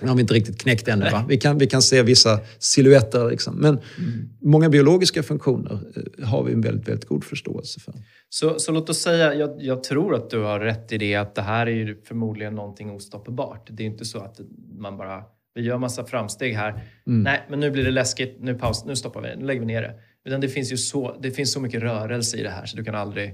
den 0.00 0.08
har 0.08 0.16
vi 0.16 0.20
inte 0.22 0.34
riktigt 0.34 0.58
knäckt 0.60 0.88
ännu. 0.88 1.06
Vi, 1.28 1.36
kan, 1.36 1.58
vi 1.58 1.66
kan 1.66 1.82
se 1.82 2.02
vissa 2.02 2.40
silhuetter. 2.58 3.30
Liksom. 3.30 3.54
Men 3.56 3.70
Mm. 3.98 4.28
många 4.42 4.68
biologiska 4.68 5.22
funktioner 5.22 5.78
eh, 6.18 6.28
har 6.28 6.44
vi 6.44 6.52
en 6.52 6.60
väldigt, 6.60 6.88
väldigt 6.88 7.08
god 7.08 7.24
förståelse 7.24 7.80
för. 7.80 7.94
Så, 8.28 8.58
så 8.58 8.72
låt 8.72 8.90
oss 8.90 8.98
säga, 9.02 9.34
jag, 9.34 9.50
jag 9.62 9.82
tror 9.84 10.14
att 10.14 10.30
du 10.30 10.38
har 10.38 10.60
rätt 10.60 10.92
i 10.92 10.98
det 10.98 11.14
att 11.14 11.34
det 11.34 11.42
här 11.42 11.66
är 11.68 11.96
förmodligen 12.04 12.54
någonting 12.54 12.90
ostoppbart. 12.90 13.68
Det 13.70 13.82
är 13.82 13.86
inte 13.86 14.04
så 14.04 14.18
att 14.18 14.40
man 14.78 14.96
bara, 14.96 15.22
vi 15.54 15.62
gör 15.62 15.78
massa 15.78 16.04
framsteg 16.04 16.54
här. 16.54 16.70
Mm. 17.06 17.22
Nej, 17.22 17.46
men 17.50 17.60
nu 17.60 17.70
blir 17.70 17.84
det 17.84 17.90
läskigt, 17.90 18.36
nu 18.40 18.54
paus, 18.54 18.84
nu 18.86 18.96
stoppar 18.96 19.20
vi, 19.22 19.36
nu 19.36 19.44
lägger 19.46 19.60
vi 19.60 19.66
ner 19.66 19.82
det. 19.82 19.94
Utan 20.24 20.40
det 20.40 20.48
finns 20.48 20.72
ju 20.72 20.76
så, 20.76 21.16
det 21.22 21.30
finns 21.30 21.52
så 21.52 21.60
mycket 21.60 21.82
rörelse 21.82 22.36
i 22.36 22.42
det 22.42 22.50
här 22.50 22.66
så 22.66 22.76
du 22.76 22.84
kan 22.84 22.94
aldrig 22.94 23.28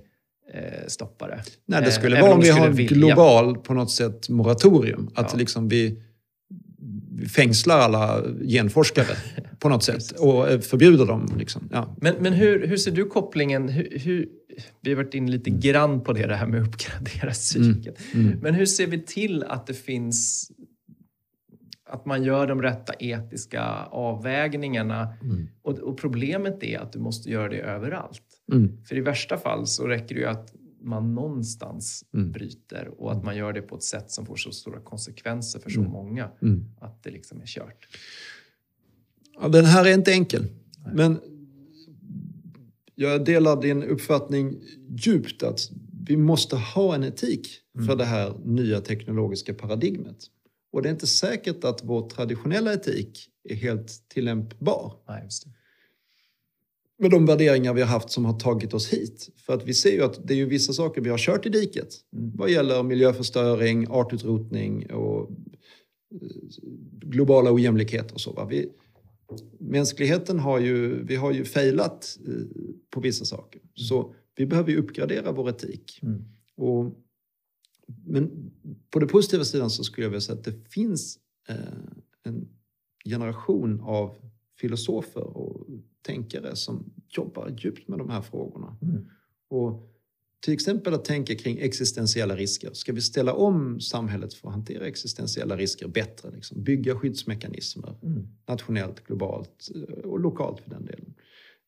eh, 0.55 0.87
stoppa 0.87 1.27
det. 1.29 1.43
Nej, 1.67 1.81
det 1.81 1.87
Eh, 1.87 1.93
skulle 1.93 2.17
även 2.17 2.27
vara 2.29 2.35
om 2.35 2.41
vi 2.43 2.51
har 2.51 2.67
en 2.67 2.77
global 2.77 3.57
på 3.57 3.75
något 3.75 3.91
sätt 3.91 4.29
moratorium. 4.29 5.11
Att 5.15 5.33
Ja. 5.33 5.39
liksom 5.39 5.69
vi 5.69 6.03
fängslar 7.29 7.79
alla 7.79 8.23
genforskare 8.43 9.17
på 9.59 9.69
något 9.69 9.85
sätt 9.85 10.11
och 10.11 10.51
eh, 10.51 10.61
förbjuder 10.61 11.07
dem. 11.07 11.35
Liksom. 11.39 11.69
Ja. 11.73 11.97
Men, 12.01 12.15
men 12.21 12.33
hur, 12.33 12.67
hur 12.67 12.77
ser 12.77 12.91
du 12.91 13.05
kopplingen? 13.05 13.69
Hur, 13.69 13.99
hur, 13.99 14.29
vi 14.81 14.91
har 14.91 14.97
varit 14.97 15.15
inne 15.15 15.31
lite 15.31 15.51
grann 15.51 16.01
på 16.01 16.13
det, 16.13 16.27
det 16.27 16.37
här 16.37 16.47
med 16.47 16.63
att 16.63 16.69
uppgradera 16.69 17.31
psyket. 17.31 17.99
Mm. 18.15 18.39
Men 18.39 18.55
hur 18.55 18.67
ser 18.67 18.87
vi 18.87 19.03
till 19.03 19.43
att 19.43 19.67
det 19.67 19.75
finns 19.75 20.51
att 21.89 22.07
man 22.07 22.25
gör 22.25 22.47
de 22.47 22.63
rätta 22.63 22.93
etiska 22.99 23.65
avvägningarna? 23.91 25.15
Mm. 25.23 25.49
Och, 25.63 25.79
och 25.79 25.99
problemet 25.99 26.63
är 26.63 26.79
att 26.79 26.93
du 26.93 26.99
måste 26.99 27.31
göra 27.31 27.49
det 27.49 27.61
överallt. 27.61 28.23
Mm. 28.53 28.85
För 28.85 28.97
i 28.97 29.01
värsta 29.01 29.39
fall 29.39 29.67
så 29.67 29.87
räcker 29.87 30.15
det 30.15 30.21
ju 30.21 30.27
att 30.27 30.53
man 30.87 31.15
någonstans 31.15 32.05
Mm. 32.15 32.33
bryter 32.33 32.89
och 32.99 33.13
att 33.13 33.25
man 33.25 33.37
gör 33.37 33.53
det 33.53 33.63
på 33.63 33.77
ett 33.77 33.83
sätt 33.83 34.11
som 34.11 34.27
får 34.27 34.37
så 34.37 34.53
stora 34.53 34.81
konsekvenser 34.81 35.61
för 35.61 35.71
så 35.71 35.81
Mm. 35.81 35.93
många 35.93 36.31
Mm. 36.43 36.65
att 36.81 37.03
det 37.03 37.11
liksom 37.11 37.41
är 37.41 37.47
kört. 37.47 37.89
Ja, 39.41 39.49
den 39.49 39.65
här 39.65 39.85
är 39.87 39.95
inte 39.95 40.13
enkel. 40.13 40.45
Men 40.95 41.21
jag 42.95 43.25
delar 43.25 43.63
din 43.63 43.83
uppfattning 43.83 44.61
djupt 44.89 45.43
att 45.43 45.71
vi 46.09 46.17
måste 46.17 46.57
ha 46.57 46.95
en 46.95 47.05
etik 47.05 47.49
för 47.75 47.83
Mm. 47.83 47.99
det 47.99 48.05
här 48.05 48.35
nya 48.45 48.81
teknologiska 48.81 49.55
paradigmet. 49.55 50.17
Och 50.73 50.83
det 50.83 50.89
är 50.89 50.91
inte 50.93 51.07
säkert 51.07 51.65
att 51.65 51.85
vår 51.85 52.11
traditionella 52.11 52.73
etik 52.73 53.29
är 53.49 53.55
helt 53.55 54.09
tillämpbar 54.09 54.93
Nej. 55.09 55.29
Med 56.99 57.11
de 57.11 57.27
värderingar 57.27 57.75
vi 57.75 57.81
har 57.81 57.89
haft 57.89 58.11
som 58.11 58.25
har 58.25 58.39
tagit 58.39 58.75
oss 58.75 58.93
hit. 58.93 59.29
För 59.37 59.55
att 59.55 59.65
vi 59.65 59.75
ser 59.75 59.93
ju 59.93 60.03
att 60.03 60.27
det 60.29 60.35
är 60.35 60.39
ju 60.39 60.47
vissa 60.47 60.73
saker 60.73 61.01
vi 61.01 61.11
har 61.11 61.19
kört 61.19 61.47
i 61.47 61.49
diket 61.49 61.89
Mm. 62.13 62.33
vad 62.37 62.51
gäller 62.51 62.83
miljöförstöring, 62.83 63.87
artutrotning 63.91 64.91
och 64.91 65.31
eh, 66.15 66.29
globala 66.93 67.53
ojämlikheter 67.53 68.15
och 68.15 68.21
så. 68.21 68.33
Va? 68.33 68.45
Vi, 68.45 68.73
mänskligheten 69.59 70.39
har 70.39 70.59
ju, 70.59 71.05
vi 71.05 71.17
har 71.17 71.33
ju 71.33 71.45
failat 71.45 72.19
eh, 72.27 72.33
på 72.91 73.01
vissa 73.01 73.25
saker. 73.25 73.61
Så 73.75 74.15
vi 74.37 74.47
behöver 74.47 74.71
ju 74.71 74.77
uppgradera 74.79 75.33
vår 75.33 75.49
etik. 75.49 76.01
Mm. 76.03 76.25
Och, 76.57 76.95
men 78.07 78.51
på 78.91 78.99
den 78.99 79.09
positiva 79.09 79.45
sidan 79.45 79.71
så 79.71 79.85
skulle 79.85 80.05
jag 80.05 80.11
vilja 80.11 80.21
säga 80.21 80.39
att 80.39 80.45
det 80.45 80.69
finns 80.71 81.19
eh, 81.49 81.57
en 82.25 82.49
generation 83.05 83.81
av 83.81 84.17
filosofer 84.61 85.37
och 85.37 85.67
tänkare 86.07 86.57
som 86.57 86.85
jobbar 87.09 87.57
djupt 87.59 87.89
med 87.89 87.99
de 87.99 88.11
här 88.11 88.21
frågorna. 88.23 88.77
Mm. 88.83 89.07
Och 89.51 89.93
till 90.45 90.55
exempel 90.55 90.95
att 90.95 91.05
tänka 91.05 91.35
kring 91.35 91.59
existentiella 91.59 92.37
risker. 92.37 92.71
Ska 92.73 92.93
vi 92.93 93.01
ställa 93.01 93.35
om 93.35 93.81
samhället 93.81 94.35
för 94.35 94.49
att 94.49 94.55
hantera 94.55 94.87
existentiella 94.87 95.57
risker 95.57 95.89
bättre? 95.89 96.31
Liksom? 96.31 96.63
Bygga 96.63 96.97
skyddsmekanismer 96.97 97.95
Mm. 98.03 98.29
nationellt, 98.49 99.05
globalt 99.07 99.71
eh, 99.75 100.11
och 100.11 100.21
lokalt 100.21 100.61
för 100.61 100.71
den 100.71 100.85
delen. 100.85 101.15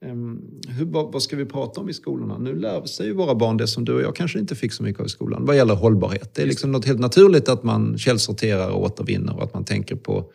Ehm, 0.05 0.61
Hur, 0.68 0.84
vad, 0.84 1.22
ska 1.22 1.36
vi 1.36 1.45
prata 1.45 1.80
om 1.80 1.89
i 1.89 1.93
skolorna? 1.93 2.39
Nu 2.39 2.55
lär 2.57 2.84
sig 2.84 3.07
ju 3.07 3.12
våra 3.12 3.34
barn 3.34 3.57
det 3.57 3.66
som 3.66 3.84
du 3.84 3.95
och 3.95 4.03
jag 4.03 4.16
kanske 4.16 4.39
inte 4.39 4.55
fick 4.55 4.72
så 4.72 4.82
mycket 4.82 5.01
av 5.01 5.07
i 5.07 5.09
skolan 5.09 5.45
vad 5.45 5.57
gäller 5.57 5.74
hållbarhet. 5.74 6.34
Det 6.34 6.43
är 6.43 6.47
liksom 6.47 6.72
något 6.72 6.84
helt 6.84 7.01
naturligt 7.01 7.49
att 7.49 7.62
man 7.62 7.99
källsorterar 7.99 8.70
och 8.70 8.82
återvinner 8.82 9.36
och 9.36 9.43
att 9.43 9.55
man 9.55 9.64
tänker 9.64 9.97
på 9.97 10.32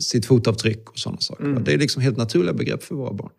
sitt 0.00 0.26
fotavtryck 0.26 0.90
och 0.90 0.98
sådana 0.98 1.20
saker. 1.20 1.44
Mm. 1.44 1.64
Det 1.64 1.72
är 1.72 1.78
liksom 1.78 2.02
helt 2.02 2.16
naturliga 2.16 2.52
begrepp 2.52 2.82
för 2.82 2.94
våra 2.94 3.12
barn. 3.12 3.30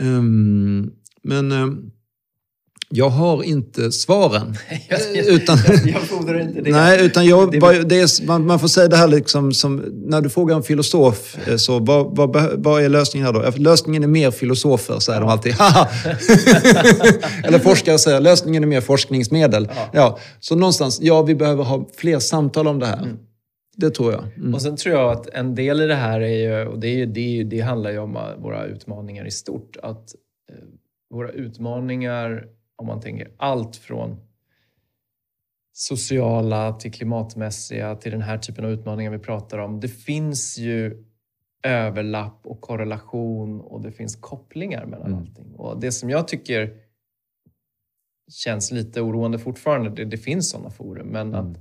Ehm, 0.00 0.90
men 1.22 1.52
ehm, 1.52 1.78
jag 2.92 3.08
har 3.08 3.42
inte 3.42 3.92
svaren. 3.92 4.56
Jag, 4.88 5.00
jag, 5.16 5.26
Utan- 5.26 5.58
jag, 6.26 6.40
inte 6.40 6.60
det. 6.60 6.70
Nej, 6.70 7.06
utan 7.06 7.26
jag, 7.26 7.52
Det- 7.52 7.58
bara- 7.60 7.82
det 7.82 8.00
är, 8.00 8.26
man, 8.26 8.46
man 8.46 8.58
får 8.60 8.68
säga 8.68 8.88
det 8.88 8.96
här 8.96 9.08
liksom 9.08 9.52
som, 9.52 9.76
när 10.06 10.20
du 10.20 10.28
frågar 10.30 10.56
en 10.56 10.62
filosof, 10.62 11.36
eh, 11.48 11.56
så 11.56 11.78
vad, 11.78 12.16
vad, 12.16 12.36
vad 12.64 12.82
är 12.82 12.88
lösningen 12.88 13.26
här 13.26 13.32
då? 13.32 13.42
Ja, 13.44 13.52
Lösningen 13.56 14.02
är 14.02 14.06
mer 14.08 14.30
filosofer, 14.30 14.98
säger 14.98 15.20
de 15.20 15.28
alltid. 15.28 15.54
Eller 17.44 17.58
forskare 17.58 17.98
säger, 17.98 18.20
lösningen 18.20 18.62
är 18.62 18.66
mer 18.66 18.80
forskningsmedel. 18.80 19.68
Ja. 19.76 19.88
Ja. 19.92 20.18
så 20.40 20.56
någonstans, 20.56 20.98
ja 21.02 21.22
vi 21.22 21.34
behöver 21.34 21.64
ha 21.64 21.88
fler 21.96 22.18
samtal 22.18 22.66
om 22.68 22.78
det 22.78 22.86
här. 22.86 23.14
Det 23.80 23.90
tror 23.90 24.12
jag. 24.12 24.24
Mm. 24.36 24.54
Och 24.54 24.62
sen 24.62 24.76
tror 24.76 24.94
jag 24.94 25.10
att 25.12 25.28
en 25.28 25.54
del 25.54 25.80
i 25.80 25.86
det 25.86 25.94
här 25.94 26.20
är 26.20 26.28
ju, 26.62 26.66
och 26.68 26.78
det, 26.78 26.88
är, 26.88 27.06
det, 27.06 27.20
är, 27.40 27.44
det 27.44 27.60
handlar 27.60 27.90
ju 27.90 27.98
om 27.98 28.18
våra 28.38 28.64
utmaningar 28.64 29.26
i 29.26 29.30
stort, 29.30 29.76
att 29.82 30.14
eh, 30.50 30.56
våra 31.10 31.30
utmaningar, 31.30 32.48
om 32.76 32.86
man 32.86 33.00
tänker 33.00 33.30
allt 33.36 33.76
från 33.76 34.16
sociala 35.72 36.72
till 36.72 36.92
klimatmässiga 36.92 37.96
till 37.96 38.12
den 38.12 38.22
här 38.22 38.38
typen 38.38 38.64
av 38.64 38.70
utmaningar 38.70 39.10
vi 39.10 39.18
pratar 39.18 39.58
om. 39.58 39.80
Det 39.80 39.88
finns 39.88 40.58
ju 40.58 41.04
överlapp 41.62 42.40
och 42.46 42.60
korrelation 42.60 43.60
och 43.60 43.80
det 43.80 43.92
finns 43.92 44.16
kopplingar 44.16 44.86
mellan 44.86 45.06
Mm. 45.06 45.18
allting. 45.18 45.54
Och 45.54 45.80
det 45.80 45.92
som 45.92 46.10
jag 46.10 46.28
tycker 46.28 46.76
känns 48.32 48.72
lite 48.72 49.00
oroande 49.00 49.38
fortfarande, 49.38 49.90
det, 49.90 50.04
det 50.04 50.16
finns 50.18 50.50
sådana 50.50 50.70
forum, 50.70 51.06
men 51.06 51.34
Mm. 51.34 51.40
att 51.50 51.58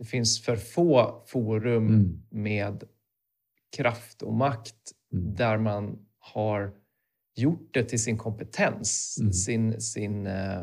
det 0.00 0.06
finns 0.06 0.42
för 0.42 0.56
få 0.56 1.22
forum 1.26 1.86
Mm. 1.88 2.22
med 2.30 2.82
kraft 3.76 4.22
och 4.22 4.32
makt 4.34 4.74
Mm. 5.12 5.34
där 5.34 5.58
man 5.58 5.98
har 6.18 6.72
gjort 7.36 7.68
det 7.74 7.84
till 7.84 8.02
sin 8.02 8.18
kompetens, 8.18 9.16
Mm. 9.20 9.32
sin, 9.32 9.80
sin 9.80 10.26
eh, 10.26 10.62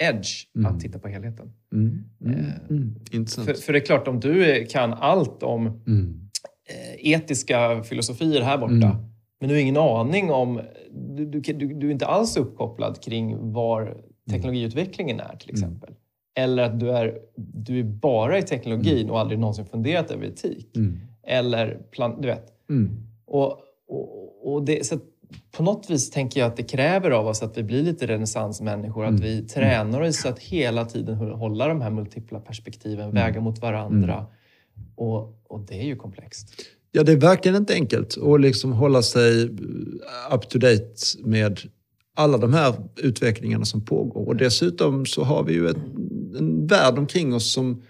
edge 0.00 0.46
Mm. 0.56 0.66
att 0.74 0.80
titta 0.80 0.98
på 0.98 1.08
helheten. 1.08 1.52
Mm. 1.72 2.04
Mm. 2.20 2.40
Mm. 2.70 2.94
Intressant. 3.10 3.46
För, 3.46 3.54
för 3.54 3.72
det 3.72 3.78
är 3.78 3.84
klart, 3.86 4.08
om 4.08 4.20
du 4.20 4.66
kan 4.66 4.92
allt 4.92 5.42
om 5.42 5.66
Mm. 5.66 6.28
eh, 6.68 7.12
etiska 7.12 7.82
filosofier 7.82 8.42
här 8.42 8.58
borta, 8.58 8.72
Mm. 8.74 8.96
men 9.40 9.48
du 9.48 9.54
har 9.54 9.60
ingen 9.62 9.76
aning 9.76 10.30
om... 10.30 10.60
Du, 11.16 11.26
du, 11.26 11.40
du, 11.40 11.74
du 11.74 11.86
är 11.86 11.90
inte 11.92 12.06
alls 12.06 12.36
uppkopplad 12.36 13.02
kring 13.02 13.52
var 13.52 13.96
teknologiutvecklingen 14.30 15.20
är 15.20 15.36
till 15.36 15.50
Mm. 15.50 15.54
exempel. 15.54 15.94
Eller 16.34 16.62
att 16.62 16.80
du 16.80 16.90
är, 16.90 17.18
du 17.36 17.78
är 17.78 17.84
bara 17.84 18.38
i 18.38 18.42
teknologin 18.42 19.10
och 19.10 19.20
aldrig 19.20 19.38
någonsin 19.38 19.66
funderat 19.66 20.10
över 20.10 20.26
etik. 20.26 20.76
Mm. 20.76 21.00
Eller, 21.26 21.78
plan, 21.90 22.20
du 22.20 22.28
vet. 22.28 22.46
Mm. 22.70 22.90
Och, 23.26 23.58
och, 23.88 24.52
och 24.54 24.64
det, 24.64 24.86
så 24.86 24.98
på 25.56 25.62
något 25.62 25.90
vis 25.90 26.10
tänker 26.10 26.40
jag 26.40 26.46
att 26.46 26.56
det 26.56 26.62
kräver 26.62 27.10
av 27.10 27.26
oss 27.26 27.42
att 27.42 27.58
vi 27.58 27.62
blir 27.62 27.82
lite 27.82 28.06
renässansmänniskor. 28.06 29.04
Mm. 29.04 29.14
Att 29.14 29.20
vi 29.20 29.42
tränar 29.42 30.00
oss 30.00 30.26
att 30.26 30.38
hela 30.38 30.84
tiden 30.84 31.16
hålla 31.16 31.68
de 31.68 31.80
här 31.80 31.90
multipla 31.90 32.40
perspektiven, 32.40 33.04
mm. 33.10 33.14
väga 33.14 33.40
mot 33.40 33.58
varandra. 33.58 34.14
Mm. 34.14 34.26
Och, 34.96 35.42
och 35.48 35.60
det 35.60 35.74
är 35.74 35.84
ju 35.84 35.96
komplext. 35.96 36.54
Ja, 36.92 37.02
det 37.02 37.12
är 37.12 37.16
verkligen 37.16 37.56
inte 37.56 37.74
enkelt 37.74 38.18
att 38.18 38.40
liksom 38.40 38.72
hålla 38.72 39.02
sig 39.02 39.44
up 40.32 40.48
to 40.48 40.58
date 40.58 40.94
med 41.24 41.60
alla 42.14 42.38
de 42.38 42.54
här 42.54 42.74
utvecklingarna 42.96 43.64
som 43.64 43.84
pågår. 43.84 44.28
Och 44.28 44.36
dessutom 44.36 45.06
så 45.06 45.24
har 45.24 45.42
vi 45.42 45.52
ju 45.52 45.68
ett, 45.68 45.76
en 46.38 46.66
värld 46.66 46.98
omkring 46.98 47.34
oss 47.34 47.52
som 47.52 47.82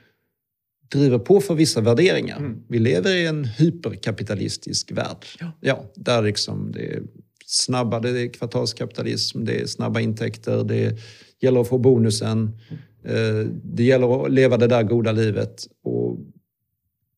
driver 0.93 1.19
på 1.19 1.41
för 1.41 1.55
vissa 1.55 1.81
värderingar. 1.81 2.37
Mm. 2.37 2.63
Vi 2.69 2.79
lever 2.79 3.15
i 3.15 3.27
en 3.27 3.45
hyperkapitalistisk 3.45 4.93
värld. 4.93 5.27
Ja. 5.41 5.53
ja 5.61 5.85
där 5.95 6.23
liksom 6.23 6.73
det 6.73 6.95
är 6.95 7.03
snabba, 7.47 8.01
det 8.01 8.21
är 8.21 8.29
kvartalskapitalism, 8.29 9.45
det 9.45 9.61
är 9.61 9.67
snabba 9.67 10.01
intäkter, 10.01 10.65
det 10.65 10.99
gäller 11.41 11.61
att 11.61 11.69
få 11.69 11.79
bonusen. 11.79 12.59
Mm. 13.05 13.61
Det 13.65 13.85
gäller 13.85 14.25
att 14.25 14.33
leva 14.33 14.57
det 14.57 14.67
där 14.67 14.83
goda 14.83 15.13
livet. 15.13 15.67
Och 15.83 16.19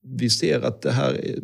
vi 0.03 0.31
ser 0.31 0.61
att 0.61 0.83
det 0.83 0.91
här 0.91 1.41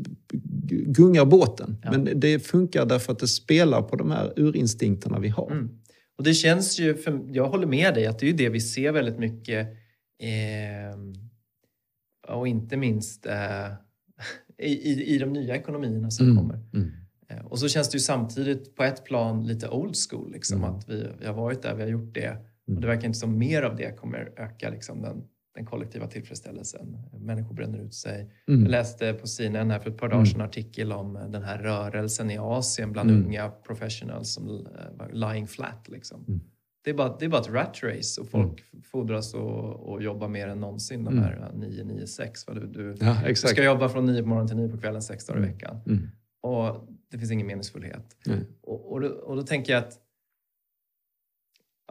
gungar 0.69 1.25
båten. 1.25 1.77
Ja. 1.83 1.91
Men 1.91 2.21
det 2.21 2.39
funkar 2.39 2.87
därför 2.87 3.13
att 3.13 3.19
det 3.19 3.29
spelar 3.29 3.83
på 3.83 3.97
de 3.97 4.11
här 4.11 4.33
urinstinkterna 4.37 5.19
vi 5.19 5.29
har. 5.29 5.51
Mm. 5.51 5.71
Och 6.21 6.25
det 6.25 6.35
känns 6.35 6.81
ju, 6.81 6.95
för, 6.95 7.21
jag 7.33 7.49
håller 7.49 7.67
med 7.67 7.95
dig, 7.95 8.07
att 8.07 8.19
det 8.19 8.29
är 8.29 8.33
det 8.33 8.49
vi 8.49 8.61
ser 8.61 8.93
väldigt 8.93 9.19
mycket. 9.19 9.69
Eh, 10.23 10.99
och 12.29 12.49
inte 12.49 12.77
minst 12.77 13.27
eh, 13.27 13.73
i, 14.59 15.15
i 15.15 15.19
de 15.19 15.33
nya 15.33 15.57
ekonomierna 15.57 16.11
som 16.11 16.27
mm. 16.27 16.37
kommer. 16.37 16.61
Mm. 16.75 16.91
Eh, 17.29 17.47
och 17.47 17.59
så 17.59 17.69
känns 17.69 17.91
det 17.91 17.97
ju 17.97 18.01
samtidigt 18.01 18.77
på 18.77 18.83
ett 18.83 19.05
plan 19.05 19.47
lite 19.47 19.69
old 19.69 19.95
school. 20.11 20.33
Liksom, 20.33 20.59
mm. 20.59 20.71
Att 20.71 20.89
vi, 20.89 21.07
vi 21.21 21.27
har 21.27 21.35
varit 21.35 21.63
där, 21.63 21.75
vi 21.75 21.83
har 21.83 21.91
gjort 21.91 22.15
det. 22.15 22.31
Och 22.63 22.69
mm. 22.69 22.81
det 22.81 22.87
verkar 22.87 23.07
inte 23.07 23.19
som 23.19 23.39
mer 23.39 23.63
av 23.63 23.77
det 23.77 23.97
kommer 23.97 24.33
öka 24.37 24.71
liksom, 24.71 25.03
den, 25.03 25.25
den 25.55 25.67
kollektiva 25.67 26.07
tillfredsställelsen. 26.07 26.99
Människor 27.13 27.55
bränner 27.55 27.79
ut 27.79 27.95
sig. 27.95 28.33
Mm. 28.49 28.63
Jag 28.63 28.71
läste 28.71 29.13
på 29.13 29.27
CNN 29.27 29.71
här 29.71 29.79
för 29.79 29.91
ett 29.91 29.99
par 29.99 30.09
dagar 30.09 30.25
sedan 30.25 30.41
en 30.41 30.47
artikel 30.47 30.93
om 30.93 31.15
den 31.29 31.43
här 31.43 31.59
rörelsen 31.59 32.31
i 32.31 32.39
Asien 32.39 32.93
bland 32.93 33.11
mm. 33.11 33.25
unga 33.25 33.49
professionals 33.49 34.35
som 34.35 34.49
uh, 34.49 35.13
lying 35.13 35.47
flat. 35.47 35.89
Liksom. 35.89 36.25
Mm. 36.29 36.41
Det, 36.85 36.91
är 36.91 36.95
bara, 36.95 37.17
det 37.19 37.25
är 37.25 37.29
bara 37.29 37.41
ett 37.41 37.51
rat 37.51 37.83
race 37.83 38.21
och 38.21 38.29
folk 38.29 38.65
mm. 38.73 38.83
fordras 38.83 39.35
att, 39.35 40.03
jobba 40.03 40.29
mer 40.29 40.49
än 40.49 40.61
någonsin 40.61 41.05
de 41.05 41.19
här 41.19 41.51
9-9-6. 41.55 42.55
Du, 42.55 42.67
du, 42.67 42.97
ja, 43.01 43.17
du 43.27 43.35
ska 43.35 43.65
jobba 43.65 43.89
från 43.89 44.07
9 44.07 44.23
på 44.23 44.29
morgonen 44.29 44.49
till 44.49 44.57
9 44.57 44.69
på 44.69 44.79
kvällen 44.79 45.03
sex 45.03 45.27
dagar 45.27 45.41
i 45.41 45.43
mm. 45.43 45.53
veckan. 45.53 45.81
Mm. 45.87 46.09
Och 46.43 46.89
det 47.11 47.19
finns 47.19 47.31
ingen 47.31 47.47
meningsfullhet. 47.47 48.17
Och, 48.63 48.93
och, 48.93 49.01
då, 49.01 49.09
och 49.09 49.37
då 49.37 49.43
tänker 49.43 49.73
jag 49.73 49.85
att 49.85 49.99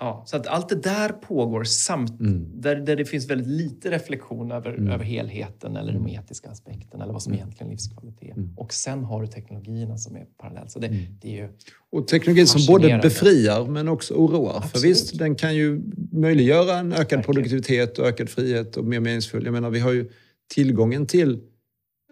Ja, 0.01 0.23
så 0.25 0.37
att 0.37 0.47
allt 0.47 0.69
det 0.69 0.75
där 0.75 1.09
pågår 1.09 1.63
samt 1.63 2.19
mm. 2.19 2.61
där, 2.61 2.75
där 2.75 2.95
det 2.95 3.05
finns 3.05 3.29
väldigt 3.29 3.47
lite 3.47 3.91
reflektion 3.91 4.51
över, 4.51 4.73
mm. 4.73 4.91
över 4.91 5.03
helheten 5.03 5.75
eller 5.75 5.93
de 5.93 5.97
mm. 5.97 6.19
etiska 6.19 6.49
aspekterna 6.49 7.03
eller 7.03 7.13
vad 7.13 7.23
som 7.23 7.33
mm. 7.33 7.39
egentligen 7.39 7.67
är 7.67 7.71
livskvalitet. 7.71 8.37
Mm. 8.37 8.53
Och 8.57 8.73
sen 8.73 9.03
har 9.03 9.21
du 9.21 9.27
teknologierna 9.27 9.97
som 9.97 10.15
är 10.15 10.25
parallellt. 10.37 10.71
Så 10.71 10.79
det, 10.79 10.87
mm. 10.87 11.01
det 11.21 11.27
är 11.27 11.41
ju 11.41 11.49
och 11.91 12.07
teknologin 12.07 12.47
som 12.47 12.61
både 12.73 12.99
befriar 13.03 13.65
men 13.65 13.87
också 13.87 14.13
oroar. 14.13 14.57
Absolut. 14.57 14.71
För 14.71 14.79
visst, 14.79 15.19
den 15.19 15.35
kan 15.35 15.55
ju 15.55 15.81
möjliggöra 16.11 16.77
en 16.77 16.91
ökad 16.91 16.99
Verkligen. 16.99 17.23
produktivitet 17.23 17.99
och 17.99 18.07
ökad 18.07 18.29
frihet 18.29 18.77
och 18.77 18.85
mer 18.85 18.99
meningsfull. 18.99 19.45
Jag 19.45 19.51
menar, 19.51 19.69
vi 19.69 19.79
har 19.79 19.91
ju 19.91 20.09
tillgången 20.53 21.07
till 21.07 21.39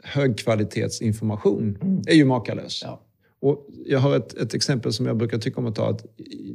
högkvalitetsinformation 0.04 1.78
mm. 1.82 2.02
är 2.08 2.16
ju 2.16 2.26
makalös. 2.26 2.82
Ja. 2.84 3.07
Och 3.40 3.68
jag 3.86 4.00
har 4.00 4.16
ett, 4.16 4.34
ett, 4.34 4.54
exempel 4.54 4.94
som 4.94 5.06
jag 5.06 5.18
brukar 5.18 5.38
tycka 5.38 5.60
om 5.60 5.68
att 5.68 5.76
ta. 5.76 5.90
Att 5.90 6.06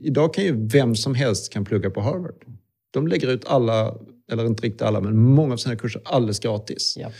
idag 0.03 0.35
kan 0.35 0.45
ju 0.45 0.67
vem 0.69 0.97
som 0.97 1.15
helst 1.15 1.53
kan 1.53 1.65
plugga 1.65 1.91
på 1.91 2.01
Harvard. 2.01 2.45
De 2.91 3.09
lägger 3.09 3.29
ut 3.29 3.45
alla, 3.47 3.95
eller 4.33 4.47
inte 4.47 4.63
riktigt 4.63 4.83
alla, 4.83 5.01
men 5.01 5.17
många 5.17 5.53
av 5.53 5.57
sina 5.57 5.77
kurser 5.77 6.03
alldeles 6.05 6.39
gratis. 6.39 6.97
Ja. 7.01 7.11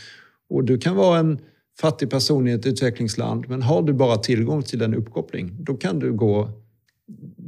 Och 0.49 0.63
du 0.63 0.77
kan 0.77 0.95
vara 0.95 1.19
en 1.19 1.39
fattig 1.79 2.09
person 2.09 2.47
i 2.47 2.51
ett 2.51 2.65
utvecklingsland, 2.65 3.49
men 3.49 3.61
har 3.61 3.81
du 3.81 3.93
bara 3.93 4.17
tillgång 4.17 4.63
till 4.63 4.81
en 4.81 4.95
uppkoppling, 4.95 5.63
då 5.63 5.73
kan 5.73 5.99
du 5.99 6.13
gå 6.13 6.49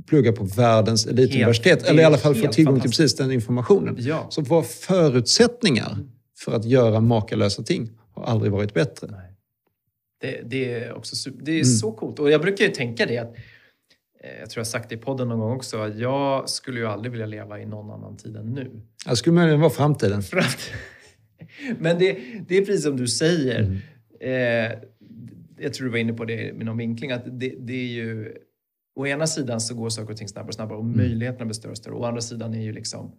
plugga 0.07 0.32
på 0.32 0.43
världens 0.43 1.05
elituniversitet. 1.05 1.84
Eller 1.84 2.01
i 2.01 2.05
alla 2.05 2.18
fall 2.18 2.36
få 2.36 2.47
tillgång 2.47 2.82
till 2.82 2.89
precis 2.89 3.16
den 3.16 3.32
informationen. 3.32 3.95
Ja. 3.99 4.28
Så 4.30 4.41
våra 4.41 4.63
förutsättningar 4.63 5.97
för 6.38 6.51
att 6.51 6.66
göra 6.66 6.99
makalösa 6.99 7.63
ting 7.63 7.89
har 8.13 8.24
aldrig 8.24 8.51
varit 8.51 8.74
bättre. 8.74 9.07
Nej. 9.11 9.24
Det, 10.18 10.41
det 10.45 10.74
är, 10.74 10.93
också, 10.93 11.30
det 11.30 11.51
är 11.51 11.55
mm. 11.55 11.66
så 11.66 11.91
coolt. 11.91 12.20
Och 12.20 12.32
jag 12.32 12.41
brukar 12.41 12.66
ju 12.66 12.72
tänka 12.72 13.05
det 13.05 13.18
att 13.18 13.36
eh, 14.24 14.39
jag 14.39 14.49
tror 14.49 14.59
jag 14.59 14.68
sagt 14.68 14.89
det 14.89 14.95
i 14.95 14.97
podden 14.97 15.28
någon 15.28 15.39
gång 15.39 15.55
också, 15.55 15.78
att 15.78 15.97
jag 15.97 16.49
skulle 16.49 16.80
ju 16.80 16.86
aldrig 16.86 17.11
vilja 17.11 17.26
leva 17.26 17.59
i 17.59 17.66
någon 17.66 17.91
annan 17.91 18.18
tid 18.18 18.36
än 18.36 18.45
nu. 18.45 18.82
Jag 19.05 19.18
skulle 19.18 19.34
möjligen 19.34 19.59
vara 19.59 19.70
framtiden. 19.70 20.22
Men 21.80 21.99
det, 21.99 22.18
det 22.47 22.57
är 22.57 22.66
precis 22.66 22.84
som 22.84 22.97
du 22.97 23.07
säger. 23.07 23.59
Mm. 23.59 23.78
Eh, 24.20 24.78
jag 25.57 25.74
tror 25.74 25.86
du 25.86 25.91
var 25.91 25.97
inne 25.97 26.13
på 26.13 26.26
det 26.26 26.53
med 26.53 26.66
någon 26.66 26.78
vinkling, 26.78 27.11
att 27.11 27.39
det, 27.39 27.55
det, 27.59 27.74
är 27.74 27.88
ju... 27.88 28.34
Å 28.97 29.07
ena 29.07 29.28
sidan 29.28 29.61
så 29.61 29.76
går 29.76 29.89
saker 29.89 30.11
och 30.11 30.18
ting 30.18 30.28
snabbare 30.28 30.47
och 30.47 30.53
snabbare 30.53 30.78
och 30.78 30.84
mm. 30.84 30.97
möjligheterna 30.97 31.45
blir 31.45 31.53
större 31.53 31.72
och 31.72 31.78
större. 31.78 31.93
Å 31.93 32.03
andra 32.05 32.22
sidan 32.22 32.53
är 32.53 32.61
ju 32.61 32.74
liksom 32.74 33.11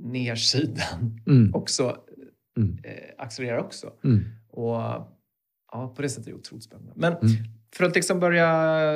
nersidan 0.00 1.20
mm. 1.26 1.54
också, 1.54 1.96
mm. 2.56 2.78
eh, 2.84 2.92
accelererar 3.18 3.58
också. 3.58 3.92
Mm. 4.04 4.24
Och 4.50 4.76
ja, 5.72 5.92
på 5.96 6.02
det 6.02 6.08
sättet 6.08 6.26
är 6.26 6.30
det 6.30 6.38
otroligt 6.38 6.64
spännande. 6.64 6.92
Men 6.96 7.12
mm. 7.12 7.28
för 7.74 7.84
att 7.84 7.94
liksom 7.94 8.20
börja, 8.20 8.48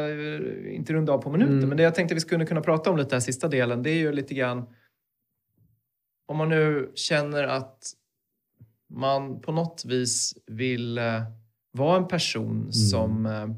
eh, 0.09 0.75
inte 0.75 0.93
runda 0.93 1.13
av 1.13 1.19
på 1.19 1.31
minuten, 1.31 1.57
mm. 1.57 1.69
men 1.69 1.77
det 1.77 1.83
jag 1.83 1.95
tänkte 1.95 2.15
vi 2.15 2.21
skulle 2.21 2.47
kunna 2.47 2.61
prata 2.61 2.91
om 2.91 2.97
lite 2.97 3.11
den 3.11 3.23
sista 3.23 3.49
delen, 3.49 3.83
det 3.83 3.91
är 3.91 3.99
ju 3.99 4.13
lite 4.13 4.35
grann 4.35 4.67
om 6.27 6.37
man 6.37 6.49
nu 6.49 6.93
känner 6.95 7.43
att 7.43 7.93
man 8.89 9.41
på 9.41 9.53
något 9.53 9.85
vis 9.85 10.35
vill 10.47 10.99
eh, 10.99 11.23
vara 11.73 11.97
en 11.97 12.09
person 12.09 12.61
mm. 12.61 12.73
som 12.73 13.27
eh, 13.27 13.49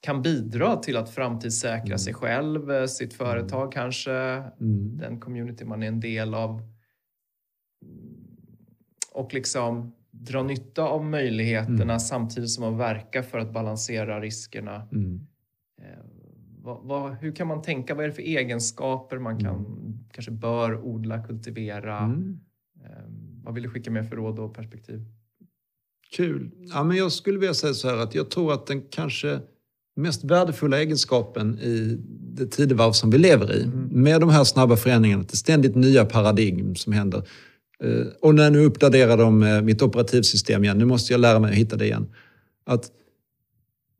kan 0.00 0.22
bidra 0.22 0.76
till 0.76 0.96
att 0.96 1.10
framtidssäkra 1.10 1.86
mm. 1.86 1.98
sig 1.98 2.14
själv, 2.14 2.86
sitt 2.86 3.14
företag 3.14 3.62
mm. 3.62 3.70
kanske, 3.70 4.12
mm. 4.12 4.96
den 4.98 5.20
community 5.20 5.64
man 5.64 5.82
är 5.82 5.88
en 5.88 6.00
del 6.00 6.34
av. 6.34 6.62
Och 9.12 9.34
liksom 9.34 9.94
dra 10.20 10.42
nytta 10.42 10.82
av 10.82 11.04
möjligheterna 11.04 11.82
mm. 11.82 12.00
samtidigt 12.00 12.50
som 12.50 12.64
man 12.64 12.78
verkar 12.78 13.22
för 13.22 13.38
att 13.38 13.52
balansera 13.52 14.20
riskerna. 14.20 14.88
Mm. 14.92 15.20
Eh, 15.82 16.04
vad, 16.62 16.80
vad, 16.82 17.14
hur 17.14 17.32
kan 17.32 17.46
man 17.46 17.62
tänka? 17.62 17.94
Vad 17.94 18.04
är 18.04 18.08
det 18.08 18.14
för 18.14 18.22
egenskaper 18.22 19.18
man 19.18 19.38
kan, 19.40 19.56
mm. 19.56 19.98
kanske 20.12 20.30
bör 20.30 20.84
odla, 20.86 21.22
kultivera? 21.22 21.98
Mm. 21.98 22.40
Eh, 22.84 22.90
vad 23.44 23.54
vill 23.54 23.62
du 23.62 23.70
skicka 23.70 23.90
med 23.90 24.08
för 24.08 24.16
råd 24.16 24.38
och 24.38 24.54
perspektiv? 24.54 25.04
Kul. 26.16 26.50
Ja, 26.58 26.84
men 26.84 26.96
jag 26.96 27.12
skulle 27.12 27.38
vilja 27.38 27.54
säga 27.54 27.74
så 27.74 27.88
här 27.88 27.96
att 27.96 28.14
jag 28.14 28.30
tror 28.30 28.52
att 28.52 28.66
den 28.66 28.82
kanske 28.90 29.40
mest 29.96 30.24
värdefulla 30.24 30.78
egenskapen 30.78 31.58
i 31.58 31.98
det 32.08 32.46
tidevarv 32.46 32.92
som 32.92 33.10
vi 33.10 33.18
lever 33.18 33.52
i, 33.56 33.62
mm. 33.62 33.88
med 33.92 34.20
de 34.20 34.30
här 34.30 34.44
snabba 34.44 34.76
förändringarna, 34.76 35.24
det 35.30 35.36
ständigt 35.36 35.74
nya 35.74 36.04
paradigm 36.04 36.74
som 36.74 36.92
händer, 36.92 37.28
och 38.20 38.34
när 38.34 38.50
nu 38.50 38.64
uppdaterar 38.64 39.16
de 39.16 39.42
eh, 39.42 39.62
mitt 39.62 39.82
operativsystem 39.82 40.64
igen, 40.64 40.78
nu 40.78 40.84
måste 40.84 41.12
jag 41.12 41.20
lära 41.20 41.38
mig 41.38 41.50
att 41.50 41.56
hitta 41.56 41.76
det 41.76 41.84
igen. 41.84 42.06
Att 42.64 42.90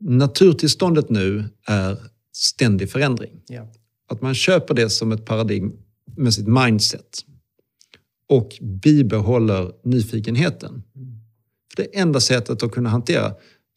naturtillståndet 0.01 1.11
nu 1.11 1.45
är 1.67 1.99
ständig 2.33 2.91
förändring. 2.91 3.41
Ja. 3.49 3.73
Att 4.09 4.23
man 4.23 4.35
köper 4.35 4.75
det 4.75 4.91
som 4.91 5.13
ett 5.13 5.25
paradigm 5.25 5.73
med 6.17 6.35
sitt 6.35 6.47
mindset 6.47 7.25
och 8.29 8.59
bibehåller 8.61 9.73
nyfikenheten. 9.85 10.71
Mm. 10.71 11.17
För 11.71 11.83
det 11.83 11.97
är 11.97 12.03
enda 12.03 12.21
sättet 12.21 12.63
att 12.63 12.73
kunna 12.73 12.89
hantera. 12.89 13.35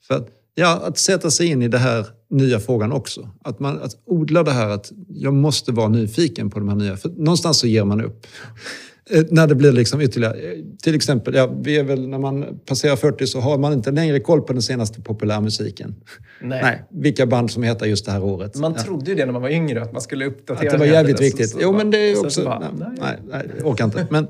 För 0.07 0.15
att, 0.15 0.29
ja, 0.55 0.81
att 0.83 0.97
sätta 0.97 1.31
sig 1.31 1.47
in 1.47 1.61
i 1.61 1.67
den 1.67 1.81
här 1.81 2.07
nya 2.29 2.59
frågan 2.59 2.91
också. 2.91 3.29
Att, 3.41 3.59
man, 3.59 3.79
att 3.79 4.01
odla 4.05 4.43
det 4.43 4.51
här 4.51 4.69
att 4.69 4.91
jag 5.07 5.33
måste 5.33 5.71
vara 5.71 5.89
nyfiken 5.89 6.49
på 6.49 6.59
de 6.59 6.69
här 6.69 6.75
nya... 6.75 6.97
För 6.97 7.09
någonstans 7.09 7.59
så 7.59 7.67
ger 7.67 7.83
man 7.83 8.01
upp. 8.01 8.27
Eh, 9.09 9.23
när 9.29 9.47
det 9.47 9.55
blir 9.55 9.71
liksom 9.71 10.01
ytterligare... 10.01 10.55
Till 10.83 10.95
exempel, 10.95 11.35
ja, 11.35 11.47
vi 11.61 11.77
är 11.77 11.83
väl, 11.83 12.07
när 12.07 12.17
man 12.17 12.59
passerar 12.65 12.95
40 12.95 13.27
så 13.27 13.39
har 13.39 13.57
man 13.57 13.73
inte 13.73 13.91
längre 13.91 14.19
koll 14.19 14.41
på 14.41 14.53
den 14.53 14.61
senaste 14.61 15.01
populärmusiken. 15.01 15.95
Nej. 16.41 16.61
Nej 16.61 16.83
vilka 16.89 17.25
band 17.25 17.51
som 17.51 17.63
heter 17.63 17.85
just 17.85 18.05
det 18.05 18.11
här 18.11 18.23
året. 18.23 18.55
Man 18.55 18.73
ja. 18.77 18.83
trodde 18.83 19.11
ju 19.11 19.15
det 19.15 19.25
när 19.25 19.33
man 19.33 19.41
var 19.41 19.49
yngre, 19.49 19.81
att 19.81 19.93
man 19.93 20.01
skulle 20.01 20.25
uppdatera. 20.25 20.67
Att 20.67 20.73
det 20.73 20.77
var 20.77 20.85
jävligt 20.85 21.21
viktigt. 21.21 21.49
Så, 21.49 21.57
så, 21.57 21.63
jo, 21.63 21.73
men 21.73 21.91
det 21.91 21.97
är 21.97 22.25
också... 22.25 22.43
Bara, 22.43 22.59
nej, 22.59 22.89
nej, 22.99 23.17
nej, 23.29 23.51
jag 23.57 23.67
orkar 23.67 23.85
inte. 23.85 24.07
Men 24.09 24.27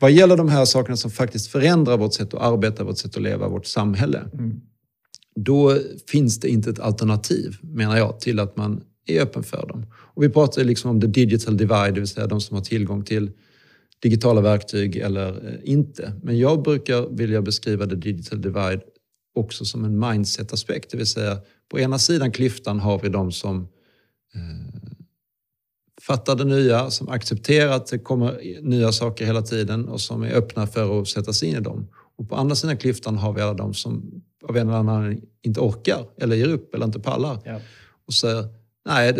vad 0.00 0.10
gäller 0.12 0.36
de 0.36 0.48
här 0.48 0.64
sakerna 0.64 0.96
som 0.96 1.10
faktiskt 1.10 1.48
förändrar 1.48 1.96
vårt 1.96 2.14
sätt 2.14 2.34
att 2.34 2.40
arbeta, 2.40 2.84
vårt 2.84 2.98
sätt 2.98 3.16
att 3.16 3.22
leva, 3.22 3.48
vårt 3.48 3.66
samhälle. 3.66 4.22
Mm. 4.32 4.60
Då 5.36 5.76
finns 6.06 6.40
det 6.40 6.48
inte 6.48 6.70
ett 6.70 6.80
alternativ, 6.80 7.56
menar 7.62 7.96
jag, 7.98 8.20
till 8.20 8.40
att 8.40 8.56
man 8.56 8.80
är 9.06 9.20
öppen 9.20 9.42
för 9.42 9.66
dem. 9.66 9.86
Och 9.92 10.22
vi 10.22 10.28
pratar 10.28 10.64
liksom 10.64 10.90
om 10.90 11.00
the 11.00 11.06
digital 11.06 11.56
divide, 11.56 11.94
det 11.94 12.00
vill 12.00 12.08
säga 12.08 12.26
de 12.26 12.40
som 12.40 12.56
har 12.56 12.64
tillgång 12.64 13.04
till 13.04 13.30
digitala 14.02 14.40
verktyg 14.40 14.96
eller 14.96 15.28
eh, 15.28 15.54
inte. 15.64 16.12
Men 16.22 16.38
jag 16.38 16.62
brukar 16.62 17.16
vilja 17.16 17.42
beskriva 17.42 17.86
the 17.86 17.94
digital 17.94 18.40
divide 18.40 18.80
också 19.34 19.64
som 19.64 19.84
en 19.84 19.98
mindset-aspekt. 19.98 20.90
Det 20.90 20.96
vill 20.96 21.06
säga, 21.06 21.38
på 21.70 21.80
ena 21.80 21.98
sidan 21.98 22.32
klyftan 22.32 22.80
har 22.80 22.98
vi 22.98 23.08
de 23.08 23.32
som 23.32 23.68
eh, 24.34 24.90
fattar 26.00 26.36
det 26.36 26.44
nya, 26.44 26.90
som 26.90 27.08
accepterar 27.08 27.72
att 27.72 27.86
det 27.86 27.98
kommer 27.98 28.60
nya 28.62 28.92
saker 28.92 29.26
hela 29.26 29.42
tiden 29.42 29.88
och 29.88 30.00
som 30.00 30.22
är 30.22 30.32
öppna 30.32 30.66
för 30.66 31.00
att 31.00 31.08
sätta 31.08 31.32
sig 31.32 31.48
in 31.48 31.56
i 31.56 31.60
dem. 31.60 31.88
Och 32.16 32.28
på 32.28 32.36
andra 32.36 32.56
sidan 32.56 32.76
klyftan 32.76 33.16
har 33.16 33.32
vi 33.32 33.40
alla 33.42 33.54
de 33.54 33.74
som 33.74 34.22
av 34.48 34.56
en 34.56 34.68
eller 34.68 34.78
annan 34.78 35.20
inte 35.42 35.60
orkar 35.60 36.06
eller 36.20 36.36
ger 36.36 36.48
upp 36.48 36.74
eller 36.74 36.86
inte 36.86 37.00
pallar. 37.00 37.38
Ja. 37.44 37.60
Och 38.06 38.14
säger, 38.14 38.48
nej, 38.90 39.14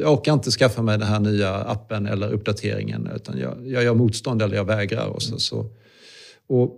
jag 0.00 0.12
orkar 0.12 0.32
inte 0.32 0.50
skaffa 0.50 0.82
mig 0.82 0.98
den 0.98 1.08
här 1.08 1.20
nya 1.20 1.54
appen 1.54 2.06
eller 2.06 2.32
uppdateringen 2.32 3.08
utan 3.14 3.38
jag, 3.38 3.68
jag 3.68 3.84
gör 3.84 3.94
motstånd 3.94 4.42
eller 4.42 4.56
jag 4.56 4.64
vägrar. 4.64 5.06
Och 5.06 5.22
så, 5.22 5.38
så. 5.38 5.66
Och 6.46 6.76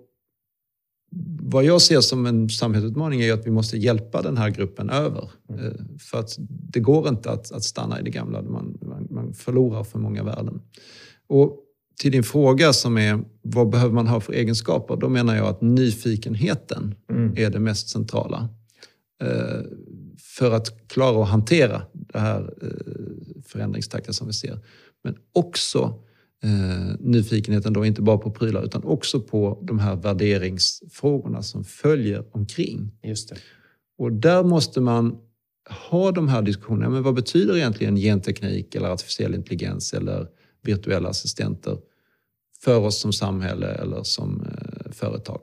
vad 1.41 1.65
jag 1.65 1.83
ser 1.83 2.01
som 2.01 2.27
en 2.27 2.49
samhällsutmaning 2.49 3.21
är 3.21 3.33
att 3.33 3.47
vi 3.47 3.51
måste 3.51 3.77
hjälpa 3.77 4.23
den 4.23 4.37
här 4.37 4.51
gruppen 4.51 4.91
över. 4.91 5.31
Mm. 5.49 5.99
För 5.99 6.19
att 6.19 6.37
det 6.49 6.81
går 6.81 7.09
inte 7.09 7.31
att, 7.31 7.53
att 7.53 7.65
stanna 7.65 8.01
i 8.01 8.03
det 8.03 8.11
gamla. 8.11 8.43
Man, 8.43 8.79
man, 8.83 9.09
man, 9.11 9.35
förlorar 9.35 9.85
för 9.85 9.99
många 9.99 10.23
värden. 10.23 10.61
Och 11.27 11.59
till 12.01 12.13
din 12.13 12.23
fråga 12.23 12.73
som 12.73 12.99
är 12.99 13.25
vad 13.43 13.69
behöver 13.69 13.95
man 13.95 14.07
ha 14.07 14.21
för 14.21 14.33
egenskaper? 14.33 14.97
Då 14.97 15.09
menar 15.09 15.37
jag 15.37 15.47
att 15.47 15.61
nyfikenheten 15.61 16.95
mm. 17.11 17.35
är 17.37 17.51
det 17.51 17.59
mest 17.59 17.89
centrala. 17.89 18.49
För 20.23 20.51
att 20.51 20.89
klara 20.89 21.23
att 21.23 21.29
hantera 21.29 21.83
det 21.93 22.19
här 22.19 22.55
eh, 22.63 23.43
förändringstakten 23.47 24.15
som 24.15 24.27
vi 24.27 24.33
ser. 24.33 24.59
Men 25.05 25.17
också 25.33 26.03
eh, 26.43 26.97
nyfikenheten 27.01 27.73
då 27.73 27.85
inte 27.85 28.03
bara 28.03 28.19
på 28.19 28.31
prylar 28.31 28.65
utan 28.65 28.85
också 28.85 29.21
på 29.21 29.59
de 29.63 29.79
här 29.79 29.97
värderingsfrågorna 29.97 31.43
som 31.43 31.65
följer 31.65 32.25
omkring. 32.33 32.93
Just 33.03 33.29
det. 33.29 33.37
Och 33.99 34.13
där 34.13 34.43
måste 34.43 34.81
man 34.81 35.19
ha 35.91 36.13
de 36.13 36.29
här 36.29 36.43
diskussionerna. 36.43 36.91
Men 36.91 37.03
vad 37.03 37.15
betyder 37.15 37.57
egentligen 37.57 37.97
genteknik 37.97 38.75
eller 38.75 38.89
artificiell 38.89 39.35
intelligens 39.35 39.93
eller 39.93 40.27
virtuella 40.63 41.09
assistenter 41.09 41.79
för 42.65 42.79
oss 42.79 43.01
som 43.01 43.13
samhälle 43.13 43.67
eller 43.67 44.03
som 44.03 44.41
eh, 44.41 44.93
företag? 44.93 45.41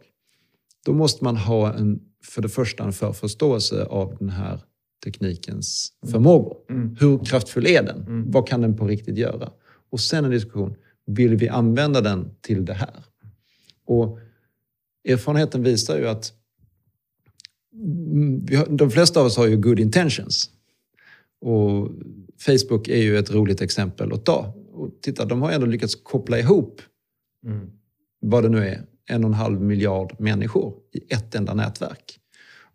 Då 0.86 0.94
måste 0.94 1.24
man 1.24 1.38
ha 1.38 1.74
en, 1.74 2.00
för 2.24 2.42
det 2.42 2.50
första 2.50 2.84
en 2.84 2.94
förförståelse 2.94 3.84
av 3.84 4.16
den 4.20 4.30
här 4.30 4.60
teknikens 5.04 5.94
mm. 6.04 6.12
förmågor. 6.12 6.58
Mm. 6.70 6.96
Hur 7.00 7.26
kraftfull 7.26 7.68
är 7.68 7.84
den? 7.84 8.02
Mm. 8.02 8.32
Vad 8.32 8.48
kan 8.48 8.62
den 8.62 8.78
på 8.78 8.88
riktigt 8.88 9.18
göra? 9.18 9.52
Och 9.90 10.00
sen 10.00 10.26
en 10.26 10.32
diskussion, 10.32 10.76
vill 11.06 11.36
vi 11.36 11.50
använda 11.50 12.02
den 12.02 12.36
till 12.42 12.66
det 12.66 12.74
här? 12.74 13.04
Och 13.86 14.20
erfarenheten 15.08 15.64
visar 15.64 15.98
ju 15.98 16.08
att 16.08 16.34
de 18.70 18.92
flesta 18.92 19.20
av 19.20 19.26
oss 19.26 19.38
har 19.38 19.48
ju 19.48 19.58
good 19.58 19.80
intentions. 19.80 20.50
Och 21.42 21.90
Facebook 22.40 22.88
är 22.88 23.02
ju 23.02 23.18
ett 23.18 23.32
roligt 23.32 23.62
exempel 23.62 24.14
att 24.14 24.26
ta. 24.26 24.54
Och 24.72 25.02
titta, 25.02 25.26
de 25.26 25.42
har 25.42 25.52
ändå 25.52 25.66
lyckats 25.66 25.96
koppla 25.96 26.40
ihop 26.40 26.82
mm. 27.46 27.70
vad 28.20 28.44
det 28.44 28.50
nu 28.50 28.68
är, 28.68 28.86
en 29.06 29.24
och 29.24 29.30
en 29.30 29.34
halv 29.34 29.62
miljard 29.62 30.16
människor 30.20 30.76
i 30.94 31.14
ett 31.14 31.36
enda 31.36 31.54
nätverk. 31.54 32.20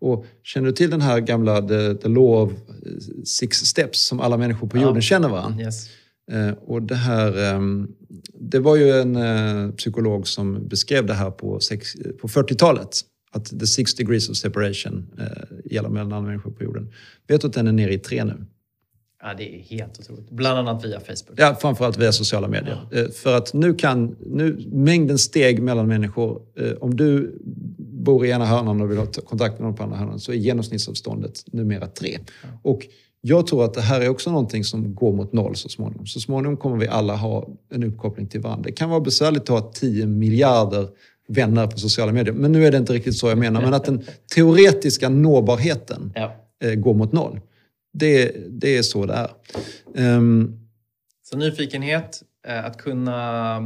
Och 0.05 0.27
känner 0.43 0.67
du 0.67 0.73
till 0.73 0.91
den 0.91 1.01
här 1.01 1.21
gamla 1.21 1.63
the, 1.63 1.95
the 1.95 2.09
law 2.09 2.43
of 2.43 2.53
six 3.25 3.57
steps 3.57 4.07
som 4.07 4.21
alla 4.21 4.37
människor 4.37 4.69
på 4.69 4.77
jorden 4.77 4.95
ja. 4.95 5.01
känner 5.01 5.29
varandra? 5.29 5.65
Yes. 5.65 5.89
Eh, 6.33 6.51
och 6.51 6.83
det, 6.83 6.95
här, 6.95 7.55
ehm, 7.55 7.89
det 8.41 8.59
var 8.59 8.77
ju 8.77 8.91
en 8.91 9.17
eh, 9.17 9.71
psykolog 9.71 10.29
som 10.29 10.69
beskrev 10.69 11.07
det 11.07 11.15
här 11.15 11.31
på, 11.31 11.61
på 12.21 12.29
40-talet. 12.29 13.01
Att 13.33 13.61
the 13.61 13.67
six 13.67 13.95
degrees 13.95 14.29
of 14.29 14.37
separation 14.37 15.07
eh, 15.19 15.73
gäller 15.73 15.89
mellan 15.89 16.13
alla 16.13 16.27
människor 16.27 16.51
på 16.51 16.65
jorden. 16.65 16.93
Vet 17.29 17.41
du 17.41 17.47
att 17.47 17.53
den 17.53 17.67
är 17.67 17.73
nere 17.73 17.95
i 17.95 17.99
tre 17.99 18.25
nu? 18.25 18.47
Ja, 19.27 19.35
det 19.37 19.55
är 19.55 19.59
helt 19.59 20.01
otroligt. 20.01 20.31
Bland 20.31 20.59
annat 20.59 20.85
via 20.85 21.01
Facebook. 21.01 21.35
Ja, 21.37 21.57
framförallt 21.61 21.99
via 21.99 22.13
sociala 22.13 22.49
medier. 22.49 22.87
Ja. 22.91 23.09
För 23.15 23.37
att 23.37 23.55
nu 23.55 23.75
kan 23.75 24.17
nu, 24.27 24.69
mängden 24.73 25.19
steg 25.19 25.63
mellan 25.63 25.87
människor, 25.87 26.43
om 26.81 26.97
du 26.97 27.39
bor 27.79 28.27
i 28.27 28.31
ena 28.31 28.47
hörnan 28.47 28.81
och 28.81 28.91
vill 28.91 28.99
ha 28.99 29.07
kontakt 29.07 29.59
med 29.59 29.67
någon 29.67 29.77
på 29.77 29.83
andra 29.83 29.97
hörnan, 29.97 30.21
så 30.21 30.33
är 30.33 30.37
genomsnittsavståndet 30.37 31.45
numera 31.47 31.87
tre. 31.87 32.19
Ja. 32.43 32.49
Och 32.63 32.87
jag 33.21 33.47
tror 33.47 33.65
att 33.65 33.75
det 33.75 33.81
här 33.81 34.01
är 34.01 34.09
också 34.09 34.31
någonting 34.31 34.65
som 34.65 34.95
går 34.95 35.13
mot 35.13 35.33
noll 35.33 35.57
så 35.57 35.69
småningom. 35.69 36.07
Så 36.07 36.21
småningom 36.21 36.57
kommer 36.57 36.77
vi 36.77 36.89
alla 36.89 37.17
ha 37.17 37.49
en 37.75 37.85
uppkoppling 37.85 38.27
till 38.27 38.41
varandra. 38.41 38.63
Det 38.63 38.73
kan 38.73 38.91
vara 38.91 39.01
besvärligt 39.01 39.43
att 39.43 39.49
ha 39.49 39.73
10 39.73 40.07
miljarder 40.07 40.89
vänner 41.29 41.67
på 41.67 41.79
sociala 41.79 42.13
medier, 42.13 42.35
men 42.35 42.53
nu 42.53 42.67
är 42.67 42.71
det 42.71 42.79
inte 42.79 42.93
riktigt 42.93 43.17
så 43.17 43.29
jag 43.29 43.39
menar. 43.39 43.61
Men 43.65 43.75
att 43.75 43.85
den 43.85 44.05
teoretiska 44.35 45.09
nåbarheten 45.09 46.13
ja. 46.15 46.33
Eh, 46.65 46.75
går 46.75 46.95
mot 46.95 47.13
noll. 47.13 47.41
Det, 47.95 48.37
det 48.49 48.77
är 48.77 48.83
så 48.83 49.07
det 49.07 49.15
är. 49.15 50.16
Um, 50.16 50.61
så 51.23 51.37
nyfikenhet, 51.37 52.23
eh, 52.47 52.65
att 52.65 52.79
kunna 52.79 53.61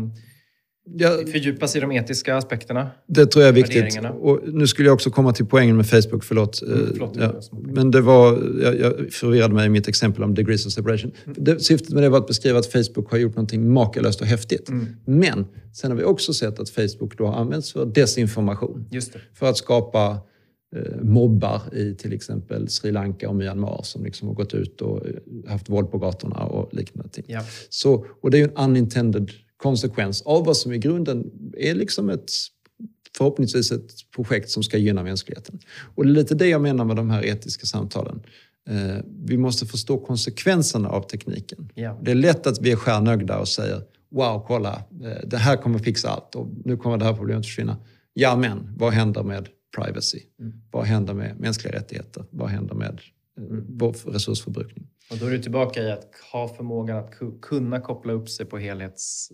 Ja, 0.96 1.18
Fördjupa 1.32 1.68
sig 1.68 1.78
i 1.78 1.82
de 1.82 1.92
etiska 1.92 2.36
aspekterna. 2.36 2.90
Det 3.06 3.26
tror 3.26 3.44
jag 3.44 3.48
är 3.48 3.52
viktigt. 3.52 3.98
Och 4.20 4.40
nu 4.46 4.66
skulle 4.66 4.88
jag 4.88 4.94
också 4.94 5.10
komma 5.10 5.32
till 5.32 5.46
poängen 5.46 5.76
med 5.76 5.86
Facebook, 5.86 6.24
förlåt. 6.24 6.62
Mm, 6.62 6.86
förlåt 6.92 7.16
ja, 7.16 7.40
men 7.52 7.90
det 7.90 8.00
var, 8.00 8.42
jag, 8.62 8.80
jag 8.80 9.12
förvirrade 9.12 9.55
mig 9.55 9.66
i 9.66 9.68
mitt 9.68 9.88
exempel 9.88 10.22
om 10.22 10.34
degrees 10.34 10.66
of 10.66 10.72
separation. 10.72 11.12
Mm. 11.24 11.36
Det, 11.44 11.60
syftet 11.60 11.90
med 11.90 12.02
det 12.02 12.09
var 12.09 12.18
att 12.18 12.26
beskriva 12.26 12.59
att 12.59 12.66
Facebook 12.66 13.10
har 13.10 13.18
gjort 13.18 13.34
någonting 13.34 13.72
makalöst 13.72 14.20
och 14.20 14.26
häftigt. 14.26 14.68
Mm. 14.68 14.86
Men 15.05 15.46
sen 15.72 15.90
har 15.90 15.98
vi 15.98 16.05
också 16.05 16.34
sett 16.34 16.59
att 16.59 16.70
Facebook 16.70 17.18
då 17.18 17.26
har 17.26 17.40
använts 17.40 17.72
för 17.72 17.86
desinformation. 17.86 18.88
För 19.34 19.46
att 19.46 19.56
skapa 19.56 20.06
eh, 20.06 20.18
mobbar 21.02 21.74
i 21.74 21.94
till 21.94 22.12
exempel 22.12 22.68
Sri 22.68 22.92
Lanka 22.92 23.28
och 23.28 23.36
Myanmar 23.36 23.80
som 23.82 24.04
liksom 24.04 24.28
har 24.28 24.34
gått 24.34 24.54
ut 24.54 24.80
och 24.80 25.06
eh, 25.06 25.12
haft 25.50 25.68
våld 25.68 25.90
på 25.90 25.98
gatorna 25.98 26.44
och 26.44 26.74
liknande 26.74 27.10
ting. 27.10 27.24
Ja. 27.28 27.40
Så, 27.68 28.06
och 28.20 28.30
det 28.30 28.36
är 28.36 28.38
ju 28.38 28.44
en 28.44 28.70
unintended 28.70 29.30
konsekvens 29.56 30.22
av 30.22 30.44
vad 30.44 30.56
som 30.56 30.72
i 30.72 30.78
grunden 30.78 31.30
är 31.56 31.74
liksom 31.74 32.10
ett 32.10 32.30
förhoppningsvis 33.16 33.72
ett 33.72 34.10
projekt 34.14 34.50
som 34.50 34.62
ska 34.62 34.78
gynna 34.78 35.02
mänskligheten. 35.02 35.58
Och 35.94 36.04
det 36.04 36.10
är 36.10 36.14
lite 36.14 36.34
det 36.34 36.46
jag 36.46 36.60
menar 36.60 36.84
med 36.84 36.96
de 36.96 37.10
här 37.10 37.24
etiska 37.24 37.66
samtalen. 37.66 38.22
Eh, 38.68 39.04
vi 39.24 39.36
måste 39.36 39.66
förstå 39.66 39.98
konsekvenserna 39.98 40.88
av 40.88 41.02
tekniken. 41.02 41.70
Ja. 41.74 41.98
Det 42.02 42.10
är 42.10 42.14
lätt 42.14 42.46
att 42.46 42.60
vi 42.60 42.72
är 42.72 42.76
stjärnögda 42.76 43.38
och 43.38 43.48
säger 43.48 43.82
Wow, 44.10 44.44
kolla, 44.46 44.82
eh, 45.04 45.26
det 45.26 45.36
här 45.36 45.56
kommer 45.56 45.78
fixa 45.78 46.08
allt 46.08 46.34
och 46.34 46.48
nu 46.64 46.76
kommer 46.76 46.96
det 46.96 47.04
här 47.04 47.14
problemet 47.14 47.46
försvinna. 47.46 47.76
Ja, 48.14 48.36
men 48.36 48.74
vad 48.76 48.92
händer 48.92 49.22
med 49.22 49.48
privacy? 49.76 50.20
Mm. 50.40 50.52
Vad 50.70 50.84
händer 50.84 51.14
med 51.14 51.40
mänskliga 51.40 51.74
rättigheter? 51.74 52.24
Vad 52.30 52.48
händer 52.48 52.74
med 52.74 53.00
eh, 53.38 53.44
mm. 53.44 53.66
vår 53.68 53.92
resursförbrukning? 53.92 54.88
Och 55.10 55.18
då 55.18 55.26
är 55.26 55.30
du 55.30 55.38
tillbaka 55.38 55.82
i 55.82 55.90
att 55.90 56.10
ha 56.32 56.48
förmågan 56.48 56.96
att 56.96 57.14
kunna 57.42 57.80
koppla 57.80 58.12
upp 58.12 58.28
sig 58.28 58.46
på 58.46 58.58
helhets 58.58 59.30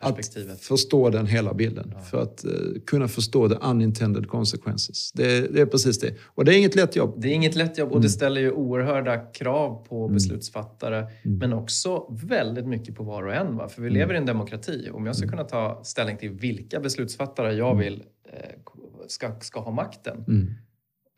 att 0.00 0.60
förstå 0.60 1.10
den 1.10 1.26
hela 1.26 1.54
bilden. 1.54 1.92
Ja. 1.94 2.00
För 2.00 2.22
att 2.22 2.44
uh, 2.44 2.80
kunna 2.86 3.08
förstå 3.08 3.48
the 3.48 3.54
unintended 3.54 4.28
consequences. 4.28 5.12
Det, 5.12 5.54
det, 5.54 5.60
är 5.60 5.66
precis 5.66 6.00
det. 6.00 6.14
Och 6.24 6.44
det 6.44 6.54
är 6.54 6.58
inget 6.58 6.74
lätt 6.74 6.96
jobb. 6.96 7.14
Det 7.16 7.28
är 7.28 7.32
inget 7.32 7.54
lätt 7.54 7.78
jobb 7.78 7.88
och 7.88 7.94
mm. 7.94 8.02
det 8.02 8.08
ställer 8.08 8.40
ju 8.40 8.52
oerhörda 8.52 9.16
krav 9.16 9.86
på 9.88 10.04
mm. 10.04 10.14
beslutsfattare. 10.14 10.98
Mm. 10.98 11.38
Men 11.38 11.52
också 11.52 12.16
väldigt 12.22 12.66
mycket 12.66 12.94
på 12.94 13.02
var 13.02 13.22
och 13.22 13.34
en. 13.34 13.56
Va? 13.56 13.68
För 13.68 13.82
vi 13.82 13.88
mm. 13.88 13.98
lever 13.98 14.14
i 14.14 14.16
en 14.16 14.26
demokrati. 14.26 14.90
Om 14.92 15.06
jag 15.06 15.16
ska 15.16 15.24
mm. 15.24 15.36
kunna 15.36 15.48
ta 15.48 15.80
ställning 15.84 16.16
till 16.16 16.30
vilka 16.30 16.80
beslutsfattare 16.80 17.54
jag 17.54 17.76
vill 17.76 18.02
eh, 18.32 18.40
ska, 19.08 19.40
ska 19.40 19.60
ha 19.60 19.70
makten 19.70 20.24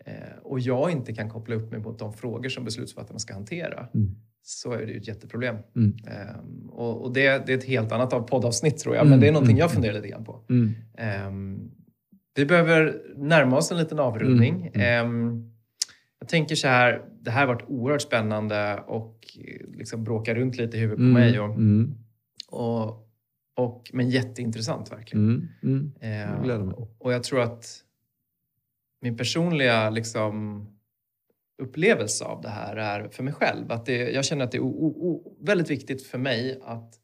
eh, 0.04 0.38
och 0.42 0.60
jag 0.60 0.90
inte 0.90 1.14
kan 1.14 1.30
koppla 1.30 1.54
upp 1.54 1.70
mig 1.70 1.80
mot 1.80 1.98
de 1.98 2.12
frågor 2.12 2.48
som 2.48 2.64
beslutsfattarna 2.64 3.18
ska 3.18 3.34
hantera 3.34 3.88
så 4.42 4.72
är 4.72 4.86
det 4.86 4.92
ju 4.92 4.98
ett 4.98 5.08
jätteproblem. 5.08 5.56
Mm. 5.76 5.96
Um, 6.38 6.68
och, 6.70 7.04
och 7.04 7.12
det, 7.12 7.46
det, 7.46 7.52
är 7.52 7.58
ett 7.58 7.64
helt 7.64 7.92
annat 7.92 8.12
av 8.12 8.20
poddavsnitt 8.20 8.78
tror 8.78 8.94
jag, 8.94 9.02
mm. 9.02 9.10
men 9.10 9.20
det 9.20 9.28
är 9.28 9.32
någonting 9.32 9.56
mm. 9.56 9.60
jag 9.60 9.72
funderar 9.72 9.94
lite 9.94 10.08
grann 10.08 10.24
på. 10.24 10.44
Um, 10.48 11.70
vi 12.34 12.46
behöver 12.46 13.02
närma 13.16 13.56
oss 13.56 13.72
en 13.72 13.78
liten 13.78 13.98
avrundning. 13.98 14.72
Um, 15.02 15.52
jag 16.20 16.28
tänker 16.28 16.54
så 16.54 16.68
här, 16.68 17.02
det 17.20 17.30
här 17.30 17.46
har 17.46 17.54
varit 17.54 17.64
oerhört 17.68 18.02
spännande 18.02 18.82
och 18.86 19.18
liksom 19.74 20.04
bråkar 20.04 20.34
runt 20.34 20.56
lite 20.56 20.76
i 20.76 20.80
huvudet 20.80 20.98
på 20.98 21.02
mig. 21.02 21.40
Och, 21.40 21.56
och, 22.48 23.07
och, 23.58 23.90
men 23.92 24.10
jätteintressant 24.10 24.92
verkligen. 24.92 25.24
Jag 26.00 26.90
och 26.98 27.12
jag 27.12 27.24
tror 27.24 27.40
att 27.40 27.84
min 29.00 29.16
personliga 29.16 29.90
liksom, 29.90 30.66
upplevelse 31.62 32.24
av 32.24 32.42
det 32.42 32.48
här 32.48 32.76
är 32.76 33.08
för 33.08 33.22
mig 33.22 33.32
själv. 33.32 33.72
Att 33.72 33.86
det, 33.86 34.10
jag 34.10 34.24
känner 34.24 34.44
att 34.44 34.52
det 34.52 34.58
är 34.58 34.62
o, 34.62 34.86
o, 34.86 35.36
väldigt 35.40 35.70
viktigt 35.70 36.02
för 36.02 36.18
mig 36.18 36.60
att 36.64 36.94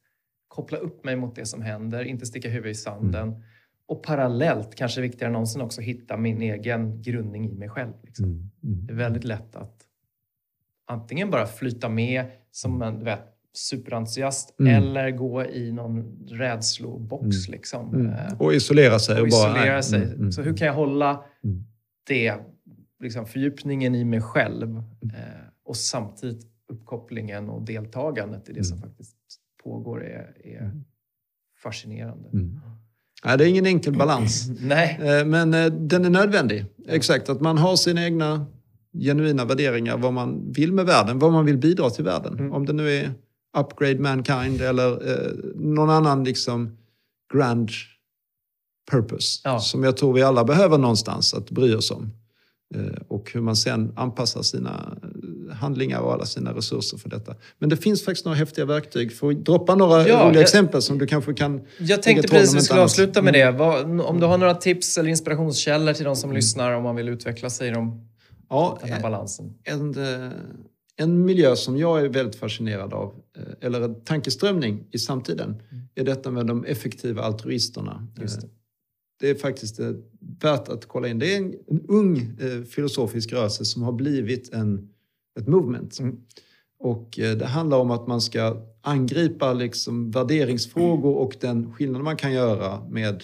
koppla 0.48 0.78
upp 0.78 1.04
mig 1.04 1.16
mot 1.16 1.34
det 1.34 1.46
som 1.46 1.62
händer, 1.62 2.04
inte 2.04 2.26
sticka 2.26 2.48
huvudet 2.48 2.76
i 2.76 2.80
sanden. 2.80 3.28
Mm. 3.28 3.42
Och 3.86 4.02
parallellt, 4.02 4.74
kanske 4.74 5.00
viktigare 5.00 5.26
än 5.26 5.32
någonsin, 5.32 5.62
också 5.62 5.80
hitta 5.80 6.16
min 6.16 6.42
egen 6.42 7.02
grundning 7.02 7.50
i 7.50 7.54
mig 7.54 7.68
själv. 7.68 7.92
Liksom. 8.02 8.24
Mm. 8.24 8.50
Mm. 8.62 8.86
Det 8.86 8.92
är 8.92 8.96
väldigt 8.96 9.24
lätt 9.24 9.56
att 9.56 9.76
antingen 10.86 11.30
bara 11.30 11.46
flyta 11.46 11.88
med 11.88 12.24
som 12.50 12.82
en 12.82 12.98
du 12.98 13.04
vet, 13.04 13.33
superentusiast 13.54 14.60
mm. 14.60 14.74
eller 14.74 15.10
gå 15.10 15.44
i 15.44 15.72
någon 15.72 16.26
rädslobox. 16.28 17.22
Mm. 17.22 17.58
Liksom. 17.58 17.94
Mm. 17.94 18.36
Och 18.38 18.54
isolera 18.54 18.98
sig. 18.98 19.14
Och, 19.14 19.22
och 19.22 19.28
isolera 19.28 19.72
bara, 19.72 19.82
sig. 19.82 20.32
Så 20.32 20.42
hur 20.42 20.56
kan 20.56 20.66
jag 20.66 20.74
hålla 20.74 21.24
det 22.06 22.34
liksom 23.00 23.26
fördjupningen 23.26 23.94
i 23.94 24.04
mig 24.04 24.20
själv 24.20 24.76
eh, 24.76 25.22
och 25.64 25.76
samtidigt 25.76 26.46
uppkopplingen 26.68 27.48
och 27.48 27.62
deltagandet 27.62 28.48
i 28.48 28.52
det 28.52 28.64
som 28.64 28.78
faktiskt 28.78 29.16
pågår 29.64 30.04
är, 30.04 30.46
är 30.46 30.70
fascinerande. 31.62 32.28
Mm. 32.28 32.60
Nej, 33.24 33.38
det 33.38 33.44
är 33.44 33.48
ingen 33.48 33.66
enkel 33.66 33.96
balans. 33.96 34.48
Nej. 34.60 34.98
Eh, 35.02 35.26
Men 35.26 35.54
eh, 35.54 35.66
den 35.66 36.04
är 36.04 36.10
nödvändig. 36.10 36.64
Exakt, 36.88 37.28
att 37.28 37.40
man 37.40 37.58
har 37.58 37.76
sina 37.76 38.04
egna 38.04 38.46
genuina 38.98 39.44
värderingar, 39.44 39.98
vad 39.98 40.12
man 40.12 40.52
vill 40.52 40.72
med 40.72 40.86
världen, 40.86 41.18
vad 41.18 41.32
man 41.32 41.44
vill 41.44 41.58
bidra 41.58 41.90
till 41.90 42.04
världen. 42.04 42.32
Mm. 42.38 42.52
Om 42.52 42.66
det 42.66 42.72
nu 42.72 42.88
är 42.88 43.10
upgrade 43.54 43.98
mankind 43.98 44.60
eller 44.60 44.90
eh, 45.10 45.32
någon 45.54 45.90
annan 45.90 46.24
liksom 46.24 46.76
grand 47.34 47.70
purpose. 48.90 49.40
Ja. 49.44 49.60
Som 49.60 49.84
jag 49.84 49.96
tror 49.96 50.12
vi 50.12 50.22
alla 50.22 50.44
behöver 50.44 50.78
någonstans 50.78 51.34
att 51.34 51.50
bry 51.50 51.74
oss 51.74 51.90
om. 51.90 52.10
Eh, 52.74 52.82
och 53.08 53.30
hur 53.34 53.40
man 53.40 53.56
sen 53.56 53.92
anpassar 53.96 54.42
sina 54.42 54.96
eh, 55.48 55.54
handlingar 55.56 55.98
och 56.00 56.12
alla 56.12 56.24
sina 56.26 56.52
resurser 56.54 56.98
för 56.98 57.08
detta. 57.08 57.34
Men 57.58 57.68
det 57.68 57.76
finns 57.76 58.04
faktiskt 58.04 58.24
några 58.24 58.38
häftiga 58.38 58.64
verktyg. 58.64 59.12
För 59.16 59.30
att 59.30 59.44
droppa 59.44 59.74
några 59.74 60.08
Ja, 60.08 60.14
roliga 60.18 60.32
jag- 60.34 60.42
exempel 60.42 60.82
som 60.82 60.98
du 60.98 61.06
kanske 61.06 61.34
kan 61.34 61.60
Jag 61.78 62.02
tänkte 62.02 62.28
precis 62.28 62.50
att 62.50 62.56
vi 62.56 62.60
skulle 62.64 62.80
avsluta 62.82 63.22
med 63.22 63.36
Mm. 63.36 63.52
det. 63.52 63.58
Vad, 63.58 64.00
om 64.00 64.20
du 64.20 64.26
har 64.26 64.38
några 64.38 64.54
tips 64.54 64.98
eller 64.98 65.10
inspirationskällor 65.10 65.92
till 65.92 66.04
de 66.04 66.16
som 66.16 66.32
lyssnar 66.32 66.72
om 66.72 66.82
man 66.82 66.96
vill 66.96 67.08
utveckla 67.08 67.50
sig 67.50 67.68
i 67.68 67.70
de, 67.70 68.08
Ja, 68.48 68.78
den 68.82 68.92
här 68.92 69.02
balansen? 69.02 69.54
en, 69.64 69.90
eh, 70.24 70.30
en 70.96 71.24
miljö 71.24 71.56
som 71.56 71.76
jag 71.76 72.00
är 72.00 72.08
väldigt 72.08 72.36
fascinerad 72.36 72.92
av, 72.92 73.14
eh, 73.36 73.42
eller 73.60 73.80
en 73.80 74.04
tankeströmning 74.04 74.86
i 74.90 74.98
samtiden, 74.98 75.62
är 75.94 76.04
detta 76.04 76.30
med 76.30 76.46
de 76.46 76.64
effektiva 76.64 77.22
altruisterna. 77.22 78.06
Det. 78.14 78.22
Eh, 78.22 78.50
Det 79.20 79.30
är 79.30 79.34
faktiskt 79.34 79.80
eh, 79.80 79.90
värt 80.40 80.68
att 80.68 80.86
kolla 80.86 81.08
in. 81.08 81.18
Det 81.18 81.34
är 81.34 81.38
en, 81.38 81.54
en 81.68 81.80
ung 81.88 82.36
filosofisk 82.66 83.32
rörelse 83.32 83.64
som 83.64 83.82
har 83.82 83.92
blivit 83.92 84.52
en, 84.52 84.88
ett 85.40 85.46
movement. 85.46 85.98
Mm. 85.98 86.20
Och 86.78 87.08
det 87.16 87.46
handlar 87.46 87.78
om 87.78 87.90
att 87.90 88.06
man 88.06 88.20
ska 88.20 88.66
angripa 88.82 89.52
liksom 89.52 90.10
värderingsfrågor 90.10 91.14
och 91.14 91.36
den 91.40 91.72
skillnad 91.72 92.02
man 92.02 92.16
kan 92.16 92.32
göra 92.32 92.88
med 92.88 93.22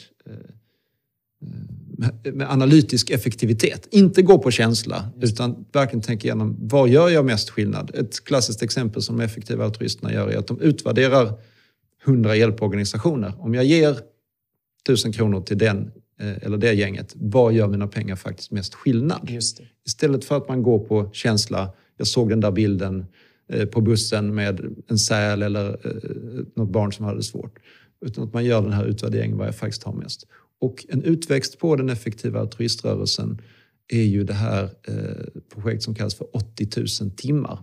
med, 2.32 2.50
analytisk 2.50 3.10
effektivitet. 3.10 3.88
Inte 3.90 4.22
gå 4.22 4.38
på 4.38 4.50
känsla, 4.50 5.10
utan 5.20 5.64
verkligen 5.72 6.02
tänka 6.02 6.28
igenom 6.28 6.56
vad 6.60 6.88
gör 6.88 7.08
jag 7.08 7.24
mest 7.24 7.50
skillnad? 7.50 7.90
Ett 7.94 8.24
klassiskt 8.24 8.62
exempel 8.62 9.02
som 9.02 9.16
de 9.16 9.24
effektiva 9.24 9.64
altruisterna 9.64 10.12
gör 10.12 10.28
är 10.28 10.38
att 10.38 10.46
de 10.46 10.60
utvärderar 10.60 11.32
100 12.04 12.36
hjälporganisationer. 12.36 13.32
Om 13.38 13.54
jag 13.54 13.64
ger 13.64 13.98
1000 14.84 15.12
kronor 15.12 15.40
till 15.40 15.58
den 15.58 15.92
eh, 16.20 16.36
eller 16.42 16.56
det 16.56 16.72
gänget, 16.72 17.12
vad 17.16 17.52
gör 17.52 17.68
mina 17.68 17.86
pengar 17.86 18.16
faktiskt 18.16 18.50
mest 18.50 18.74
skillnad? 18.74 19.30
Istället 19.86 20.24
för 20.24 20.36
att 20.36 20.48
man 20.48 20.62
går 20.62 20.78
på 20.78 21.10
känsla, 21.12 21.72
jag 21.96 22.06
såg 22.06 22.28
den 22.28 22.40
där 22.40 22.50
bilden 22.50 23.06
eh, 23.52 23.66
på 23.66 23.80
bussen 23.80 24.34
med 24.34 24.60
en 24.88 24.98
säl 24.98 25.42
eller 25.42 25.68
eh, 25.68 26.44
något 26.56 26.70
barn 26.70 26.92
som 26.92 27.04
hade 27.04 27.18
det 27.18 27.22
svårt. 27.22 27.58
Utan 28.06 28.24
att 28.24 28.32
man 28.32 28.44
gör 28.44 28.62
den 28.62 28.72
här 28.72 28.84
utvärderingen 28.84 29.36
vad 29.36 29.46
jag 29.46 29.56
faktiskt 29.56 29.82
har 29.82 29.92
mest. 29.92 30.26
Och 30.60 30.86
en 30.88 31.02
utväxt 31.02 31.58
på 31.58 31.76
den 31.76 31.88
effektiva 31.88 32.40
altruiströrelsen 32.40 33.40
är 33.88 34.02
ju 34.02 34.24
det 34.24 34.34
här 34.34 34.64
eh, 34.64 35.40
projekt 35.54 35.82
som 35.82 35.94
kallas 35.94 36.14
för 36.14 36.36
80 36.36 36.68
000 37.02 37.10
timmar. 37.10 37.58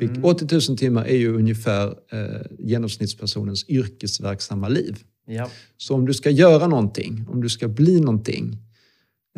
Vilk- 0.00 0.22
80 0.22 0.46
000 0.68 0.78
timmar 0.78 1.04
är 1.04 1.16
ju 1.16 1.34
ungefär 1.34 1.86
eh, 2.12 2.42
genomsnittspersonens 2.58 3.68
yrkesverksamma 3.68 4.68
liv. 4.68 4.96
Ja. 5.26 5.50
Så 5.76 5.94
om 5.94 6.06
du 6.06 6.14
ska 6.14 6.30
göra 6.30 6.66
någonting, 6.66 7.24
om 7.28 7.42
du 7.42 7.48
ska 7.48 7.68
bli 7.68 8.00
någonting, 8.00 8.56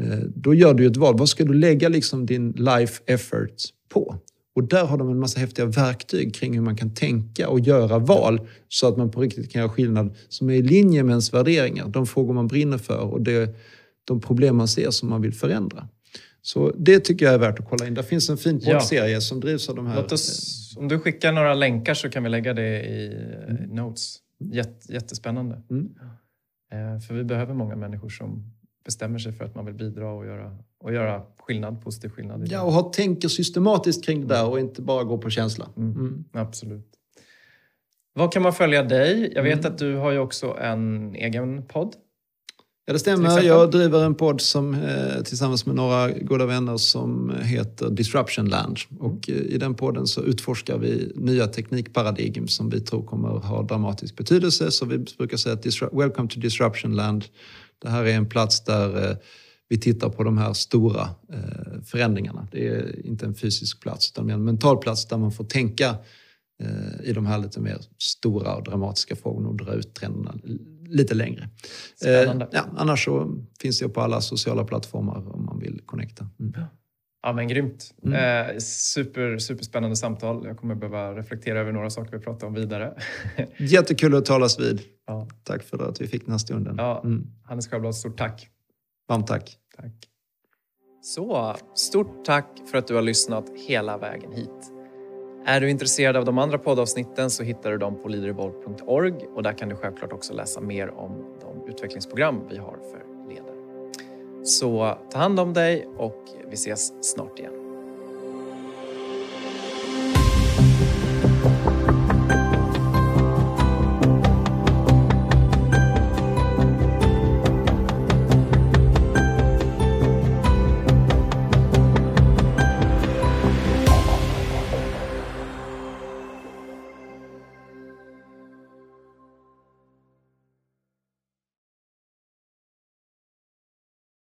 eh, 0.01 0.19
då 0.35 0.55
gör 0.55 0.75
du 0.75 0.87
ett 0.87 0.97
val. 0.97 1.19
Vad 1.19 1.29
ska 1.29 1.45
du 1.45 1.55
lägga 1.55 1.89
liksom 1.89 2.27
din 2.27 2.51
life 2.53 3.03
effort 3.07 3.63
på? 3.89 4.17
Och 4.55 4.65
där 4.65 4.85
har 4.87 4.99
de 4.99 5.11
en 5.11 5.19
massa 5.19 5.41
häftiga 5.41 5.67
verktyg 5.67 6.35
kring 6.35 6.55
hur 6.55 6.61
man 6.63 6.77
kan 6.77 6.95
tänka 6.95 7.49
och 7.49 7.61
göra 7.61 7.99
val 7.99 8.41
så 8.69 8.89
att 8.89 8.97
man 8.97 9.11
på 9.11 9.21
riktigt 9.21 9.53
kan 9.53 9.61
göra 9.61 9.71
skillnad 9.73 10.15
som 10.29 10.51
är 10.51 10.55
i 10.55 10.63
linje 10.63 11.03
med 11.03 11.11
ens 11.13 11.35
värderingar, 11.35 11.89
de 11.89 12.07
frågor 12.07 12.35
man 12.35 12.47
brinner 12.47 12.79
för 12.79 13.01
och 13.01 13.21
det, 13.23 13.57
de 14.05 14.21
problem 14.21 14.57
man 14.57 14.69
ser 14.69 14.91
som 14.91 15.09
man 15.11 15.23
vill 15.23 15.33
förändra. 15.35 15.89
Så 16.43 16.73
det 16.79 17.01
tycker 17.01 17.25
jag 17.27 17.35
är 17.35 17.39
värt 17.39 17.61
att 17.61 17.69
kolla 17.69 17.87
in. 17.87 17.95
Det 17.95 18.03
finns 18.03 18.31
en 18.31 18.37
fin 18.37 18.61
Ja. 18.63 18.73
poddserie 18.79 19.21
som 19.21 19.41
drivs 19.41 19.69
av 19.69 19.77
de 19.77 19.87
här. 19.87 19.97
Låt 19.97 20.13
oss, 20.13 20.75
om 20.79 20.89
du 20.89 20.99
skickar 20.99 21.33
några 21.33 21.55
länkar 21.55 21.95
så 21.95 22.11
kan 22.11 22.23
vi 22.23 22.29
lägga 22.29 22.55
det 22.55 22.83
i 22.83 23.07
eh, 23.49 23.75
notes. 23.75 24.17
Jätt, 24.53 24.87
jättespännande. 24.89 25.63
Mm. 25.71 25.89
Eh, 26.73 27.01
För 27.01 27.15
vi 27.15 27.25
behöver 27.25 27.55
många 27.55 27.77
människor 27.77 28.09
som 28.09 28.53
bestämmer 28.85 29.19
sig 29.19 29.33
för 29.33 29.45
att 29.45 29.55
man 29.55 29.67
vill 29.67 29.75
bidra 29.75 30.13
och 30.13 30.27
göra, 30.27 30.59
och 30.83 30.93
göra 30.93 31.23
skillnad, 31.39 31.83
positiv 31.85 32.09
skillnad. 32.09 32.49
Ja, 32.51 32.63
och 32.63 32.73
ha, 32.73 32.83
tänker 32.83 33.29
systematiskt 33.29 34.05
kring 34.05 34.21
det 34.21 34.35
där 34.35 34.49
och 34.49 34.61
inte 34.61 34.83
bara 34.83 35.05
gå 35.05 35.19
på 35.19 35.31
känsla. 35.31 35.69
Mm. 35.77 36.25
Absolut. 36.33 36.87
Var 38.15 38.33
kan 38.33 38.43
man 38.43 38.53
följa 38.53 38.83
dig? 38.83 39.33
Jag 39.35 39.43
vet 39.43 39.59
Mm. 39.59 39.73
att 39.73 39.79
du 39.79 39.97
har 39.97 40.11
ju 40.11 40.19
också 40.19 40.57
en 40.61 41.15
egen 41.15 41.63
podd. 41.67 41.95
Ja, 42.85 42.93
det 42.93 42.99
stämmer. 42.99 43.43
Jag 43.43 43.71
driver 43.71 44.05
en 44.05 44.15
podd 44.15 44.41
som, 44.41 44.75
eh, 44.75 45.23
tillsammans 45.25 45.67
med 45.67 45.75
några 45.77 46.11
goda 46.11 46.47
vänner 46.47 46.77
som 46.77 47.33
heter 47.43 47.91
Disruption 47.91 48.49
Land. 48.49 48.79
Och 48.99 49.31
eh, 49.31 49.37
i 49.37 49.59
den 49.59 49.75
podden 49.75 50.07
så 50.07 50.23
utforskar 50.23 50.79
vi 50.79 51.13
nya 51.17 51.47
teknikparadigm 51.47 52.49
som 52.49 52.71
vi 52.71 52.81
tror 52.81 53.07
kommer 53.07 53.29
ha 53.29 53.63
dramatisk 53.63 54.17
betydelse. 54.17 54.71
Så 54.71 54.87
vi 54.87 54.99
brukar 54.99 55.37
säga 55.37 55.55
att 55.55 55.93
Welcome 55.93 56.29
to 56.29 56.41
Disruption 56.41 56.95
Land. 56.97 57.25
Det 57.83 57.89
här 57.89 58.05
är 58.05 58.15
en 58.15 58.29
plats 58.29 58.65
där 58.65 59.11
eh, 59.11 59.17
vi 59.73 59.79
tittar 59.79 60.09
på 60.09 60.25
de 60.25 60.39
här 60.39 60.53
stora 60.53 61.09
eh, 61.33 61.83
förändringarna. 61.85 62.49
Det 62.51 62.69
är 62.69 63.07
inte 63.07 63.27
en 63.27 63.35
fysisk 63.35 63.81
plats 63.81 64.11
utan 64.11 64.31
en 64.31 64.45
mental 64.45 64.79
plats 64.79 65.07
där 65.07 65.17
man 65.17 65.33
får 65.33 65.45
tänka 65.45 65.97
eh, 66.63 67.09
i 67.09 67.13
de 67.13 67.27
här 67.27 67.39
lite 67.39 67.61
mer 67.61 67.79
stora 67.99 68.57
och 68.57 68.65
dramatiska 68.65 69.17
frågorna 69.17 69.49
och 69.49 69.57
dra 69.57 69.75
ut 69.75 69.95
trenderna 69.95 70.35
lite 70.87 71.15
längre. 71.15 71.49
Spännande. 71.97 72.45
Eh, 72.45 72.51
ja, 72.53 72.65
annars 72.77 73.05
så 73.05 73.39
finns 73.61 73.83
jag 73.83 73.95
på 73.95 74.01
alla 74.01 74.21
sociala 74.21 74.65
plattformar 74.65 75.35
om 75.35 75.45
man 75.45 75.59
vill 75.59 75.81
connecta. 75.87 76.29
Mm. 76.41 76.53
Ja, 77.23 77.33
men 77.33 77.49
grymt. 77.49 77.95
Mm. 78.05 78.49
Eh, 78.51 78.59
super, 78.59 79.39
superspännande 79.39 79.97
samtal. 79.97 80.47
Jag 80.47 80.57
kommer 80.59 80.75
behöva 80.75 81.15
reflektera 81.15 81.61
över 81.61 81.73
några 81.73 81.91
saker 81.91 82.19
vi 82.19 82.25
pratar 82.25 82.47
om 82.47 82.55
vidare. 82.55 82.95
Jättekul 83.57 84.15
att 84.15 84.25
talas 84.25 84.61
vid. 84.61 84.81
ja. 85.07 85.29
Tack 85.45 85.63
för 85.63 85.89
att 85.89 86.01
vi 86.01 86.07
fick 86.07 86.25
den 86.25 86.31
här 86.31 86.39
stunden. 86.39 86.75
Ja. 86.79 87.03
Mm. 87.05 87.27
Hannes 87.45 87.69
Sjöblad, 87.69 87.95
stort 87.95 88.19
tack. 88.19 88.49
Varmt 89.09 89.27
tack. 89.27 89.59
Tack. 89.77 90.09
Så, 91.01 91.57
stort 91.75 92.25
tack 92.25 92.47
för 92.67 92.79
att 92.79 92.87
du 92.87 92.95
har 92.95 93.03
lyssnat 93.03 93.51
hela 93.55 93.99
vägen 93.99 94.33
hit. 94.33 94.73
Är 95.45 95.61
du 95.61 95.71
intresserad 95.71 96.17
av 96.17 96.25
de 96.25 96.39
andra 96.39 96.59
poddavsnitten 96.59 97.31
så 97.31 97.43
hittar 97.43 97.71
du 97.71 97.79
dem 97.79 98.03
på 98.03 98.09
leaderevolve.org 98.09 99.15
och 99.35 99.43
där 99.43 99.53
kan 99.53 99.69
du 99.69 99.77
självklart 99.77 100.13
också 100.13 100.35
läsa 100.35 100.61
mer 100.61 100.91
om 100.91 101.39
de 101.41 101.69
utvecklingsprogram 101.69 102.41
vi 102.51 102.57
har 102.57 102.79
för 102.91 103.29
ledare. 103.29 103.57
Så 104.45 104.99
ta 105.11 105.19
hand 105.19 105.41
om 105.41 105.53
dig 105.53 105.89
och 105.97 106.25
vi 106.49 106.55
ses 106.55 106.93
snart 107.13 107.39
igen. 107.39 107.62